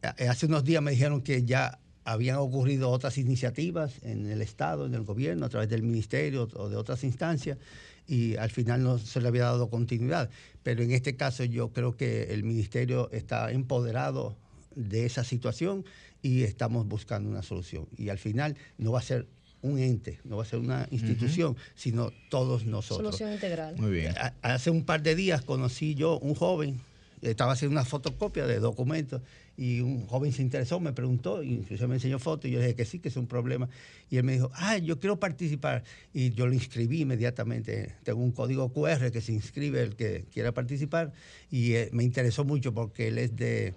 a- 0.02 0.30
hace 0.30 0.46
unos 0.46 0.64
días 0.64 0.82
me 0.82 0.90
dijeron 0.92 1.20
que 1.20 1.44
ya 1.44 1.78
habían 2.06 2.36
ocurrido 2.36 2.90
otras 2.90 3.18
iniciativas 3.18 3.94
en 4.02 4.30
el 4.30 4.40
Estado, 4.40 4.86
en 4.86 4.94
el 4.94 5.02
gobierno, 5.02 5.44
a 5.44 5.48
través 5.48 5.68
del 5.68 5.82
ministerio 5.82 6.48
o 6.54 6.68
de 6.68 6.76
otras 6.76 7.02
instancias, 7.02 7.58
y 8.06 8.36
al 8.36 8.50
final 8.50 8.84
no 8.84 8.98
se 8.98 9.20
le 9.20 9.26
había 9.26 9.42
dado 9.42 9.68
continuidad. 9.68 10.30
Pero 10.62 10.84
en 10.84 10.92
este 10.92 11.16
caso 11.16 11.42
yo 11.44 11.72
creo 11.72 11.96
que 11.96 12.32
el 12.32 12.44
ministerio 12.44 13.10
está 13.10 13.50
empoderado 13.50 14.36
de 14.76 15.04
esa 15.04 15.24
situación 15.24 15.84
y 16.22 16.44
estamos 16.44 16.86
buscando 16.86 17.28
una 17.28 17.42
solución. 17.42 17.88
Y 17.98 18.08
al 18.08 18.18
final 18.18 18.56
no 18.78 18.92
va 18.92 19.00
a 19.00 19.02
ser 19.02 19.26
un 19.62 19.80
ente, 19.80 20.20
no 20.22 20.36
va 20.36 20.44
a 20.44 20.46
ser 20.46 20.60
una 20.60 20.86
institución, 20.92 21.56
sino 21.74 22.12
todos 22.30 22.66
nosotros. 22.66 23.16
Solución 23.16 23.32
integral. 23.32 23.76
Muy 23.78 23.90
bien. 23.90 24.14
Hace 24.42 24.70
un 24.70 24.84
par 24.84 25.02
de 25.02 25.16
días 25.16 25.42
conocí 25.42 25.96
yo 25.96 26.20
un 26.20 26.36
joven, 26.36 26.80
estaba 27.20 27.54
haciendo 27.54 27.72
una 27.72 27.84
fotocopia 27.84 28.46
de 28.46 28.60
documentos 28.60 29.22
y 29.56 29.80
un 29.80 30.06
joven 30.06 30.32
se 30.32 30.42
interesó, 30.42 30.80
me 30.80 30.92
preguntó, 30.92 31.42
incluso 31.42 31.88
me 31.88 31.94
enseñó 31.94 32.18
fotos 32.18 32.50
y 32.50 32.52
yo 32.52 32.58
le 32.58 32.66
dije 32.66 32.76
que 32.76 32.84
sí, 32.84 32.98
que 32.98 33.08
es 33.08 33.16
un 33.16 33.26
problema. 33.26 33.68
Y 34.10 34.18
él 34.18 34.24
me 34.24 34.32
dijo, 34.32 34.50
ah, 34.54 34.76
yo 34.78 34.98
quiero 34.98 35.18
participar. 35.18 35.82
Y 36.12 36.32
yo 36.32 36.46
lo 36.46 36.52
inscribí 36.52 37.00
inmediatamente. 37.00 37.94
Tengo 38.02 38.20
un 38.20 38.32
código 38.32 38.72
QR 38.72 39.10
que 39.10 39.20
se 39.20 39.32
inscribe 39.32 39.82
el 39.82 39.96
que 39.96 40.26
quiera 40.32 40.52
participar 40.52 41.12
y 41.50 41.74
eh, 41.74 41.88
me 41.92 42.04
interesó 42.04 42.44
mucho 42.44 42.74
porque 42.74 43.08
él 43.08 43.18
es 43.18 43.34
de, 43.34 43.74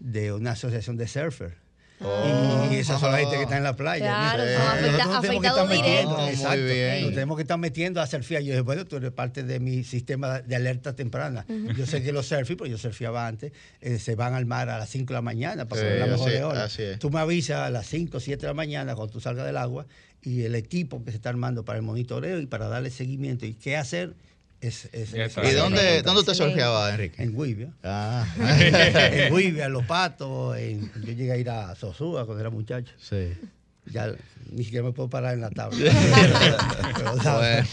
de 0.00 0.32
una 0.32 0.52
asociación 0.52 0.96
de 0.96 1.06
surfers. 1.06 1.63
Oh. 2.00 2.68
y 2.70 2.76
esas 2.76 3.00
son 3.00 3.12
la 3.12 3.18
gente 3.18 3.36
que 3.36 3.42
está 3.44 3.56
en 3.56 3.62
la 3.62 3.76
playa. 3.76 4.04
Claro, 4.04 4.42
son 4.42 4.82
Nosotros 4.82 5.08
nos 5.08 5.20
tenemos 5.22 5.42
que 5.42 5.48
afectados 5.48 5.70
estar 5.70 5.86
metiendo, 5.86 6.28
exacto. 6.28 7.04
Nos 7.04 7.14
tenemos 7.14 7.36
que 7.36 7.42
estar 7.42 7.58
metiendo 7.58 8.00
a 8.00 8.06
surfear. 8.06 8.42
Yo 8.42 8.48
dije, 8.48 8.60
bueno, 8.60 8.84
tú 8.84 8.96
eres 8.96 9.12
parte 9.12 9.42
de 9.42 9.60
mi 9.60 9.84
sistema 9.84 10.40
de 10.40 10.56
alerta 10.56 10.94
temprana. 10.94 11.46
Yo 11.76 11.86
sé 11.86 12.02
que 12.02 12.12
los 12.12 12.26
surfis, 12.26 12.56
porque 12.56 12.70
yo 12.70 12.78
surfeaba 12.78 13.26
antes, 13.26 13.52
eh, 13.80 13.98
se 13.98 14.16
van 14.16 14.34
al 14.34 14.44
mar 14.46 14.68
a 14.68 14.78
las 14.78 14.90
5 14.90 15.06
de 15.06 15.14
la 15.14 15.22
mañana 15.22 15.66
para 15.66 15.82
Sí, 15.82 15.98
la 15.98 16.06
mejor 16.06 16.30
de 16.30 16.92
es. 16.92 16.98
Tú 16.98 17.10
me 17.10 17.20
avisas 17.20 17.60
a 17.60 17.70
las 17.70 17.86
5 17.86 18.16
o 18.16 18.20
7 18.20 18.40
de 18.40 18.46
la 18.48 18.54
mañana 18.54 18.94
cuando 18.94 19.12
tú 19.12 19.20
salgas 19.20 19.46
del 19.46 19.56
agua 19.56 19.86
y 20.22 20.42
el 20.42 20.54
equipo 20.54 21.04
que 21.04 21.10
se 21.10 21.18
está 21.18 21.28
armando 21.28 21.64
para 21.64 21.78
el 21.78 21.84
monitoreo 21.84 22.40
y 22.40 22.46
para 22.46 22.68
darle 22.68 22.90
seguimiento 22.90 23.46
y 23.46 23.54
qué 23.54 23.76
hacer 23.76 24.14
es... 24.66 24.88
es- 24.92 25.12
Ya 25.12 25.24
es- 25.24 25.36
está. 25.36 25.50
¿Y 25.50 25.54
dónde- 25.54 26.02
dónde 26.02 26.20
usted 26.20 26.34
surfeaba, 26.34 26.90
Enrique? 26.90 27.22
En 27.22 27.36
Guivia. 27.36 27.70
Ah. 27.82 28.26
en 28.38 29.34
Guivia, 29.36 29.66
en 29.66 29.72
Los 29.72 29.84
Patos. 29.86 30.56
en- 30.58 30.90
yo 31.04 31.12
llegué 31.12 31.32
a 31.32 31.36
ir 31.36 31.50
a 31.50 31.74
Sosúa 31.74 32.24
cuando 32.24 32.40
era 32.40 32.50
muchacho. 32.50 32.92
Sí. 33.00 33.32
Ya 33.86 34.12
ni 34.50 34.64
siquiera 34.64 34.84
me 34.84 34.92
puedo 34.92 35.10
parar 35.10 35.34
en 35.34 35.42
la 35.42 35.50
tabla. 35.50 35.76
Pero, 36.96 37.12
Bueno, 37.16 37.66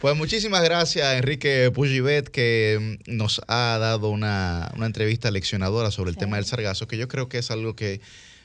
pues 0.00 0.16
muchísimas 0.16 0.62
gracias, 0.64 1.14
Enrique 1.16 1.70
Pujibet, 1.72 2.28
que 2.28 2.98
mm, 3.06 3.16
nos 3.16 3.40
ha 3.48 3.78
dado 3.78 4.10
una, 4.10 4.70
una 4.76 4.86
entrevista 4.86 5.30
leccionadora 5.30 5.90
sobre 5.90 6.10
el 6.10 6.16
tema 6.16 6.36
del 6.36 6.46
sargazo, 6.46 6.88
que 6.88 6.96
yo 6.96 7.06
creo 7.08 7.28
que 7.28 7.38
es 7.38 7.50
algo 7.50 7.76
que 7.76 8.00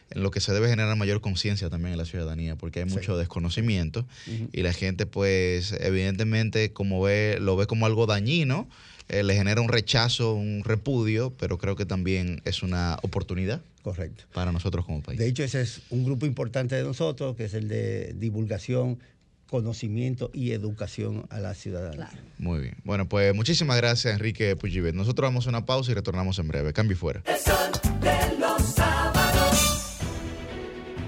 en 0.10 0.24
lo 0.24 0.32
que 0.32 0.40
se 0.40 0.53
debe 0.53 0.69
generar 0.69 0.95
mayor 0.95 1.22
conciencia 1.22 1.69
también 1.69 1.94
en 1.94 1.98
la 1.98 2.06
ciudadanía, 2.06 2.56
porque 2.56 2.80
hay 2.80 2.86
mucho 2.86 3.18
desconocimiento 3.18 4.06
y 4.52 4.61
la 4.61 4.74
gente, 4.74 5.06
pues, 5.06 5.74
evidentemente, 5.80 6.72
como 6.72 7.02
ve, 7.02 7.38
lo 7.40 7.56
ve 7.56 7.68
como 7.68 7.86
algo 7.86 8.06
dañino, 8.06 8.68
eh, 9.10 9.24
le 9.24 9.36
genera 9.36 9.61
un 9.61 9.69
rechazo, 9.69 10.34
un 10.34 10.64
repudio, 10.66 11.34
pero 11.40 11.58
creo 11.58 11.76
que 11.76 11.86
también 11.86 12.42
es 12.44 12.61
una 12.61 12.98
oportunidad 13.03 13.61
Correcto. 13.82 14.26
para 14.34 14.52
nosotros 14.52 14.86
como 14.86 15.02
país. 15.02 15.18
De 15.18 15.27
hecho, 15.27 15.44
ese 15.44 15.61
es 15.61 15.82
un 15.90 16.03
grupo 16.03 16.26
importante 16.26 16.76
de 16.76 16.84
nosotros, 16.84 17.36
que 17.38 17.45
es 17.45 17.53
el 17.53 17.69
de 17.69 18.14
divulgación, 18.18 19.00
conocimiento 19.50 20.30
y 20.34 20.52
educación 20.52 21.26
a 21.30 21.40
la 21.40 21.53
ciudadanía. 21.53 22.10
Muy 22.38 22.60
bien. 22.60 22.76
Bueno, 22.84 23.08
pues 23.08 23.34
muchísimas 23.34 23.77
gracias, 23.77 24.14
Enrique 24.14 24.58
Pujibet. 24.58 24.94
Nosotros 24.94 25.26
vamos 25.27 25.45
a 25.48 25.50
una 25.50 25.66
pausa 25.66 25.92
y 25.92 25.94
retornamos 25.95 26.38
en 26.40 26.50
breve. 26.50 26.74
Cambio 26.74 26.95
y 26.95 27.00
fuera. 27.00 27.24
de 27.24 28.40
los. 28.40 28.76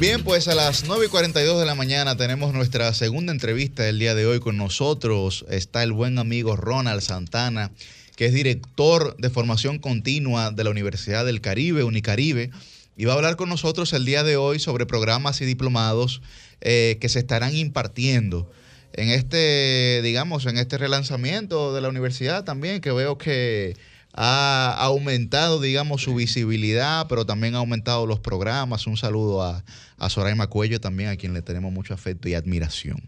Bien, 0.00 0.22
pues 0.22 0.46
a 0.46 0.54
las 0.54 0.84
9 0.84 1.06
y 1.06 1.08
42 1.08 1.58
de 1.58 1.66
la 1.66 1.74
mañana 1.74 2.16
tenemos 2.16 2.54
nuestra 2.54 2.94
segunda 2.94 3.32
entrevista 3.32 3.82
del 3.82 3.98
día 3.98 4.14
de 4.14 4.26
hoy. 4.26 4.38
Con 4.38 4.56
nosotros 4.56 5.44
está 5.50 5.82
el 5.82 5.90
buen 5.90 6.20
amigo 6.20 6.54
Ronald 6.54 7.00
Santana, 7.00 7.72
que 8.14 8.26
es 8.26 8.32
director 8.32 9.16
de 9.16 9.28
formación 9.28 9.80
continua 9.80 10.52
de 10.52 10.62
la 10.62 10.70
Universidad 10.70 11.26
del 11.26 11.40
Caribe, 11.40 11.82
Unicaribe, 11.82 12.50
y 12.96 13.06
va 13.06 13.14
a 13.14 13.16
hablar 13.16 13.34
con 13.34 13.48
nosotros 13.48 13.92
el 13.92 14.04
día 14.04 14.22
de 14.22 14.36
hoy 14.36 14.60
sobre 14.60 14.86
programas 14.86 15.40
y 15.40 15.46
diplomados 15.46 16.22
eh, 16.60 16.98
que 17.00 17.08
se 17.08 17.18
estarán 17.18 17.56
impartiendo 17.56 18.48
en 18.92 19.08
este, 19.08 20.00
digamos, 20.04 20.46
en 20.46 20.58
este 20.58 20.78
relanzamiento 20.78 21.74
de 21.74 21.80
la 21.80 21.88
universidad 21.88 22.44
también, 22.44 22.80
que 22.80 22.92
veo 22.92 23.18
que 23.18 23.76
ha 24.20 24.72
aumentado, 24.72 25.60
digamos, 25.60 26.02
su 26.02 26.12
visibilidad, 26.12 27.06
pero 27.08 27.24
también 27.24 27.54
ha 27.54 27.58
aumentado 27.58 28.04
los 28.04 28.18
programas. 28.18 28.88
Un 28.88 28.96
saludo 28.96 29.44
a, 29.44 29.62
a 29.96 30.10
Soraima 30.10 30.48
Cuello 30.48 30.80
también, 30.80 31.10
a 31.10 31.16
quien 31.16 31.34
le 31.34 31.40
tenemos 31.40 31.72
mucho 31.72 31.94
afecto 31.94 32.28
y 32.28 32.34
admiración. 32.34 33.00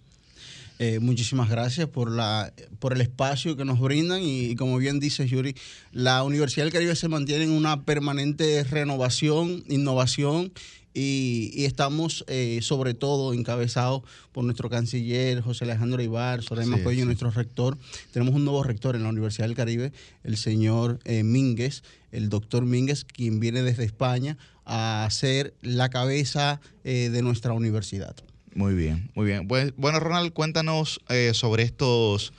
Eh, 0.78 1.00
muchísimas 1.00 1.50
gracias 1.50 1.89
por, 1.89 2.12
la, 2.12 2.52
por 2.78 2.92
el 2.92 3.00
espacio 3.00 3.56
que 3.56 3.64
nos 3.64 3.80
brindan 3.80 4.22
y, 4.22 4.50
y 4.50 4.55
como 4.55 4.78
bien 4.78 5.00
dice 5.00 5.26
Yuri, 5.26 5.56
la 5.92 6.22
Universidad 6.22 6.64
del 6.64 6.72
Caribe 6.72 6.94
se 6.94 7.08
mantiene 7.08 7.42
en 7.42 7.50
una 7.50 7.82
permanente 7.82 8.62
renovación, 8.62 9.64
innovación 9.68 10.52
y, 10.94 11.50
y 11.54 11.64
estamos 11.64 12.24
eh, 12.26 12.60
sobre 12.62 12.94
todo 12.94 13.32
encabezados 13.32 14.02
por 14.32 14.44
nuestro 14.44 14.68
canciller 14.68 15.40
José 15.40 15.64
Alejandro 15.64 16.02
Ibar, 16.02 16.42
Soraya 16.42 16.76
Sí, 16.76 16.82
Cuello, 16.82 17.00
sí. 17.02 17.06
nuestro 17.06 17.30
rector. 17.30 17.78
Tenemos 18.12 18.34
un 18.34 18.44
nuevo 18.44 18.62
rector 18.62 18.96
en 18.96 19.02
la 19.02 19.08
Universidad 19.08 19.46
del 19.46 19.56
Caribe, 19.56 19.92
el 20.24 20.36
señor 20.36 20.98
eh, 21.04 21.22
Mínguez, 21.22 21.82
el 22.12 22.28
doctor 22.28 22.64
Mínguez, 22.66 23.04
quien 23.04 23.40
viene 23.40 23.62
desde 23.62 23.84
España 23.84 24.36
a 24.64 25.08
ser 25.10 25.54
la 25.62 25.88
cabeza 25.88 26.60
eh, 26.84 27.10
de 27.10 27.22
nuestra 27.22 27.52
universidad. 27.52 28.14
Muy 28.54 28.74
bien, 28.74 29.10
muy 29.14 29.26
bien. 29.26 29.46
Pues, 29.46 29.72
bueno, 29.76 30.00
Ronald, 30.00 30.32
cuéntanos 30.32 31.00
eh, 31.08 31.32
sobre 31.34 31.62
estos 31.62 32.32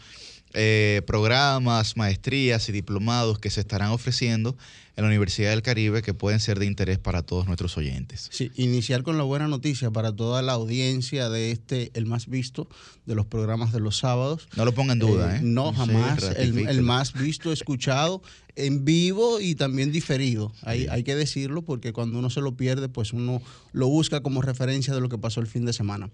eh, 0.53 1.01
programas, 1.07 1.95
maestrías 1.95 2.67
y 2.67 2.73
diplomados 2.73 3.39
que 3.39 3.49
se 3.49 3.61
estarán 3.61 3.91
ofreciendo 3.91 4.57
en 5.01 5.05
la 5.05 5.09
Universidad 5.09 5.49
del 5.51 5.61
Caribe 5.61 6.01
que 6.01 6.13
pueden 6.13 6.39
ser 6.39 6.59
de 6.59 6.65
interés 6.65 6.99
para 6.99 7.21
todos 7.23 7.45
nuestros 7.47 7.77
oyentes. 7.77 8.29
Sí, 8.31 8.51
iniciar 8.55 9.03
con 9.03 9.17
la 9.17 9.23
buena 9.23 9.47
noticia 9.47 9.91
para 9.91 10.15
toda 10.15 10.41
la 10.41 10.53
audiencia 10.53 11.29
de 11.29 11.51
este, 11.51 11.91
el 11.93 12.05
más 12.05 12.27
visto 12.27 12.67
de 13.05 13.15
los 13.15 13.25
programas 13.25 13.71
de 13.73 13.79
los 13.79 13.97
sábados. 13.97 14.47
No 14.55 14.65
lo 14.65 14.73
ponga 14.73 14.93
en 14.93 14.99
duda, 14.99 15.37
¿eh? 15.37 15.41
No, 15.43 15.71
Sí, 15.71 15.77
jamás. 15.77 16.23
el, 16.37 16.67
el 16.67 16.81
más 16.81 17.13
visto, 17.13 17.51
escuchado 17.51 18.21
en 18.57 18.83
vivo 18.83 19.39
y 19.39 19.55
también 19.55 19.93
diferido. 19.93 20.51
Hay, 20.63 20.85
hay 20.87 21.03
que 21.03 21.15
decirlo 21.15 21.61
porque 21.61 21.93
cuando 21.93 22.19
uno 22.19 22.29
se 22.29 22.41
lo 22.41 22.57
pierde, 22.57 22.89
pues 22.89 23.13
uno 23.13 23.41
lo 23.71 23.87
busca 23.87 24.21
como 24.21 24.41
referencia 24.41 24.93
de 24.93 24.99
lo 24.99 25.07
que 25.07 25.17
pasó 25.17 25.39
el 25.39 25.47
fin 25.47 25.63
de 25.65 25.71
semana. 25.71 26.09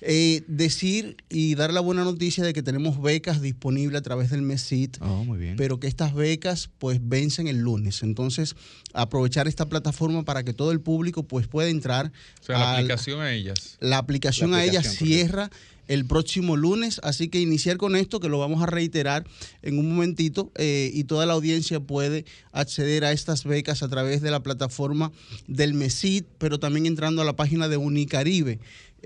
Eh, 0.00 0.42
decir 0.48 1.16
y 1.30 1.54
dar 1.54 1.72
la 1.72 1.80
buena 1.80 2.02
noticia 2.02 2.42
de 2.44 2.52
que 2.52 2.62
tenemos 2.64 3.00
becas 3.00 3.40
disponibles 3.40 4.00
a 4.00 4.02
través 4.02 4.30
del 4.30 4.42
MESIT, 4.42 4.96
Oh, 5.00 5.24
pero 5.56 5.78
que 5.78 5.86
estas 5.86 6.12
becas 6.12 6.68
pues 6.78 6.98
vencen 7.02 7.46
el 7.46 7.58
lunes. 7.58 8.02
Entonces, 8.02 8.25
Entonces, 8.26 8.56
aprovechar 8.92 9.46
esta 9.48 9.68
plataforma 9.68 10.24
para 10.24 10.42
que 10.42 10.52
todo 10.52 10.72
el 10.72 10.80
público 10.80 11.22
pues 11.22 11.46
pueda 11.46 11.68
entrar. 11.68 12.12
O 12.42 12.44
sea, 12.44 12.58
la 12.58 12.70
al- 12.70 12.76
aplicación 12.76 13.20
a 13.20 13.32
ellas. 13.32 13.76
la 13.80 13.98
aplicación 13.98 14.50
La 14.50 14.58
a 14.58 14.64
ella 14.64 14.80
aplicación, 14.80 15.08
cierra 15.08 15.50
el 15.88 16.04
próximo 16.04 16.56
lunes, 16.56 17.00
así 17.04 17.28
que 17.28 17.38
iniciar 17.38 17.76
con 17.76 17.94
esto, 17.94 18.18
que 18.18 18.28
lo 18.28 18.40
vamos 18.40 18.60
a 18.60 18.66
reiterar 18.66 19.24
en 19.62 19.78
un 19.78 19.88
momentito, 19.94 20.50
eh, 20.56 20.90
y 20.92 21.04
toda 21.04 21.26
la 21.26 21.34
audiencia 21.34 21.78
puede 21.78 22.24
acceder 22.50 23.04
a 23.04 23.12
estas 23.12 23.44
becas 23.44 23.84
a 23.84 23.88
través 23.88 24.20
de 24.20 24.32
la 24.32 24.42
plataforma 24.42 25.12
del 25.46 25.74
MESID, 25.74 26.24
pero 26.38 26.58
también 26.58 26.86
entrando 26.86 27.22
a 27.22 27.24
la 27.24 27.36
página 27.36 27.68
de 27.68 27.76
Unicaribe. 27.76 28.58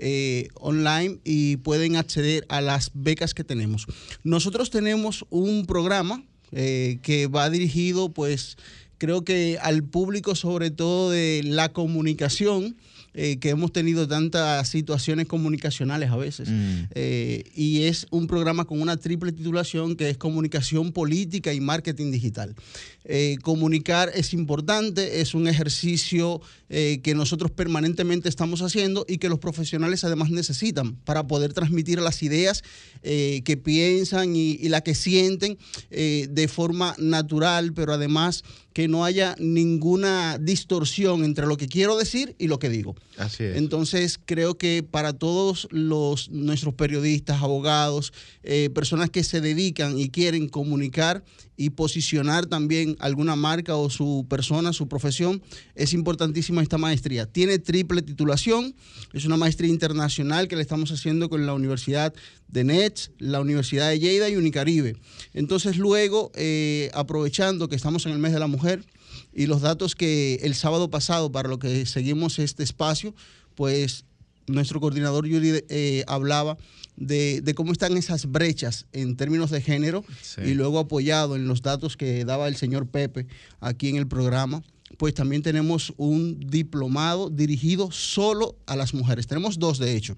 eh, 0.03 0.47
online 0.55 1.19
y 1.23 1.57
pueden 1.57 1.95
acceder 1.95 2.43
a 2.49 2.59
las 2.61 2.89
becas 2.95 3.35
que 3.35 3.43
tenemos. 3.43 3.85
Nosotros 4.23 4.71
tenemos 4.71 5.25
un 5.29 5.67
programa 5.67 6.23
eh, 6.53 6.97
que 7.03 7.27
va 7.27 7.51
dirigido, 7.51 8.09
pues, 8.11 8.57
creo 9.01 9.23
que 9.23 9.57
al 9.59 9.83
público, 9.83 10.35
sobre 10.35 10.69
todo 10.69 11.09
de 11.09 11.41
la 11.43 11.69
comunicación, 11.69 12.75
eh, 13.13 13.39
que 13.39 13.49
hemos 13.49 13.73
tenido 13.73 14.07
tantas 14.07 14.69
situaciones 14.69 15.27
comunicacionales 15.27 16.11
a 16.11 16.15
veces. 16.15 16.47
Eh, 16.95 17.43
y 17.53 17.83
es 17.83 18.07
un 18.09 18.25
programa 18.25 18.63
con 18.63 18.79
una 18.79 18.95
triple 18.95 19.33
titulación 19.33 19.97
que 19.97 20.09
es 20.09 20.17
comunicación 20.17 20.93
política 20.93 21.51
y 21.51 21.59
marketing 21.59 22.09
digital. 22.11 22.55
Eh, 23.03 23.37
comunicar 23.41 24.11
es 24.13 24.33
importante, 24.33 25.19
es 25.19 25.33
un 25.33 25.47
ejercicio 25.47 26.39
que 26.69 27.13
nosotros 27.15 27.51
permanentemente 27.51 28.29
estamos 28.29 28.61
haciendo 28.61 29.05
y 29.05 29.17
que 29.17 29.27
los 29.27 29.39
profesionales 29.39 30.05
además 30.05 30.29
necesitan 30.29 30.95
para 30.95 31.27
poder 31.27 31.51
transmitir 31.51 31.99
las 31.99 32.23
ideas 32.23 32.63
que 33.01 33.61
piensan 33.61 34.37
y, 34.37 34.51
y 34.51 34.69
las 34.69 34.83
que 34.83 34.95
sienten 34.95 35.57
de 35.89 36.47
forma 36.47 36.95
natural, 36.97 37.73
pero 37.73 37.91
además 37.91 38.45
que 38.73 38.87
no 38.87 39.03
haya 39.03 39.35
ninguna 39.39 40.37
distorsión 40.37 41.23
entre 41.23 41.45
lo 41.45 41.57
que 41.57 41.67
quiero 41.67 41.97
decir 41.97 42.35
y 42.37 42.47
lo 42.47 42.59
que 42.59 42.69
digo. 42.69 42.95
Así 43.17 43.43
es. 43.43 43.57
Entonces, 43.57 44.19
creo 44.23 44.57
que 44.57 44.83
para 44.89 45.13
todos 45.13 45.67
los 45.71 46.29
nuestros 46.29 46.73
periodistas, 46.73 47.41
abogados, 47.41 48.13
eh, 48.43 48.69
personas 48.73 49.09
que 49.09 49.23
se 49.23 49.41
dedican 49.41 49.99
y 49.99 50.09
quieren 50.09 50.47
comunicar 50.47 51.23
y 51.61 51.69
posicionar 51.69 52.47
también 52.47 52.95
alguna 52.99 53.35
marca 53.35 53.75
o 53.75 53.91
su 53.91 54.25
persona, 54.27 54.73
su 54.73 54.87
profesión, 54.87 55.43
es 55.75 55.93
importantísima 55.93 56.63
esta 56.63 56.79
maestría. 56.79 57.27
Tiene 57.27 57.59
triple 57.59 58.01
titulación, 58.01 58.73
es 59.13 59.25
una 59.25 59.37
maestría 59.37 59.69
internacional 59.69 60.47
que 60.47 60.55
le 60.55 60.63
estamos 60.63 60.91
haciendo 60.91 61.29
con 61.29 61.45
la 61.45 61.53
Universidad 61.53 62.15
de 62.47 62.63
Nets, 62.63 63.11
la 63.19 63.41
Universidad 63.41 63.89
de 63.89 63.99
Lleida 63.99 64.27
y 64.27 64.37
Unicaribe. 64.37 64.95
Entonces, 65.35 65.77
luego, 65.77 66.31
eh, 66.33 66.89
aprovechando 66.95 67.69
que 67.69 67.75
estamos 67.75 68.07
en 68.07 68.13
el 68.13 68.17
mes 68.17 68.33
de 68.33 68.39
la 68.39 68.47
mujer, 68.47 68.83
y 69.31 69.45
los 69.45 69.61
datos 69.61 69.93
que 69.93 70.39
el 70.41 70.55
sábado 70.55 70.89
pasado, 70.89 71.31
para 71.31 71.47
lo 71.47 71.59
que 71.59 71.85
seguimos 71.85 72.39
este 72.39 72.63
espacio, 72.63 73.13
pues 73.53 74.03
nuestro 74.47 74.79
coordinador 74.79 75.27
Yuri 75.27 75.63
eh, 75.69 76.03
hablaba 76.07 76.57
de, 77.01 77.41
de 77.41 77.53
cómo 77.53 77.71
están 77.71 77.97
esas 77.97 78.31
brechas 78.31 78.85
en 78.93 79.17
términos 79.17 79.49
de 79.49 79.61
género 79.61 80.05
y 80.43 80.53
luego 80.53 80.79
apoyado 80.79 81.35
en 81.35 81.47
los 81.47 81.61
datos 81.61 81.97
que 81.97 82.23
daba 82.25 82.47
el 82.47 82.55
señor 82.55 82.87
Pepe 82.87 83.27
aquí 83.59 83.89
en 83.89 83.95
el 83.95 84.07
programa, 84.07 84.63
pues 84.97 85.13
también 85.13 85.41
tenemos 85.41 85.93
un 85.97 86.39
diplomado 86.39 87.29
dirigido 87.29 87.91
solo 87.91 88.55
a 88.67 88.75
las 88.75 88.93
mujeres. 88.93 89.27
Tenemos 89.27 89.57
dos, 89.57 89.79
de 89.79 89.95
hecho. 89.95 90.17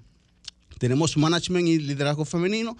Tenemos 0.80 1.16
management 1.16 1.68
y 1.68 1.80
liderazgo 1.80 2.26
femenino 2.26 2.76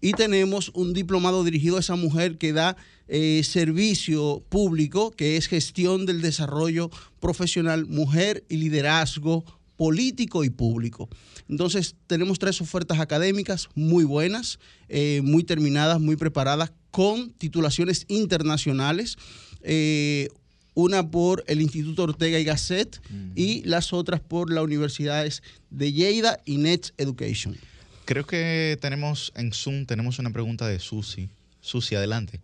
y 0.00 0.12
tenemos 0.12 0.70
un 0.74 0.92
diplomado 0.92 1.42
dirigido 1.42 1.78
a 1.78 1.80
esa 1.80 1.96
mujer 1.96 2.36
que 2.36 2.52
da 2.52 2.76
eh, 3.08 3.40
servicio 3.44 4.44
público, 4.48 5.12
que 5.12 5.36
es 5.36 5.46
gestión 5.46 6.04
del 6.04 6.20
desarrollo 6.20 6.90
profesional, 7.20 7.86
mujer 7.86 8.44
y 8.50 8.58
liderazgo 8.58 9.44
político 9.76 10.44
y 10.44 10.50
público. 10.50 11.08
Entonces 11.48 11.94
tenemos 12.06 12.38
tres 12.38 12.60
ofertas 12.60 12.98
académicas 12.98 13.68
muy 13.74 14.04
buenas, 14.04 14.58
eh, 14.88 15.20
muy 15.22 15.44
terminadas, 15.44 16.00
muy 16.00 16.16
preparadas, 16.16 16.72
con 16.90 17.30
titulaciones 17.32 18.04
internacionales. 18.08 19.16
eh, 19.62 20.28
una 20.76 21.10
por 21.10 21.42
el 21.48 21.62
Instituto 21.62 22.02
Ortega 22.02 22.38
y 22.38 22.44
Gasset 22.44 23.00
y 23.34 23.62
las 23.64 23.94
otras 23.94 24.20
por 24.20 24.52
las 24.52 24.62
universidades 24.62 25.42
de 25.70 25.90
Lleida 25.90 26.38
y 26.44 26.58
Net 26.58 26.92
Education. 26.98 27.56
Creo 28.04 28.26
que 28.26 28.76
tenemos 28.80 29.32
en 29.36 29.52
Zoom, 29.52 29.86
tenemos 29.86 30.18
una 30.18 30.30
pregunta 30.30 30.68
de 30.68 30.78
Susi. 30.78 31.30
Susi, 31.62 31.94
adelante. 31.94 32.40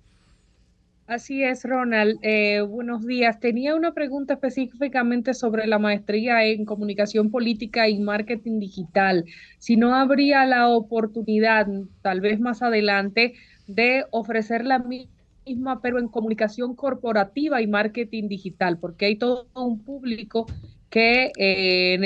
Así 1.13 1.45
es, 1.45 1.63
Ronald. 1.65 2.19
Eh, 2.23 2.63
buenos 2.63 3.07
días. 3.07 3.39
Tenía 3.39 3.75
una 3.75 3.93
pregunta 3.93 4.33
específicamente 4.33 5.35
sobre 5.35 5.67
la 5.67 5.79
maestría 5.79 6.43
en 6.47 6.65
comunicación 6.65 7.31
política 7.31 7.87
y 7.87 7.99
marketing 7.99 8.59
digital. 8.59 9.27
Si 9.59 9.77
no 9.77 9.95
habría 9.95 10.47
la 10.47 10.69
oportunidad, 10.71 11.67
tal 12.01 12.23
vez 12.23 12.41
más 12.41 12.63
adelante, 12.63 13.35
de 13.67 14.07
ofrecer 14.11 14.65
la 14.65 14.79
misma, 14.79 15.83
pero 15.83 15.99
en 15.99 16.09
comunicación 16.09 16.75
corporativa 16.75 17.61
y 17.61 17.67
marketing 17.67 18.29
digital, 18.29 18.79
porque 18.79 19.05
hay 19.05 19.17
todo 19.17 19.49
un 19.55 19.85
público 19.85 20.47
que 20.89 21.31
eh, 21.37 21.99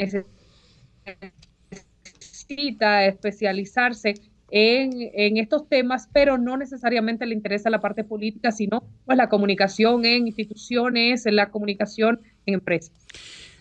necesita 2.03 3.05
especializarse 3.05 4.15
en, 4.51 4.93
en, 5.15 5.37
estos 5.39 5.69
temas, 5.69 6.09
pero 6.13 6.39
no 6.39 6.57
necesariamente 6.57 7.27
le 7.27 7.35
interesa 7.35 7.71
la 7.71 7.81
parte 7.81 8.05
política, 8.05 8.53
sino 8.53 8.85
pues 9.05 9.19
la 9.19 9.29
comunicación 9.29 10.05
en 10.05 10.27
instituciones, 10.27 11.27
en 11.27 11.37
la 11.37 11.51
comunicación 11.51 12.21
en 12.47 12.55
empresas. 12.55 12.93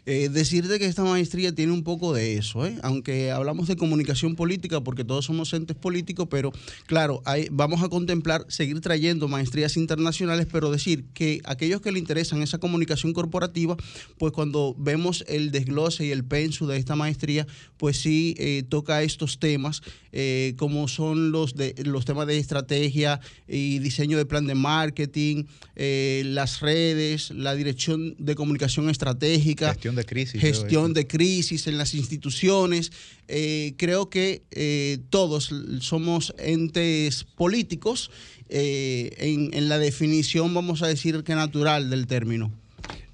Eh, 0.08 0.30
decirte 0.30 0.77
que 0.77 0.85
esta 0.85 1.03
maestría 1.03 1.53
tiene 1.53 1.72
un 1.72 1.84
poco 1.84 2.14
de 2.14 2.38
eso, 2.38 2.66
¿eh? 2.66 2.77
aunque 2.84 3.32
hablamos 3.32 3.67
de 3.67 3.75
comunicación 3.75 4.35
política 4.35 4.82
porque 4.82 5.03
todos 5.03 5.25
somos 5.25 5.51
entes 5.53 5.75
políticos, 5.75 6.27
pero 6.30 6.51
claro, 6.85 7.24
hay, 7.25 7.48
vamos 7.51 7.82
a 7.82 7.90
contemplar 7.90 8.45
seguir 8.48 8.82
trayendo 8.82 9.27
maestrías 9.27 9.77
internacionales, 9.77 10.48
pero 10.51 10.69
decir 10.69 11.06
que 11.14 11.42
aquellos 11.45 11.82
que 11.82 11.92
le 11.92 11.98
interesan 11.98 12.43
esa 12.43 12.59
comunicación 12.59 13.14
corporativa, 13.14 13.77
pues 14.19 14.32
cuando 14.32 14.75
vemos 14.77 15.25
el 15.27 15.51
desglose 15.51 16.06
y 16.06 16.11
el 16.11 16.24
pensu 16.24 16.67
de 16.67 16.77
esta 16.77 16.95
maestría, 16.95 17.48
pues 17.77 17.98
sí 17.98 18.35
eh, 18.38 18.64
toca 18.67 19.01
estos 19.01 19.40
temas, 19.40 19.82
eh, 20.11 20.53
como 20.58 20.88
son 20.88 21.32
los, 21.32 21.56
de, 21.56 21.75
los 21.84 22.06
temas 22.06 22.27
de 22.27 22.38
estrategia 22.38 23.19
y 23.48 23.80
diseño 23.80 24.17
de 24.17 24.25
plan 24.25 24.45
de 24.48 24.56
marketing, 24.56 25.45
eh, 25.75 26.24
las 26.25 26.61
redes, 26.61 27.32
la 27.32 27.56
dirección 27.56 28.16
de 28.17 28.35
comunicación 28.35 28.90
estratégica. 28.90 29.75
De 29.95 30.06
crisis. 30.06 30.41
Gestión 30.41 30.93
de 30.93 31.07
crisis 31.07 31.67
en 31.67 31.77
las 31.77 31.93
instituciones. 31.93 32.91
Eh, 33.27 33.74
creo 33.77 34.09
que 34.09 34.43
eh, 34.51 34.99
todos 35.09 35.51
somos 35.80 36.33
entes 36.38 37.24
políticos 37.24 38.11
eh, 38.49 39.15
en, 39.17 39.53
en, 39.53 39.69
la 39.69 39.80
definición, 39.80 40.53
vamos 40.53 40.83
a 40.83 40.88
decir 40.88 41.24
que 41.24 41.33
natural 41.33 41.90
del 41.90 42.06
término. 42.06 42.51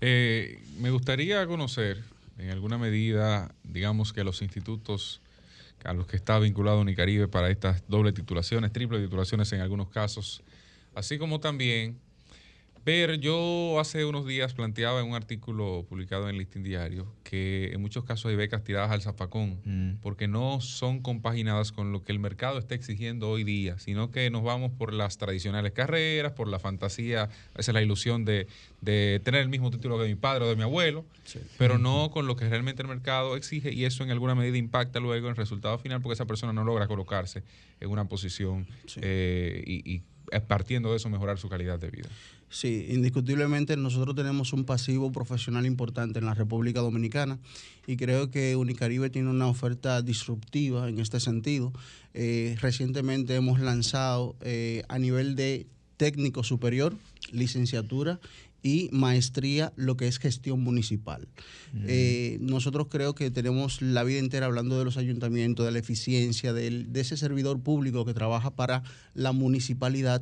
Eh, 0.01 0.61
me 0.80 0.92
gustaría 0.92 1.45
conocer, 1.48 2.03
en 2.38 2.50
alguna 2.50 2.77
medida, 2.77 3.53
digamos 3.64 4.11
que 4.14 4.24
los 4.24 4.42
institutos 4.42 5.22
a 5.84 5.93
los 5.93 6.06
que 6.06 6.16
está 6.16 6.38
vinculado 6.40 6.82
Unicaribe 6.82 7.27
para 7.27 7.50
estas 7.50 7.84
doble 7.88 8.11
titulaciones, 8.11 8.72
triple 8.72 9.00
titulaciones 9.00 9.51
en 9.53 9.61
algunos 9.61 9.90
casos, 9.90 10.43
así 10.93 11.18
como 11.18 11.40
también 11.40 12.00
ver, 12.85 13.19
yo 13.19 13.80
hace 13.80 14.06
unos 14.06 14.26
días 14.26 14.53
planteaba 14.53 15.01
en 15.01 15.08
un 15.08 15.16
artículo 15.16 15.85
publicado 15.88 16.24
en 16.24 16.32
el 16.32 16.38
Listín 16.38 16.64
Diario 16.64 17.08
que 17.24 17.72
en 17.74 17.82
muchos 17.82 18.03
casos 18.03 18.30
hay 18.30 18.35
becas 18.35 18.64
tiradas 18.64 18.92
al 18.92 19.01
zafacón 19.01 19.61
mm. 19.64 20.01
porque 20.01 20.27
no 20.27 20.60
son 20.60 21.00
compaginadas 21.00 21.72
con 21.72 21.92
lo 21.92 22.03
que 22.03 22.11
el 22.11 22.19
mercado 22.19 22.60
está 22.60 22.76
exigiendo 22.76 23.30
hoy 23.30 23.43
día, 23.43 23.80
sino 23.80 24.11
que 24.11 24.30
nos 24.30 24.43
vamos 24.43 24.72
por 24.77 24.93
las 24.93 25.18
tradicionales 25.18 25.72
carreras, 25.72 26.34
por 26.34 26.48
la 26.48 26.60
fantasía, 26.60 27.24
a 27.24 27.58
veces 27.58 27.74
la 27.74 27.82
ilusión 27.82 28.26
de, 28.26 28.48
de 28.82 29.22
tener 29.24 29.42
el 29.42 29.50
mismo 29.50 29.72
título 29.72 29.98
que 29.98 30.06
mi 30.06 30.16
padre 30.16 30.45
o 30.45 30.50
de 30.50 30.56
mi 30.56 30.64
abuelo, 30.64 31.06
sí. 31.24 31.40
pero 31.58 31.77
no 31.77 32.11
con 32.11 32.27
lo 32.27 32.35
que 32.35 32.50
realmente 32.50 32.82
el 32.82 32.90
mercado 32.90 33.38
exige 33.38 33.72
y 33.72 33.85
eso 33.85 34.03
en 34.03 34.11
alguna 34.11 34.35
medida 34.35 34.58
impacta 34.58 35.00
luego 35.00 35.27
en 35.27 35.32
el 35.32 35.38
resultado 35.38 35.77
final 35.77 36.01
porque 36.01 36.16
esa 36.16 36.26
persona 36.26 36.51
no 36.51 36.64
logra 36.64 36.88
colocarse 36.88 37.43
en 37.80 37.90
una 37.90 38.06
posición 38.06 38.68
sí. 38.88 39.00
eh, 39.03 39.64
y, 39.66 39.95
y 39.95 40.03
partiendo 40.48 40.92
de 40.92 40.98
eso 40.98 41.10
mejorar 41.10 41.38
su 41.38 41.50
calidad 41.50 41.80
de 41.80 41.90
vida. 41.90 42.10
Sí, 42.52 42.88
indiscutiblemente 42.90 43.78
nosotros 43.78 44.14
tenemos 44.14 44.52
un 44.52 44.66
pasivo 44.66 45.10
profesional 45.14 45.66
importante 45.66 46.20
en 46.20 46.26
la 46.26 46.34
República 46.34 46.82
Dominicana 46.82 47.40
y 47.88 47.96
creo 47.96 48.30
que 48.30 48.58
Unicaribe 48.58 49.10
tiene 49.10 49.30
una 49.30 49.48
oferta 49.48 50.02
disruptiva 50.02 50.90
en 50.90 51.00
este 51.00 51.22
sentido. 51.22 51.72
Eh, 52.14 52.58
recientemente 52.60 53.36
hemos 53.36 53.62
lanzado 53.62 54.36
eh, 54.42 54.84
a 54.90 55.00
nivel 55.00 55.38
de 55.38 55.66
técnico 55.96 56.44
superior, 56.44 56.94
licenciatura 57.32 58.20
y 58.64 58.90
maestría 58.92 59.72
lo 59.78 59.96
que 59.96 60.08
es 60.08 60.20
gestión 60.20 60.60
municipal. 60.60 61.30
Mm. 61.72 61.86
Eh, 61.88 62.38
nosotros 62.42 62.88
creo 62.90 63.16
que 63.16 63.32
tenemos 63.32 63.82
la 63.82 64.04
vida 64.04 64.20
entera 64.20 64.48
hablando 64.48 64.78
de 64.78 64.84
los 64.84 64.98
ayuntamientos, 64.98 65.66
de 65.66 65.72
la 65.72 65.80
eficiencia, 65.80 66.52
del, 66.52 66.92
de 66.92 67.00
ese 67.00 67.16
servidor 67.16 67.62
público 67.62 68.04
que 68.06 68.14
trabaja 68.14 68.52
para 68.52 68.84
la 69.14 69.32
municipalidad 69.32 70.22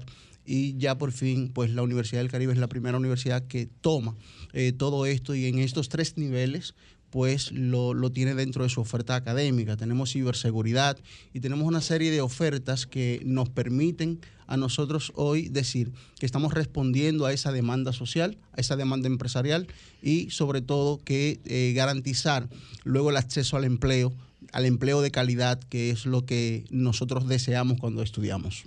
y 0.49 0.75
ya 0.79 0.97
por 0.97 1.11
fin 1.11 1.51
pues 1.53 1.69
la 1.69 1.83
Universidad 1.83 2.21
del 2.21 2.31
Caribe 2.31 2.51
es 2.51 2.57
la 2.57 2.67
primera 2.67 2.97
universidad 2.97 3.45
que 3.45 3.67
toma 3.67 4.15
eh, 4.51 4.71
todo 4.71 5.05
esto 5.05 5.35
y 5.35 5.45
en 5.45 5.59
estos 5.59 5.89
tres 5.89 6.17
niveles 6.17 6.73
pues 7.11 7.51
lo, 7.51 7.93
tiene 8.11 8.33
dentro 8.33 8.63
de 8.63 8.69
su 8.69 8.81
oferta 8.81 9.15
académica. 9.15 9.77
Tenemos 9.77 10.11
ciberseguridad 10.11 10.97
y 11.33 11.39
tenemos 11.39 11.67
una 11.67 11.81
serie 11.81 12.11
de 12.11 12.21
ofertas 12.21 12.87
que 12.87 13.21
nos 13.25 13.49
permiten 13.49 14.21
a 14.47 14.57
nosotros 14.57 15.11
hoy 15.15 15.49
decir 15.49 15.91
que 16.19 16.25
estamos 16.25 16.53
respondiendo 16.53 17.27
a 17.27 17.33
esa 17.33 17.51
demanda 17.51 17.93
social, 17.93 18.37
a 18.53 18.61
esa 18.61 18.75
demanda 18.75 19.07
empresarial 19.07 19.67
y 20.01 20.31
sobre 20.31 20.61
todo 20.61 20.97
que 21.03 21.39
eh, 21.45 21.73
garantizar 21.75 22.49
luego 22.83 23.11
el 23.11 23.17
acceso 23.17 23.55
al 23.55 23.65
empleo, 23.65 24.13
al 24.51 24.65
empleo 24.65 25.01
de 25.01 25.11
calidad, 25.11 25.59
que 25.59 25.91
es 25.91 26.07
lo 26.07 26.25
que 26.25 26.65
nosotros 26.71 27.27
deseamos 27.27 27.79
cuando 27.79 28.01
estudiamos. 28.01 28.65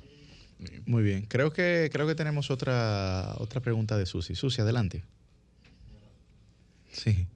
Muy 0.87 1.03
bien, 1.03 1.23
creo 1.27 1.53
que, 1.53 1.89
creo 1.93 2.07
que 2.07 2.15
tenemos 2.15 2.51
otra, 2.51 3.35
otra 3.39 3.61
pregunta 3.61 3.97
de 3.99 4.07
Susi. 4.07 4.35
Susi, 4.35 4.61
adelante. 4.63 5.05
Sí. 6.91 7.27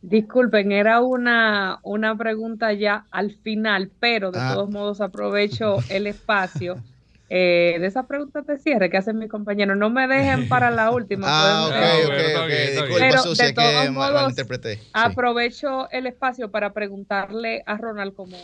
Disculpen, 0.00 0.70
era 0.70 1.00
una, 1.00 1.80
una 1.82 2.16
pregunta 2.16 2.72
ya 2.72 3.06
al 3.10 3.32
final, 3.32 3.90
pero 3.98 4.30
de 4.30 4.38
Ah. 4.40 4.52
todos 4.54 4.70
modos 4.70 5.00
aprovecho 5.00 5.78
el 5.90 6.06
espacio 6.06 6.76
eh, 7.30 7.76
de 7.80 7.86
esa 7.86 8.06
pregunta 8.06 8.42
de 8.42 8.56
cierre 8.58 8.88
que 8.90 8.96
hacen 8.96 9.18
mis 9.18 9.28
compañeros. 9.28 9.76
No 9.76 9.90
me 9.90 10.06
dejen 10.06 10.48
para 10.48 10.70
la 10.70 10.90
última. 10.92 11.26
Ah, 11.30 11.66
ok, 11.66 11.72
pueden- 11.74 12.06
ok, 12.06 12.12
está 12.26 12.40
ok. 12.42 12.46
bien, 12.46 12.58
está 12.60 12.82
bien. 12.84 12.88
Disculpa, 12.88 13.06
Pero 13.08 13.22
Susi, 13.22 13.42
de 13.42 13.48
que 13.48 13.54
todos 13.54 13.90
modos. 13.90 14.34
Aprovecho 14.92 15.90
el 15.90 16.06
espacio 16.06 16.50
para 16.50 16.72
preguntarle 16.72 17.62
a 17.66 17.76
Ronald, 17.76 18.14
como 18.14 18.36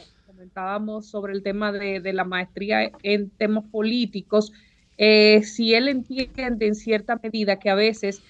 comentábamos 0.44 1.06
sobre 1.06 1.32
el 1.32 1.42
tema 1.42 1.72
de, 1.72 2.00
de 2.00 2.12
la 2.12 2.24
maestría 2.24 2.90
en 3.02 3.30
temas 3.30 3.64
políticos, 3.70 4.52
eh, 4.98 5.42
si 5.42 5.74
él 5.74 5.88
entiende 5.88 6.66
en 6.66 6.74
cierta 6.74 7.18
medida 7.22 7.58
que 7.58 7.70
a 7.70 7.74
veces 7.74 8.22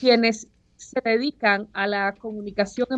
quienes 0.00 0.48
se 0.76 1.00
dedican 1.04 1.68
a 1.72 1.86
la 1.86 2.14
comunicación 2.16 2.88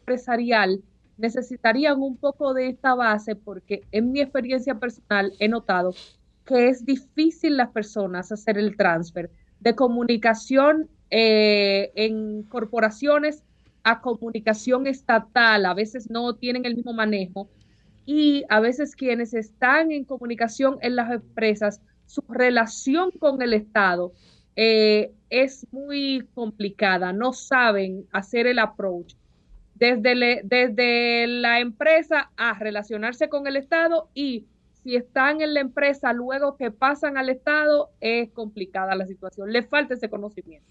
empresarial 0.00 0.80
necesitarían 1.18 2.00
un 2.00 2.16
poco 2.16 2.54
de 2.54 2.68
esta 2.68 2.94
base, 2.94 3.36
porque 3.36 3.82
en 3.92 4.10
mi 4.10 4.20
experiencia 4.20 4.74
personal 4.76 5.32
he 5.38 5.48
notado 5.48 5.94
que 6.46 6.68
es 6.68 6.84
difícil 6.84 7.56
las 7.56 7.70
personas 7.70 8.32
hacer 8.32 8.56
el 8.58 8.76
transfer 8.76 9.30
de 9.60 9.74
comunicación 9.74 10.88
eh, 11.10 11.92
en 11.94 12.42
corporaciones 12.44 13.42
a 13.82 14.00
comunicación 14.00 14.86
estatal. 14.86 15.66
A 15.66 15.74
veces 15.74 16.10
no 16.10 16.34
tienen 16.34 16.64
el 16.64 16.74
mismo 16.74 16.92
manejo 16.92 17.48
y 18.06 18.44
a 18.48 18.60
veces 18.60 18.96
quienes 18.96 19.34
están 19.34 19.90
en 19.90 20.04
comunicación 20.04 20.78
en 20.82 20.96
las 20.96 21.10
empresas, 21.10 21.80
su 22.06 22.22
relación 22.28 23.10
con 23.12 23.40
el 23.42 23.54
Estado 23.54 24.12
eh, 24.56 25.12
es 25.30 25.66
muy 25.72 26.26
complicada. 26.34 27.12
No 27.12 27.32
saben 27.32 28.06
hacer 28.12 28.46
el 28.46 28.58
approach 28.58 29.14
desde, 29.74 30.42
desde 30.44 31.26
la 31.26 31.60
empresa 31.60 32.30
a 32.36 32.58
relacionarse 32.58 33.28
con 33.28 33.46
el 33.46 33.56
Estado 33.56 34.08
y 34.14 34.44
si 34.82 34.96
están 34.96 35.40
en 35.40 35.54
la 35.54 35.60
empresa 35.60 36.12
luego 36.12 36.56
que 36.56 36.70
pasan 36.70 37.16
al 37.16 37.30
Estado, 37.30 37.90
es 38.00 38.30
complicada 38.30 38.94
la 38.94 39.06
situación. 39.06 39.50
Le 39.50 39.62
falta 39.62 39.94
ese 39.94 40.10
conocimiento. 40.10 40.66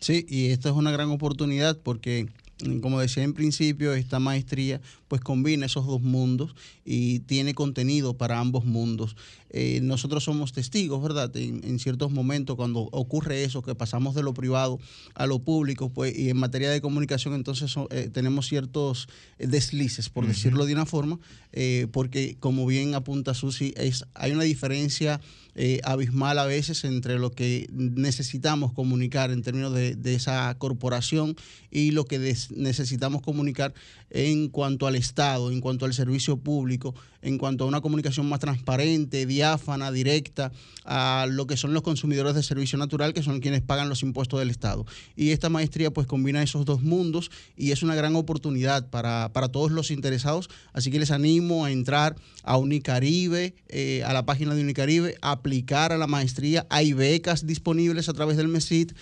Sí, 0.00 0.26
y 0.28 0.50
esta 0.50 0.68
es 0.68 0.74
una 0.74 0.90
gran 0.90 1.10
oportunidad 1.10 1.78
porque, 1.80 2.26
mm, 2.66 2.80
como 2.80 2.98
decía 2.98 3.22
en 3.22 3.34
principio, 3.34 3.94
esta 3.94 4.18
maestría 4.18 4.80
pues 5.12 5.20
combina 5.20 5.66
esos 5.66 5.86
dos 5.86 6.00
mundos 6.00 6.54
y 6.86 7.18
tiene 7.18 7.52
contenido 7.52 8.16
para 8.16 8.40
ambos 8.40 8.64
mundos. 8.64 9.14
Eh, 9.50 9.80
nosotros 9.82 10.24
somos 10.24 10.54
testigos, 10.54 11.02
¿verdad? 11.02 11.36
En, 11.36 11.62
en 11.64 11.78
ciertos 11.78 12.10
momentos 12.10 12.56
cuando 12.56 12.88
ocurre 12.92 13.44
eso, 13.44 13.60
que 13.60 13.74
pasamos 13.74 14.14
de 14.14 14.22
lo 14.22 14.32
privado 14.32 14.80
a 15.14 15.26
lo 15.26 15.38
público, 15.40 15.90
pues, 15.90 16.18
y 16.18 16.30
en 16.30 16.38
materia 16.38 16.70
de 16.70 16.80
comunicación 16.80 17.34
entonces 17.34 17.74
eh, 17.90 18.08
tenemos 18.10 18.46
ciertos 18.46 19.06
eh, 19.38 19.46
deslices, 19.46 20.08
por 20.08 20.26
decirlo 20.26 20.64
de 20.64 20.72
una 20.72 20.86
forma, 20.86 21.20
eh, 21.52 21.88
porque 21.92 22.38
como 22.40 22.64
bien 22.64 22.94
apunta 22.94 23.34
Susi, 23.34 23.74
es, 23.76 24.06
hay 24.14 24.32
una 24.32 24.44
diferencia 24.44 25.20
eh, 25.54 25.80
abismal 25.84 26.38
a 26.38 26.46
veces 26.46 26.84
entre 26.84 27.18
lo 27.18 27.30
que 27.30 27.68
necesitamos 27.70 28.72
comunicar 28.72 29.30
en 29.30 29.42
términos 29.42 29.74
de, 29.74 29.94
de 29.94 30.14
esa 30.14 30.54
corporación 30.56 31.36
y 31.70 31.90
lo 31.90 32.06
que 32.06 32.18
necesitamos 32.18 33.20
comunicar 33.20 33.74
en 34.08 34.48
cuanto 34.48 34.86
al 34.86 34.96
Estado, 35.02 35.50
en 35.50 35.60
cuanto 35.60 35.84
al 35.84 35.92
servicio 35.92 36.38
público, 36.38 36.94
en 37.20 37.36
cuanto 37.36 37.64
a 37.64 37.66
una 37.66 37.80
comunicación 37.80 38.28
más 38.28 38.40
transparente, 38.40 39.26
diáfana, 39.26 39.92
directa, 39.92 40.52
a 40.84 41.26
lo 41.28 41.46
que 41.46 41.56
son 41.56 41.74
los 41.74 41.82
consumidores 41.82 42.34
de 42.34 42.42
servicio 42.42 42.78
natural, 42.78 43.12
que 43.12 43.22
son 43.22 43.40
quienes 43.40 43.62
pagan 43.62 43.88
los 43.88 44.02
impuestos 44.02 44.40
del 44.40 44.50
Estado. 44.50 44.86
Y 45.16 45.30
esta 45.30 45.48
maestría 45.48 45.92
pues 45.92 46.06
combina 46.06 46.42
esos 46.42 46.64
dos 46.64 46.82
mundos 46.82 47.30
y 47.56 47.70
es 47.70 47.82
una 47.82 47.94
gran 47.94 48.16
oportunidad 48.16 48.88
para, 48.90 49.30
para 49.32 49.48
todos 49.48 49.70
los 49.70 49.90
interesados. 49.90 50.48
Así 50.72 50.90
que 50.90 50.98
les 50.98 51.10
animo 51.10 51.64
a 51.64 51.70
entrar 51.70 52.16
a 52.42 52.56
Unicaribe, 52.56 53.54
eh, 53.68 54.02
a 54.04 54.12
la 54.12 54.24
página 54.24 54.54
de 54.54 54.62
Unicaribe, 54.62 55.16
a 55.22 55.32
aplicar 55.32 55.92
a 55.92 55.98
la 55.98 56.06
maestría. 56.06 56.66
Hay 56.70 56.92
becas 56.92 57.46
disponibles 57.46 58.08
a 58.08 58.12
través 58.12 58.36
del 58.36 58.48
MESIT. 58.48 58.92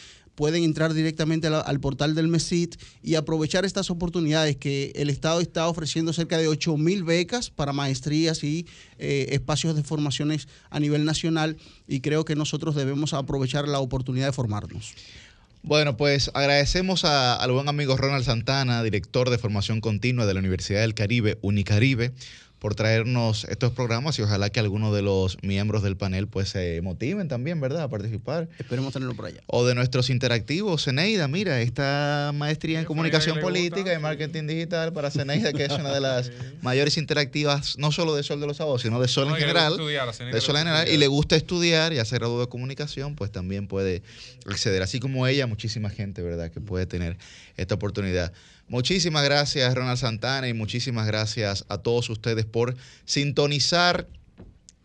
Pueden 0.41 0.65
entrar 0.65 0.95
directamente 0.95 1.49
al 1.49 1.81
portal 1.81 2.15
del 2.15 2.27
MESIT 2.29 2.81
y 3.03 3.17
aprovechar 3.17 3.67
estas 3.67 3.91
oportunidades 3.91 4.57
que 4.57 4.91
el 4.97 5.11
Estado 5.11 5.43
está 5.43 5.69
ofreciendo 5.69 6.15
cerca 6.15 6.39
de 6.39 6.49
8 6.49 6.79
mil 6.79 7.05
becas 7.05 7.51
para 7.51 7.75
maestrías 7.75 8.43
y 8.43 8.67
eh, 8.97 9.27
espacios 9.33 9.77
de 9.77 9.83
formaciones 9.83 10.49
a 10.71 10.81
nivel 10.81 11.05
nacional 11.05 11.59
y 11.87 12.01
creo 12.01 12.25
que 12.25 12.37
nosotros 12.37 12.75
debemos 12.75 13.13
aprovechar 13.13 13.69
la 13.69 13.81
oportunidad 13.81 14.29
de 14.29 14.33
formarnos. 14.33 14.95
Bueno, 15.63 15.99
pues 15.99 16.31
agradecemos 16.33 17.05
al 17.05 17.53
buen 17.53 17.69
amigo 17.69 17.99
Ronald 17.99 18.25
Santana, 18.25 18.83
director 18.83 19.29
de 19.29 19.37
formación 19.37 19.83
continua 19.83 20.25
de 20.25 20.33
la 20.33 20.41
Universidad 20.41 20.81
del 20.81 20.95
Caribe, 20.95 21.37
Unicaribe, 21.43 22.15
por 22.61 22.75
traernos 22.75 23.45
estos 23.45 23.73
programas 23.73 24.19
y 24.19 24.23
ojalá 24.23 24.51
que 24.51 24.61
algunos 24.61 24.95
de 24.95 25.01
los 25.01 25.39
miembros 25.43 25.83
del 25.83 25.97
panel 25.97 26.29
pues 26.29 26.51
se 26.51 26.81
motiven 26.83 27.27
también, 27.27 27.59
¿verdad?, 27.59 27.85
a 27.85 27.89
participar. 27.89 28.49
Esperemos 28.59 28.93
tenerlo 28.93 29.15
por 29.15 29.27
allá. 29.27 29.41
O 29.47 29.67
de 29.67 29.75
nuestros 29.75 30.11
interactivos, 30.11 30.85
Ceneida, 30.85 31.27
mira, 31.27 31.61
esta 31.63 32.33
maestría 32.35 32.79
en 32.79 32.85
comunicación 32.85 33.41
política 33.41 33.95
y 33.95 33.99
marketing 33.99 34.47
digital 34.47 34.93
para 34.93 35.11
Ceneida, 35.11 35.53
que 35.55 35.65
es 35.65 35.73
una 35.73 35.93
de 35.93 36.01
las 36.01 36.31
mayores 36.63 36.99
interactivas, 36.99 37.79
no 37.79 37.93
solo 37.93 38.15
de 38.15 38.23
Sol 38.23 38.41
de 38.41 38.47
los 38.47 38.59
Sábados, 38.59 38.83
sino 38.83 39.01
de 39.01 39.09
Sol 39.09 39.29
No, 39.29 39.37
en 39.37 39.43
y 39.43 39.47
le 39.47 39.47
gusta 39.47 39.59
general. 39.61 39.73
estudiar, 39.73 40.09
a 40.09 40.13
Ceneida 40.13 40.35
De 40.37 40.41
Sol 40.43 40.57
en 40.57 40.63
general, 40.65 40.89
y 40.89 40.97
le 40.99 41.07
gusta 41.07 41.37
estudiar 41.37 41.93
y 41.95 41.99
hacer 41.99 42.19
grado 42.19 42.41
de 42.41 42.47
comunicación, 42.47 43.17
pues 43.17 43.33
también 43.33 43.69
puede 43.69 44.03
acceder. 44.45 44.83
Así 44.83 45.01
como 45.01 45.27
ella, 45.27 45.47
muchísima 45.47 45.89
gente, 45.89 46.21
¿verdad?, 46.21 46.51
que 46.51 46.61
puede 46.61 46.85
tener 46.85 47.17
esta 47.57 47.75
oportunidad. 47.75 48.35
Muchísimas 48.71 49.25
gracias, 49.25 49.75
Ronald 49.75 49.99
Santana, 49.99 50.47
y 50.47 50.55
muchísimas 50.55 51.05
gracias 51.05 51.65
a 51.69 51.79
todos 51.79 52.09
ustedes 52.09 52.45
por 52.47 52.77
sintonizar 53.05 54.07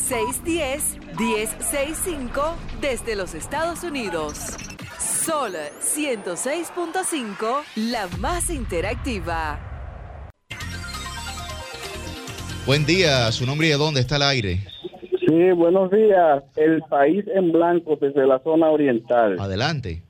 1-833-610-1065 0.04 2.54
desde 2.80 3.16
los 3.16 3.34
Estados 3.34 3.82
Unidos. 3.82 4.56
Sol 4.98 5.52
106.5, 5.80 7.62
la 7.76 8.06
más 8.18 8.50
interactiva. 8.50 9.58
Buen 12.66 12.84
día, 12.86 13.30
su 13.32 13.46
nombre 13.46 13.66
y 13.66 13.70
de 13.70 13.76
dónde 13.76 14.00
está 14.00 14.16
el 14.16 14.22
aire. 14.22 14.60
Sí, 15.26 15.52
buenos 15.52 15.90
días. 15.90 16.44
El 16.56 16.82
país 16.82 17.24
en 17.34 17.52
blanco 17.52 17.96
desde 18.00 18.26
la 18.26 18.38
zona 18.40 18.70
oriental. 18.70 19.38
Adelante. 19.38 20.02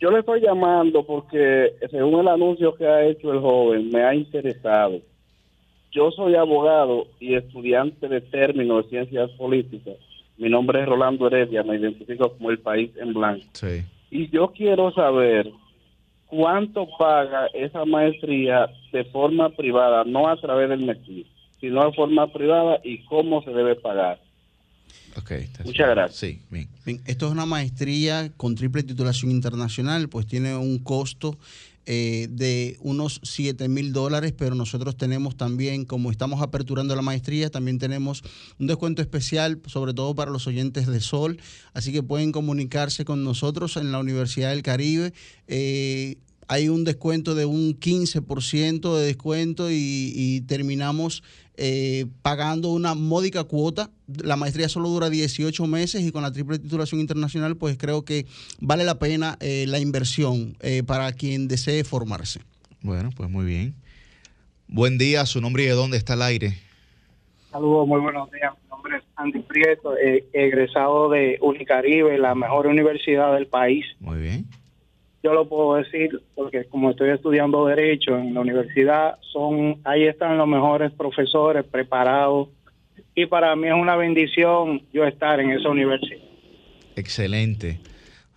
Yo 0.00 0.10
le 0.10 0.20
estoy 0.20 0.40
llamando 0.40 1.04
porque, 1.04 1.74
según 1.90 2.20
el 2.20 2.28
anuncio 2.28 2.74
que 2.74 2.86
ha 2.86 3.04
hecho 3.04 3.32
el 3.32 3.40
joven, 3.40 3.90
me 3.90 4.04
ha 4.04 4.14
interesado. 4.14 5.00
Yo 5.92 6.10
soy 6.10 6.34
abogado 6.34 7.06
y 7.18 7.34
estudiante 7.34 8.08
de 8.08 8.20
término 8.20 8.82
de 8.82 8.88
ciencias 8.88 9.30
políticas. 9.32 9.96
Mi 10.36 10.48
nombre 10.48 10.80
es 10.80 10.86
Rolando 10.86 11.26
Heredia, 11.26 11.62
me 11.62 11.76
identifico 11.76 12.32
como 12.32 12.50
el 12.50 12.58
país 12.58 12.90
en 12.96 13.14
blanco. 13.14 13.44
Sí. 13.52 13.84
Y 14.10 14.28
yo 14.30 14.52
quiero 14.52 14.92
saber 14.92 15.50
cuánto 16.26 16.86
paga 16.98 17.46
esa 17.54 17.84
maestría 17.84 18.68
de 18.92 19.04
forma 19.04 19.50
privada, 19.50 20.04
no 20.04 20.28
a 20.28 20.40
través 20.40 20.68
del 20.68 20.80
MESI, 20.80 21.26
sino 21.60 21.84
de 21.84 21.92
forma 21.92 22.32
privada 22.32 22.80
y 22.84 23.04
cómo 23.06 23.42
se 23.42 23.50
debe 23.50 23.74
pagar. 23.76 24.20
Ok. 25.16 25.30
está 25.32 25.64
Muchas 25.64 25.88
gracias. 25.88 26.18
Sí, 26.18 26.42
bien. 26.50 26.68
Bien, 26.84 27.00
esto 27.06 27.26
es 27.26 27.32
una 27.32 27.46
maestría 27.46 28.30
con 28.36 28.54
triple 28.54 28.82
titulación 28.82 29.30
internacional, 29.30 30.08
pues 30.08 30.26
tiene 30.26 30.56
un 30.56 30.78
costo 30.78 31.36
eh, 31.90 32.28
de 32.30 32.76
unos 32.80 33.18
7 33.22 33.66
mil 33.70 33.94
dólares, 33.94 34.34
pero 34.36 34.54
nosotros 34.54 34.94
tenemos 34.98 35.38
también, 35.38 35.86
como 35.86 36.10
estamos 36.10 36.42
aperturando 36.42 36.94
la 36.94 37.00
maestría, 37.00 37.48
también 37.48 37.78
tenemos 37.78 38.22
un 38.58 38.66
descuento 38.66 39.00
especial, 39.00 39.58
sobre 39.64 39.94
todo 39.94 40.14
para 40.14 40.30
los 40.30 40.46
oyentes 40.46 40.86
de 40.86 41.00
Sol, 41.00 41.40
así 41.72 41.90
que 41.90 42.02
pueden 42.02 42.30
comunicarse 42.30 43.06
con 43.06 43.24
nosotros 43.24 43.78
en 43.78 43.90
la 43.90 44.00
Universidad 44.00 44.50
del 44.50 44.62
Caribe. 44.62 45.14
Eh, 45.46 46.18
hay 46.48 46.68
un 46.68 46.84
descuento 46.84 47.34
de 47.34 47.44
un 47.44 47.78
15% 47.78 48.96
de 48.96 49.06
descuento 49.06 49.70
y, 49.70 50.12
y 50.14 50.40
terminamos 50.42 51.22
eh, 51.60 52.06
pagando 52.22 52.68
una 52.68 52.94
módica 52.94 53.42
cuota. 53.44 53.90
La 54.06 54.36
maestría 54.36 54.68
solo 54.68 54.88
dura 54.88 55.10
18 55.10 55.66
meses 55.66 56.02
y 56.02 56.12
con 56.12 56.22
la 56.22 56.32
triple 56.32 56.58
titulación 56.58 57.00
internacional, 57.00 57.56
pues 57.56 57.76
creo 57.76 58.04
que 58.04 58.26
vale 58.60 58.84
la 58.84 58.98
pena 58.98 59.36
eh, 59.40 59.66
la 59.68 59.80
inversión 59.80 60.56
eh, 60.60 60.82
para 60.86 61.12
quien 61.12 61.48
desee 61.48 61.82
formarse. 61.82 62.40
Bueno, 62.80 63.10
pues 63.16 63.28
muy 63.28 63.44
bien. 63.44 63.74
Buen 64.68 64.98
día, 64.98 65.26
su 65.26 65.40
nombre 65.40 65.64
y 65.64 65.66
de 65.66 65.72
dónde 65.72 65.96
está 65.96 66.14
el 66.14 66.22
aire. 66.22 66.54
Saludos, 67.50 67.88
muy 67.88 68.00
buenos 68.00 68.30
días. 68.30 68.52
Mi 68.62 68.68
nombre 68.68 68.96
es 68.98 69.02
Andy 69.16 69.40
Prieto, 69.40 69.96
eh, 69.96 70.26
egresado 70.32 71.10
de 71.10 71.38
Unicaribe, 71.40 72.18
la 72.18 72.36
mejor 72.36 72.68
universidad 72.68 73.34
del 73.34 73.48
país. 73.48 73.84
Muy 73.98 74.20
bien. 74.20 74.46
Yo 75.22 75.32
lo 75.34 75.48
puedo 75.48 75.74
decir 75.74 76.22
porque 76.34 76.64
como 76.66 76.90
estoy 76.90 77.10
estudiando 77.10 77.66
Derecho 77.66 78.16
en 78.16 78.34
la 78.34 78.40
universidad, 78.40 79.18
son 79.32 79.80
ahí 79.84 80.04
están 80.04 80.38
los 80.38 80.46
mejores 80.46 80.92
profesores 80.92 81.64
preparados 81.64 82.48
y 83.14 83.26
para 83.26 83.56
mí 83.56 83.66
es 83.66 83.74
una 83.74 83.96
bendición 83.96 84.82
yo 84.92 85.04
estar 85.04 85.40
en 85.40 85.50
esa 85.50 85.68
universidad. 85.70 86.22
Excelente. 86.94 87.80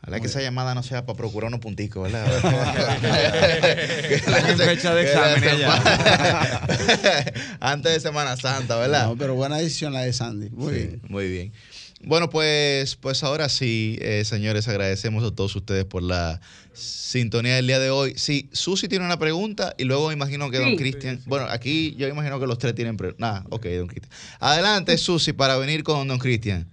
Ojalá 0.04 0.20
que 0.20 0.26
esa 0.26 0.42
llamada 0.42 0.74
no 0.74 0.82
sea 0.82 1.06
para 1.06 1.16
procurar 1.16 1.50
unos 1.50 1.60
punticos, 1.60 2.12
¿verdad? 2.12 2.26
En 4.50 4.58
fecha 4.58 4.96
de 4.96 5.04
exámenes 5.04 5.60
ya. 5.60 5.70
Antes 7.60 7.94
de 7.94 8.00
Semana 8.00 8.36
Santa, 8.36 8.78
¿verdad? 8.78 9.10
No, 9.10 9.16
pero 9.16 9.36
buena 9.36 9.58
decisión 9.58 9.94
la 9.94 10.02
de 10.02 10.12
Sandy. 10.14 10.50
Muy 10.50 10.74
Sí, 10.74 10.80
bien. 10.80 11.02
Muy 11.08 11.30
bien. 11.30 11.52
Bueno, 12.04 12.30
pues, 12.30 12.96
pues 12.96 13.24
ahora 13.24 13.48
sí, 13.48 13.98
eh, 14.02 14.24
señores, 14.26 14.68
agradecemos 14.68 15.24
a 15.24 15.36
todos 15.36 15.56
ustedes 15.56 15.86
por 15.86 16.02
la 16.02 16.42
sintonía 16.74 17.56
del 17.56 17.68
día 17.68 17.80
de 17.80 17.92
hoy. 17.92 18.14
Sí, 18.16 18.50
Susi 18.54 18.88
tiene 18.88 19.06
una 19.06 19.20
pregunta 19.20 19.76
y 19.78 19.84
luego 19.84 20.12
imagino 20.12 20.50
que 20.50 20.58
Don 20.58 20.70
Sí. 20.70 20.78
Cristian. 20.78 21.20
Bueno, 21.26 21.46
aquí 21.50 21.96
yo 21.98 22.08
imagino 22.08 22.40
que 22.40 22.48
los 22.48 22.58
tres 22.58 22.74
tienen 22.74 22.98
preguntas. 22.98 23.20
Nada, 23.20 23.46
ok, 23.50 23.66
Don 23.78 23.88
Cristian. 23.88 24.12
Adelante, 24.40 24.98
Susi, 24.98 25.34
para 25.34 25.58
venir 25.58 25.84
con 25.84 26.08
Don 26.08 26.18
Cristian. 26.18 26.68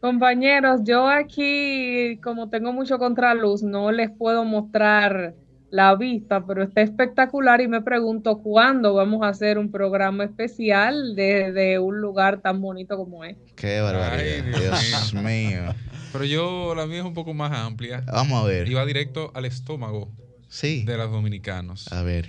Compañeros, 0.00 0.80
yo 0.84 1.08
aquí, 1.08 2.18
como 2.22 2.50
tengo 2.50 2.72
mucho 2.72 2.98
contraluz, 2.98 3.62
no 3.62 3.92
les 3.92 4.10
puedo 4.10 4.44
mostrar 4.44 5.34
la 5.72 5.94
vista, 5.96 6.44
pero 6.46 6.62
está 6.62 6.82
espectacular 6.82 7.62
y 7.62 7.66
me 7.66 7.80
pregunto 7.80 8.38
cuándo 8.42 8.92
vamos 8.92 9.22
a 9.22 9.28
hacer 9.28 9.56
un 9.56 9.70
programa 9.70 10.22
especial 10.24 11.16
desde 11.16 11.78
un 11.78 11.98
lugar 11.98 12.42
tan 12.42 12.60
bonito 12.60 12.96
como 12.98 13.24
este. 13.24 13.52
Qué 13.56 13.80
barbaridad. 13.80 14.18
Ay, 14.18 14.42
Dios 14.42 14.86
Dios 14.86 15.14
mío. 15.14 15.74
Pero 16.12 16.24
yo, 16.26 16.74
la 16.74 16.86
mía 16.86 16.98
es 16.98 17.04
un 17.06 17.14
poco 17.14 17.32
más 17.32 17.52
amplia. 17.52 18.04
Vamos 18.12 18.44
a 18.44 18.46
ver. 18.46 18.68
Y 18.68 18.74
va 18.74 18.84
directo 18.84 19.32
al 19.34 19.46
estómago 19.46 20.10
Sí. 20.48 20.84
de 20.84 20.98
los 20.98 21.10
dominicanos. 21.10 21.90
A 21.90 22.02
ver. 22.02 22.28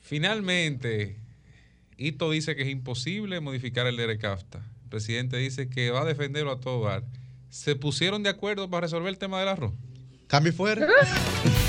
Finalmente, 0.00 1.16
Ito 1.96 2.28
dice 2.32 2.56
que 2.56 2.62
es 2.62 2.68
imposible 2.68 3.38
modificar 3.38 3.86
el 3.86 3.96
DERECAFTA. 3.96 4.58
El 4.82 4.88
presidente 4.90 5.36
dice 5.36 5.68
que 5.70 5.92
va 5.92 6.02
a 6.02 6.04
defenderlo 6.04 6.50
a 6.50 6.58
todo 6.58 6.86
dar. 6.86 7.04
¿Se 7.50 7.76
pusieron 7.76 8.24
de 8.24 8.30
acuerdo 8.30 8.68
para 8.68 8.80
resolver 8.80 9.08
el 9.10 9.18
tema 9.18 9.38
del 9.38 9.46
arroz? 9.48 9.74
Cambio 10.26 10.52
fuera. 10.52 10.88